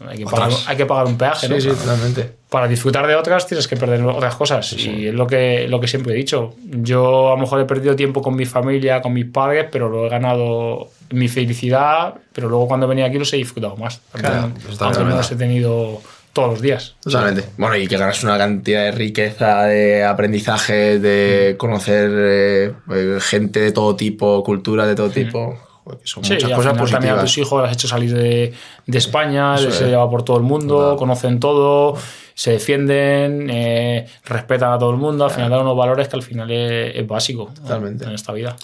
hay 0.08 0.18
que, 0.18 0.26
pagar, 0.26 0.50
hay 0.66 0.76
que 0.78 0.84
un 0.84 1.18
peaje, 1.18 1.48
¿no? 1.48 1.56
Sí, 1.56 1.62
sí, 1.62 1.68
totalmente. 1.70 2.34
Para 2.50 2.68
disfrutar 2.68 3.06
de 3.06 3.16
otras 3.16 3.46
tienes 3.46 3.68
que 3.68 3.76
perder 3.78 4.02
otras 4.04 4.36
cosas. 4.36 4.74
Y 4.74 5.08
es 5.08 5.14
lo 5.14 5.28
que, 5.28 5.68
lo 5.68 5.80
que 5.80 5.88
siempre 5.88 6.14
he 6.14 6.16
dicho. 6.16 6.56
Yo 6.66 7.28
a 7.28 7.36
lo 7.36 7.38
mejor 7.38 7.60
he 7.62 7.66
perdido 7.66 7.96
tiempo 7.96 8.22
con 8.22 8.36
mi 8.36 8.46
familia, 8.46 9.02
con 9.02 9.14
mis 9.14 9.26
padres, 9.26 9.68
pero 9.72 9.88
lo 9.88 10.08
he 10.08 10.10
ganado 10.10 10.90
mi 11.12 11.28
felicidad, 11.28 12.16
pero 12.34 12.50
luego 12.50 12.68
cuando 12.68 12.88
venía 12.88 13.06
aquí 13.06 13.20
los 13.20 13.32
he 13.34 13.38
disfrutado 13.38 13.78
más. 13.78 14.02
Claro, 14.14 14.52
Aunque- 14.80 15.04
no 15.04 15.10
los 15.16 15.32
he 15.32 15.36
tenido 15.36 16.02
todos 16.34 16.50
los 16.52 16.62
días. 16.62 16.96
Totalmente. 17.02 17.46
Bueno, 17.58 17.76
y 17.76 17.88
que 17.88 17.98
ganas 17.98 18.24
una 18.24 18.38
cantidad 18.38 18.84
de 18.86 18.92
riqueza, 18.92 19.64
de 19.66 20.04
aprendizaje, 20.04 21.00
de 21.00 21.56
conocer 21.58 22.10
eh, 22.14 22.74
eh, 22.92 23.18
gente 23.22 23.60
de 23.60 23.72
todo 23.72 23.96
tipo, 23.96 24.44
cultura 24.44 24.86
de 24.88 24.96
todo 24.96 25.10
tipo. 25.10 25.58
Que 25.90 26.06
son 26.08 26.24
Sí, 26.24 26.34
muchas 26.34 26.50
y 26.50 26.52
al 26.52 26.58
cosas 26.58 26.74
final 26.74 26.92
también 26.92 27.14
a 27.14 27.16
tus 27.16 27.24
positivas. 27.24 27.48
hijos 27.48 27.60
los 27.62 27.68
has 27.70 27.74
hecho 27.76 27.88
salir 27.88 28.14
de, 28.14 28.54
de 28.86 28.98
España, 29.00 29.56
Eso 29.56 29.66
les 29.66 29.76
es. 29.76 29.82
he 29.82 29.88
llevado 29.88 30.08
por 30.12 30.22
todo 30.24 30.38
el 30.38 30.44
mundo, 30.44 30.96
conocen 31.00 31.40
todo, 31.40 31.98
se 32.40 32.52
defienden, 32.52 33.50
eh, 33.50 34.08
respetan 34.24 34.72
a 34.72 34.80
todo 34.80 34.92
el 34.92 34.96
mundo, 34.98 35.26
al 35.26 35.32
final 35.32 35.50
dan 35.50 35.60
unos 35.60 35.76
valores 35.76 36.08
que 36.08 36.16
al 36.16 36.24
final 36.24 36.50
es, 36.50 36.96
es 36.96 37.06
básico. 37.06 37.52
Totalmente. 37.54 38.06
en 38.06 38.12
esta 38.12 38.32
vida. 38.32 38.56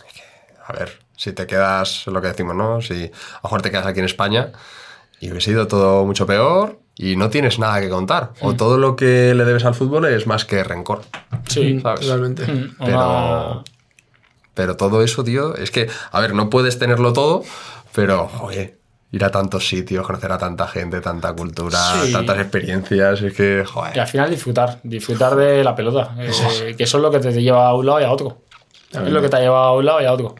A 0.65 0.71
ver, 0.71 0.97
si 1.17 1.33
te 1.33 1.45
quedas, 1.45 2.07
lo 2.07 2.21
que 2.21 2.29
decimos, 2.29 2.55
¿no? 2.55 2.79
Si 2.81 2.93
a 2.93 2.97
lo 3.07 3.39
mejor 3.43 3.61
te 3.61 3.71
quedas 3.71 3.85
aquí 3.85 3.99
en 3.99 4.05
España 4.05 4.53
y 5.19 5.29
hubiese 5.29 5.51
ido 5.51 5.67
todo 5.67 6.05
mucho 6.05 6.25
peor 6.25 6.79
y 6.95 7.17
no 7.17 7.29
tienes 7.29 7.59
nada 7.59 7.81
que 7.81 7.89
contar. 7.89 8.31
O 8.39 8.53
Mm. 8.53 8.57
todo 8.57 8.77
lo 8.77 8.95
que 8.95 9.35
le 9.35 9.43
debes 9.43 9.65
al 9.65 9.75
fútbol 9.75 10.05
es 10.05 10.25
más 10.25 10.45
que 10.45 10.63
rencor. 10.63 11.01
Sí, 11.49 11.77
¿sabes? 11.81 11.99
Totalmente. 11.99 12.47
Mm, 12.49 12.75
Pero, 12.79 13.63
pero 14.53 14.77
todo 14.77 15.03
eso, 15.03 15.21
tío, 15.25 15.53
es 15.57 15.69
que, 15.69 15.89
a 16.13 16.21
ver, 16.21 16.33
no 16.33 16.49
puedes 16.49 16.79
tenerlo 16.79 17.11
todo, 17.11 17.43
pero, 17.93 18.31
oye, 18.41 18.77
ir 19.15 19.23
a 19.23 19.31
tantos 19.31 19.67
sitios, 19.67 20.05
conocer 20.05 20.31
a 20.31 20.37
tanta 20.37 20.67
gente, 20.67 20.99
tanta 21.01 21.33
cultura, 21.33 21.77
Sí. 22.03 22.11
tantas 22.11 22.37
experiencias, 22.39 23.21
es 23.21 23.33
que, 23.33 23.61
Y 23.63 23.65
joder. 23.65 23.99
al 23.99 24.07
final 24.07 24.29
disfrutar, 24.29 24.79
disfrutar 24.83 25.35
de 25.35 25.63
la 25.63 25.73
pelota. 25.75 26.15
eh, 26.19 26.75
que 26.77 26.83
eso 26.83 26.97
es 26.97 27.01
lo 27.03 27.11
que 27.11 27.19
te 27.19 27.31
lleva 27.41 27.67
a 27.67 27.73
un 27.73 27.85
lado 27.85 28.01
y 28.01 28.03
a 28.03 28.11
otro. 28.11 28.41
Es 28.91 29.09
lo 29.09 29.21
que 29.21 29.29
te 29.29 29.37
lleva 29.39 29.67
a 29.67 29.71
un 29.73 29.85
lado 29.85 30.01
y 30.01 30.05
a 30.05 30.13
otro. 30.13 30.35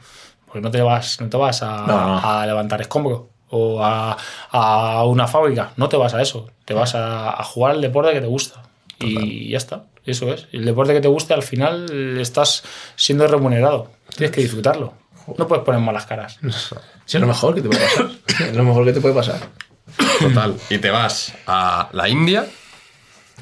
Porque 0.46 0.62
no 0.62 0.72
te 0.72 0.82
vas, 0.82 1.20
no 1.22 1.30
te 1.30 1.38
vas 1.38 1.62
a, 1.64 1.86
No, 1.88 2.08
no. 2.08 2.20
a 2.20 2.46
levantar 2.46 2.80
escombros 2.82 3.22
o 3.50 3.84
a, 3.84 4.18
a 4.52 5.04
una 5.06 5.28
fábrica. 5.28 5.72
No 5.78 5.88
te 5.90 5.98
vas 5.98 6.14
a 6.14 6.22
eso. 6.22 6.48
Te 6.66 6.74
vas 6.74 6.96
a, 6.96 7.30
a 7.30 7.44
jugar 7.44 7.76
el 7.76 7.82
deporte 7.82 8.12
que 8.14 8.22
te 8.22 8.28
gusta. 8.28 8.62
Y 9.00 9.50
ya 9.50 9.58
está. 9.58 9.86
Eso 10.06 10.34
es. 10.34 10.48
El 10.52 10.64
deporte 10.66 10.94
que 10.94 11.02
te 11.02 11.08
guste, 11.08 11.34
al 11.34 11.44
final 11.44 12.18
estás 12.20 12.64
siendo 12.96 13.28
remunerado. 13.28 13.88
Tienes 14.16 14.34
que 14.36 14.42
disfrutarlo. 14.42 14.94
No 15.38 15.48
puedes 15.48 15.66
poner 15.66 15.82
malas 15.82 16.06
caras. 16.06 16.38
Sí, 17.06 17.18
es 17.18 17.22
lo 17.22 17.28
mejor 17.28 17.56
que 17.56 17.62
te 17.62 17.70
puede 17.70 17.82
pasar. 17.82 18.10
es 18.48 18.56
lo 18.56 18.64
mejor 18.64 18.86
que 18.86 18.94
te 18.94 19.02
puede 19.02 19.16
pasar. 19.16 19.40
Total. 20.20 20.56
Y 20.70 20.78
te 20.78 20.90
vas 20.90 21.34
a 21.48 21.90
la 21.94 22.10
India, 22.10 22.46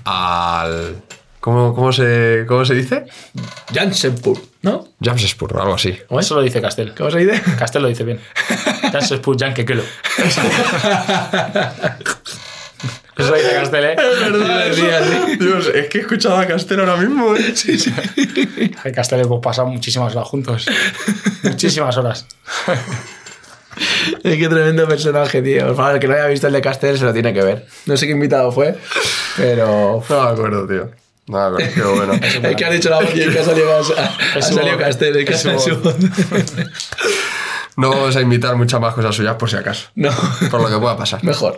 al... 0.06 1.02
¿Cómo, 1.40 1.76
cómo, 1.76 1.92
se, 1.92 2.46
cómo 2.48 2.64
se 2.64 2.74
dice? 2.74 3.06
Jansenpur, 3.74 4.40
¿no? 4.62 4.88
Jamshedpur, 5.02 5.60
algo 5.60 5.74
así. 5.74 5.92
¿Cómo 6.08 6.22
es? 6.22 6.26
Eso 6.26 6.36
lo 6.36 6.42
dice 6.42 6.62
Castel. 6.62 6.96
¿Cómo 6.96 7.12
se 7.12 7.18
dice? 7.18 7.42
Castel 7.60 7.82
lo 7.82 7.90
dice 7.90 8.06
bien. 8.06 8.22
Janssen 8.94 9.18
Spur, 9.18 9.36
Lo 13.16 13.26
dice 13.36 13.53
Castel, 13.53 13.84
¿eh? 13.86 15.38
Dios, 15.39 15.72
es 15.74 15.88
que 15.88 15.99
he 15.99 16.01
escuchado 16.01 16.38
a 16.38 16.45
Castell 16.47 16.80
ahora 16.80 16.97
mismo, 16.97 17.36
¿eh? 17.36 17.53
Sí, 17.55 17.78
sí. 17.78 17.93
En 18.84 18.93
Castel 18.93 19.22
hemos 19.22 19.39
pasado 19.41 19.68
muchísimas 19.68 20.16
horas 20.16 20.28
juntos. 20.28 20.66
Muchísimas 21.43 21.95
horas. 21.97 22.26
Es 24.24 24.38
que 24.38 24.49
tremendo 24.49 24.88
personaje, 24.88 25.41
tío. 25.41 25.76
Para 25.76 25.95
el 25.95 25.99
que 25.99 26.07
no 26.07 26.14
haya 26.14 26.28
visto 26.28 26.47
el 26.47 26.53
de 26.53 26.61
Castel 26.61 26.97
se 26.97 27.05
lo 27.05 27.14
tiene 27.14 27.34
que 27.34 27.41
ver. 27.43 27.66
No 27.86 27.97
sé 27.97 28.05
qué 28.05 28.11
invitado 28.14 28.51
fue, 28.51 28.78
pero. 29.38 30.03
No 30.09 30.24
me 30.24 30.30
acuerdo, 30.32 30.68
tío. 30.68 30.91
No 31.28 31.38
me 31.38 31.43
acuerdo, 31.64 31.74
qué 31.74 31.82
bueno. 31.82 32.14
Es 32.49 32.55
que 32.55 32.66
han 32.66 32.74
dicho 32.74 32.89
la 32.89 32.99
voz 32.99 33.16
y 33.16 33.22
es 33.22 33.30
que 33.34 33.39
ha 33.39 33.43
salido, 33.43 33.76
ha 33.76 34.39
Es. 34.39 34.78
Castel. 34.78 35.18
Es 35.18 35.26
que 35.26 35.34
Es 35.34 35.45
ha. 35.45 35.93
No 37.76 37.89
vamos 37.89 38.16
a 38.16 38.22
invitar 38.22 38.55
muchas 38.55 38.80
más 38.80 38.93
cosas 38.93 39.16
suyas 39.16 39.36
por 39.36 39.49
si 39.49 39.55
acaso. 39.55 39.89
No, 39.95 40.11
Por 40.51 40.61
lo 40.61 40.70
que 40.70 40.78
pueda 40.78 40.95
pasar. 40.95 41.24
mejor. 41.24 41.57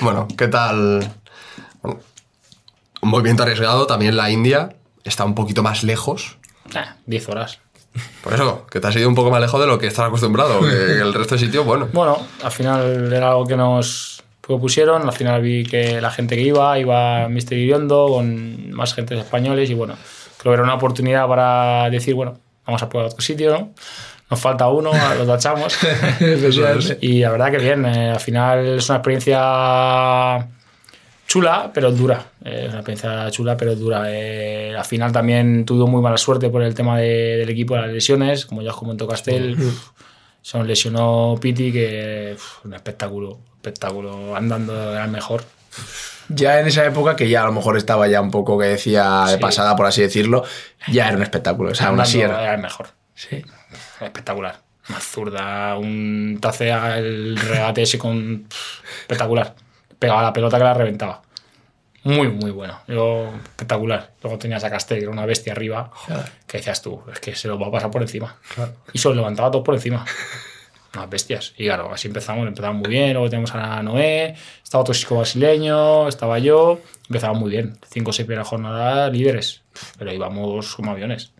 Bueno, 0.00 0.28
¿qué 0.36 0.48
tal? 0.48 1.12
Bueno, 1.82 2.00
un 3.00 3.08
movimiento 3.08 3.42
arriesgado. 3.42 3.86
También 3.86 4.16
la 4.16 4.30
India 4.30 4.76
está 5.04 5.24
un 5.24 5.34
poquito 5.34 5.62
más 5.62 5.82
lejos. 5.82 6.38
Nah, 6.74 6.94
10 7.06 7.28
horas. 7.28 7.58
Por 8.22 8.32
eso, 8.32 8.66
que 8.70 8.80
te 8.80 8.86
has 8.86 8.96
ido 8.96 9.08
un 9.08 9.14
poco 9.14 9.30
más 9.30 9.40
lejos 9.40 9.60
de 9.60 9.66
lo 9.66 9.78
que 9.78 9.86
estás 9.86 10.06
acostumbrado. 10.06 10.60
Que 10.60 10.66
el 11.00 11.12
resto 11.12 11.34
de 11.34 11.40
sitios, 11.40 11.64
bueno. 11.66 11.88
Bueno, 11.92 12.18
al 12.42 12.50
final 12.50 13.12
era 13.12 13.30
algo 13.30 13.46
que 13.46 13.56
nos 13.56 14.22
propusieron. 14.40 15.02
Al 15.02 15.12
final 15.12 15.42
vi 15.42 15.64
que 15.64 16.00
la 16.00 16.10
gente 16.10 16.36
que 16.36 16.42
iba, 16.42 16.78
iba 16.78 17.28
Mr. 17.28 17.54
Iriondo 17.54 18.08
con 18.08 18.72
más 18.72 18.94
gente 18.94 19.18
españoles 19.18 19.70
y 19.70 19.74
bueno, 19.74 19.94
creo 20.38 20.52
que 20.52 20.54
era 20.54 20.62
una 20.62 20.74
oportunidad 20.74 21.26
para 21.28 21.90
decir, 21.90 22.14
bueno, 22.14 22.38
vamos 22.66 22.82
a 22.82 22.88
probar 22.88 23.06
otro 23.08 23.20
sitio, 23.20 23.50
¿no? 23.52 23.72
Nos 24.32 24.40
falta 24.40 24.66
uno, 24.68 24.90
lo 25.18 25.26
tachamos. 25.26 25.76
Y 27.02 27.20
la 27.20 27.30
verdad 27.30 27.50
que 27.50 27.58
bien, 27.58 27.84
eh, 27.84 28.10
al 28.12 28.20
final 28.20 28.78
es 28.78 28.88
una 28.88 28.96
experiencia 28.98 30.48
chula, 31.26 31.70
pero 31.74 31.92
dura. 31.92 32.24
Eh, 32.44 32.64
una 32.68 32.76
experiencia 32.78 33.30
chula, 33.30 33.56
pero 33.58 33.74
dura. 33.76 34.04
Eh, 34.08 34.74
al 34.76 34.84
final 34.86 35.12
también 35.12 35.64
tuve 35.66 35.88
muy 35.90 36.00
mala 36.00 36.16
suerte 36.16 36.48
por 36.48 36.62
el 36.62 36.74
tema 36.74 36.98
de- 36.98 37.36
del 37.38 37.50
equipo 37.50 37.74
de 37.74 37.82
las 37.82 37.90
lesiones, 37.90 38.46
como 38.46 38.62
ya 38.62 38.70
os 38.70 38.76
comentó 38.76 39.06
Castel. 39.06 39.54
uf, 39.60 39.90
se 40.40 40.56
nos 40.58 40.66
lesionó 40.66 41.34
Piti, 41.40 41.70
que 41.70 42.32
uf, 42.34 42.64
un 42.64 42.72
espectáculo, 42.74 43.38
espectáculo, 43.56 44.34
andando 44.34 44.92
era 44.94 45.06
mejor. 45.06 45.44
Ya 46.28 46.58
en 46.60 46.66
esa 46.66 46.84
época, 46.86 47.16
que 47.16 47.28
ya 47.28 47.42
a 47.42 47.46
lo 47.46 47.52
mejor 47.52 47.76
estaba 47.76 48.08
ya 48.08 48.20
un 48.22 48.30
poco 48.30 48.58
que 48.58 48.64
decía 48.66 49.24
de 49.26 49.34
Sí. 49.34 49.40
pasada, 49.40 49.76
por 49.76 49.84
así 49.86 50.00
decirlo, 50.02 50.44
ya 50.90 51.08
era 51.08 51.16
un 51.16 51.22
espectáculo. 51.22 51.72
O 51.72 51.74
sea, 51.74 51.88
aún 51.88 52.00
así 52.00 52.22
Andando 52.22 52.42
era. 52.44 52.54
el 52.54 52.60
mejor. 52.62 52.86
Sí. 53.14 53.42
Espectacular. 54.04 54.60
Una 54.88 55.00
zurda, 55.00 55.76
un 55.78 56.38
tacea, 56.40 56.98
el 56.98 57.36
regate 57.36 57.82
ese 57.82 57.98
con. 57.98 58.46
Espectacular. 59.02 59.54
Pegaba 59.98 60.22
la 60.22 60.32
pelota 60.32 60.58
que 60.58 60.64
la 60.64 60.74
reventaba. 60.74 61.22
Muy, 62.04 62.28
muy 62.28 62.50
bueno. 62.50 62.80
Yo, 62.88 63.30
espectacular. 63.44 64.10
Luego 64.22 64.38
tenías 64.38 64.64
a 64.64 64.70
Castel, 64.70 64.98
que 64.98 65.04
era 65.04 65.12
una 65.12 65.24
bestia 65.24 65.52
arriba, 65.52 65.90
que 66.46 66.58
decías 66.58 66.82
tú, 66.82 67.00
es 67.12 67.20
que 67.20 67.36
se 67.36 67.46
lo 67.46 67.58
va 67.58 67.68
a 67.68 67.70
pasar 67.70 67.90
por 67.90 68.02
encima. 68.02 68.36
Y 68.92 68.98
se 68.98 69.08
lo 69.08 69.14
levantaba 69.14 69.50
todo 69.50 69.62
por 69.62 69.74
encima. 69.74 70.04
Unas 70.94 71.08
bestias. 71.08 71.54
Y 71.56 71.66
claro, 71.66 71.92
así 71.92 72.08
empezamos, 72.08 72.46
empezamos 72.46 72.80
muy 72.80 72.90
bien. 72.90 73.12
Luego 73.12 73.30
tenemos 73.30 73.54
a 73.54 73.82
Noé, 73.82 74.34
estaba 74.62 74.82
otro 74.82 74.94
chico 74.94 75.16
brasileño, 75.16 76.08
estaba 76.08 76.38
yo. 76.38 76.80
Empezamos 77.08 77.38
muy 77.38 77.50
bien. 77.50 77.78
Cinco 77.88 78.10
o 78.10 78.12
seis 78.12 78.26
primeras 78.26 78.48
jornadas 78.48 79.12
líderes. 79.12 79.62
Pero 79.96 80.12
íbamos 80.12 80.74
como 80.74 80.90
aviones. 80.90 81.32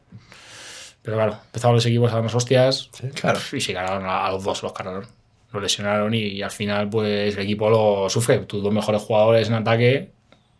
Pero 1.02 1.16
claro, 1.16 1.38
empezaron 1.46 1.74
los 1.76 1.86
equipos 1.86 2.10
a 2.12 2.14
darnos 2.16 2.34
hostias 2.34 2.90
Claro. 3.20 3.38
y 3.52 3.60
se 3.60 3.72
ganaron 3.72 4.04
a, 4.06 4.30
los 4.30 4.44
dos, 4.44 4.62
los 4.62 4.72
ganaron. 4.72 5.06
lo 5.52 5.60
lesionaron 5.60 6.14
y, 6.14 6.18
y 6.22 6.42
al 6.42 6.50
final 6.50 6.88
pues 6.88 7.36
el 7.36 7.42
equipo 7.42 7.68
lo 7.70 8.08
sufre. 8.08 8.38
Tus 8.40 8.62
dos 8.62 8.72
mejores 8.72 9.02
jugadores 9.02 9.48
en 9.48 9.54
ataque 9.54 10.10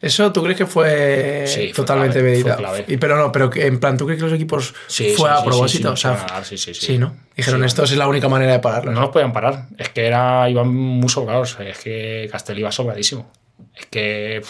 ¿Eso 0.00 0.32
tú 0.32 0.42
crees 0.42 0.58
que 0.58 0.66
fue 0.66 1.44
Sí, 1.46 1.66
fue 1.66 1.72
totalmente 1.74 2.14
clave, 2.18 2.30
meditado? 2.32 2.54
fue 2.56 2.62
clave. 2.64 2.84
Y, 2.88 2.96
pero 2.96 3.16
no, 3.16 3.30
pero 3.30 3.48
en 3.54 3.78
plan, 3.78 3.96
¿tú 3.96 4.04
crees 4.04 4.18
que 4.18 4.24
los 4.24 4.34
equipos 4.34 4.74
Sí, 4.88 5.14
fue 5.16 5.28
sí, 5.28 5.34
a 5.36 5.38
sí, 5.38 5.46
propósito? 5.46 5.88
sí, 5.90 5.92
o 5.92 5.96
sea, 5.96 6.16
sí, 6.18 6.26
claro, 6.26 6.44
sí, 6.44 6.58
sí, 6.58 6.74
sí. 6.74 6.86
sí, 6.86 6.98
¿no? 6.98 7.14
Dijeron, 7.36 7.60
Sí. 7.60 7.66
esto 7.66 7.84
es 7.84 7.96
la 7.96 8.08
única 8.08 8.28
manera 8.28 8.50
de 8.50 8.58
pararlo. 8.58 8.90
No 8.90 9.00
nos 9.00 9.10
podían 9.10 9.32
parar. 9.32 9.66
Es 9.78 9.90
que 9.90 10.04
era, 10.04 10.50
iban 10.50 10.74
muy 10.74 11.08
sobrados. 11.08 11.56
Es 11.60 11.78
que 11.78 12.28
Castel 12.32 12.58
iba 12.58 12.72
sobradísimo. 12.72 13.30
Es 13.76 13.86
que, 13.86 14.42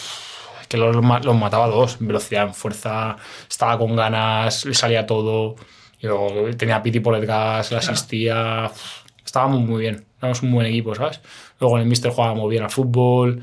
que 0.69 0.77
los, 0.77 0.95
los 0.95 1.35
mataba 1.35 1.65
a 1.65 1.67
dos. 1.67 1.97
Velocidad, 1.99 2.51
fuerza. 2.55 3.17
Estaba 3.47 3.77
con 3.77 3.95
ganas, 3.95 4.65
le 4.65 4.73
salía 4.73 5.05
todo. 5.05 5.55
Y 6.03 6.07
luego 6.07 6.53
tenía 6.57 6.75
a 6.75 6.83
Piti 6.83 6.99
por 6.99 7.15
el 7.15 7.25
gas, 7.25 7.71
le 7.71 7.77
asistía. 7.77 8.69
Estábamos 9.25 9.61
muy 9.61 9.81
bien. 9.81 10.03
Éramos 10.19 10.41
un 10.43 10.51
buen 10.51 10.67
equipo, 10.67 10.93
¿sabes? 10.93 11.21
Luego 11.59 11.77
en 11.77 11.83
el 11.83 11.87
Mister 11.87 12.11
jugábamos 12.11 12.49
bien 12.49 12.61
al 12.61 12.69
fútbol. 12.69 13.41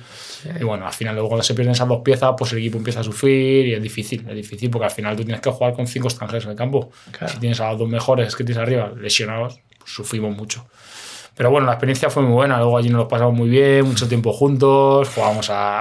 Y 0.60 0.62
bueno, 0.62 0.86
al 0.86 0.92
final, 0.92 1.14
luego 1.14 1.30
cuando 1.30 1.42
se 1.42 1.54
pierden 1.54 1.72
esas 1.72 1.88
dos 1.88 2.02
piezas, 2.02 2.34
pues 2.36 2.52
el 2.52 2.58
equipo 2.58 2.76
empieza 2.76 3.00
a 3.00 3.02
sufrir 3.02 3.66
y 3.66 3.74
es 3.74 3.82
difícil. 3.82 4.26
Es 4.28 4.34
difícil 4.34 4.68
porque 4.68 4.84
al 4.84 4.90
final 4.90 5.16
tú 5.16 5.24
tienes 5.24 5.40
que 5.40 5.50
jugar 5.50 5.72
con 5.72 5.86
cinco 5.86 6.08
extranjeros 6.08 6.44
en 6.44 6.50
el 6.50 6.56
campo. 6.56 6.90
Claro. 7.12 7.32
Si 7.32 7.38
tienes 7.40 7.58
a 7.60 7.70
los 7.70 7.78
dos 7.78 7.88
mejores 7.88 8.36
que 8.36 8.44
tienes 8.44 8.62
arriba 8.62 8.92
lesionados, 8.94 9.60
pues 9.78 9.90
sufrimos 9.90 10.36
mucho. 10.36 10.66
Pero 11.34 11.50
bueno, 11.50 11.66
la 11.66 11.72
experiencia 11.72 12.10
fue 12.10 12.22
muy 12.22 12.32
buena. 12.32 12.58
Luego 12.58 12.76
allí 12.76 12.90
nos 12.90 12.98
lo 12.98 13.08
pasamos 13.08 13.34
muy 13.34 13.48
bien, 13.48 13.86
mucho 13.86 14.06
tiempo 14.06 14.34
juntos, 14.34 15.08
jugábamos 15.08 15.48
a. 15.48 15.80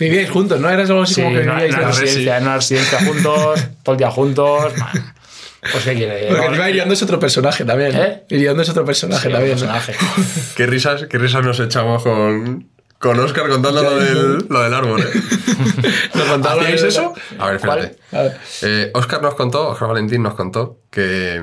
Vivíais 0.00 0.30
juntos, 0.30 0.60
¿no? 0.60 0.68
Eras 0.68 0.90
algo 0.90 1.02
así 1.02 1.14
Sí, 1.14 1.22
como 1.22 1.34
que 1.34 1.42
vivíais 1.42 1.74
en 1.74 1.78
una 1.78 1.88
residencia, 1.88 2.36
en 2.38 2.42
una 2.42 2.56
residencia 2.56 2.98
juntos, 3.04 3.68
todo 3.84 3.92
el 3.92 3.98
día 3.98 4.10
juntos. 4.10 4.76
man. 4.78 5.14
Pues 5.60 5.84
qué 5.84 5.94
quiere. 5.94 6.28
Porque 6.28 6.46
encima 6.46 6.70
Iriondo 6.70 6.94
es 6.94 7.02
otro 7.02 7.18
personaje 7.18 7.64
también. 7.64 7.92
¿Eh? 7.96 8.24
Iriondo 8.30 8.62
es 8.62 8.68
otro 8.68 8.84
personaje 8.84 9.28
sí, 9.28 9.32
también. 9.32 9.58
Qué 10.56 10.66
risas, 10.66 11.06
qué 11.06 11.18
risas 11.18 11.44
nos 11.44 11.58
echamos 11.60 12.02
con, 12.02 12.68
con 12.98 13.18
Oscar 13.20 13.48
contando 13.48 13.82
lo 13.82 13.98
del, 13.98 14.46
lo 14.48 14.62
del 14.62 14.74
árbol. 14.74 15.00
¿eh? 15.02 15.06
¿Nos 16.14 16.24
contaba 16.26 16.56
lo 16.56 16.60
¿Hacíais 16.62 16.82
de- 16.82 16.88
eso? 16.88 17.14
A 17.38 17.46
ver, 17.46 17.56
espérate. 17.56 17.96
A 18.12 18.22
ver. 18.22 18.36
Eh, 18.62 18.90
Oscar 18.94 19.20
nos 19.22 19.34
contó, 19.34 19.68
Oscar 19.68 19.88
Valentín 19.88 20.22
nos 20.22 20.34
contó 20.34 20.78
que 20.90 21.42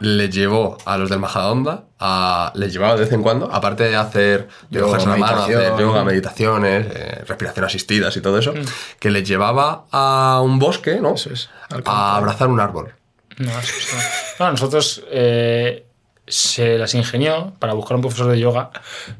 le 0.00 0.28
llevó 0.28 0.76
a 0.84 0.98
los 0.98 1.08
del 1.08 1.20
Majadahonda, 1.20 1.84
a, 2.00 2.52
les 2.56 2.72
llevaba 2.72 2.94
de 2.94 3.00
vez 3.02 3.12
en 3.12 3.22
cuando, 3.22 3.52
aparte 3.52 3.84
de 3.84 3.96
hacer 3.96 4.48
Yoga, 4.70 4.98
yoga, 4.98 5.10
la 5.12 5.16
mano, 5.16 5.42
hacer 5.44 5.76
yoga, 5.78 6.04
meditaciones, 6.04 6.86
eh, 6.90 7.24
respiración 7.26 7.64
asistidas 7.64 8.16
y 8.16 8.20
todo 8.20 8.38
eso, 8.38 8.52
que 8.98 9.10
les 9.10 9.26
llevaba 9.26 9.84
a 9.92 10.40
un 10.42 10.58
bosque, 10.58 10.98
¿no? 11.00 11.14
Eso 11.14 11.30
es. 11.32 11.48
A 11.84 12.16
abrazar 12.16 12.48
un 12.48 12.58
árbol. 12.60 12.92
No, 13.38 13.50
no, 14.38 14.50
nosotros 14.52 15.02
eh, 15.10 15.84
se 16.26 16.78
las 16.78 16.94
ingenió 16.94 17.52
para 17.58 17.74
buscar 17.74 17.96
un 17.96 18.02
profesor 18.02 18.30
de 18.30 18.38
yoga 18.38 18.70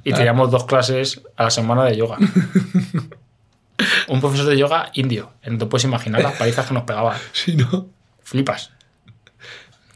y 0.02 0.12
teníamos 0.12 0.50
dos 0.50 0.64
clases 0.64 1.20
a 1.36 1.44
la 1.44 1.50
semana 1.50 1.84
de 1.84 1.96
yoga. 1.96 2.16
un 4.08 4.20
profesor 4.20 4.46
de 4.46 4.56
yoga 4.56 4.90
indio. 4.94 5.30
No 5.44 5.58
te 5.58 5.66
puedes 5.66 5.84
imaginar 5.84 6.22
las 6.22 6.34
palizas 6.34 6.66
que 6.66 6.74
nos 6.74 6.84
pegaba. 6.84 7.18
Sí, 7.32 7.56
¿no? 7.56 7.86
Flipas. 8.22 8.70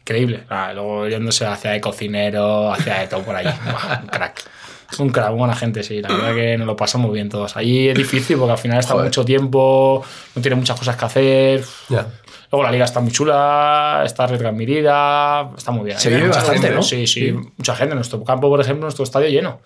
Increíble. 0.01 0.45
Ah, 0.49 0.73
luego 0.75 1.07
yéndose 1.09 1.47
hacia 1.47 1.73
de 1.73 1.81
cocinero, 1.81 2.73
hacia 2.73 3.01
de 3.01 3.09
todo 3.09 3.23
por 3.23 3.37
ahí. 3.37 3.45
Buah, 3.65 4.01
un 4.03 4.09
crack. 4.09 4.43
Es 4.91 4.99
un 4.99 5.11
crack, 5.11 5.33
buena 5.33 5.55
gente, 5.55 5.83
sí. 5.83 6.01
La 6.01 6.09
verdad 6.09 6.35
que 6.35 6.57
nos 6.57 6.67
lo 6.67 6.77
pasamos 6.77 7.13
bien 7.13 7.29
todos. 7.29 7.57
Allí 7.57 7.89
es 7.89 7.95
difícil 7.95 8.39
porque 8.39 8.53
al 8.53 8.59
final 8.59 8.79
está 8.79 8.95
Joder. 8.95 9.07
mucho 9.07 9.25
tiempo, 9.25 10.03
no 10.35 10.43
tiene 10.43 10.57
muchas 10.57 10.79
cosas 10.79 10.97
que 10.97 11.05
hacer. 11.05 11.65
Ya. 11.91 12.07
Luego 12.51 12.63
la 12.65 12.73
liga 12.73 12.85
está 12.85 13.01
muy 13.01 13.13
chula, 13.13 14.03
está 14.05 14.27
retransmitida, 14.27 15.51
está 15.57 15.71
muy 15.71 15.85
bien. 15.85 15.99
Se 15.99 16.09
vive 16.09 16.29
bastante, 16.29 16.61
gente, 16.61 16.75
¿no? 16.75 16.83
Sí, 16.83 17.07
sí, 17.07 17.33
mucha 17.33 17.77
gente. 17.77 17.95
Nuestro 17.95 18.25
campo, 18.25 18.49
por 18.49 18.61
ejemplo, 18.61 18.83
nuestro 18.83 19.05
estadio 19.05 19.29
lleno. 19.29 19.61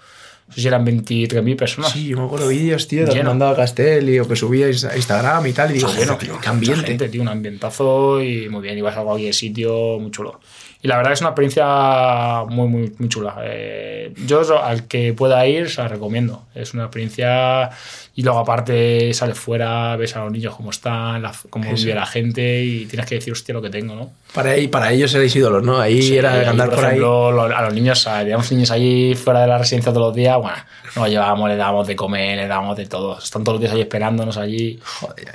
No 0.48 0.54
sé 0.54 0.60
si 0.60 0.66
eran 0.66 0.84
23.000 0.84 1.56
personas. 1.56 1.92
Sí, 1.92 2.08
yo 2.08 2.18
me 2.18 2.24
acuerdo 2.24 2.48
vídeos, 2.48 2.88
tío, 2.88 3.06
Lleno. 3.06 3.30
mandaba 3.30 3.54
Castelli 3.54 4.18
o 4.18 4.26
que 4.26 4.34
subíais 4.34 4.84
a 4.84 4.96
Instagram 4.96 5.46
y 5.46 5.52
tal. 5.52 5.70
Y 5.70 5.74
digo, 5.74 5.88
tío, 6.18 6.40
qué 6.40 6.48
ambiente. 6.48 6.86
gente, 6.86 7.08
tío, 7.08 7.22
un 7.22 7.28
ambientazo 7.28 8.20
y 8.20 8.48
muy 8.48 8.60
bien. 8.60 8.76
Ibas 8.76 8.96
a 8.96 9.02
cualquier 9.02 9.32
sitio, 9.32 9.98
muy 10.00 10.10
chulo. 10.10 10.40
Y 10.84 10.88
la 10.88 10.96
verdad 10.96 11.10
que 11.10 11.14
es 11.14 11.20
una 11.20 11.30
experiencia 11.30 12.44
muy, 12.48 12.66
muy, 12.66 12.92
muy 12.98 13.08
chula. 13.08 13.36
Eh, 13.44 14.12
yo 14.26 14.42
al 14.64 14.88
que 14.88 15.12
pueda 15.12 15.46
ir, 15.46 15.70
se 15.70 15.80
la 15.80 15.86
recomiendo. 15.86 16.46
Es 16.56 16.74
una 16.74 16.84
experiencia. 16.84 17.70
Y 18.16 18.22
luego, 18.24 18.40
aparte, 18.40 19.14
sales 19.14 19.38
fuera, 19.38 19.94
ves 19.96 20.16
a 20.16 20.24
los 20.24 20.32
niños 20.32 20.56
cómo 20.56 20.70
están, 20.70 21.22
la- 21.22 21.32
cómo 21.50 21.72
vive 21.72 21.94
la 21.94 22.04
gente 22.04 22.64
y 22.64 22.86
tienes 22.86 23.06
que 23.08 23.14
decir, 23.14 23.32
hostia, 23.32 23.54
lo 23.54 23.62
que 23.62 23.70
tengo, 23.70 23.94
¿no? 23.94 24.10
Para, 24.34 24.50
ahí- 24.50 24.66
para 24.66 24.90
ellos 24.92 25.14
erais 25.14 25.34
ídolos, 25.36 25.62
¿no? 25.62 25.78
Ahí 25.80 26.02
Sí, 26.02 26.16
era 26.16 26.32
ahí, 26.32 26.44
andar 26.46 26.70
por, 26.70 26.84
ejemplo, 26.84 27.30
lo- 27.30 27.42
a 27.56 27.62
los 27.62 27.72
niños, 27.74 28.02
teníamos 28.04 28.50
niños 28.50 28.70
allí 28.72 29.14
fuera 29.14 29.40
de 29.42 29.46
la 29.46 29.58
residencia 29.58 29.92
todos 29.92 30.08
los 30.08 30.16
días, 30.16 30.36
bueno, 30.36 30.56
nos 30.96 31.08
llevábamos, 31.08 31.48
le 31.48 31.56
dábamos 31.56 31.86
de 31.86 31.94
comer, 31.94 32.36
le 32.38 32.48
dábamos 32.48 32.76
de 32.76 32.86
todo. 32.86 33.18
Están 33.18 33.44
todos 33.44 33.54
los 33.54 33.60
días 33.62 33.72
ahí 33.74 33.82
esperándonos 33.82 34.36
allí. 34.36 34.56
ahí. 34.56 34.80
Joder. 35.00 35.32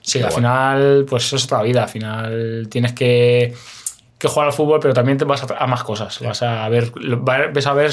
Sí, 0.00 0.18
Qué 0.18 0.24
al 0.24 0.30
guay. 0.30 0.36
final, 0.40 1.06
pues 1.08 1.24
eso 1.26 1.36
es 1.36 1.44
otra 1.44 1.62
vida. 1.62 1.82
Al 1.84 1.88
final 1.90 2.66
tienes 2.70 2.92
que, 2.94 3.54
que 4.22 4.28
jugar 4.28 4.46
al 4.46 4.52
fútbol, 4.54 4.78
pero 4.80 4.94
también 4.94 5.18
te 5.18 5.24
vas 5.24 5.42
a, 5.42 5.56
a 5.58 5.66
más 5.66 5.82
cosas. 5.82 6.20
Vas 6.20 6.42
a 6.42 6.68
ver, 6.68 6.92
ves 7.52 7.66
a 7.66 7.72
ver 7.74 7.90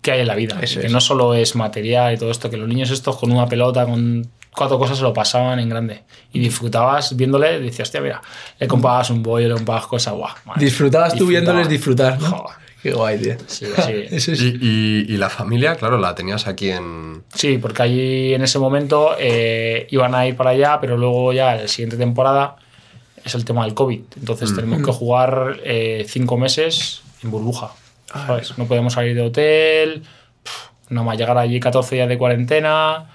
qué 0.00 0.12
hay 0.12 0.20
en 0.20 0.28
la 0.28 0.36
vida. 0.36 0.56
Eso 0.62 0.80
que 0.80 0.86
es. 0.86 0.92
no 0.92 1.00
solo 1.00 1.34
es 1.34 1.56
material 1.56 2.14
y 2.14 2.16
todo 2.16 2.30
esto, 2.30 2.48
que 2.48 2.56
los 2.56 2.68
niños 2.68 2.90
estos 2.90 3.16
con 3.18 3.32
una 3.32 3.46
pelota, 3.46 3.84
con 3.84 4.24
cuatro 4.56 4.78
cosas 4.78 4.98
se 4.98 5.02
lo 5.02 5.12
pasaban 5.12 5.58
en 5.58 5.68
grande. 5.68 6.04
Y 6.32 6.38
disfrutabas 6.38 7.16
viéndole, 7.16 7.58
decías, 7.58 7.88
hostia, 7.88 8.00
mira, 8.00 8.22
le 8.58 8.68
comprabas 8.68 9.10
un 9.10 9.22
bollo, 9.22 9.48
le 9.48 9.54
comprabas 9.54 9.86
cosas, 9.88 10.14
guau. 10.14 10.32
madre, 10.46 10.64
Disfrutabas 10.64 11.10
tú 11.16 11.26
disfrutaba. 11.26 11.40
viéndoles 11.44 11.68
disfrutar, 11.68 12.20
¿no? 12.20 12.30
Joder. 12.30 12.56
Qué 12.82 12.92
guay, 12.92 13.18
tío. 13.18 13.36
Sí, 13.46 13.66
sí. 13.66 13.92
Eso 14.10 14.32
es- 14.32 14.40
Y, 14.42 14.58
y- 14.60 15.06
y 15.12 15.16
la 15.16 15.28
familia, 15.30 15.74
claro, 15.76 15.98
la 15.98 16.14
tenías 16.14 16.46
aquí 16.48 16.70
en. 16.70 17.22
Sí, 17.34 17.58
porque 17.58 17.82
allí 17.82 18.34
en 18.34 18.42
ese 18.42 18.58
momento 18.60 19.16
eh, 19.18 19.86
iban 19.90 20.14
a 20.14 20.24
ir 20.26 20.36
para 20.36 20.50
allá, 20.50 20.78
pero 20.80 20.96
luego 20.96 21.32
ya 21.32 21.54
la 21.56 21.68
siguiente 21.68 21.96
temporada 21.96 22.56
es 23.24 23.34
el 23.34 23.44
tema 23.44 23.64
del 23.64 23.74
COVID. 23.74 24.00
Entonces 24.18 24.54
tenemos 24.54 24.82
que 24.84 24.92
jugar 24.92 25.60
eh, 25.64 26.04
cinco 26.08 26.36
meses 26.36 27.02
en 27.22 27.30
burbuja. 27.30 27.72
¿sabes? 28.12 28.58
No 28.58 28.66
podemos 28.66 28.92
salir 28.92 29.14
de 29.14 29.22
hotel, 29.22 30.02
nada 30.90 31.06
más 31.06 31.16
llegar 31.16 31.38
allí 31.38 31.58
14 31.60 31.94
días 31.94 32.08
de 32.08 32.18
cuarentena. 32.18 33.06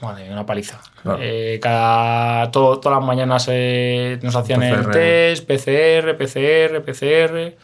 Madre 0.00 0.30
una 0.32 0.46
paliza. 0.46 0.80
Claro. 1.02 1.18
Eh, 1.20 1.58
cada, 1.60 2.50
todo- 2.50 2.80
todas 2.80 2.98
las 2.98 3.06
mañanas 3.06 3.46
eh, 3.50 4.18
nos 4.22 4.34
hacían 4.34 4.62
el 4.62 4.88
test, 4.90 5.46
PCR, 5.46 6.16
PCR, 6.16 6.80
PCR. 6.82 7.56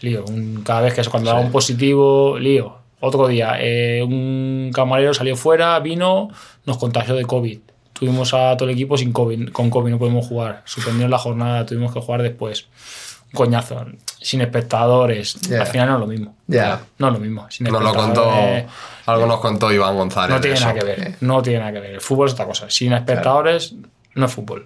Lío. 0.00 0.24
Un- 0.24 0.62
cada 0.64 0.80
vez 0.82 0.94
que 0.94 1.02
es 1.02 1.08
cuando 1.10 1.28
daba 1.30 1.40
un 1.40 1.52
positivo, 1.52 2.38
lío. 2.38 2.78
Otro 3.00 3.28
día, 3.28 3.56
eh, 3.60 4.02
un 4.02 4.70
camarero 4.74 5.12
salió 5.12 5.36
fuera, 5.36 5.78
vino, 5.80 6.30
nos 6.64 6.78
contagió 6.78 7.14
de 7.14 7.24
COVID. 7.26 7.58
Tuvimos 7.98 8.32
a 8.34 8.56
todo 8.56 8.68
el 8.68 8.74
equipo 8.74 8.96
sin 8.96 9.12
COVID, 9.12 9.50
con 9.50 9.70
COVID, 9.70 9.90
no 9.90 9.98
podemos 9.98 10.26
jugar. 10.26 10.62
Suspendieron 10.64 11.10
la 11.10 11.18
jornada, 11.18 11.66
tuvimos 11.66 11.92
que 11.92 12.00
jugar 12.00 12.22
después. 12.22 12.66
Un 13.26 13.32
coñazo, 13.32 13.84
sin 14.20 14.40
espectadores. 14.40 15.36
Al 15.50 15.66
final 15.66 15.88
no 15.88 15.94
es 15.94 16.00
lo 16.00 16.06
mismo. 16.06 16.36
Ya. 16.46 16.80
No 16.98 17.08
es 17.08 17.12
lo 17.12 17.18
mismo. 17.18 17.46
Sin 17.50 17.66
Nos 17.66 17.82
lo 17.82 17.94
contó. 17.94 18.32
Algo 19.06 19.26
nos 19.26 19.40
contó 19.40 19.72
Iván 19.72 19.96
González. 19.96 20.36
no 20.36 20.40
tiene 20.40 20.60
nada 20.60 20.74
que 20.74 20.84
ver. 20.84 21.14
No 21.20 21.42
tiene 21.42 21.58
nada 21.58 21.72
que 21.72 21.80
ver. 21.80 21.94
El 21.94 22.00
fútbol 22.00 22.28
es 22.28 22.34
otra 22.34 22.46
cosa. 22.46 22.70
Sin 22.70 22.92
espectadores, 22.92 23.74
no 24.14 24.26
es 24.26 24.32
fútbol. 24.32 24.64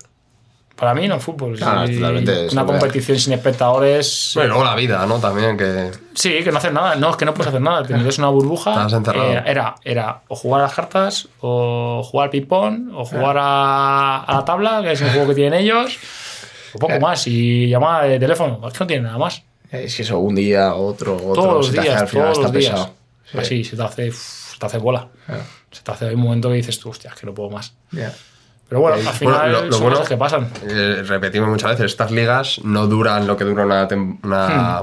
Para 0.83 0.95
mí 0.97 1.07
no 1.07 1.14
es 1.14 1.22
fútbol. 1.22 1.57
Sí, 1.57 1.62
totalmente, 1.62 2.49
una 2.51 2.66
competición 2.66 3.16
sin 3.16 3.33
espectadores. 3.35 4.33
Bueno, 4.35 4.55
luego 4.55 4.64
la 4.64 4.74
vida, 4.74 5.07
¿no? 5.07 5.20
También 5.20 5.57
que. 5.57 5.93
Sí, 6.12 6.43
que 6.43 6.51
no 6.51 6.59
haces 6.59 6.72
nada. 6.72 6.97
No, 6.97 7.11
es 7.11 7.16
que 7.16 7.24
no 7.24 7.33
puedes 7.33 7.51
hacer 7.51 7.61
nada. 7.61 7.87
En 7.89 8.05
una 8.18 8.28
burbuja. 8.30 8.89
Eh, 9.14 9.43
era, 9.47 9.76
era 9.85 10.22
o 10.26 10.35
jugar 10.35 10.62
a 10.62 10.64
las 10.64 10.74
cartas, 10.74 11.28
o 11.41 12.03
jugar 12.03 12.24
al 12.24 12.30
ping-pong, 12.30 12.91
o 12.97 13.05
jugar 13.05 13.37
a, 13.39 14.24
a 14.24 14.35
la 14.35 14.45
tabla, 14.45 14.83
que 14.83 14.91
es 14.91 15.01
el 15.03 15.11
juego 15.11 15.28
que 15.28 15.35
tienen 15.37 15.55
ellos. 15.61 15.97
O 16.74 16.80
poco 16.80 16.99
más. 16.99 17.28
Y 17.28 17.68
llamada 17.68 18.03
de 18.03 18.18
teléfono. 18.18 18.61
Es 18.66 18.72
que 18.72 18.80
no 18.80 18.87
tiene 18.89 19.03
nada 19.05 19.18
más. 19.18 19.41
Es 19.70 19.95
que 19.95 20.03
eso, 20.03 20.18
un 20.18 20.35
día, 20.35 20.74
otro, 20.74 21.14
otro. 21.14 21.33
todos 21.33 21.55
los 21.59 21.66
se 21.68 21.72
te 21.74 21.78
hace 21.78 21.89
días, 21.91 22.03
al 22.03 22.09
final 22.09 22.24
todos 22.33 22.39
los 22.39 22.47
está 22.47 22.59
días. 22.59 22.70
pesado. 22.72 22.95
Sí. 23.30 23.39
Así, 23.39 23.64
se 23.64 23.76
te 23.76 23.83
hace, 23.85 24.11
se 24.11 24.59
te 24.59 24.66
hace 24.66 24.78
bola. 24.78 25.07
Ah, 25.28 25.37
Se 25.70 25.80
te 25.85 25.93
hace 25.93 26.09
hay 26.09 26.14
un 26.16 26.22
momento 26.22 26.49
que 26.49 26.57
dices 26.57 26.76
tú, 26.80 26.91
hostia, 26.91 27.11
es 27.14 27.20
que 27.20 27.24
no 27.26 27.33
puedo 27.35 27.51
más. 27.51 27.72
ya. 27.93 28.12
Pero 28.73 28.81
bueno, 28.81 28.97
Eh, 28.97 29.05
al 29.07 29.12
final 29.14 29.35
Bueno, 29.35 29.53
lo- 29.61 29.66
lo 29.66 29.73
son 29.73 29.83
bueno- 29.83 29.97
cosas 29.99 30.09
que 30.09 30.16
pasan. 30.16 30.49
Eh, 30.66 31.03
repetimos 31.07 31.47
muchas 31.51 31.73
veces, 31.73 31.87
estas 31.93 32.11
ligas 32.11 32.59
no 32.64 32.87
duran 32.87 33.27
lo 33.27 33.37
que 33.37 33.45
dura 33.45 33.66
una, 33.66 33.87
una, 34.23 34.83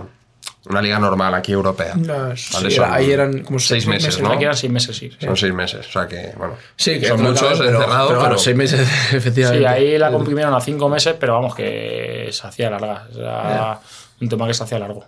una 0.66 0.82
liga 0.84 1.00
normal 1.00 1.34
aquí 1.34 1.54
europea. 1.54 1.96
No, 1.96 2.38
sí, 2.38 2.54
Vale, 2.54 2.76
era- 2.76 2.94
ahí 2.94 3.12
eran 3.12 3.40
como 3.42 3.58
seis 3.58 3.88
meses, 3.88 4.22
¿no? 4.22 4.32
Aquí 4.32 4.44
eran 4.44 4.56
seis 4.56 4.72
meses, 4.72 4.96
sí. 4.96 5.10
Son 5.20 5.36
seis 5.36 5.52
meses, 5.56 5.88
o 5.88 5.92
sea 5.92 6.08
que, 6.08 6.34
bueno. 6.38 6.54
Sí, 6.76 7.00
que 7.00 7.08
son 7.08 7.20
muchos 7.24 7.42
pero- 7.58 7.64
encerrados, 7.80 7.88
pero, 8.10 8.20
pero, 8.20 8.20
bueno, 8.20 8.38
seis 8.38 8.56
meses, 8.56 8.82
efectivamente. 9.12 9.68
Sí, 9.68 9.74
ahí 9.74 9.98
la 9.98 10.12
comprimieron 10.12 10.54
a 10.54 10.62
cinco 10.62 10.88
meses, 10.88 11.16
pero 11.20 11.34
vamos, 11.34 11.56
que 11.56 12.30
se 12.32 12.46
hacía 12.46 12.70
larga. 12.70 13.08
Era 13.18 13.80
un 14.22 14.30
tema 14.30 14.46
que 14.46 14.54
se 14.54 14.64
hacía 14.66 14.78
largo. 14.78 15.04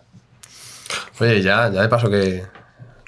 Oye, 1.20 1.40
ya, 1.44 1.70
ya 1.72 1.84
de 1.84 1.88
paso 1.88 2.10
que, 2.10 2.46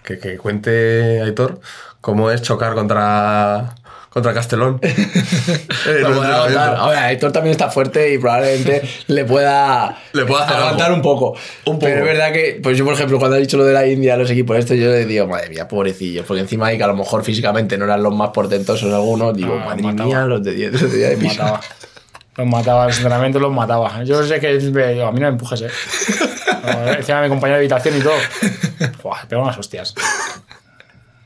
que, 0.04 0.20
que 0.20 0.38
cuente 0.38 1.20
Aitor 1.24 1.60
cómo 2.00 2.30
es 2.30 2.44
chocar 2.44 2.76
contra, 2.76 3.74
contra 4.14 4.34
Castellón. 4.34 4.80
Eh, 5.86 6.00
no. 6.02 6.22
Ahora, 6.24 7.12
Héctor 7.12 7.34
también 7.34 7.52
está 7.52 7.70
fuerte 7.70 8.14
y 8.14 8.18
probablemente 8.18 8.82
le 9.08 9.26
pueda, 9.26 9.98
Le 10.14 10.26
pueda 10.26 10.46
hacer 10.46 10.56
aguantar 10.56 10.86
algo. 10.88 10.96
un 10.98 11.02
poco. 11.02 11.32
Un 11.66 11.74
poco. 11.76 11.80
Pero 11.82 12.00
es 12.00 12.06
verdad 12.06 12.32
que, 12.32 12.60
pues 12.64 12.78
yo, 12.78 12.86
por 12.86 12.94
ejemplo, 12.94 13.20
cuando 13.20 13.36
he 13.36 13.42
dicho 13.42 13.58
lo 13.58 13.66
de 13.66 13.74
la 13.74 13.86
India, 13.86 14.16
los 14.16 14.30
equipos 14.30 14.58
estos, 14.58 14.78
yo 14.78 14.86
le 14.92 15.06
digo, 15.06 15.28
madre 15.28 15.50
mía, 15.50 15.68
pobrecillos. 15.68 16.26
Porque 16.26 16.42
encima 16.42 16.68
ahí 16.68 16.78
que 16.78 16.84
a 16.84 16.88
lo 16.88 16.96
mejor 16.96 17.24
físicamente 17.24 17.78
no 17.78 17.84
eran 17.86 18.02
los 18.02 18.16
más 18.16 18.30
portentosos 18.30 18.94
algunos, 18.94 19.36
digo, 19.36 19.58
Ah, 19.62 19.66
madre 19.66 19.84
mataba. 19.84 20.08
mía, 20.08 20.22
los 20.26 20.42
de 20.44 20.54
10 20.54 20.72
los 20.72 20.82
de, 20.92 20.98
10 20.98 21.10
de 21.10 21.16
Los 21.16 21.20
piso. 21.34 21.44
mataba. 21.44 21.62
Los 22.38 22.48
mataba, 22.48 22.86
los 22.88 22.96
entrenamientos 22.98 23.42
los 23.42 23.52
mataba. 23.52 24.04
Yo 24.06 24.24
sé 24.24 24.40
que 24.40 24.58
digo, 24.58 25.06
a 25.06 25.12
mí 25.12 25.20
no 25.20 25.28
me 25.28 25.34
empujes, 25.34 25.62
eh. 25.64 25.68
Encima 26.98 27.22
mi 27.22 27.28
compañero 27.30 27.56
de 27.60 27.66
habitación 27.66 27.98
y 27.98 28.02
todo. 28.02 28.14
Buah, 29.04 29.26
pega 29.28 29.42
unas 29.42 29.58
hostias. 29.58 29.94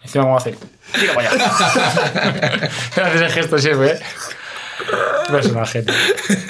Encima, 0.08 0.24
¿cómo 0.24 0.38
hacer? 0.38 0.56
Tira 0.94 1.14
para 1.14 1.30
allá. 1.30 1.46
Haces 3.06 3.22
el 3.22 3.32
gesto 3.32 3.58
siempre, 3.58 3.92
eh. 3.92 4.00
Personaje, 5.32 5.84
tío. 5.84 5.94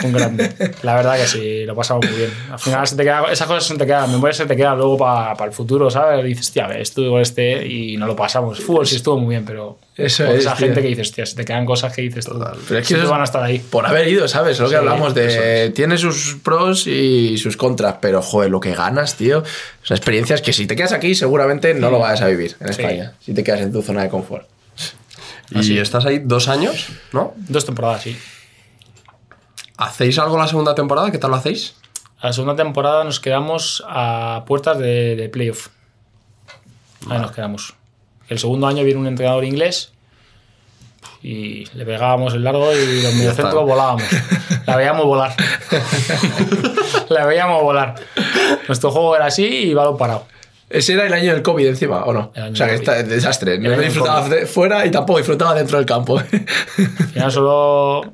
un 0.03 0.13
grande. 0.13 0.51
La 0.83 0.95
verdad 0.95 1.17
que 1.17 1.25
sí, 1.27 1.65
lo 1.65 1.75
pasamos 1.75 2.05
muy 2.07 2.15
bien. 2.17 2.31
Al 2.51 2.59
final 2.59 2.87
se 2.87 2.95
te 2.95 3.03
queda, 3.03 3.23
esas 3.31 3.47
cosas 3.47 3.65
se 3.65 3.75
te 3.75 3.85
quedan, 3.85 4.11
memoria 4.11 4.33
se 4.33 4.45
te 4.45 4.55
queda 4.55 4.75
luego 4.75 4.97
para 4.97 5.45
el 5.45 5.51
futuro, 5.51 5.89
¿sabes? 5.89 6.23
Y 6.23 6.27
dices, 6.29 6.51
tía, 6.51 6.67
estuve 6.77 7.09
con 7.09 7.21
este 7.21 7.65
y 7.65 7.97
no 7.97 8.05
lo 8.05 8.15
pasamos. 8.15 8.59
Fútbol 8.59 8.85
sí 8.85 8.97
estuvo 8.97 9.17
muy 9.19 9.29
bien, 9.35 9.45
pero 9.45 9.79
Eso 9.95 10.25
con 10.25 10.35
es, 10.35 10.41
esa 10.41 10.55
tío. 10.55 10.67
gente 10.67 10.81
que 10.83 10.87
dices, 10.89 11.11
tía, 11.11 11.25
se 11.25 11.35
te 11.35 11.43
quedan 11.45 11.65
cosas 11.65 11.91
que 11.93 12.03
dices 12.03 12.25
tú. 12.25 12.37
Pero 12.67 12.79
es 12.79 12.87
que 12.87 12.93
es- 12.93 13.07
van 13.09 13.21
a 13.21 13.23
estar 13.23 13.41
ahí. 13.43 13.59
Por 13.59 13.85
haber 13.85 14.07
ido, 14.07 14.27
¿sabes? 14.27 14.59
Lo 14.59 14.65
que 14.65 14.71
Sí, 14.71 14.75
hablamos 14.75 15.17
eso 15.17 15.41
de. 15.41 15.71
Tiene 15.71 15.97
sus 15.97 16.37
pros 16.43 16.85
y 16.87 17.37
sus 17.39 17.57
contras, 17.57 17.95
pero 17.99 18.21
joder, 18.21 18.51
lo 18.51 18.59
que 18.59 18.73
ganas, 18.75 19.15
tío. 19.15 19.43
Son 19.81 19.97
experiencias 19.97 20.41
que 20.41 20.53
si 20.53 20.67
te 20.67 20.75
quedas 20.75 20.91
aquí, 20.93 21.15
seguramente 21.15 21.73
no 21.73 21.89
lo 21.89 21.99
vas 21.99 22.21
a 22.21 22.27
vivir 22.27 22.55
en 22.59 22.73
Sí. 22.73 22.81
España. 22.81 23.13
Si 23.19 23.33
te 23.33 23.43
quedas 23.43 23.61
en 23.61 23.71
tu 23.71 23.81
zona 23.81 24.03
de 24.03 24.09
confort. 24.09 24.47
Y 25.51 25.77
estás 25.77 26.05
ahí 26.05 26.19
dos 26.19 26.47
años, 26.49 26.89
¿no? 27.13 27.33
Dos 27.35 27.65
temporadas, 27.65 28.01
sí. 28.01 28.17
¿Hacéis 29.77 30.17
algo 30.19 30.37
la 30.37 30.47
segunda 30.47 30.75
temporada? 30.75 31.11
¿Qué 31.11 31.17
tal 31.17 31.31
lo 31.31 31.37
hacéis? 31.37 31.75
La 32.21 32.33
segunda 32.33 32.55
temporada 32.55 33.03
nos 33.03 33.19
quedamos 33.19 33.83
a 33.87 34.43
puertas 34.47 34.79
de, 34.79 35.15
de 35.15 35.29
playoff. 35.29 35.67
Ahí 37.09 37.19
nos 37.19 37.31
quedamos. 37.31 37.75
El 38.27 38.39
segundo 38.39 38.67
año 38.67 38.83
viene 38.83 38.99
un 38.99 39.07
entrenador 39.07 39.45
inglés 39.45 39.93
y 41.21 41.65
le 41.73 41.85
pegábamos 41.85 42.33
el 42.33 42.43
largo 42.43 42.73
y 42.73 43.01
los 43.01 43.13
mediocentros 43.15 43.65
volábamos. 43.65 44.03
La 44.65 44.75
veíamos 44.75 45.05
volar. 45.05 45.35
La 47.09 47.25
veíamos 47.25 47.61
volar. 47.61 47.95
Nuestro 48.67 48.91
juego 48.91 49.15
era 49.15 49.25
así 49.27 49.45
y 49.45 49.73
balón 49.73 49.97
parado. 49.97 50.27
Ese 50.69 50.93
era 50.93 51.05
el 51.07 51.13
año 51.13 51.33
del 51.33 51.41
COVID 51.43 51.65
encima, 51.67 52.03
¿o 52.03 52.13
no? 52.13 52.31
O 52.35 52.55
sea, 52.55 52.67
que 52.67 52.75
está 52.75 53.01
desastre. 53.03 53.57
No 53.59 53.71
disfrutaba 53.77 54.27
fuera 54.45 54.85
y 54.85 54.91
tampoco 54.91 55.19
disfrutaba 55.19 55.53
dentro 55.53 55.77
del 55.77 55.85
campo. 55.85 56.19
Al 56.19 56.25
final 57.13 57.31
solo 57.31 58.13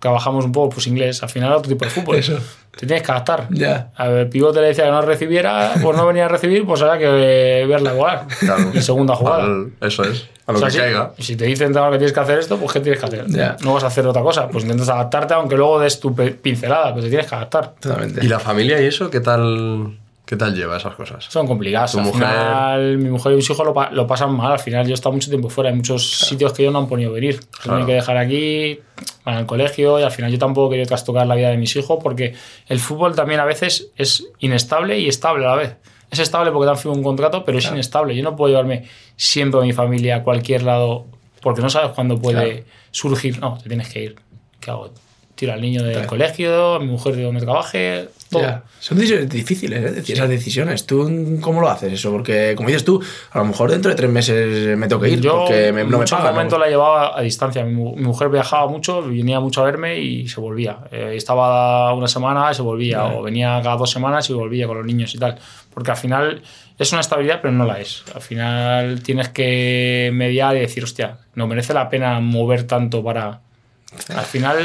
trabajamos 0.00 0.44
un 0.44 0.52
poco 0.52 0.70
pues 0.74 0.86
inglés. 0.86 1.22
Al 1.22 1.28
final 1.30 1.48
era 1.50 1.58
otro 1.58 1.70
tipo 1.70 1.84
de 1.84 1.90
fútbol. 1.90 2.16
Eso. 2.16 2.38
Te 2.76 2.86
tienes 2.88 3.04
que 3.04 3.12
adaptar. 3.12 3.46
Ya. 3.50 3.92
A 3.94 4.08
ver, 4.08 4.18
el 4.22 4.28
pivote 4.28 4.60
le 4.60 4.66
decía 4.66 4.84
que 4.84 4.90
no 4.90 5.00
recibiera, 5.02 5.74
pues 5.80 5.96
no 5.96 6.04
venía 6.06 6.24
a 6.24 6.28
recibir, 6.28 6.66
pues 6.66 6.82
había 6.82 6.98
que 6.98 7.64
verla 7.68 7.94
igual. 7.94 8.22
Claro. 8.40 8.70
Y 8.74 8.82
segunda 8.82 9.14
jugada. 9.14 9.44
Al- 9.44 9.72
eso 9.80 10.02
es. 10.02 10.28
A 10.46 10.52
lo 10.52 10.58
O 10.58 10.60
sea, 10.60 10.66
que 10.68 10.72
sí, 10.72 10.78
caiga. 10.80 11.12
Si 11.18 11.36
te 11.36 11.44
dicen 11.46 11.72
que 11.72 11.78
tienes 11.90 12.12
que 12.12 12.20
hacer 12.20 12.38
esto, 12.40 12.58
pues 12.58 12.72
¿qué 12.72 12.80
tienes 12.80 12.98
que 13.00 13.06
hacer? 13.06 13.24
Ya. 13.28 13.56
No 13.62 13.72
vas 13.74 13.84
a 13.84 13.86
hacer 13.86 14.04
otra 14.06 14.20
cosa. 14.22 14.48
Pues 14.48 14.64
intentas 14.64 14.88
adaptarte, 14.88 15.32
aunque 15.34 15.56
luego 15.56 15.78
des 15.78 16.00
tu 16.00 16.12
pincelada, 16.14 16.90
pero 16.92 17.02
te 17.04 17.08
tienes 17.08 17.28
que 17.28 17.34
adaptar. 17.36 17.74
Totalmente. 17.78 18.22
¿Y 18.24 18.28
la 18.28 18.40
familia 18.40 18.82
y 18.82 18.86
eso? 18.86 19.08
¿Qué 19.08 19.20
tal, 19.20 19.96
qué 20.26 20.36
tal 20.36 20.54
lleva 20.54 20.76
esas 20.76 20.94
cosas? 20.94 21.24
Son 21.28 21.46
complicadas. 21.46 21.92
Tu 21.92 21.98
Al 21.98 22.04
mujer- 22.04 22.22
final, 22.26 22.98
mi 22.98 23.10
mujer 23.10 23.32
y 23.32 23.36
mis 23.36 23.50
hijos 23.50 23.64
lo, 23.66 23.74
pa- 23.74 23.90
lo 23.90 24.06
pasan 24.06 24.34
mal. 24.36 24.52
Al 24.52 24.58
final, 24.60 24.84
yo 24.86 24.92
he 24.92 24.94
estado 24.94 25.12
mucho 25.12 25.28
tiempo 25.30 25.50
fuera. 25.50 25.70
Hay 25.70 25.76
muchos 25.76 26.10
sitios 26.20 26.52
que 26.52 26.62
ellos 26.62 26.72
no 26.72 26.80
han 26.80 26.88
podido 26.88 27.12
venir. 27.12 27.40
Claro. 27.40 27.78
tienen 27.78 27.86
que 27.86 27.92
dejar 27.94 28.16
aquí, 28.16 28.80
van 29.24 29.36
al 29.36 29.46
colegio 29.46 29.98
y 29.98 30.02
al 30.02 30.10
final 30.10 30.30
yo 30.32 30.38
tampoco 30.38 30.70
quería 30.70 30.86
trastocar 30.86 31.26
la 31.26 31.34
vida 31.34 31.50
de 31.50 31.56
mis 31.56 31.74
hijos 31.76 31.98
porque 32.02 32.34
el 32.68 32.78
fútbol 32.78 33.14
también 33.14 33.40
a 33.40 33.44
veces 33.44 33.88
es 33.96 34.26
inestable 34.40 34.98
y 34.98 35.08
estable 35.08 35.44
a 35.46 35.48
la 35.50 35.56
vez. 35.56 35.76
Es 36.10 36.18
estable 36.20 36.52
porque 36.52 36.66
te 36.66 36.70
han 36.70 36.76
firmado 36.78 36.98
un 36.98 37.04
contrato, 37.04 37.44
pero 37.44 37.58
es 37.58 37.66
inestable. 37.66 38.14
Yo 38.14 38.22
no 38.22 38.36
puedo 38.36 38.50
llevarme 38.50 38.86
siempre 39.16 39.60
a 39.60 39.62
mi 39.64 39.72
familia 39.72 40.16
a 40.16 40.22
cualquier 40.22 40.62
lado 40.62 41.06
porque 41.40 41.60
no 41.60 41.68
sabes 41.70 41.90
cuándo 41.90 42.18
puede 42.20 42.50
Claro. 42.62 42.64
surgir. 42.92 43.38
No, 43.40 43.58
te 43.60 43.68
tienes 43.68 43.88
que 43.92 44.02
ir. 44.04 44.16
¿Qué 44.60 44.70
hago? 44.70 44.90
Tiro 45.34 45.52
al 45.52 45.60
niño 45.60 45.82
del 45.82 46.06
colegio, 46.06 46.74
a 46.76 46.78
mi 46.78 46.86
mujer 46.86 47.16
de 47.16 47.24
donde 47.24 47.40
trabaje, 47.40 48.08
todo. 48.30 48.42
Ya. 48.42 48.62
Son 48.80 48.98
decisiones 48.98 49.28
difíciles, 49.28 49.78
¿eh? 49.78 49.92
Decir 49.92 50.16
esas 50.16 50.28
decisiones. 50.28 50.86
¿Tú 50.86 51.38
cómo 51.40 51.60
lo 51.60 51.70
haces 51.70 51.92
eso? 51.92 52.10
Porque, 52.10 52.54
como 52.56 52.68
dices 52.68 52.84
tú, 52.84 53.02
a 53.30 53.38
lo 53.38 53.44
mejor 53.46 53.70
dentro 53.70 53.90
de 53.90 53.96
tres 53.96 54.10
meses 54.10 54.76
me 54.76 54.88
tengo 54.88 55.00
que 55.00 55.10
ir 55.10 55.20
Yo 55.20 55.40
porque 55.40 55.72
me, 55.72 55.84
no 55.84 55.98
me 55.98 56.04
pagan. 56.06 56.34
momentos 56.34 56.58
¿no? 56.58 56.64
la 56.64 56.70
llevaba 56.70 57.18
a 57.18 57.22
distancia. 57.22 57.64
Mi 57.64 57.72
mujer 57.74 58.28
viajaba 58.28 58.66
mucho, 58.68 59.02
venía 59.02 59.40
mucho 59.40 59.62
a 59.62 59.64
verme 59.64 59.98
y 59.98 60.28
se 60.28 60.40
volvía. 60.40 60.78
Eh, 60.90 61.12
estaba 61.16 61.92
una 61.94 62.08
semana 62.08 62.50
y 62.50 62.54
se 62.54 62.62
volvía, 62.62 63.04
o 63.04 63.22
venía 63.22 63.60
cada 63.62 63.76
dos 63.76 63.90
semanas 63.90 64.28
y 64.30 64.32
volvía 64.32 64.66
con 64.66 64.76
los 64.76 64.86
niños 64.86 65.14
y 65.14 65.18
tal. 65.18 65.38
Porque 65.72 65.90
al 65.90 65.96
final 65.96 66.42
es 66.78 66.92
una 66.92 67.00
estabilidad, 67.00 67.40
pero 67.40 67.52
no 67.52 67.64
la 67.64 67.80
es. 67.80 68.04
Al 68.14 68.20
final 68.20 69.02
tienes 69.02 69.28
que 69.28 70.10
mediar 70.12 70.56
y 70.56 70.60
decir, 70.60 70.84
hostia, 70.84 71.18
no 71.34 71.46
merece 71.46 71.72
la 71.74 71.88
pena 71.88 72.20
mover 72.20 72.64
tanto 72.64 73.02
para. 73.02 73.40
Al 74.14 74.24
final 74.24 74.58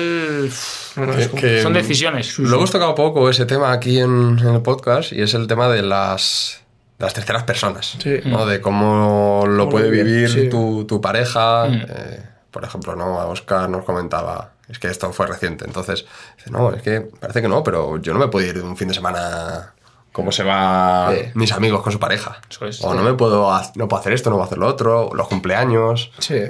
es 0.45 1.27
que- 1.35 1.61
son 1.61 1.73
decisiones. 1.73 2.37
Lo 2.39 2.57
hemos 2.57 2.71
tocado 2.71 2.95
poco 2.95 3.29
ese 3.29 3.45
tema 3.45 3.71
aquí 3.71 3.99
en, 3.99 4.37
en 4.39 4.47
el 4.55 4.61
podcast 4.61 5.11
y 5.13 5.21
es 5.21 5.33
el 5.33 5.47
tema 5.47 5.67
de 5.69 5.81
las, 5.81 6.61
de 6.97 7.05
las 7.05 7.13
terceras 7.13 7.43
personas. 7.43 7.95
Sí. 8.01 8.19
¿no? 8.25 8.45
De 8.45 8.61
cómo 8.61 9.43
lo 9.47 9.65
Cómo 9.65 9.71
puede 9.71 9.89
vivir 9.89 10.29
sí. 10.29 10.49
tu, 10.49 10.85
tu 10.85 10.99
pareja. 11.01 11.65
Mm. 11.67 11.85
eh, 11.89 12.23
por 12.51 12.63
ejemplo, 12.63 12.95
¿no? 12.95 13.15
Oscar 13.29 13.69
nos 13.69 13.85
comentaba, 13.85 14.53
es 14.67 14.79
que 14.79 14.87
esto 14.87 15.13
fue 15.13 15.27
reciente. 15.27 15.65
Entonces, 15.65 16.05
dice, 16.37 16.49
no, 16.49 16.73
es 16.73 16.81
que 16.81 17.01
parece 17.01 17.43
que 17.43 17.47
no, 17.47 17.63
pero 17.63 17.97
yo 18.01 18.11
no 18.13 18.19
me 18.19 18.27
puedo 18.27 18.47
ir 18.47 18.57
un 18.63 18.75
fin 18.75 18.87
de 18.87 18.95
semana 18.95 19.73
como 20.11 20.31
se 20.31 20.43
va 20.43 21.11
Sí. 21.13 21.29
mis 21.35 21.51
amigos 21.53 21.83
con 21.83 21.93
su 21.93 21.99
pareja. 21.99 22.41
Eso 22.49 22.65
es. 22.65 22.83
o 22.83 22.95
no 22.95 23.03
me 23.03 23.13
puedo, 23.13 23.51
no 23.75 23.87
puedo 23.87 23.99
hacer 24.01 24.13
esto, 24.13 24.31
no 24.31 24.37
puedo 24.37 24.45
hacer 24.47 24.57
lo 24.57 24.65
otro, 24.67 25.11
los 25.13 25.27
cumpleaños. 25.27 26.11
Sí. 26.17 26.41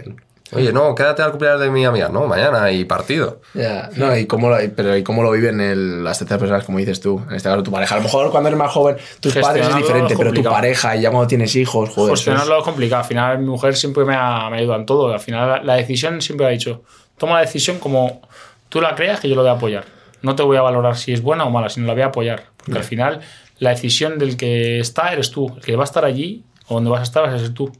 Oye, 0.52 0.74
no, 0.74 0.96
quédate 0.96 1.22
al 1.22 1.30
cumpleaños 1.32 1.62
de 1.62 1.70
mi 1.70 1.86
amiga, 1.86 2.10
no, 2.10 2.26
mañana 2.26 2.72
y 2.72 2.86
partido. 2.86 3.42
Ya, 3.54 3.90
no, 3.96 4.18
y 4.18 4.26
cómo 4.26 4.50
lo, 4.50 4.58
pero 4.76 4.98
y 4.98 5.04
cómo 5.04 5.22
lo 5.24 5.32
viven 5.32 5.62
el- 5.62 6.04
las 6.04 6.18
terceras 6.20 6.40
personas, 6.40 6.64
como 6.66 6.80
dices 6.80 7.00
tú, 7.00 7.22
en 7.30 7.36
este 7.36 7.50
caso 7.50 7.62
tu 7.62 7.72
pareja. 7.72 7.96
A 7.96 7.98
lo 8.00 8.04
mejor 8.06 8.32
cuando 8.32 8.50
eres 8.50 8.58
más 8.58 8.72
joven, 8.72 8.98
tus 9.20 9.34
padres 9.36 9.68
es 9.68 9.76
diferente, 9.76 10.16
pero 10.18 10.30
tu 10.32 10.42
pareja 10.56 10.96
y 10.96 11.02
ya 11.02 11.12
cuando 11.12 11.28
tienes 11.28 11.56
hijos, 11.56 11.90
joder. 11.90 12.16
Gestionarlo 12.16 12.58
es 12.60 12.64
complicado. 12.64 13.02
Al 13.04 13.08
final, 13.08 13.40
mi 13.40 13.46
mujer 13.46 13.76
siempre 13.76 14.06
me, 14.06 14.16
ha, 14.16 14.50
me 14.50 14.58
ayuda 14.60 14.76
en 14.78 14.86
todo. 14.86 15.12
Al 15.14 15.20
final, 15.20 15.48
la, 15.48 15.64
la 15.64 15.74
decisión 15.76 16.22
siempre 16.22 16.48
ha 16.48 16.50
dicho: 16.50 16.84
toma 17.18 17.36
la 17.36 17.42
decisión 17.42 17.78
como 17.80 18.22
tú 18.70 18.82
la 18.82 18.96
creas 18.96 19.20
que 19.20 19.30
yo 19.30 19.36
lo 19.36 19.42
voy 19.42 19.50
a 19.52 19.54
apoyar. 19.54 19.86
No 20.22 20.36
te 20.36 20.44
voy 20.44 20.58
a 20.58 20.62
valorar 20.62 20.98
si 20.98 21.14
es 21.14 21.22
buena 21.22 21.46
o 21.46 21.50
mala, 21.52 21.70
sino 21.70 21.86
la 21.88 21.94
voy 21.94 22.02
a 22.02 22.08
apoyar. 22.08 22.46
Porque 22.58 22.78
al 22.80 22.84
final, 22.84 23.22
la 23.60 23.70
decisión 23.70 24.18
del 24.20 24.36
que 24.36 24.80
está 24.80 25.14
eres 25.14 25.30
tú. 25.32 25.54
El 25.56 25.62
que 25.64 25.76
va 25.76 25.84
a 25.84 25.86
estar 25.86 26.06
allí 26.06 26.44
o 26.68 26.74
donde 26.76 26.90
vas 26.90 27.00
a 27.02 27.04
estar 27.04 27.24
vas 27.24 27.34
a 27.36 27.40
ser 27.40 27.54
tú. 27.54 27.72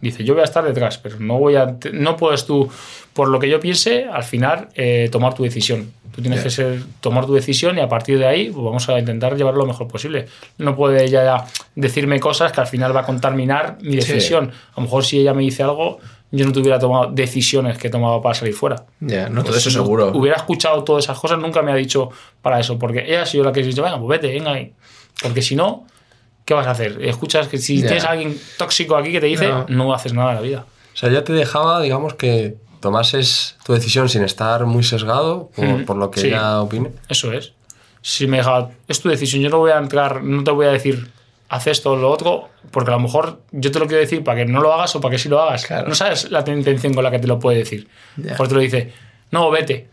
Dice, 0.00 0.24
yo 0.24 0.32
voy 0.34 0.40
a 0.40 0.44
estar 0.44 0.64
detrás, 0.64 0.96
pero 0.98 1.16
no 1.20 1.38
voy 1.38 1.56
a, 1.56 1.76
no 1.92 2.16
puedes 2.16 2.46
tú, 2.46 2.68
por 3.12 3.28
lo 3.28 3.38
que 3.38 3.48
yo 3.48 3.60
piense, 3.60 4.06
al 4.10 4.24
final 4.24 4.68
eh, 4.74 5.08
tomar 5.12 5.34
tu 5.34 5.42
decisión. 5.42 5.92
Tú 6.14 6.22
tienes 6.22 6.38
Ya. 6.40 6.44
que 6.44 6.50
ser, 6.50 6.82
tomar 7.00 7.26
tu 7.26 7.34
decisión 7.34 7.76
y 7.76 7.80
a 7.82 7.88
partir 7.88 8.18
de 8.18 8.26
ahí 8.26 8.50
pues, 8.50 8.64
vamos 8.64 8.88
a 8.88 8.98
intentar 8.98 9.36
llevarlo 9.36 9.60
lo 9.60 9.66
mejor 9.66 9.86
posible. 9.86 10.26
No 10.56 10.74
puede 10.74 11.04
ella 11.04 11.44
decirme 11.74 12.18
cosas 12.20 12.52
que 12.52 12.60
al 12.62 12.66
final 12.66 12.96
va 12.96 13.00
a 13.00 13.04
contaminar 13.04 13.76
mi 13.82 14.00
Sí. 14.00 14.12
decisión. 14.12 14.50
A 14.72 14.76
lo 14.80 14.84
mejor 14.84 15.04
si 15.04 15.20
ella 15.20 15.34
me 15.34 15.42
dice 15.42 15.62
algo, 15.62 15.98
yo 16.30 16.46
no 16.46 16.52
te 16.52 16.60
hubiera 16.60 16.78
tomado 16.78 17.10
decisiones 17.12 17.76
que 17.76 17.88
he 17.88 17.90
tomado 17.90 18.22
para 18.22 18.34
salir 18.34 18.54
fuera. 18.54 18.76
Ya, 19.00 19.28
no, 19.28 19.42
todo 19.42 19.52
Pues 19.52 19.58
eso 19.58 19.70
si 19.70 19.76
no 19.76 19.82
seguro. 19.82 20.10
Hubiera 20.14 20.36
escuchado 20.38 20.82
todas 20.84 21.04
esas 21.04 21.18
cosas, 21.18 21.38
nunca 21.38 21.60
me 21.60 21.70
ha 21.70 21.74
dicho 21.74 22.08
para 22.40 22.58
eso, 22.60 22.78
porque 22.78 23.04
ella 23.06 23.22
ha 23.22 23.26
sido 23.26 23.44
la 23.44 23.52
que 23.52 23.60
ha 23.60 23.62
dicho, 23.62 23.82
venga, 23.82 23.98
pues 23.98 24.20
vete, 24.20 24.32
venga 24.34 24.52
ahí. 24.52 24.72
Porque 25.22 25.42
si 25.42 25.54
no, 25.54 25.86
¿qué 26.46 26.54
vas 26.54 26.66
a 26.66 26.70
hacer? 26.70 26.98
Escuchas 27.04 27.48
que 27.48 27.58
si 27.58 27.80
Ya. 27.82 27.88
tienes 27.88 28.04
a 28.04 28.10
alguien 28.12 28.40
tóxico 28.56 28.96
aquí 28.96 29.12
que 29.12 29.20
te 29.20 29.26
dice, 29.26 29.48
No. 29.48 29.66
no, 29.68 29.92
haces 29.92 30.14
nada 30.14 30.30
en 30.30 30.36
la 30.36 30.40
vida. 30.42 30.64
O 30.94 30.96
sea, 30.96 31.10
ya 31.10 31.22
te 31.24 31.34
dejaba, 31.34 31.82
digamos, 31.82 32.14
que 32.14 32.56
tomases 32.80 33.56
tu 33.66 33.74
decisión 33.74 34.08
sin 34.08 34.22
estar 34.22 34.64
muy 34.64 34.82
sesgado 34.82 35.50
por, 35.54 35.66
Mm, 35.66 35.84
por 35.84 35.96
lo 35.96 36.10
que 36.10 36.20
sí. 36.20 36.26
ella 36.28 36.62
opine. 36.62 36.92
Eso 37.08 37.32
es. 37.32 37.52
Si 38.00 38.26
me 38.26 38.38
deja, 38.38 38.70
es 38.88 39.00
tu 39.00 39.08
decisión, 39.10 39.42
yo 39.42 39.50
no 39.50 39.58
voy 39.58 39.72
a 39.72 39.78
entrar, 39.78 40.22
no 40.22 40.44
te 40.44 40.52
voy 40.52 40.66
a 40.66 40.70
decir, 40.70 41.10
haz 41.48 41.66
esto 41.66 41.92
o 41.92 41.96
lo 41.96 42.10
otro, 42.10 42.48
porque 42.70 42.90
a 42.90 42.94
lo 42.94 43.00
mejor 43.00 43.40
yo 43.50 43.70
te 43.72 43.78
lo 43.80 43.86
quiero 43.86 44.00
decir 44.00 44.22
para 44.24 44.44
que 44.44 44.50
no 44.50 44.60
lo 44.60 44.72
hagas 44.72 44.94
o 44.96 45.00
para 45.00 45.12
que 45.12 45.18
sí 45.18 45.28
lo 45.28 45.40
hagas. 45.42 45.66
Claro. 45.66 45.88
No 45.88 45.94
sabes 45.94 46.30
la 46.30 46.44
intención 46.46 46.94
con 46.94 47.02
la 47.02 47.10
que 47.10 47.18
te 47.18 47.26
lo 47.26 47.38
puede 47.40 47.58
decir. 47.58 47.88
Ya. 48.16 48.30
mejor 48.32 48.48
te 48.48 48.54
lo 48.54 48.60
dice, 48.60 48.92
no, 49.32 49.50
vete. 49.50 49.88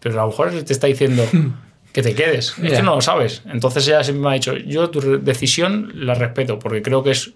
Pero 0.00 0.14
a 0.20 0.24
lo 0.24 0.30
mejor 0.30 0.50
te 0.64 0.72
está 0.72 0.86
diciendo 0.86 1.22
que 1.92 2.02
te 2.02 2.14
quedes. 2.14 2.54
Es 2.62 2.70
Ya. 2.70 2.76
que 2.78 2.82
no 2.82 2.94
lo 2.96 3.00
sabes. 3.00 3.42
Entonces 3.52 3.86
ella 3.88 4.02
siempre 4.04 4.22
me 4.22 4.30
ha 4.30 4.34
dicho, 4.34 4.56
yo 4.56 4.90
tu 4.90 5.20
decisión 5.22 5.90
la 5.94 6.14
respeto, 6.14 6.58
porque 6.58 6.82
creo 6.82 7.02
que 7.02 7.10
es 7.12 7.32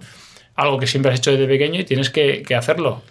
algo 0.55 0.79
que 0.79 0.87
siempre 0.87 1.11
has 1.13 1.19
hecho 1.19 1.33
desde 1.33 1.47
pequeño 1.47 1.81
y 1.81 1.85
tienes 1.85 2.11
que, 2.11 2.43
que 2.47 2.55
hacerlo. 2.55 3.03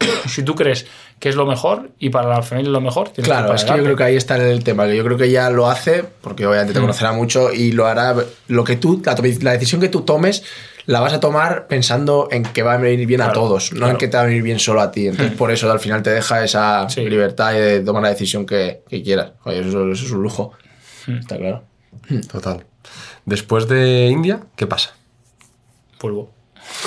si 0.28 0.42
tú 0.44 0.54
crees 0.54 0.86
que 1.18 1.28
es 1.28 1.34
lo 1.34 1.44
mejor 1.46 1.90
y 1.98 2.10
para 2.10 2.28
la 2.28 2.42
familia 2.42 2.68
es 2.68 2.72
lo 2.72 2.80
mejor, 2.80 3.08
tienes 3.10 3.28
Claro, 3.28 3.50
que 3.50 3.56
es 3.56 3.64
que 3.64 3.76
yo 3.76 3.82
creo 3.82 3.96
que 3.96 4.04
ahí 4.04 4.16
está 4.16 4.36
el 4.36 4.62
tema, 4.62 4.86
yo 4.86 5.02
creo 5.04 5.16
que 5.18 5.24
ella 5.24 5.50
lo 5.50 5.68
hace, 5.68 6.04
porque 6.20 6.46
obviamente 6.46 6.72
Mm. 6.72 6.74
te 6.74 6.80
conocerá 6.80 7.12
mucho 7.12 7.52
y 7.52 7.72
lo 7.72 7.86
hará, 7.86 8.14
lo 8.46 8.64
que 8.64 8.76
tú, 8.76 9.02
la, 9.04 9.52
decisión 9.52 9.80
que 9.80 9.88
tú 9.88 10.02
tomes, 10.02 10.44
la 10.86 11.00
vas 11.00 11.12
a 11.12 11.20
tomar 11.20 11.66
pensando 11.66 12.28
en 12.30 12.44
que 12.44 12.62
va 12.62 12.74
a 12.74 12.76
venir 12.78 13.06
bien 13.06 13.20
a 13.20 13.24
Claro, 13.26 13.40
todos, 13.40 13.72
no 13.72 13.88
en 13.88 13.96
que 13.96 14.06
te 14.08 14.16
va 14.16 14.22
a 14.22 14.26
venir 14.26 14.42
bien 14.42 14.58
solo 14.60 14.80
a 14.80 14.90
ti. 14.92 15.08
Entonces, 15.08 15.36
por 15.36 15.50
eso 15.50 15.70
al 15.70 15.80
final 15.80 16.02
te 16.02 16.10
deja 16.10 16.42
esa 16.44 16.88
Sí. 16.88 17.02
libertad 17.08 17.52
de 17.52 17.80
tomar 17.80 18.02
la 18.04 18.08
decisión 18.10 18.46
que, 18.46 18.82
que 18.88 19.02
quieras. 19.02 19.32
Eso, 19.46 19.90
eso 19.90 20.04
es 20.06 20.10
un 20.12 20.22
lujo. 20.22 20.52
Está 21.08 21.36
claro. 21.36 21.64
Total. 22.30 22.64
Después 23.24 23.68
de 23.68 24.06
India, 24.06 24.40
¿qué 24.56 24.66
pasa? 24.66 24.94
Vuelvo 26.00 26.30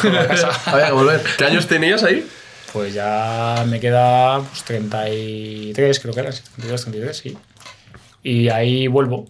a 0.04 0.08
la 0.08 0.28
casa. 0.28 0.50
Había 0.72 0.88
que 0.88 0.92
volver. 0.94 1.22
¿Qué 1.38 1.46
años 1.46 1.68
tenías 1.68 2.04
ahí? 2.04 2.28
Pues 2.74 2.94
ya 2.94 3.66
me 3.68 3.80
queda 3.80 4.40
pues, 4.40 4.64
33, 4.64 6.00
creo 6.00 6.14
que 6.14 6.20
eran, 6.22 6.34
sí, 6.34 6.42
32, 6.56 6.82
33, 6.84 7.18
sí. 7.18 7.38
Y 8.24 8.50
ahí 8.50 8.88
vuelvo 8.88 9.28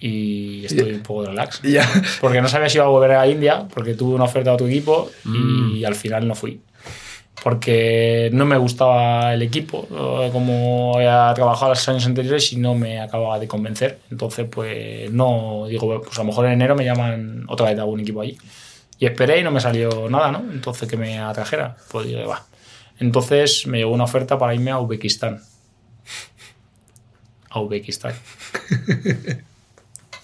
y 0.00 0.64
estoy 0.64 0.94
un 0.94 1.02
poco 1.02 1.26
relax. 1.26 1.62
Ya. 1.62 1.88
Porque 2.20 2.40
no 2.40 2.48
sabía 2.48 2.68
si 2.68 2.78
iba 2.78 2.86
a 2.86 2.88
volver 2.88 3.12
a 3.12 3.26
India, 3.28 3.68
porque 3.72 3.94
tuve 3.94 4.14
una 4.14 4.24
oferta 4.24 4.50
a 4.50 4.54
otro 4.54 4.66
equipo 4.66 5.10
y 5.24 5.84
al 5.84 5.94
final 5.94 6.26
no 6.26 6.34
fui. 6.34 6.60
Porque 7.42 8.30
no 8.32 8.46
me 8.46 8.56
gustaba 8.56 9.34
el 9.34 9.42
equipo, 9.42 9.88
eh, 9.90 10.30
como 10.32 10.92
había 10.94 11.32
trabajado 11.34 11.70
los 11.70 11.88
años 11.88 12.06
anteriores 12.06 12.52
y 12.52 12.56
no 12.56 12.74
me 12.76 13.00
acababa 13.00 13.38
de 13.40 13.48
convencer. 13.48 13.98
Entonces, 14.10 14.46
pues 14.48 15.10
no, 15.10 15.66
digo, 15.68 16.00
pues 16.02 16.16
a 16.18 16.22
lo 16.22 16.28
mejor 16.28 16.46
en 16.46 16.52
enero 16.52 16.76
me 16.76 16.84
llaman 16.84 17.44
otra 17.48 17.70
vez 17.70 17.78
a 17.78 17.82
algún 17.82 18.00
equipo 18.00 18.20
allí. 18.20 18.38
Y 18.98 19.06
esperé 19.06 19.40
y 19.40 19.42
no 19.42 19.50
me 19.50 19.60
salió 19.60 20.08
nada, 20.08 20.30
¿no? 20.30 20.38
Entonces 20.52 20.88
que 20.88 20.96
me 20.96 21.18
atrajera. 21.18 21.76
Pues 21.90 22.06
dije, 22.06 22.24
va. 22.24 22.46
Entonces 23.00 23.66
me 23.66 23.78
llegó 23.78 23.90
una 23.92 24.04
oferta 24.04 24.38
para 24.38 24.54
irme 24.54 24.70
a 24.70 24.78
Uzbekistán. 24.78 25.42
A 27.50 27.60
Uzbekistán. 27.60 28.14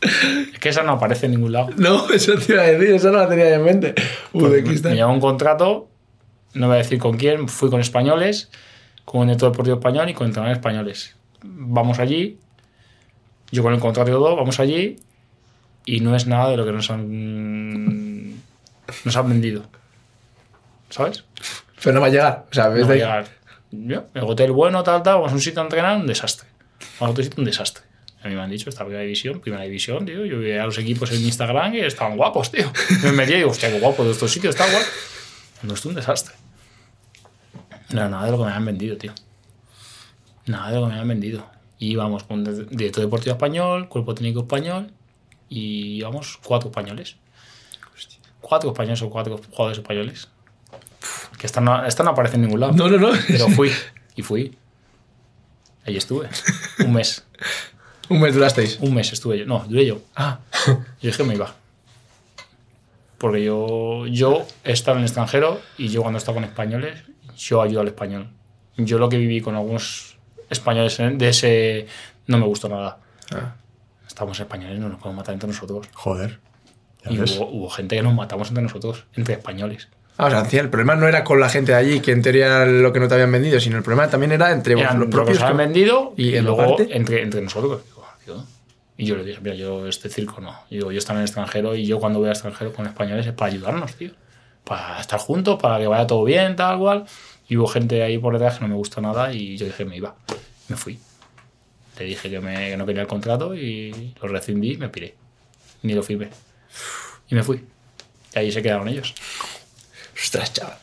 es 0.01 0.59
que 0.61 0.69
esa 0.69 0.85
no 0.85 0.93
aparece 0.93 1.27
en 1.27 1.32
ningún 1.32 1.51
lado. 1.51 1.70
No, 1.77 2.09
eso 2.11 2.36
te 2.36 2.53
iba 2.53 2.62
a 2.62 2.66
decir, 2.66 2.95
eso 2.95 3.11
no 3.11 3.19
la 3.19 3.28
tenía 3.28 3.53
en 3.53 3.65
mente. 3.65 3.95
Pues 4.31 4.65
me, 4.65 4.90
me 4.90 4.95
llegó 4.95 5.11
un 5.11 5.20
contrato, 5.20 5.89
no 6.55 6.66
voy 6.66 6.77
a 6.77 6.79
decir 6.79 6.99
con 6.99 7.16
quién, 7.16 7.49
fui 7.49 7.70
con 7.70 7.81
españoles, 7.81 8.51
con 9.05 9.23
un 9.23 9.27
director 9.29 9.51
deportivo 9.51 9.77
español 9.77 10.09
y 10.09 10.15
con 10.15 10.27
entrenadores 10.27 10.59
españoles. 10.59 11.16
Vamos 11.43 11.99
allí, 11.99 12.39
yo 13.51 13.62
con 13.62 13.75
el 13.75 13.81
contrato 13.81 14.11
y 14.11 14.12
todo, 14.12 14.37
vamos 14.37 14.61
allí 14.61 14.97
y 15.85 16.01
no 16.01 16.15
es 16.15 16.27
nada 16.27 16.51
de 16.51 16.57
lo 16.57 16.66
que 16.66 16.73
nos 16.73 16.91
han, 16.91 18.35
nos 19.05 19.16
han 19.16 19.29
vendido. 19.29 19.66
¿Sabes? 20.91 21.25
Pero 21.83 21.95
no 21.95 22.01
va 22.01 22.07
a 22.09 22.11
llegar. 22.11 22.47
O 22.51 22.55
sea, 22.55 22.69
No 22.69 22.87
va 22.87 22.93
a 22.93 22.97
llegar. 22.97 23.29
Yo, 23.70 24.05
el 24.15 24.23
hotel 24.23 24.53
bueno, 24.53 24.83
tal, 24.83 25.03
tal, 25.03 25.16
vamos 25.16 25.33
a 25.33 25.35
un 25.35 25.41
sitio 25.41 25.61
a 25.61 25.65
entrenar, 25.65 25.97
un 25.97 26.07
desastre. 26.07 26.49
Vamos 26.99 27.09
a 27.09 27.11
otro 27.11 27.25
sitio, 27.25 27.39
un 27.39 27.45
desastre. 27.45 27.85
A 28.23 28.29
mí 28.29 28.35
me 28.35 28.41
han 28.41 28.51
dicho, 28.51 28.69
esta 28.69 28.85
primera 28.85 29.03
división, 29.03 29.41
primera 29.41 29.62
división, 29.62 30.05
tío. 30.05 30.25
Yo 30.25 30.39
veía 30.41 30.62
a 30.62 30.66
los 30.66 30.79
equipos 30.79 31.12
en 31.12 31.23
Instagram 31.23 31.75
y 31.75 31.81
estaban 31.81 32.16
guapos, 32.16 32.51
tío. 32.51 32.70
Me 33.03 33.12
metí 33.12 33.33
y 33.35 33.37
digo, 33.37 33.51
hostia, 33.51 33.70
qué 33.70 33.79
guapo 33.79 34.05
de 34.05 34.12
estos 34.12 34.31
sitios, 34.31 34.55
está 34.55 34.70
guapo. 34.70 34.87
No 35.62 35.75
es 35.75 35.85
un 35.85 35.95
desastre. 35.95 36.35
No 37.90 38.09
nada 38.09 38.24
de 38.27 38.31
lo 38.32 38.39
que 38.39 38.44
me 38.44 38.51
habían 38.51 38.66
vendido, 38.66 38.97
tío. 38.97 39.12
Nada 40.47 40.70
de 40.70 40.74
lo 40.77 40.82
que 40.82 40.86
me 40.89 40.93
habían 40.94 41.09
vendido. 41.09 41.47
Y 41.78 41.93
íbamos 41.93 42.24
con 42.24 42.44
director 42.44 43.02
deportivo 43.05 43.35
español, 43.35 43.89
cuerpo 43.89 44.15
técnico 44.15 44.40
español 44.40 44.93
y 45.48 45.97
íbamos 45.98 46.39
cuatro 46.43 46.69
españoles. 46.70 47.16
Cuatro 48.40 48.70
españoles 48.70 49.01
o 49.02 49.10
cuatro 49.10 49.40
jugadores 49.51 49.78
españoles. 49.78 50.28
Que 51.39 51.47
esta 51.47 51.60
no, 51.60 51.85
esta 51.86 52.02
no 52.02 52.10
aparece 52.10 52.36
en 52.36 52.43
ningún 52.43 52.60
lado. 52.60 52.73
No, 52.73 52.89
no, 52.89 52.98
no. 52.98 53.10
Pero 53.28 53.48
fui. 53.48 53.70
Y 54.16 54.23
fui. 54.23 54.56
Ahí 55.86 55.97
estuve. 55.97 56.28
Un 56.85 56.93
mes. 56.93 57.24
Un 58.10 58.20
mes 58.20 58.35
durasteis. 58.35 58.78
Un 58.81 58.94
mes 58.94 59.12
estuve 59.12 59.39
yo. 59.39 59.47
No, 59.47 59.65
duré 59.69 59.85
yo. 59.86 60.01
Ah, 60.16 60.40
Yo 60.66 60.81
dije 61.02 61.23
me 61.24 61.35
iba. 61.35 61.55
Porque 63.19 63.44
yo, 63.44 64.06
yo 64.06 64.47
he 64.65 64.73
estado 64.73 64.97
en 64.97 65.02
el 65.02 65.06
extranjero 65.06 65.60
y 65.77 65.89
yo 65.89 66.02
cuando 66.02 66.16
he 66.16 66.20
estado 66.20 66.36
con 66.36 66.44
españoles, 66.44 67.02
yo 67.39 67.62
ayudo 67.62 67.81
al 67.81 67.89
español. 67.89 68.28
Yo 68.77 68.98
lo 68.98 69.09
que 69.09 69.16
viví 69.16 69.40
con 69.40 69.56
algunos 69.56 70.19
españoles 70.51 70.98
de 70.98 71.28
ese 71.28 71.86
no 72.27 72.39
me 72.39 72.44
gustó 72.47 72.69
nada. 72.69 72.98
Ah. 73.32 73.55
Estamos 74.06 74.39
españoles, 74.39 74.78
no 74.78 74.89
nos 74.89 74.98
podemos 74.98 75.16
matar 75.23 75.35
entre 75.35 75.48
nosotros. 75.48 75.86
Joder. 75.94 76.40
Y 77.09 77.19
hubo, 77.19 77.48
hubo 77.48 77.70
gente 77.70 77.97
que 77.97 78.02
nos 78.02 78.15
matamos 78.15 78.48
entre 78.48 78.62
nosotros, 78.62 79.05
entre 79.15 79.35
españoles. 79.35 79.89
Ah, 80.16 80.27
o 80.27 80.31
sea, 80.31 80.60
el 80.60 80.69
problema 80.69 80.97
no 80.97 81.06
era 81.06 81.23
con 81.23 81.39
la 81.39 81.48
gente 81.48 81.73
de 81.73 81.78
allí, 81.78 82.01
que 82.01 82.10
en 82.10 82.23
teoría 82.23 82.65
lo 82.65 82.93
que 82.93 82.98
no 82.98 83.06
te 83.06 83.15
habían 83.15 83.31
vendido, 83.31 83.60
sino 83.60 83.77
el 83.77 83.85
problema 83.85 84.10
también 84.10 84.32
era 84.32 84.51
entre 84.51 84.74
Eran 84.74 84.98
los 84.98 85.06
lo 85.06 85.06
que 85.06 85.12
propios. 85.12 85.39
nos 85.39 85.44
habían 85.44 85.59
vendido 85.59 86.12
¿Y 86.16 86.35
y, 86.35 86.40
luego 86.40 86.77
entre, 86.81 87.23
entre 87.23 87.40
nosotros. 87.40 87.82
Tío. 88.24 88.44
Y 88.97 89.06
yo 89.06 89.15
le 89.16 89.23
dije, 89.24 89.39
mira, 89.40 89.55
yo 89.55 89.86
este 89.86 90.09
circo 90.09 90.40
no. 90.40 90.52
Digo, 90.69 90.90
yo 90.90 90.98
estaba 90.98 91.19
en 91.19 91.23
el 91.23 91.27
extranjero 91.28 91.77
y 91.77 91.86
yo 91.86 92.01
cuando 92.01 92.19
voy 92.19 92.27
al 92.27 92.32
extranjero 92.35 92.73
con 92.73 92.86
españoles 92.86 93.27
es 93.27 93.32
para 93.32 93.52
ayudarnos, 93.52 93.94
tío. 93.94 94.10
Para 94.69 95.01
estar 95.01 95.19
juntos, 95.19 95.59
para 95.59 95.78
que 95.78 95.86
vaya 95.86 96.07
todo 96.07 96.24
bien, 96.24 96.55
tal 96.55 96.78
cual. 96.78 97.07
Y 97.49 97.57
hubo 97.57 97.66
gente 97.66 98.03
ahí 98.03 98.19
por 98.19 98.35
detrás 98.35 98.59
que 98.59 98.61
no 98.61 98.69
me 98.69 98.74
gustó 98.74 99.01
nada 99.01 99.32
y 99.32 99.57
yo 99.57 99.65
dije, 99.65 99.86
me 99.86 99.97
iba. 99.97 100.15
Me 100.69 100.77
fui. 100.77 100.99
Le 101.99 102.05
dije 102.05 102.28
que, 102.28 102.39
me, 102.39 102.69
que 102.69 102.77
no 102.77 102.85
quería 102.85 103.01
el 103.01 103.09
contrato 103.09 103.55
y 103.55 104.15
lo 104.20 104.28
rescindí 104.28 104.73
y 104.73 104.77
me 104.77 104.90
piré. 104.90 105.15
Ni 105.82 105.95
lo 105.95 106.03
firmé. 106.03 106.28
Y 107.31 107.35
me 107.35 107.43
fui. 107.43 107.65
Y 108.35 108.39
ahí 108.39 108.53
se 108.53 108.61
quedaron 108.61 108.89
ellos. 108.89 109.15
Ostras, 110.15 110.53
chaval. 110.53 110.77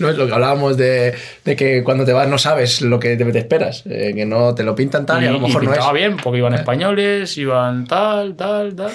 No 0.00 0.08
es 0.08 0.16
lo 0.16 0.26
que 0.26 0.32
hablábamos 0.32 0.76
de, 0.76 1.14
de 1.44 1.54
que 1.54 1.84
cuando 1.84 2.04
te 2.04 2.12
vas 2.12 2.26
no 2.28 2.36
sabes 2.36 2.82
lo 2.82 2.98
que 2.98 3.16
te, 3.16 3.24
te 3.24 3.38
esperas, 3.38 3.84
eh, 3.86 4.12
que 4.12 4.26
no 4.26 4.52
te 4.52 4.64
lo 4.64 4.74
pintan 4.74 5.06
tal 5.06 5.22
y, 5.22 5.26
a 5.26 5.30
lo 5.30 5.38
mejor 5.38 5.62
no 5.62 5.72
es. 5.72 5.92
bien, 5.92 6.16
porque 6.16 6.38
iban 6.38 6.54
españoles, 6.54 7.38
iban 7.38 7.86
tal, 7.86 8.34
tal, 8.34 8.74
tal. 8.74 8.90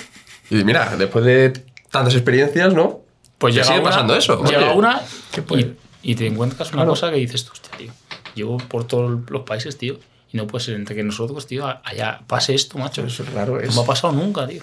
Y 0.50 0.64
mira, 0.66 0.98
después 0.98 1.24
de 1.24 1.54
tantas 1.90 2.16
experiencias, 2.16 2.74
¿no? 2.74 3.02
Pues 3.40 3.56
Ya 3.56 3.62
llega 3.64 3.74
sigue 3.74 3.80
una, 3.80 3.90
pasando 3.90 4.16
eso, 4.16 4.44
Llega 4.44 4.68
oye. 4.70 4.78
una 4.78 5.02
¿Qué 5.32 5.42
puede? 5.42 5.76
y, 6.04 6.12
y 6.12 6.16
te 6.16 6.28
encuentras 6.28 6.68
una 6.70 6.78
Claro. 6.84 6.92
cosa 6.92 7.10
que 7.10 7.16
dices, 7.18 7.44
tú, 7.46 7.52
hostia, 7.54 7.72
tío. 7.78 7.92
Llevo 8.36 8.58
por 8.58 8.86
todos 8.86 9.20
los 9.32 9.42
países, 9.44 9.78
tío. 9.78 10.00
Y 10.32 10.38
no 10.38 10.46
puede 10.46 10.64
ser 10.64 10.76
entre 10.76 10.96
que 10.96 11.02
nosotros, 11.04 11.48
tío, 11.48 11.66
allá 11.66 12.22
pase 12.28 12.54
esto, 12.54 12.78
macho. 12.78 13.04
Eso 13.04 13.24
es 13.24 13.34
raro, 13.34 13.60
es. 13.60 13.70
No 13.70 13.76
me 13.76 13.82
ha 13.82 13.86
pasado 13.88 14.14
nunca, 14.14 14.46
tío. 14.48 14.62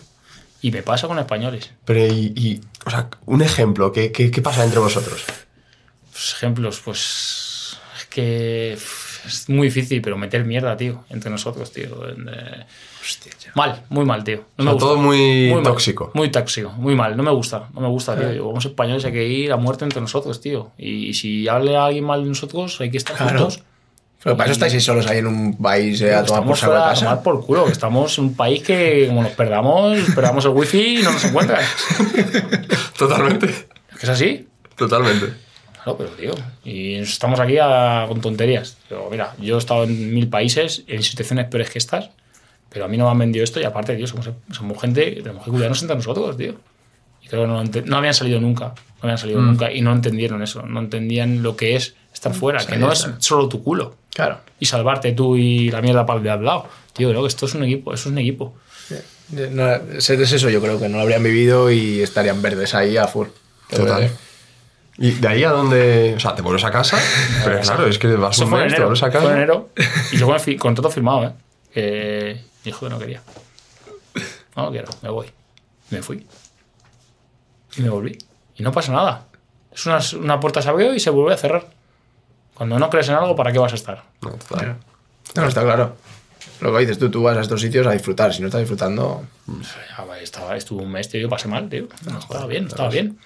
Y 0.63 0.71
me 0.71 0.83
pasa 0.85 1.09
con 1.09 1.19
españoles. 1.19 1.73
Pero, 1.85 2.07
y, 2.07 2.33
y, 2.37 2.61
o 2.87 2.91
sea, 2.91 3.09
un 3.27 3.43
ejemplo, 3.43 3.91
¿qué, 3.93 4.13
qué, 4.13 4.31
qué 4.31 4.41
pasa 4.43 4.63
entre 4.65 4.79
vosotros? 4.79 5.25
Pues, 6.13 6.33
ejemplos, 6.35 6.81
pues. 6.85 7.77
Es 7.99 8.07
que. 8.07 8.79
Es 9.27 9.49
muy 9.49 9.67
difícil, 9.69 10.01
pero 10.03 10.17
meter 10.17 10.45
mierda, 10.45 10.77
tío, 10.77 11.05
entre 11.11 11.31
nosotros, 11.31 11.73
tío. 11.73 11.89
eh, 12.09 12.65
Mal, 13.55 13.83
muy 13.89 14.05
mal, 14.05 14.25
tío. 14.25 14.45
No 14.59 14.71
O 14.71 14.73
sea, 14.73 14.79
todo 14.79 14.97
muy 14.97 15.53
mal. 15.55 15.63
tóxico. 15.63 16.11
muy 16.15 16.31
tóxico, 16.31 16.71
muy 16.73 16.95
mal. 16.95 17.17
No 17.17 17.23
me 17.23 17.31
gusta, 17.31 17.69
no 17.75 17.81
me 17.81 17.89
gusta, 17.89 18.17
tío. 18.17 18.31
Digo, 18.31 18.49
Vamos 18.49 18.65
españoles, 18.65 19.05
hay 19.05 19.13
que 19.13 19.25
ir 19.27 19.53
a 19.53 19.57
muerte 19.57 19.85
entre 19.85 20.01
nosotros, 20.01 20.41
tío. 20.41 20.73
Y 20.79 21.15
si 21.15 21.47
hable 21.49 21.77
a 21.77 21.87
alguien 21.87 22.05
mal 22.05 22.23
de 22.23 22.29
nosotros, 22.29 22.81
hay 22.81 22.91
que 22.91 22.99
estar 22.99 23.17
Claro. 23.17 23.39
juntos. 23.39 23.63
Pero 24.23 24.37
para 24.37 24.47
eso 24.47 24.55
estáis 24.55 24.75
ahí 24.75 24.81
solos 24.81 25.07
ahí 25.07 25.19
en 25.19 25.29
un 25.29 25.57
país 25.57 26.01
eh, 26.01 26.13
a 26.13 26.25
tomar 26.25 26.45
por 26.45 26.57
saco 26.57 26.73
fuera 26.73 26.87
a 26.87 26.91
casa. 26.91 27.05
tomar 27.05 27.23
por 27.23 27.47
culo. 27.47 27.65
que 27.67 27.71
Estamos 27.73 28.19
en 28.19 28.25
un 28.25 28.35
país 28.35 28.61
que, 28.63 29.05
como 29.07 29.23
nos 29.23 29.33
perdamos, 29.33 29.99
perdamos 30.17 30.45
el 30.47 30.51
wifi 30.51 30.99
y 30.99 31.03
no 31.03 31.13
nos 31.13 31.25
encuentran. 31.27 31.61
Totalmente. 32.99 33.47
Es 33.47 33.99
que 33.99 34.07
es 34.07 34.09
así. 34.09 34.49
Totalmente. 34.75 35.33
Claro, 35.87 35.99
pero 35.99 36.11
tío, 36.11 36.35
y 36.65 36.95
estamos 36.97 37.39
aquí 37.39 37.59
a- 37.61 38.07
con 38.09 38.21
tonterías. 38.21 38.77
Pero 38.89 39.09
mira, 39.09 39.35
yo 39.41 39.55
he 39.55 39.59
estado 39.59 39.85
en 39.85 40.13
mil 40.13 40.29
países, 40.29 40.83
en 40.89 41.01
situaciones 41.01 41.47
peores 41.47 41.71
que 41.71 41.79
estas, 41.79 42.11
pero 42.71 42.87
a 42.87 42.89
mí 42.89 42.97
no 42.97 43.05
me 43.05 43.11
han 43.13 43.19
vendido 43.21 43.45
esto 43.45 43.61
y 43.61 43.65
aparte, 43.65 43.95
tío, 43.95 44.09
somos, 44.09 44.29
somos 44.51 44.81
gente, 44.81 45.13
tenemos 45.23 45.45
que 45.45 45.51
cuidarnos 45.53 45.81
entre 45.83 45.95
nosotros, 45.97 46.37
tío. 46.37 46.55
Y 47.23 47.29
creo 47.29 47.43
que 47.43 47.47
no, 47.49 47.63
no 47.85 47.97
habían 47.99 48.15
salido 48.15 48.41
nunca, 48.41 48.75
no 48.97 49.03
habían 49.03 49.19
salido 49.19 49.41
Mm. 49.41 49.47
nunca 49.47 49.73
y 49.73 49.81
no 49.81 49.93
entendieron 49.93 50.43
eso, 50.43 50.63
no 50.63 50.81
entendían 50.81 51.45
lo 51.45 51.55
que 51.57 51.77
es 51.77 51.95
estar 52.13 52.35
fuera, 52.35 52.65
que 52.67 52.77
no 52.77 52.91
es 52.91 53.07
solo 53.19 53.49
tu 53.49 53.63
culo 53.63 53.95
Claro. 54.13 54.41
y 54.59 54.67
salvarte 54.67 55.13
tú 55.13 55.37
y 55.37 55.71
la 55.71 55.81
mierda 55.83 56.05
para 56.05 56.17
el 56.19 56.25
de 56.25 56.31
al 56.31 56.45
lado. 56.45 56.67
Tío, 56.95 57.11
creo 57.11 57.23
que 57.23 57.29
esto 57.29 57.47
es 57.47 57.55
un 57.55 57.63
equipo, 57.63 57.95
eso 57.95 58.09
es 58.09 58.13
un 58.13 58.19
equipo. 58.19 58.57
Eh, 58.91 59.51
No, 59.53 59.71
es 59.73 60.11
es 60.11 60.33
eso, 60.33 60.51
yo 60.51 60.61
creo 60.61 60.81
que 60.81 60.89
no 60.89 60.97
lo 60.97 61.03
habrían 61.05 61.23
vivido 61.23 61.71
y 61.71 62.01
estarían 62.01 62.43
verdes 62.43 62.75
ahí 62.75 62.97
a 62.97 63.07
full. 63.07 63.29
Total. 63.71 64.11
Y 64.99 65.11
de 65.13 65.29
ahí 65.29 65.45
a 65.45 65.51
donde. 65.51 66.15
O 66.17 66.21
sea, 66.21 66.35
te 66.35 66.43
vuelves 66.43 66.65
a 66.65 66.71
casa. 66.71 66.99
Pero 67.45 67.61
claro, 67.61 67.87
es 67.87 67.99
que 67.99 68.09
vas 68.17 68.37
Eso 68.37 68.45
un 68.47 68.53
mes, 68.53 68.61
te 68.61 68.67
enero, 68.69 68.85
vuelves 68.85 69.03
a 69.03 69.11
fue 69.11 69.21
en 69.21 69.25
casa. 69.27 69.37
enero 69.37 69.69
y 70.13 70.17
yo 70.17 70.27
con 70.27 70.35
el 70.37 70.41
fi- 70.41 70.57
contrato 70.57 70.91
firmado, 70.91 71.25
¿eh? 71.25 71.33
Que 71.73 72.43
dijo 72.65 72.87
que 72.87 72.91
no 72.91 72.99
quería. 72.99 73.23
No, 74.57 74.65
no 74.65 74.71
quiero, 74.71 74.89
me 75.03 75.11
voy. 75.11 75.27
Y 75.91 75.95
me 75.95 76.03
fui. 76.03 76.27
Y 77.77 77.83
me 77.83 77.91
volví. 77.91 78.17
Y 78.57 78.63
no 78.63 78.73
pasa 78.73 78.93
nada. 78.93 79.27
Es 79.71 79.85
una, 79.85 79.99
una 80.19 80.41
puerta 80.41 80.63
se 80.63 80.71
abrió 80.71 80.95
y 80.95 81.01
se 81.01 81.11
vuelve 81.11 81.35
a 81.35 81.37
cerrar. 81.37 81.67
Cuando 82.55 82.79
no 82.79 82.89
crees 82.89 83.09
en 83.11 83.17
algo, 83.17 83.37
¿para 83.37 83.53
qué 83.53 83.59
vas 83.59 83.73
a 83.73 83.75
estar? 83.75 84.03
No, 84.23 84.31
total. 84.31 84.79
No, 85.35 85.43
no, 85.43 85.49
está 85.49 85.63
claro. 85.63 85.95
Lo 86.63 86.73
que 86.73 86.79
dices 86.81 86.99
tú, 86.99 87.11
tú 87.11 87.23
vas 87.23 87.37
a 87.37 87.43
estos 87.43 87.61
sitios 87.61 87.87
a 87.87 87.91
disfrutar. 87.93 88.33
Si 88.33 88.41
no 88.41 88.47
estás 88.49 88.61
disfrutando, 88.61 89.25
estaba, 90.23 90.57
estuve 90.57 90.83
un 90.83 90.91
mes, 90.91 91.07
tío, 91.11 91.21
yo 91.21 91.29
pasé 91.29 91.49
mal, 91.49 91.69
tío. 91.69 91.87
No, 92.11 92.19
estaba 92.19 92.47
bien, 92.47 92.67
estaba 92.67 92.89
bien. 92.89 93.19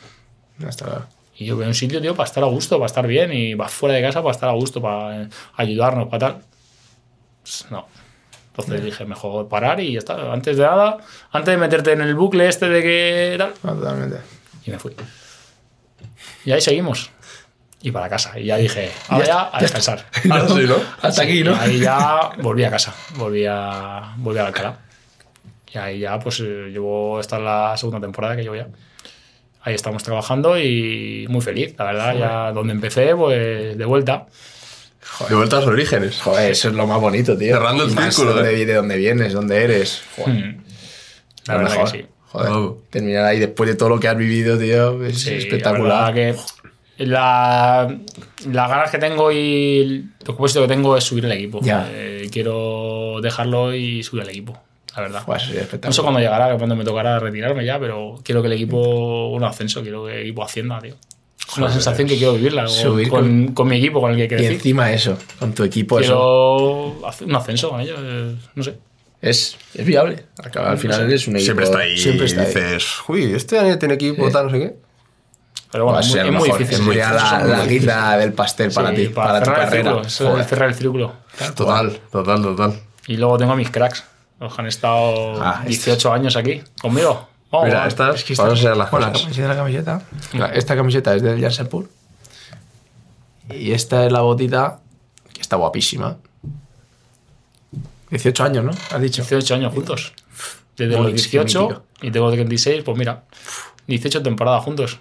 no 0.59 0.69
está 0.69 0.87
claro. 0.87 1.07
Y 1.41 1.47
yo 1.47 1.57
veo 1.57 1.67
un 1.67 1.75
sitio, 1.75 2.03
tío, 2.03 2.15
para 2.15 2.27
estar 2.27 2.45
a 2.45 2.49
gusto, 2.49 2.77
para 2.77 2.87
estar 2.87 3.07
bien, 3.07 3.33
y 3.33 3.55
vas 3.55 3.73
fuera 3.73 3.95
de 3.95 4.03
casa 4.03 4.21
para 4.21 4.33
estar 4.33 4.51
a 4.51 4.53
gusto, 4.53 4.83
para 4.83 5.27
ayudarnos, 5.57 6.07
para 6.09 6.19
tal. 6.19 6.43
Pues, 7.43 7.67
no. 7.71 7.89
Entonces 8.51 8.85
dije, 8.85 9.07
mejor 9.07 9.49
parar 9.49 9.81
y 9.81 9.95
ya 9.95 10.01
está. 10.01 10.33
Antes 10.35 10.59
de 10.59 10.65
nada, 10.65 10.99
antes 11.33 11.53
de 11.53 11.57
meterte 11.57 11.93
en 11.93 12.03
el 12.03 12.15
bucle 12.15 12.47
este 12.47 12.69
de 12.69 12.83
que 12.83 13.37
tal. 13.39 13.55
Totalmente. 13.55 14.19
Y 14.67 14.71
me 14.71 14.79
fui. 14.79 14.95
Y 16.45 16.53
ahí 16.53 16.61
seguimos. 16.61 17.11
Y 17.81 17.91
para 17.91 18.11
casa. 18.11 18.39
Y 18.39 18.45
ya 18.45 18.59
dije, 18.59 18.93
ahora 19.09 19.27
ya, 19.27 19.51
a 19.51 19.61
descansar. 19.63 20.05
Sí, 20.23 20.29
¿no? 20.29 20.77
Hasta 21.01 21.23
aquí, 21.23 21.43
¿no? 21.43 21.53
Y 21.53 21.59
ahí 21.59 21.79
ya 21.79 22.33
volví 22.43 22.65
a 22.65 22.71
casa. 22.71 22.95
Volví 23.17 23.47
a, 23.49 24.13
volví 24.19 24.39
a 24.41 24.47
Alcalá. 24.47 24.77
Y 25.73 25.79
ahí 25.79 26.01
ya, 26.01 26.19
pues 26.19 26.41
eh, 26.41 26.69
llevo, 26.71 27.19
esta 27.19 27.39
es 27.39 27.43
la 27.43 27.77
segunda 27.79 27.99
temporada 27.99 28.37
que 28.37 28.43
llevo 28.43 28.57
ya. 28.57 28.69
Ahí 29.63 29.75
estamos 29.75 30.03
trabajando 30.03 30.59
y 30.59 31.27
muy 31.29 31.41
feliz, 31.43 31.75
la 31.79 31.85
verdad. 31.85 32.17
Ya 32.19 32.53
donde 32.53 32.73
empecé, 32.73 33.15
pues 33.15 33.77
de 33.77 33.85
vuelta. 33.85 34.27
De 35.29 35.35
vuelta 35.35 35.57
a 35.57 35.61
los 35.61 35.69
orígenes. 35.69 36.21
Joder, 36.23 36.53
eso 36.53 36.69
es 36.69 36.75
lo 36.75 36.87
más 36.87 37.01
bonito, 37.01 37.37
tío. 37.37 37.55
Cerrando 37.57 37.85
el 37.85 37.91
círculo, 37.91 38.35
dónde- 38.35 38.63
eh. 38.63 38.67
De 38.67 38.75
dónde 38.75 38.97
vienes, 38.97 39.33
dónde 39.33 39.63
eres. 39.65 40.03
Joder, 40.17 40.35
Mm. 40.35 40.63
La 41.47 41.55
lo 41.55 41.61
verdad 41.61 41.75
mejor. 41.75 41.93
que 41.93 41.99
sí. 41.99 42.07
Joder, 42.33 42.75
terminar 42.91 43.25
ahí 43.25 43.39
después 43.41 43.69
de 43.69 43.77
todo 43.77 43.89
lo 43.89 43.99
que 44.01 44.09
has 44.09 44.17
vivido, 44.17 44.57
tío, 44.59 45.05
es 45.05 45.21
Sí, 45.21 45.35
espectacular. 45.35 45.89
La 45.89 46.11
verdad 46.13 46.37
que 46.97 47.05
la, 47.05 47.99
las 48.47 48.69
ganas 48.71 48.91
que 48.91 48.99
tengo 48.99 49.33
y 49.33 49.81
el 49.81 50.05
propósito 50.25 50.63
que 50.63 50.69
tengo 50.69 50.97
es 50.97 51.03
subir 51.05 51.25
el 51.25 51.33
equipo. 51.33 51.61
Ya. 51.63 51.89
Eh, 51.91 52.29
quiero 52.31 53.21
dejarlo 53.23 53.75
y 53.75 54.03
subir 54.05 54.23
el 54.25 54.29
equipo, 54.31 54.63
la 54.97 55.03
verdad. 55.03 55.23
Joder, 55.25 55.41
eso 55.43 55.77
es 55.77 55.83
No 55.83 55.93
sé 55.93 56.03
cuándo 56.03 56.21
llegará, 56.21 56.57
cuándo 56.57 56.77
me 56.77 56.85
tocará 56.85 57.19
retirarme 57.19 57.65
ya, 57.65 57.79
pero 57.79 58.21
quiero 58.25 58.41
que 58.43 58.49
el 58.49 58.55
equipo, 58.55 59.29
un 59.29 59.45
ascenso, 59.45 59.83
quiero 59.83 60.07
que 60.07 60.15
el 60.17 60.21
equipo 60.23 60.43
ascienda, 60.45 60.81
tío. 60.81 60.95
Es 61.49 61.57
una 61.57 61.71
sensación 61.71 62.07
que 62.07 62.17
quiero 62.17 62.35
vivirla 62.35 62.63
con, 62.65 62.71
Subir 62.73 63.09
con, 63.09 63.49
con 63.49 63.67
mi 63.69 63.79
equipo, 63.79 64.01
con 64.01 64.13
el 64.13 64.17
que 64.17 64.25
Y 64.25 64.29
crecí. 64.29 64.55
encima 64.55 64.93
eso, 64.93 65.19
con 65.39 65.53
tu 65.53 65.65
equipo, 65.65 65.99
eso. 65.99 66.95
Quiero 66.97 67.09
hacer 67.09 67.27
un 67.27 67.35
ascenso 67.35 67.71
con 67.71 67.81
ellos, 67.81 67.99
eh, 68.01 68.37
no 68.55 68.63
sé. 68.63 68.79
Es, 69.21 69.57
es 69.75 69.85
viable. 69.85 70.25
Al, 70.55 70.67
al 70.67 70.79
final 70.79 71.03
eres 71.03 71.27
un 71.29 71.35
equipo. 71.37 71.45
Siempre 71.47 71.65
está 71.67 71.79
ahí. 71.81 71.97
Siempre 71.99 72.27
está 72.27 72.43
y 72.43 72.47
ahí. 72.47 72.55
dices, 72.55 72.87
uy, 73.09 73.33
este 73.35 73.59
año 73.59 73.79
tiene 73.79 73.95
equipo, 73.95 74.31
tal, 74.31 74.47
no 74.47 74.51
sé 74.53 74.59
qué. 74.61 74.77
Pero 75.73 75.85
bueno, 75.85 75.99
a 75.99 76.01
es 76.01 76.07
muy, 76.09 76.15
ser 76.17 76.27
es 76.27 76.33
muy 76.33 76.49
difícil. 76.59 76.99
La, 76.99 77.45
la 77.45 77.67
guinda 77.67 78.17
del 78.17 78.33
pastel 78.33 78.71
para 78.73 78.91
Sí, 78.91 78.97
ti, 78.97 79.09
para, 79.09 79.39
tu 79.41 79.45
cerrar 79.47 79.61
el 79.61 79.65
carrera. 79.69 79.83
círculo, 79.91 80.07
eso 80.07 80.39
es 80.39 80.47
cerrar 80.47 80.69
el 80.69 80.75
círculo. 80.75 81.13
Total, 81.55 82.01
total, 82.11 82.43
total. 82.43 82.81
Y 83.07 83.17
luego 83.17 83.39
tengo 83.39 83.53
a 83.53 83.57
mis 83.57 83.71
cracks, 83.71 84.05
los 84.41 84.55
que 84.55 84.61
han 84.63 84.67
estado 84.69 85.43
Ah, 85.43 85.63
18 85.67 86.13
años 86.13 86.35
aquí 86.37 86.63
conmigo. 86.81 87.29
Vamos, 87.53 87.67
Mira, 87.69 87.87
estas, 87.87 88.17
Es 88.17 88.25
que 88.25 88.35
vamos 88.35 88.53
a 88.55 88.57
esta- 88.57 88.75
las 88.75 88.91
bueno, 88.91 89.07
la 89.07 89.13
cosas. 89.13 89.25
camiseta, 89.27 89.49
la 89.49 89.57
camiseta. 89.57 90.03
La- 90.35 90.47
Esta 90.55 90.77
camiseta 90.77 91.15
es 91.15 91.23
del 91.23 91.41
Jansenpur. 91.41 91.89
Y 93.51 93.73
esta 93.73 94.07
es 94.07 94.13
la 94.13 94.21
botita, 94.21 94.79
que 95.33 95.41
está 95.41 95.57
guapísima. 95.57 96.17
18 98.11 98.45
años, 98.45 98.65
¿no? 98.65 98.71
Has 98.91 99.01
dicho. 99.01 99.23
18 99.23 99.55
años 99.55 99.73
juntos. 99.75 100.13
Desde 100.77 100.97
Muy 100.97 101.13
los 101.13 101.23
18 101.23 101.61
mítico. 101.63 101.83
y 102.03 102.11
tengo 102.11 102.31
36, 102.31 102.83
pues 102.85 102.97
mira, 102.97 103.25
18 103.87 104.23
temporadas 104.23 104.65
juntos. 104.65 104.99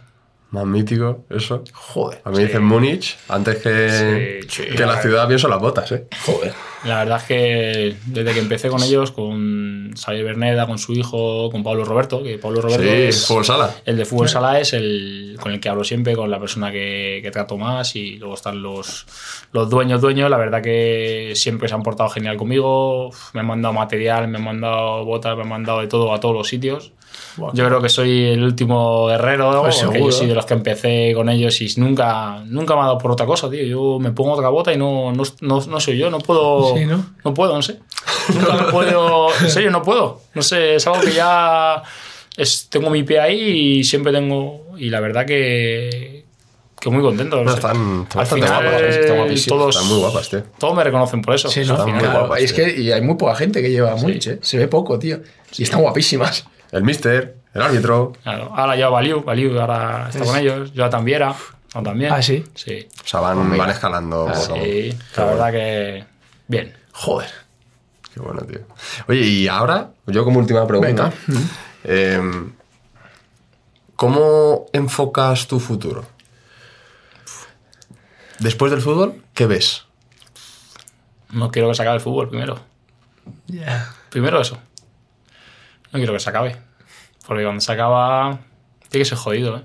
Más 0.51 0.65
mítico, 0.65 1.25
eso. 1.29 1.63
Joder. 1.73 2.21
A 2.25 2.31
mí 2.31 2.37
me 2.37 2.45
dicen 2.45 2.63
Múnich 2.63 3.17
antes 3.27 3.57
que, 3.57 4.39
Sí, 4.49 4.63
sí. 4.63 4.75
que 4.75 4.83
la 4.85 4.99
ciudad 4.99 5.27
pienso 5.27 5.47
las 5.47 5.59
botas, 5.59 5.91
¿eh? 5.91 6.07
Joder. 6.25 6.53
La 6.85 6.99
verdad 7.03 7.17
es 7.21 7.23
que 7.25 7.95
desde 8.07 8.33
que 8.33 8.39
empecé 8.39 8.69
con 8.69 8.81
ellos, 8.81 9.11
con 9.11 9.93
Xavier 9.95 10.23
Berneda, 10.25 10.65
con 10.65 10.79
su 10.79 10.93
hijo, 10.93 11.51
con 11.51 11.61
Pablo 11.61 11.83
Roberto, 11.85 12.23
que 12.23 12.39
Pablo 12.39 12.61
Roberto 12.61 12.81
Sí, 12.83 12.89
es, 12.89 13.27
fútbol 13.27 13.45
sala. 13.45 13.75
el 13.85 13.97
de 13.97 14.05
fútbol 14.05 14.27
sala 14.29 14.59
es 14.59 14.73
el 14.73 15.37
con 15.39 15.51
el 15.51 15.59
que 15.59 15.69
hablo 15.69 15.83
siempre, 15.83 16.15
con 16.15 16.31
la 16.31 16.39
persona 16.39 16.71
que, 16.71 17.19
que 17.21 17.29
trato 17.31 17.57
más 17.57 17.95
y 17.95 18.15
luego 18.17 18.33
están 18.33 18.61
los, 18.63 19.05
los 19.51 19.69
dueños, 19.69 20.01
dueños, 20.01 20.29
la 20.31 20.37
verdad 20.37 20.63
que 20.63 21.33
siempre 21.35 21.67
se 21.67 21.75
han 21.75 21.83
portado 21.83 22.09
genial 22.09 22.37
conmigo, 22.37 23.11
me 23.33 23.41
han 23.41 23.45
mandado 23.45 23.73
material, 23.73 24.27
me 24.29 24.37
han 24.39 24.43
mandado 24.45 25.05
botas, 25.05 25.35
me 25.35 25.43
han 25.43 25.49
mandado 25.49 25.81
de 25.81 25.87
todo 25.87 26.11
a 26.13 26.19
todos 26.19 26.33
los 26.33 26.47
sitios. 26.47 26.91
Buah, 27.37 27.51
Yo 27.53 27.65
creo 27.67 27.81
que 27.81 27.89
soy 27.89 28.25
el 28.25 28.43
último 28.43 29.07
guerrero, 29.07 29.51
¿no? 29.51 29.61
Pues 29.61 29.77
porque 29.83 29.99
yo 29.99 30.11
soy 30.11 30.27
de 30.27 30.35
los 30.35 30.45
que 30.45 30.53
empecé 30.53 31.13
con 31.15 31.29
ellos 31.29 31.59
y 31.61 31.71
nunca, 31.77 32.41
nunca 32.45 32.75
me 32.75 32.81
ha 32.81 32.85
dado 32.85 32.97
por 32.97 33.11
otra 33.11 33.25
cosa, 33.25 33.49
tío. 33.49 33.63
Yo 33.63 33.99
me 33.99 34.11
pongo 34.11 34.33
otra 34.33 34.49
bota 34.49 34.73
y 34.73 34.77
no, 34.77 35.11
no, 35.11 35.23
no, 35.41 35.61
no 35.65 35.79
soy 35.79 35.97
yo, 35.97 36.09
no 36.09 36.19
puedo. 36.19 36.75
Sí, 36.75 36.85
¿no? 36.85 37.05
No 37.23 37.33
puedo, 37.33 37.55
no 37.55 37.61
sé. 37.61 37.79
Nunca 38.33 38.53
me 38.53 38.71
puedo. 38.71 39.27
En 39.41 39.49
serio, 39.49 39.71
no 39.71 39.81
puedo. 39.81 40.21
No 40.33 40.41
sé, 40.41 40.75
es 40.75 40.85
algo 40.87 41.01
que 41.01 41.11
ya. 41.13 41.81
Es, 42.37 42.67
tengo 42.69 42.89
mi 42.89 43.03
pie 43.03 43.19
ahí 43.19 43.39
y 43.79 43.83
siempre 43.83 44.11
tengo. 44.11 44.67
Y 44.77 44.89
la 44.89 44.99
verdad 44.99 45.25
que. 45.25 46.25
Que 46.79 46.89
muy 46.89 47.01
contento. 47.03 47.43
no 47.43 47.53
están, 47.53 47.75
están 48.03 48.07
Al 48.13 48.15
bastante 48.15 48.45
final, 48.47 48.63
guapas, 48.63 48.81
están 48.95 49.17
guapísimas. 49.17 49.59
todos- 49.59 49.75
Están 49.75 49.89
muy 49.89 49.99
guapas, 49.99 50.29
tío. 50.29 50.43
Todos 50.57 50.75
me 50.77 50.83
reconocen 50.85 51.21
por 51.21 51.35
eso. 51.35 51.49
Sí, 51.49 51.59
¿no? 51.65 51.75
final, 51.83 51.87
Muy 51.99 51.99
guapa. 52.05 52.19
guapas, 52.19 52.41
Y 52.41 52.45
es 52.45 52.53
tío. 52.55 52.63
que 52.65 52.81
y 52.81 52.91
hay 52.93 53.01
muy 53.01 53.15
poca 53.15 53.35
gente 53.35 53.61
que 53.61 53.69
lleva 53.69 53.93
Múnich, 53.97 54.27
¿eh? 54.27 54.39
Se 54.41 54.57
ve 54.57 54.69
poco, 54.69 54.97
tío. 54.97 55.19
Y 55.57 55.63
están 55.63 55.81
guapísimas. 55.81 56.45
El 56.71 56.83
mister, 56.83 57.37
el 57.53 57.61
árbitro. 57.61 58.13
Claro, 58.23 58.51
ahora 58.55 58.75
ya 58.75 58.89
Valiu, 58.89 59.23
Valiu 59.23 59.59
ahora 59.59 60.07
está 60.09 60.23
con 60.23 60.37
ellos, 60.37 60.71
yo 60.73 60.89
también 60.89 61.21
¿no 61.75 61.83
también. 61.83 62.11
Ah, 62.11 62.21
¿sí? 62.21 62.43
Sí. 62.55 62.87
O 63.03 63.07
sea, 63.07 63.19
van, 63.19 63.57
van 63.57 63.69
escalando. 63.69 64.25
poco 64.25 64.37
a 64.39 64.47
poco. 64.47 64.59
Sí, 64.63 64.97
la 65.15 65.25
verdad 65.25 65.51
que 65.51 66.05
bien. 66.47 66.75
Joder. 66.91 67.29
Qué 68.13 68.19
bueno, 68.19 68.41
tío. 68.41 68.59
Oye, 69.07 69.21
y 69.21 69.47
ahora, 69.47 69.91
yo 70.07 70.23
como 70.25 70.39
última 70.39 70.65
pregunta. 70.67 71.11
Eh, 71.83 72.21
¿Cómo 73.95 74.65
enfocas 74.73 75.47
tu 75.47 75.59
futuro? 75.59 76.05
Después 78.39 78.71
del 78.71 78.81
fútbol, 78.81 79.23
¿qué 79.33 79.45
ves? 79.45 79.85
No 81.31 81.51
quiero 81.51 81.67
que 81.69 81.75
se 81.75 81.81
acabe 81.81 81.97
el 81.97 82.01
fútbol 82.01 82.29
primero. 82.29 82.59
Ya. 83.47 83.93
Primero 84.09 84.41
eso. 84.41 84.57
No 85.91 85.99
quiero 85.99 86.13
que 86.13 86.19
se 86.19 86.29
acabe. 86.29 86.55
Porque 87.27 87.43
cuando 87.43 87.61
se 87.61 87.71
acaba, 87.71 88.39
tiene 88.89 89.03
que 89.03 89.09
ser 89.09 89.17
jodido, 89.17 89.57
¿eh? 89.57 89.63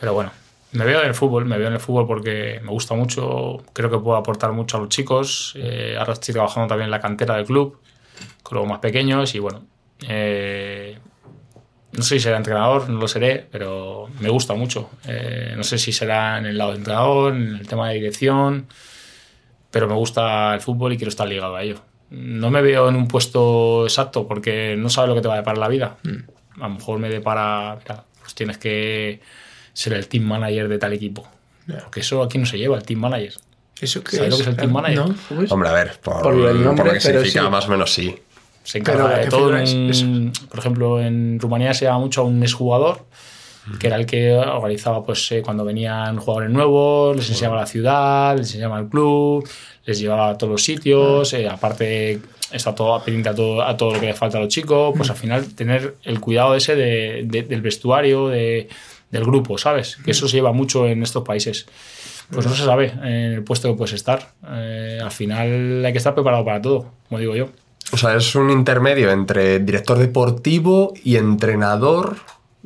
Pero 0.00 0.14
bueno, 0.14 0.30
me 0.72 0.84
veo 0.84 1.00
en 1.00 1.08
el 1.08 1.14
fútbol, 1.14 1.46
me 1.46 1.58
veo 1.58 1.68
en 1.68 1.74
el 1.74 1.80
fútbol 1.80 2.06
porque 2.06 2.60
me 2.62 2.70
gusta 2.70 2.94
mucho, 2.94 3.62
creo 3.72 3.90
que 3.90 3.98
puedo 3.98 4.16
aportar 4.16 4.52
mucho 4.52 4.76
a 4.76 4.80
los 4.80 4.88
chicos. 4.88 5.54
eh, 5.56 5.96
ahora 5.98 6.12
estoy 6.12 6.34
trabajando 6.34 6.68
también 6.68 6.86
en 6.86 6.90
la 6.90 7.00
cantera 7.00 7.36
del 7.36 7.46
club, 7.46 7.80
con 8.42 8.58
los 8.58 8.66
más 8.66 8.78
pequeños 8.80 9.34
y 9.34 9.38
bueno, 9.38 9.64
eh, 10.06 10.98
no 11.92 12.02
sé 12.02 12.16
si 12.16 12.20
será 12.20 12.36
entrenador, 12.36 12.90
no 12.90 13.00
lo 13.00 13.08
seré, 13.08 13.46
pero 13.50 14.08
me 14.20 14.28
gusta 14.28 14.54
mucho. 14.54 14.90
Eh, 15.06 15.54
no 15.56 15.64
sé 15.64 15.78
si 15.78 15.92
será 15.92 16.38
en 16.38 16.46
el 16.46 16.58
lado 16.58 16.72
de 16.72 16.78
entrenador, 16.78 17.34
en 17.34 17.56
el 17.56 17.66
tema 17.66 17.88
de 17.88 17.94
dirección, 17.94 18.66
pero 19.70 19.88
me 19.88 19.94
gusta 19.94 20.54
el 20.54 20.60
fútbol 20.60 20.92
y 20.92 20.96
quiero 20.98 21.08
estar 21.08 21.26
ligado 21.26 21.56
a 21.56 21.62
ello. 21.62 21.80
No 22.10 22.50
me 22.50 22.62
veo 22.62 22.88
en 22.88 22.96
un 22.96 23.08
puesto 23.08 23.84
exacto 23.84 24.26
porque 24.28 24.76
no 24.78 24.88
sabes 24.88 25.08
lo 25.08 25.14
que 25.14 25.20
te 25.22 25.28
va 25.28 25.34
a 25.34 25.38
deparar 25.38 25.58
la 25.58 25.68
vida. 25.68 25.96
A 26.60 26.68
lo 26.68 26.74
mejor 26.74 26.98
me 26.98 27.08
depara, 27.08 27.76
mira, 27.80 28.04
pues 28.20 28.34
tienes 28.34 28.58
que 28.58 29.20
ser 29.72 29.92
el 29.92 30.06
team 30.08 30.24
manager 30.24 30.68
de 30.68 30.78
tal 30.78 30.92
equipo. 30.92 31.26
Porque 31.82 32.00
eso 32.00 32.22
aquí 32.22 32.38
no 32.38 32.46
se 32.46 32.58
lleva, 32.58 32.76
el 32.76 32.84
team 32.84 33.00
manager. 33.00 33.34
¿Eso 33.80 34.02
qué 34.04 34.16
¿Sabes 34.16 34.30
lo 34.30 34.36
que 34.36 34.42
es 34.42 34.48
el 34.48 34.56
team 34.56 34.72
manager? 34.72 34.98
No, 35.08 35.14
pues- 35.36 35.50
Hombre, 35.52 35.68
a 35.68 35.72
ver, 35.72 35.98
por, 36.00 36.22
Por 36.22 36.34
el 36.34 36.62
nombre, 36.64 36.84
por 36.84 36.86
lo 36.86 36.92
que 36.92 37.00
pero 37.06 37.18
significa, 37.18 37.42
sí. 37.44 37.50
más 37.50 37.66
o 37.66 37.70
menos 37.70 37.92
sí. 37.92 38.16
Se 38.62 38.78
encarga 38.78 39.04
Pero, 39.06 39.16
de 39.18 39.24
¿qué 39.24 39.30
todo. 39.30 39.56
en- 39.56 40.32
por 40.48 40.58
ejemplo, 40.58 41.00
en 41.00 41.38
Rumanía 41.40 41.74
se 41.74 41.84
llama 41.84 41.98
mucho 41.98 42.22
a 42.22 42.24
un 42.24 42.42
exjugador, 42.42 43.04
que 43.80 43.86
era 43.88 43.96
el 43.96 44.06
que 44.06 44.32
organizaba 44.34 45.04
pues, 45.04 45.30
eh, 45.32 45.42
cuando 45.42 45.64
venían 45.64 46.16
jugadores 46.18 46.50
nuevos, 46.50 47.16
les 47.16 47.28
enseñaba 47.30 47.56
la 47.56 47.66
ciudad, 47.66 48.36
les 48.36 48.46
enseñaba 48.48 48.78
el 48.78 48.88
club, 48.88 49.48
les 49.84 49.98
llevaba 49.98 50.30
a 50.30 50.38
todos 50.38 50.50
los 50.52 50.62
sitios, 50.62 51.32
eh, 51.32 51.48
aparte 51.48 52.20
está 52.52 52.74
todo 52.74 53.02
pendiente 53.02 53.28
a 53.30 53.34
todo, 53.34 53.62
a 53.62 53.76
todo 53.76 53.94
lo 53.94 54.00
que 54.00 54.06
le 54.06 54.14
falta 54.14 54.38
a 54.38 54.40
los 54.40 54.48
chicos, 54.48 54.94
pues 54.96 55.10
al 55.10 55.16
final 55.16 55.46
tener 55.54 55.96
el 56.04 56.20
cuidado 56.20 56.54
ese 56.54 56.76
de- 56.76 57.22
de- 57.26 57.42
del 57.42 57.60
vestuario, 57.60 58.28
de- 58.28 58.68
del 59.10 59.24
grupo, 59.24 59.58
¿sabes? 59.58 59.96
Que 60.04 60.10
eso 60.12 60.28
se 60.28 60.36
lleva 60.36 60.52
mucho 60.52 60.86
en 60.86 61.02
estos 61.02 61.24
países. 61.24 61.66
Pues 62.30 62.44
no 62.46 62.54
se 62.54 62.64
sabe 62.64 62.86
en 63.02 63.32
el 63.34 63.44
puesto 63.44 63.68
que 63.70 63.76
puedes 63.78 63.94
estar. 63.94 64.32
Eh, 64.48 64.98
al 65.02 65.12
final 65.12 65.84
hay 65.84 65.92
que 65.92 65.98
estar 65.98 66.12
preparado 66.14 66.44
para 66.44 66.60
todo, 66.60 66.90
como 67.08 67.20
digo 67.20 67.36
yo. 67.36 67.48
O 67.92 67.96
sea, 67.96 68.16
es 68.16 68.34
un 68.34 68.50
intermedio 68.50 69.12
entre 69.12 69.60
director 69.60 69.96
deportivo 69.96 70.92
y 71.04 71.16
entrenador. 71.16 72.16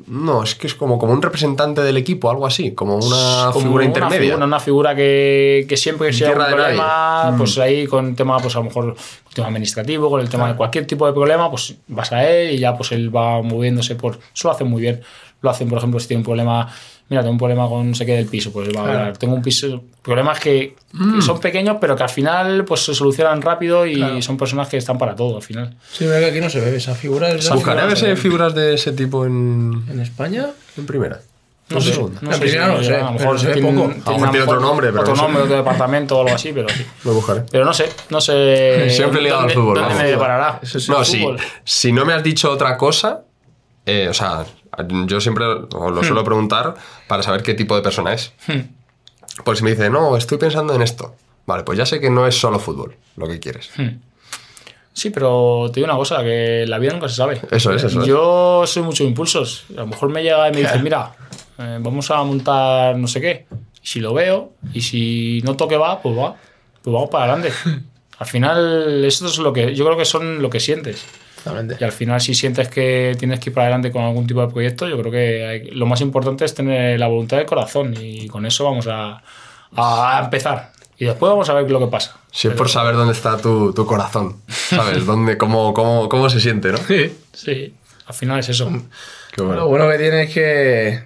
No, 0.06 0.42
es 0.42 0.54
que 0.54 0.66
es 0.66 0.74
como, 0.74 0.98
como 0.98 1.12
un 1.12 1.22
representante 1.22 1.82
del 1.82 1.96
equipo, 1.96 2.30
algo 2.30 2.46
así, 2.46 2.72
como 2.72 2.96
una 2.96 3.50
como 3.52 3.60
figura 3.66 3.84
una 3.84 3.84
intermedia. 3.84 4.20
figura- 4.20 4.44
Una, 4.46 4.60
figura 4.60 4.94
que, 4.94 5.66
que 5.68 5.76
siempre 5.76 6.08
que 6.08 6.12
sea 6.14 6.28
un 6.30 6.34
problema, 6.56 7.30
Mm. 7.32 7.38
pues 7.38 7.58
ahí 7.58 7.86
con 7.86 8.14
tema, 8.14 8.38
pues 8.38 8.54
a 8.56 8.58
lo 8.58 8.64
mejor 8.66 8.94
el 9.28 9.34
tema 9.34 9.48
administrativo, 9.48 10.10
con 10.10 10.20
el 10.20 10.28
tema 10.28 10.48
de 10.48 10.56
cualquier 10.56 10.86
tipo 10.86 11.06
de 11.06 11.12
problema, 11.12 11.50
pues 11.50 11.74
vas 11.88 12.12
a 12.12 12.28
él 12.28 12.52
y 12.54 12.58
ya 12.58 12.76
pues 12.76 12.92
él 12.92 13.14
va 13.14 13.42
moviéndose 13.42 13.94
por. 13.94 14.18
Eso 14.34 14.48
lo 14.48 14.52
hacen 14.52 14.68
muy 14.68 14.82
bien. 14.82 15.00
Lo 15.42 15.50
hacen, 15.50 15.68
por 15.68 15.78
ejemplo, 15.78 15.98
si 16.00 16.08
tiene 16.08 16.18
un 16.20 16.24
problema. 16.24 16.68
Mira, 17.10 17.22
tengo 17.22 17.32
un 17.32 17.38
problema 17.38 17.68
con 17.68 17.90
no 17.90 17.94
sé 17.94 18.06
qué 18.06 18.12
del 18.12 18.26
piso, 18.26 18.52
pues 18.52 18.68
va 18.74 18.80
a 18.80 18.84
hablar. 18.84 19.18
Tengo 19.18 19.34
un 19.34 19.42
piso. 19.42 19.82
Problemas 20.00 20.38
que, 20.40 20.76
que 21.16 21.20
son 21.20 21.40
pequeños, 21.40 21.76
pero 21.80 21.94
que 21.96 22.04
al 22.04 22.08
final 22.08 22.64
pues 22.64 22.80
se 22.84 22.94
solucionan 22.94 23.42
rápido 23.42 23.84
y 23.84 23.96
Claro. 23.96 24.22
son 24.22 24.36
personas 24.38 24.68
que 24.68 24.76
están 24.76 24.96
para 24.96 25.14
todo 25.16 25.36
al 25.36 25.42
final. 25.42 25.76
Sí, 25.92 26.06
verdad 26.06 26.20
que 26.20 26.26
aquí 26.26 26.40
no 26.40 26.48
se 26.48 26.60
ve 26.60 26.74
esa 26.76 26.94
figura. 26.94 27.28
es 27.30 27.44
la 27.48 27.54
Buscaré 27.56 27.80
a 27.80 27.86
ver 27.86 27.96
si 27.96 28.04
figura- 28.04 28.14
hay 28.16 28.22
figuras 28.22 28.54
de 28.54 28.74
ese 28.74 28.92
tipo 28.92 29.26
en, 29.26 29.84
¿En 29.90 30.00
España? 30.00 30.50
en 30.76 30.86
primera. 30.86 31.20
No 31.68 31.76
En 31.76 31.82
sé, 31.82 31.92
segunda. 31.92 32.18
no 32.22 32.30
La 32.30 32.36
sé 32.36 32.40
primera 32.42 32.66
no 32.68 32.82
sé, 32.82 32.94
a 32.96 33.04
lo 33.04 33.12
mejor 33.12 33.38
se 33.40 33.46
ve 33.48 33.54
poco. 33.60 33.68
A 33.68 34.10
lo 34.10 34.18
mejor 34.18 34.30
tiene 34.30 34.44
otro 34.46 34.60
nombre, 34.60 34.88
pero 34.90 35.00
otro 35.02 35.12
no 35.12 35.16
sé. 35.16 35.22
nombre, 35.22 35.42
otro 35.42 35.56
departamento 35.56 36.16
o 36.16 36.20
algo 36.22 36.34
así, 36.34 36.52
pero 36.52 36.68
sí. 36.68 36.84
Lo 37.04 37.12
buscaré. 37.14 37.42
Pero 37.50 37.64
no 37.64 37.72
sé, 37.74 37.88
no 38.10 38.20
sé. 38.20 38.88
Siempre 38.96 39.20
ligado 39.20 39.40
al 39.42 39.50
fútbol, 39.50 39.78
¿Dónde 39.80 39.94
me 39.96 40.04
deparará? 40.10 40.60
No, 40.88 40.98
el 41.00 41.04
si, 41.04 41.26
si 41.64 41.92
no 41.92 42.04
me 42.04 42.12
has 42.12 42.22
dicho 42.22 42.50
otra 42.50 42.76
cosa, 42.76 43.22
eh, 43.86 44.08
o 44.08 44.14
sea, 44.14 44.44
yo 45.06 45.20
siempre 45.20 45.44
os 45.44 45.92
lo 45.92 46.02
suelo 46.02 46.24
preguntar 46.24 46.74
para 47.08 47.22
saber 47.22 47.42
qué 47.42 47.54
tipo 47.54 47.76
de 47.76 47.82
persona 47.82 48.12
es. 48.12 48.32
Porque 49.44 49.58
si 49.58 49.64
me 49.64 49.70
dice, 49.70 49.90
no, 49.90 50.16
estoy 50.16 50.38
pensando 50.38 50.74
en 50.74 50.82
esto. 50.82 51.14
Vale, 51.46 51.64
pues 51.64 51.78
ya 51.78 51.86
sé 51.86 52.00
que 52.00 52.10
no 52.10 52.26
es 52.26 52.38
solo 52.38 52.58
fútbol 52.58 52.96
lo 53.16 53.26
que 53.26 53.40
quieres. 53.40 53.70
Sí, 54.92 55.10
pero 55.10 55.70
te 55.72 55.80
digo 55.80 55.86
una 55.86 55.96
cosa, 55.96 56.22
que 56.22 56.64
la 56.66 56.78
vida 56.78 56.92
nunca 56.92 57.08
se 57.08 57.16
sabe. 57.16 57.40
Eso 57.50 57.72
es, 57.72 57.84
eso 57.84 58.00
es. 58.00 58.06
Yo 58.06 58.64
soy 58.66 58.82
mucho 58.82 59.04
de 59.04 59.08
impulsos. 59.08 59.64
A 59.70 59.80
lo 59.80 59.86
mejor 59.86 60.10
me 60.10 60.22
llega 60.22 60.48
y 60.48 60.52
me 60.52 60.58
dice, 60.58 60.78
mira, 60.82 61.12
eh, 61.58 61.78
vamos 61.80 62.10
a 62.10 62.22
montar 62.22 62.96
no 62.96 63.06
sé 63.06 63.20
qué. 63.20 63.46
Si 63.82 64.00
lo 64.00 64.12
veo, 64.12 64.52
y 64.74 64.82
si 64.82 65.40
no 65.44 65.56
toque 65.56 65.76
va, 65.76 66.02
pues 66.02 66.16
va. 66.16 66.36
Pues 66.82 66.92
vamos 66.92 67.10
para 67.10 67.32
adelante. 67.32 67.52
Al 68.18 68.26
final, 68.26 69.04
eso 69.04 69.26
es 69.26 69.38
lo 69.38 69.52
que 69.52 69.74
yo 69.74 69.86
creo 69.86 69.96
que 69.96 70.04
son 70.04 70.42
lo 70.42 70.50
que 70.50 70.60
sientes. 70.60 71.04
Totalmente. 71.44 71.76
Y 71.80 71.84
al 71.84 71.92
final, 71.92 72.20
si 72.20 72.34
sientes 72.34 72.68
que 72.68 73.14
tienes 73.18 73.40
que 73.40 73.50
ir 73.50 73.54
para 73.54 73.66
adelante 73.68 73.90
con 73.90 74.02
algún 74.02 74.26
tipo 74.26 74.40
de 74.40 74.48
proyecto, 74.52 74.86
yo 74.88 74.98
creo 74.98 75.10
que 75.12 75.46
hay- 75.46 75.70
lo 75.70 75.86
más 75.86 76.00
importante 76.00 76.44
es 76.44 76.54
tener 76.54 76.98
la 77.00 77.06
voluntad 77.06 77.38
del 77.38 77.46
corazón. 77.46 77.94
Y 77.98 78.28
con 78.28 78.44
eso 78.46 78.64
vamos 78.64 78.86
a, 78.88 79.22
a 79.76 80.20
empezar. 80.24 80.72
Y 80.98 81.06
después 81.06 81.30
vamos 81.30 81.48
a 81.48 81.54
ver 81.54 81.70
lo 81.70 81.78
que 81.80 81.86
pasa. 81.86 82.16
Si 82.30 82.46
es 82.48 82.54
por 82.54 82.68
saber 82.68 82.94
dónde 82.94 83.14
está 83.14 83.38
tu, 83.38 83.72
tu 83.72 83.86
corazón, 83.86 84.36
¿sabes? 84.48 85.06
¿Dónde, 85.06 85.38
cómo, 85.38 85.72
cómo, 85.72 86.08
¿Cómo 86.08 86.28
se 86.28 86.40
siente, 86.40 86.70
no? 86.72 86.78
Sí, 87.32 87.74
al 88.06 88.14
final 88.14 88.38
es 88.40 88.50
eso. 88.50 88.70
Qué 89.32 89.40
bueno. 89.42 89.60
Lo 89.62 89.68
bueno 89.68 89.88
que 89.88 89.96
tienes 89.98 90.28
es 90.28 90.34
que, 90.34 91.02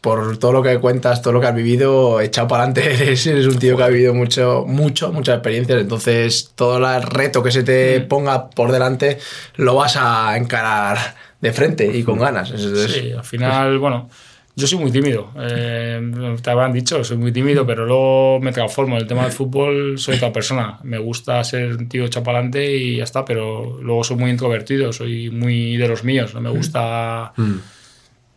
por 0.00 0.36
todo 0.38 0.52
lo 0.52 0.62
que 0.62 0.78
cuentas, 0.78 1.22
todo 1.22 1.32
lo 1.32 1.40
que 1.40 1.46
has 1.46 1.54
vivido, 1.54 2.20
echado 2.20 2.48
para 2.48 2.64
adelante, 2.64 2.94
eres, 3.02 3.26
eres 3.26 3.46
un 3.46 3.58
tío 3.58 3.76
que 3.76 3.82
ha 3.84 3.88
vivido 3.88 4.14
mucho, 4.14 4.64
mucho, 4.66 5.12
muchas 5.12 5.36
experiencias. 5.36 5.80
Entonces, 5.80 6.52
todo 6.54 6.76
el 6.76 7.02
reto 7.02 7.42
que 7.42 7.50
se 7.50 7.62
te 7.62 8.00
ponga 8.02 8.50
por 8.50 8.70
delante 8.72 9.18
lo 9.56 9.74
vas 9.74 9.96
a 9.96 10.36
encarar 10.36 10.98
de 11.40 11.52
frente 11.52 11.86
y 11.86 12.02
con 12.02 12.18
ganas. 12.18 12.50
Entonces, 12.50 12.92
Sí, 12.92 13.12
al 13.12 13.24
final, 13.24 13.78
bueno, 13.78 14.08
yo 14.56 14.66
soy 14.66 14.78
muy 14.78 14.90
tímido. 14.90 15.32
Eh, 15.40 16.36
te 16.40 16.50
habrán 16.50 16.72
dicho, 16.72 17.02
soy 17.02 17.16
muy 17.16 17.32
tímido, 17.32 17.66
pero 17.66 17.86
luego 17.86 18.40
me 18.40 18.52
transformo. 18.52 18.94
En 18.96 19.02
el 19.02 19.08
tema 19.08 19.24
del 19.24 19.32
fútbol 19.32 19.98
soy 19.98 20.16
otra 20.16 20.32
persona. 20.32 20.78
Me 20.84 20.98
gusta 20.98 21.42
ser 21.44 21.76
un 21.76 21.88
tío 21.88 22.06
chapalante 22.08 22.76
y 22.76 22.98
ya 22.98 23.04
está, 23.04 23.24
pero 23.24 23.78
luego 23.82 24.04
soy 24.04 24.16
muy 24.16 24.30
introvertido, 24.30 24.92
soy 24.92 25.30
muy 25.30 25.76
de 25.76 25.88
los 25.88 26.04
míos. 26.04 26.34
No 26.34 26.40
me 26.40 26.50
gusta 26.50 27.32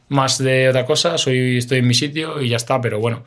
más 0.10 0.38
de 0.38 0.70
otra 0.70 0.86
cosa, 0.86 1.18
soy, 1.18 1.58
estoy 1.58 1.80
en 1.80 1.88
mi 1.88 1.94
sitio 1.94 2.42
y 2.42 2.50
ya 2.50 2.58
está, 2.58 2.80
pero 2.82 3.00
bueno. 3.00 3.24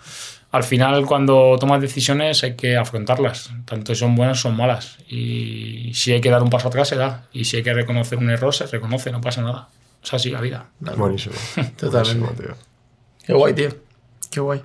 Al 0.52 0.65
final, 0.65 1.07
cuando 1.07 1.57
tomas 1.61 1.81
decisiones, 1.81 2.43
hay 2.43 2.57
que 2.57 2.77
afrontarlas, 2.77 3.52
tanto 3.66 3.94
si 3.94 4.01
son 4.01 4.16
buenas 4.16 4.39
o 4.40 4.43
son 4.43 4.57
malas. 4.57 4.98
Y 5.09 5.93
si 5.94 6.12
hay 6.12 6.20
que 6.20 6.31
dar 6.31 6.43
un 6.43 6.51
paso 6.51 6.69
atrás, 6.69 6.89
se 6.89 6.97
da. 6.97 7.28
Y 7.32 7.44
si 7.44 7.59
hay 7.59 7.62
que 7.62 7.73
reconocer 7.73 8.19
un 8.19 8.31
error, 8.31 8.52
se 8.52 8.66
reconoce, 8.66 9.12
no 9.12 9.20
pasa 9.20 9.43
nada. 9.43 9.69
Es 10.02 10.12
así 10.12 10.31
la 10.31 10.40
vida. 10.40 10.69
Buenísimo. 10.81 11.36
Totalmente. 11.77 12.19
Buenísimo, 12.19 12.31
tío. 12.32 12.57
Qué 13.24 13.32
guay, 13.32 13.55
tío. 13.55 13.69
Qué 14.31 14.40
guay. 14.40 14.62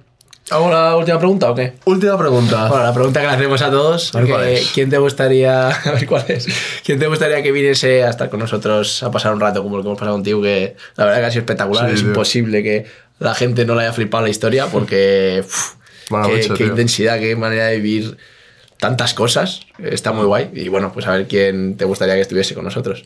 ¿Hago 0.52 0.70
la 0.70 0.96
última 0.96 1.18
pregunta 1.18 1.50
o 1.50 1.56
qué? 1.56 1.74
Última 1.86 2.18
pregunta. 2.20 2.68
Bueno, 2.68 2.84
la 2.84 2.94
pregunta 2.94 3.20
que 3.20 3.28
le 3.28 3.34
hacemos 3.34 3.62
a 3.64 3.72
todos, 3.72 4.14
A 4.14 4.20
ver 4.20 4.28
que, 4.28 4.34
cuál 4.34 4.48
es. 4.48 4.72
¿quién 4.74 4.90
te 4.92 4.98
gustaría, 5.00 5.70
a 5.86 5.92
ver 5.92 6.06
cuál 6.06 6.24
es, 6.28 6.48
quién 6.84 7.00
te 7.00 7.08
gustaría 7.08 7.42
que 7.42 7.52
viniese 7.52 8.04
a 8.04 8.10
estar 8.12 8.30
con 8.30 8.40
nosotros 8.40 9.02
a 9.02 9.10
pasar 9.10 9.34
un 9.34 9.40
rato 9.40 9.64
como 9.64 9.78
el 9.78 9.82
que 9.82 9.88
hemos 9.88 9.98
pasado 10.00 10.16
contigo, 10.18 10.42
que 10.44 10.76
la 10.98 11.06
verdad 11.06 11.20
que 11.22 11.26
ha 11.26 11.32
sido 11.32 11.40
espectacular, 11.42 11.88
Sí, 11.88 11.94
es 11.96 12.00
tío. 12.02 12.10
imposible 12.10 12.62
que 12.62 12.86
la 13.18 13.34
gente 13.34 13.66
no 13.66 13.74
le 13.76 13.82
haya 13.82 13.94
flipado 13.94 14.24
la 14.24 14.30
historia 14.30 14.68
porque 14.68 15.44
qué, 16.10 16.16
mucho, 16.16 16.54
qué 16.54 16.66
intensidad, 16.66 17.18
qué 17.20 17.36
manera 17.36 17.66
de 17.68 17.80
vivir 17.80 18.18
tantas 18.78 19.16
cosas, 19.16 19.62
está 19.80 20.12
muy 20.12 20.26
guay 20.26 20.52
y 20.54 20.68
bueno, 20.68 20.92
pues 20.94 21.08
a 21.08 21.12
ver 21.14 21.28
quién 21.28 21.76
te 21.76 21.86
gustaría 21.86 22.14
que 22.16 22.22
estuviese 22.22 22.54
con 22.54 22.66
nosotros. 22.66 23.04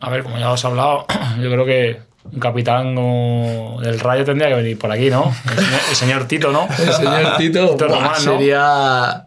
A 0.00 0.08
ver, 0.10 0.22
como 0.22 0.38
ya 0.38 0.50
os 0.52 0.64
he 0.64 0.66
hablado, 0.66 1.04
yo 1.42 1.50
creo 1.50 1.66
que 1.66 1.98
un 2.24 2.40
capitán 2.40 2.94
como 2.94 3.78
del 3.82 3.98
Rayo 4.00 4.24
tendría 4.24 4.48
que 4.48 4.54
venir 4.54 4.78
por 4.78 4.90
aquí, 4.92 5.08
¿no? 5.10 5.34
El 5.50 5.56
señor, 5.64 5.80
el 5.90 5.96
señor 5.96 6.24
Tito, 6.28 6.52
¿no? 6.52 6.68
El 6.78 6.92
señor 6.92 7.36
Tito, 7.38 7.70
Tito 7.70 7.86
buah, 7.88 7.96
Román, 7.96 8.24
¿no? 8.24 8.32
sería... 8.32 9.24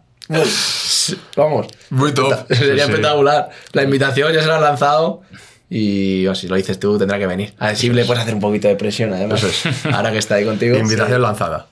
Vamos, 1.36 1.66
Muy 1.90 2.12
top. 2.14 2.32
Sería 2.48 2.56
Sí, 2.56 2.64
sí. 2.74 2.80
espectacular. 2.80 3.50
La 3.72 3.82
invitación 3.82 4.32
ya 4.32 4.40
se 4.40 4.46
la 4.46 4.56
han 4.56 4.62
lanzado. 4.62 5.22
Y 5.68 6.24
bueno, 6.24 6.34
si 6.34 6.48
lo 6.48 6.56
dices 6.56 6.78
tú, 6.78 6.98
tendrá 6.98 7.18
que 7.18 7.26
venir. 7.26 7.54
A 7.58 7.68
ver 7.68 7.76
si 7.76 7.88
le 7.90 8.04
puedes 8.04 8.22
hacer 8.22 8.34
un 8.34 8.40
poquito 8.40 8.68
de 8.68 8.76
presión, 8.76 9.12
además. 9.12 9.42
Eso 9.42 9.68
es. 9.68 9.86
Ahora 9.86 10.12
que 10.12 10.18
está 10.18 10.36
ahí 10.36 10.44
contigo. 10.44 10.76
Invitación 10.76 11.22
lanzada. 11.22 11.66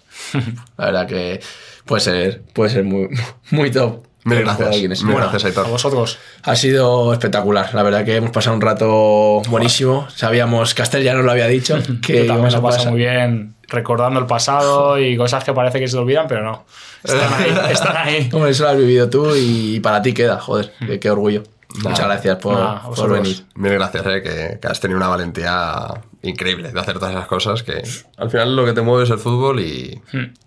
la 0.79 0.85
verdad 0.87 1.07
que 1.07 1.41
puede 1.85 2.01
ser, 2.01 2.43
puede 2.53 2.71
ser 2.71 2.85
muy, 2.85 3.09
muy 3.51 3.71
top. 3.71 4.05
Mil 4.25 4.39
a 4.39 4.41
gracias. 4.57 5.03
Mil 5.03 5.17
gracias, 5.17 5.45
A 5.45 5.47
Aitor. 5.49 5.69
vosotros. 5.69 6.19
Ha 6.43 6.57
sido 6.57 7.13
espectacular. 7.13 7.75
La 7.75 7.83
verdad 7.83 8.05
que 8.05 8.17
hemos 8.17 8.31
pasado 8.31 8.55
un 8.57 8.61
rato 8.63 9.41
buenísimo. 9.49 10.07
Sabíamos, 10.15 10.75
Castel 10.75 11.03
ya 11.03 11.15
nos 11.15 11.25
lo 11.25 11.31
había 11.31 11.47
dicho, 11.47 11.79
que 12.07 12.27
Yo 12.27 12.33
también 12.35 12.53
lo 12.53 12.59
a 12.59 12.63
pasar. 12.63 12.91
muy 12.91 12.99
bien 12.99 13.55
recordando 13.69 14.19
el 14.21 14.27
pasado 14.27 14.99
y 14.99 15.17
cosas 15.17 15.45
que 15.45 15.53
parece 15.53 15.79
que 15.79 15.87
se 15.87 15.95
te 15.95 16.01
olvidan, 16.01 16.27
pero 16.29 16.43
no. 16.43 16.65
Están 17.05 17.33
ahí, 17.35 17.55
están 17.73 17.97
ahí. 17.97 18.29
Hombre, 18.33 18.51
eso 18.51 18.65
lo 18.65 18.71
has 18.71 18.77
vivido 18.77 19.09
tú 19.09 19.35
y 19.37 19.81
para 19.81 20.03
ti 20.03 20.13
queda, 20.13 20.39
joder, 20.41 20.73
qué, 20.87 20.99
qué 20.99 21.11
orgullo. 21.11 21.45
Muchas 21.77 22.07
gracias 22.07 22.37
por, 22.37 22.55
Nada, 22.55 22.83
venir. 23.09 23.45
Mil 23.55 23.73
gracias, 23.73 24.05
eh, 24.07 24.23
que, 24.23 24.59
que 24.61 24.69
has 24.69 24.81
tenido 24.81 24.99
una 24.99 25.09
valentía 25.09 25.87
increíble 26.23 26.71
de 26.71 26.79
hacer 26.79 26.99
todas 26.99 27.15
esas 27.15 27.27
cosas 27.27 27.63
que 27.63 27.83
al 28.19 28.31
final 28.31 28.55
lo 28.55 28.67
que 28.67 28.73
te 28.73 28.83
mueve 28.83 29.05
es 29.05 29.11
el 29.11 29.19
fútbol 29.19 29.61
y 29.61 30.01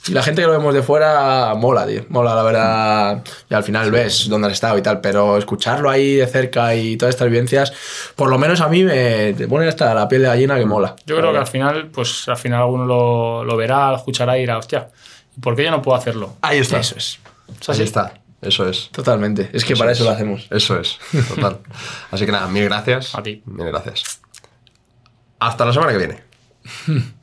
Y 0.07 0.11
la 0.11 0.21
gente 0.21 0.41
que 0.41 0.47
lo 0.47 0.53
vemos 0.53 0.73
de 0.73 0.83
fuera 0.83 1.53
mola, 1.55 1.87
tío. 1.87 2.05
Mola, 2.09 2.35
la 2.35 2.43
verdad. 2.43 3.23
Y 3.49 3.53
al 3.53 3.63
final 3.63 3.89
ves 3.89 4.27
dónde 4.29 4.47
has 4.47 4.53
estado 4.53 4.77
y 4.77 4.81
tal. 4.81 5.01
Pero 5.01 5.37
escucharlo 5.37 5.89
ahí 5.89 6.15
de 6.15 6.27
cerca 6.27 6.75
y 6.75 6.97
todas 6.97 7.15
estas 7.15 7.29
vivencias, 7.29 7.73
por 8.15 8.29
lo 8.29 8.37
menos 8.37 8.61
a 8.61 8.67
mí 8.67 8.83
me 8.83 9.33
te 9.33 9.47
pone 9.47 9.67
hasta 9.67 9.93
la 9.93 10.07
piel 10.07 10.23
de 10.23 10.27
gallina 10.27 10.57
que 10.57 10.65
mola. 10.65 10.95
Yo 11.05 11.17
creo 11.17 11.31
que 11.31 11.39
al 11.39 11.47
final, 11.47 11.87
pues 11.87 12.27
al 12.27 12.37
final 12.37 12.61
alguno 12.61 12.85
lo, 12.85 13.43
lo 13.43 13.57
verá, 13.57 13.91
lo 13.91 13.97
escuchará 13.97 14.37
y 14.37 14.41
dirá, 14.41 14.57
hostia, 14.57 14.89
¿por 15.41 15.55
qué 15.55 15.63
yo 15.63 15.71
no 15.71 15.81
puedo 15.81 15.97
hacerlo? 15.97 16.35
ahí 16.41 16.59
está. 16.59 16.79
Eso 16.79 16.95
es. 16.97 17.19
Ahí 17.67 17.81
está. 17.81 18.13
Eso 18.43 18.67
es. 18.67 18.89
Totalmente. 18.91 19.49
Es 19.53 19.65
que 19.65 19.75
para 19.75 19.91
eso 19.91 20.03
lo 20.03 20.11
hacemos. 20.11 20.47
Eso 20.49 20.79
es. 20.79 20.99
Total. 21.29 21.59
Así 22.11 22.25
que 22.25 22.31
nada, 22.31 22.47
mil 22.47 22.65
gracias. 22.65 23.15
A 23.15 23.23
ti. 23.23 23.41
Mil 23.45 23.67
gracias. 23.67 24.21
Hasta 25.39 25.65
la 25.65 25.73
semana 25.73 25.91
que 25.91 25.97
viene. 25.97 26.23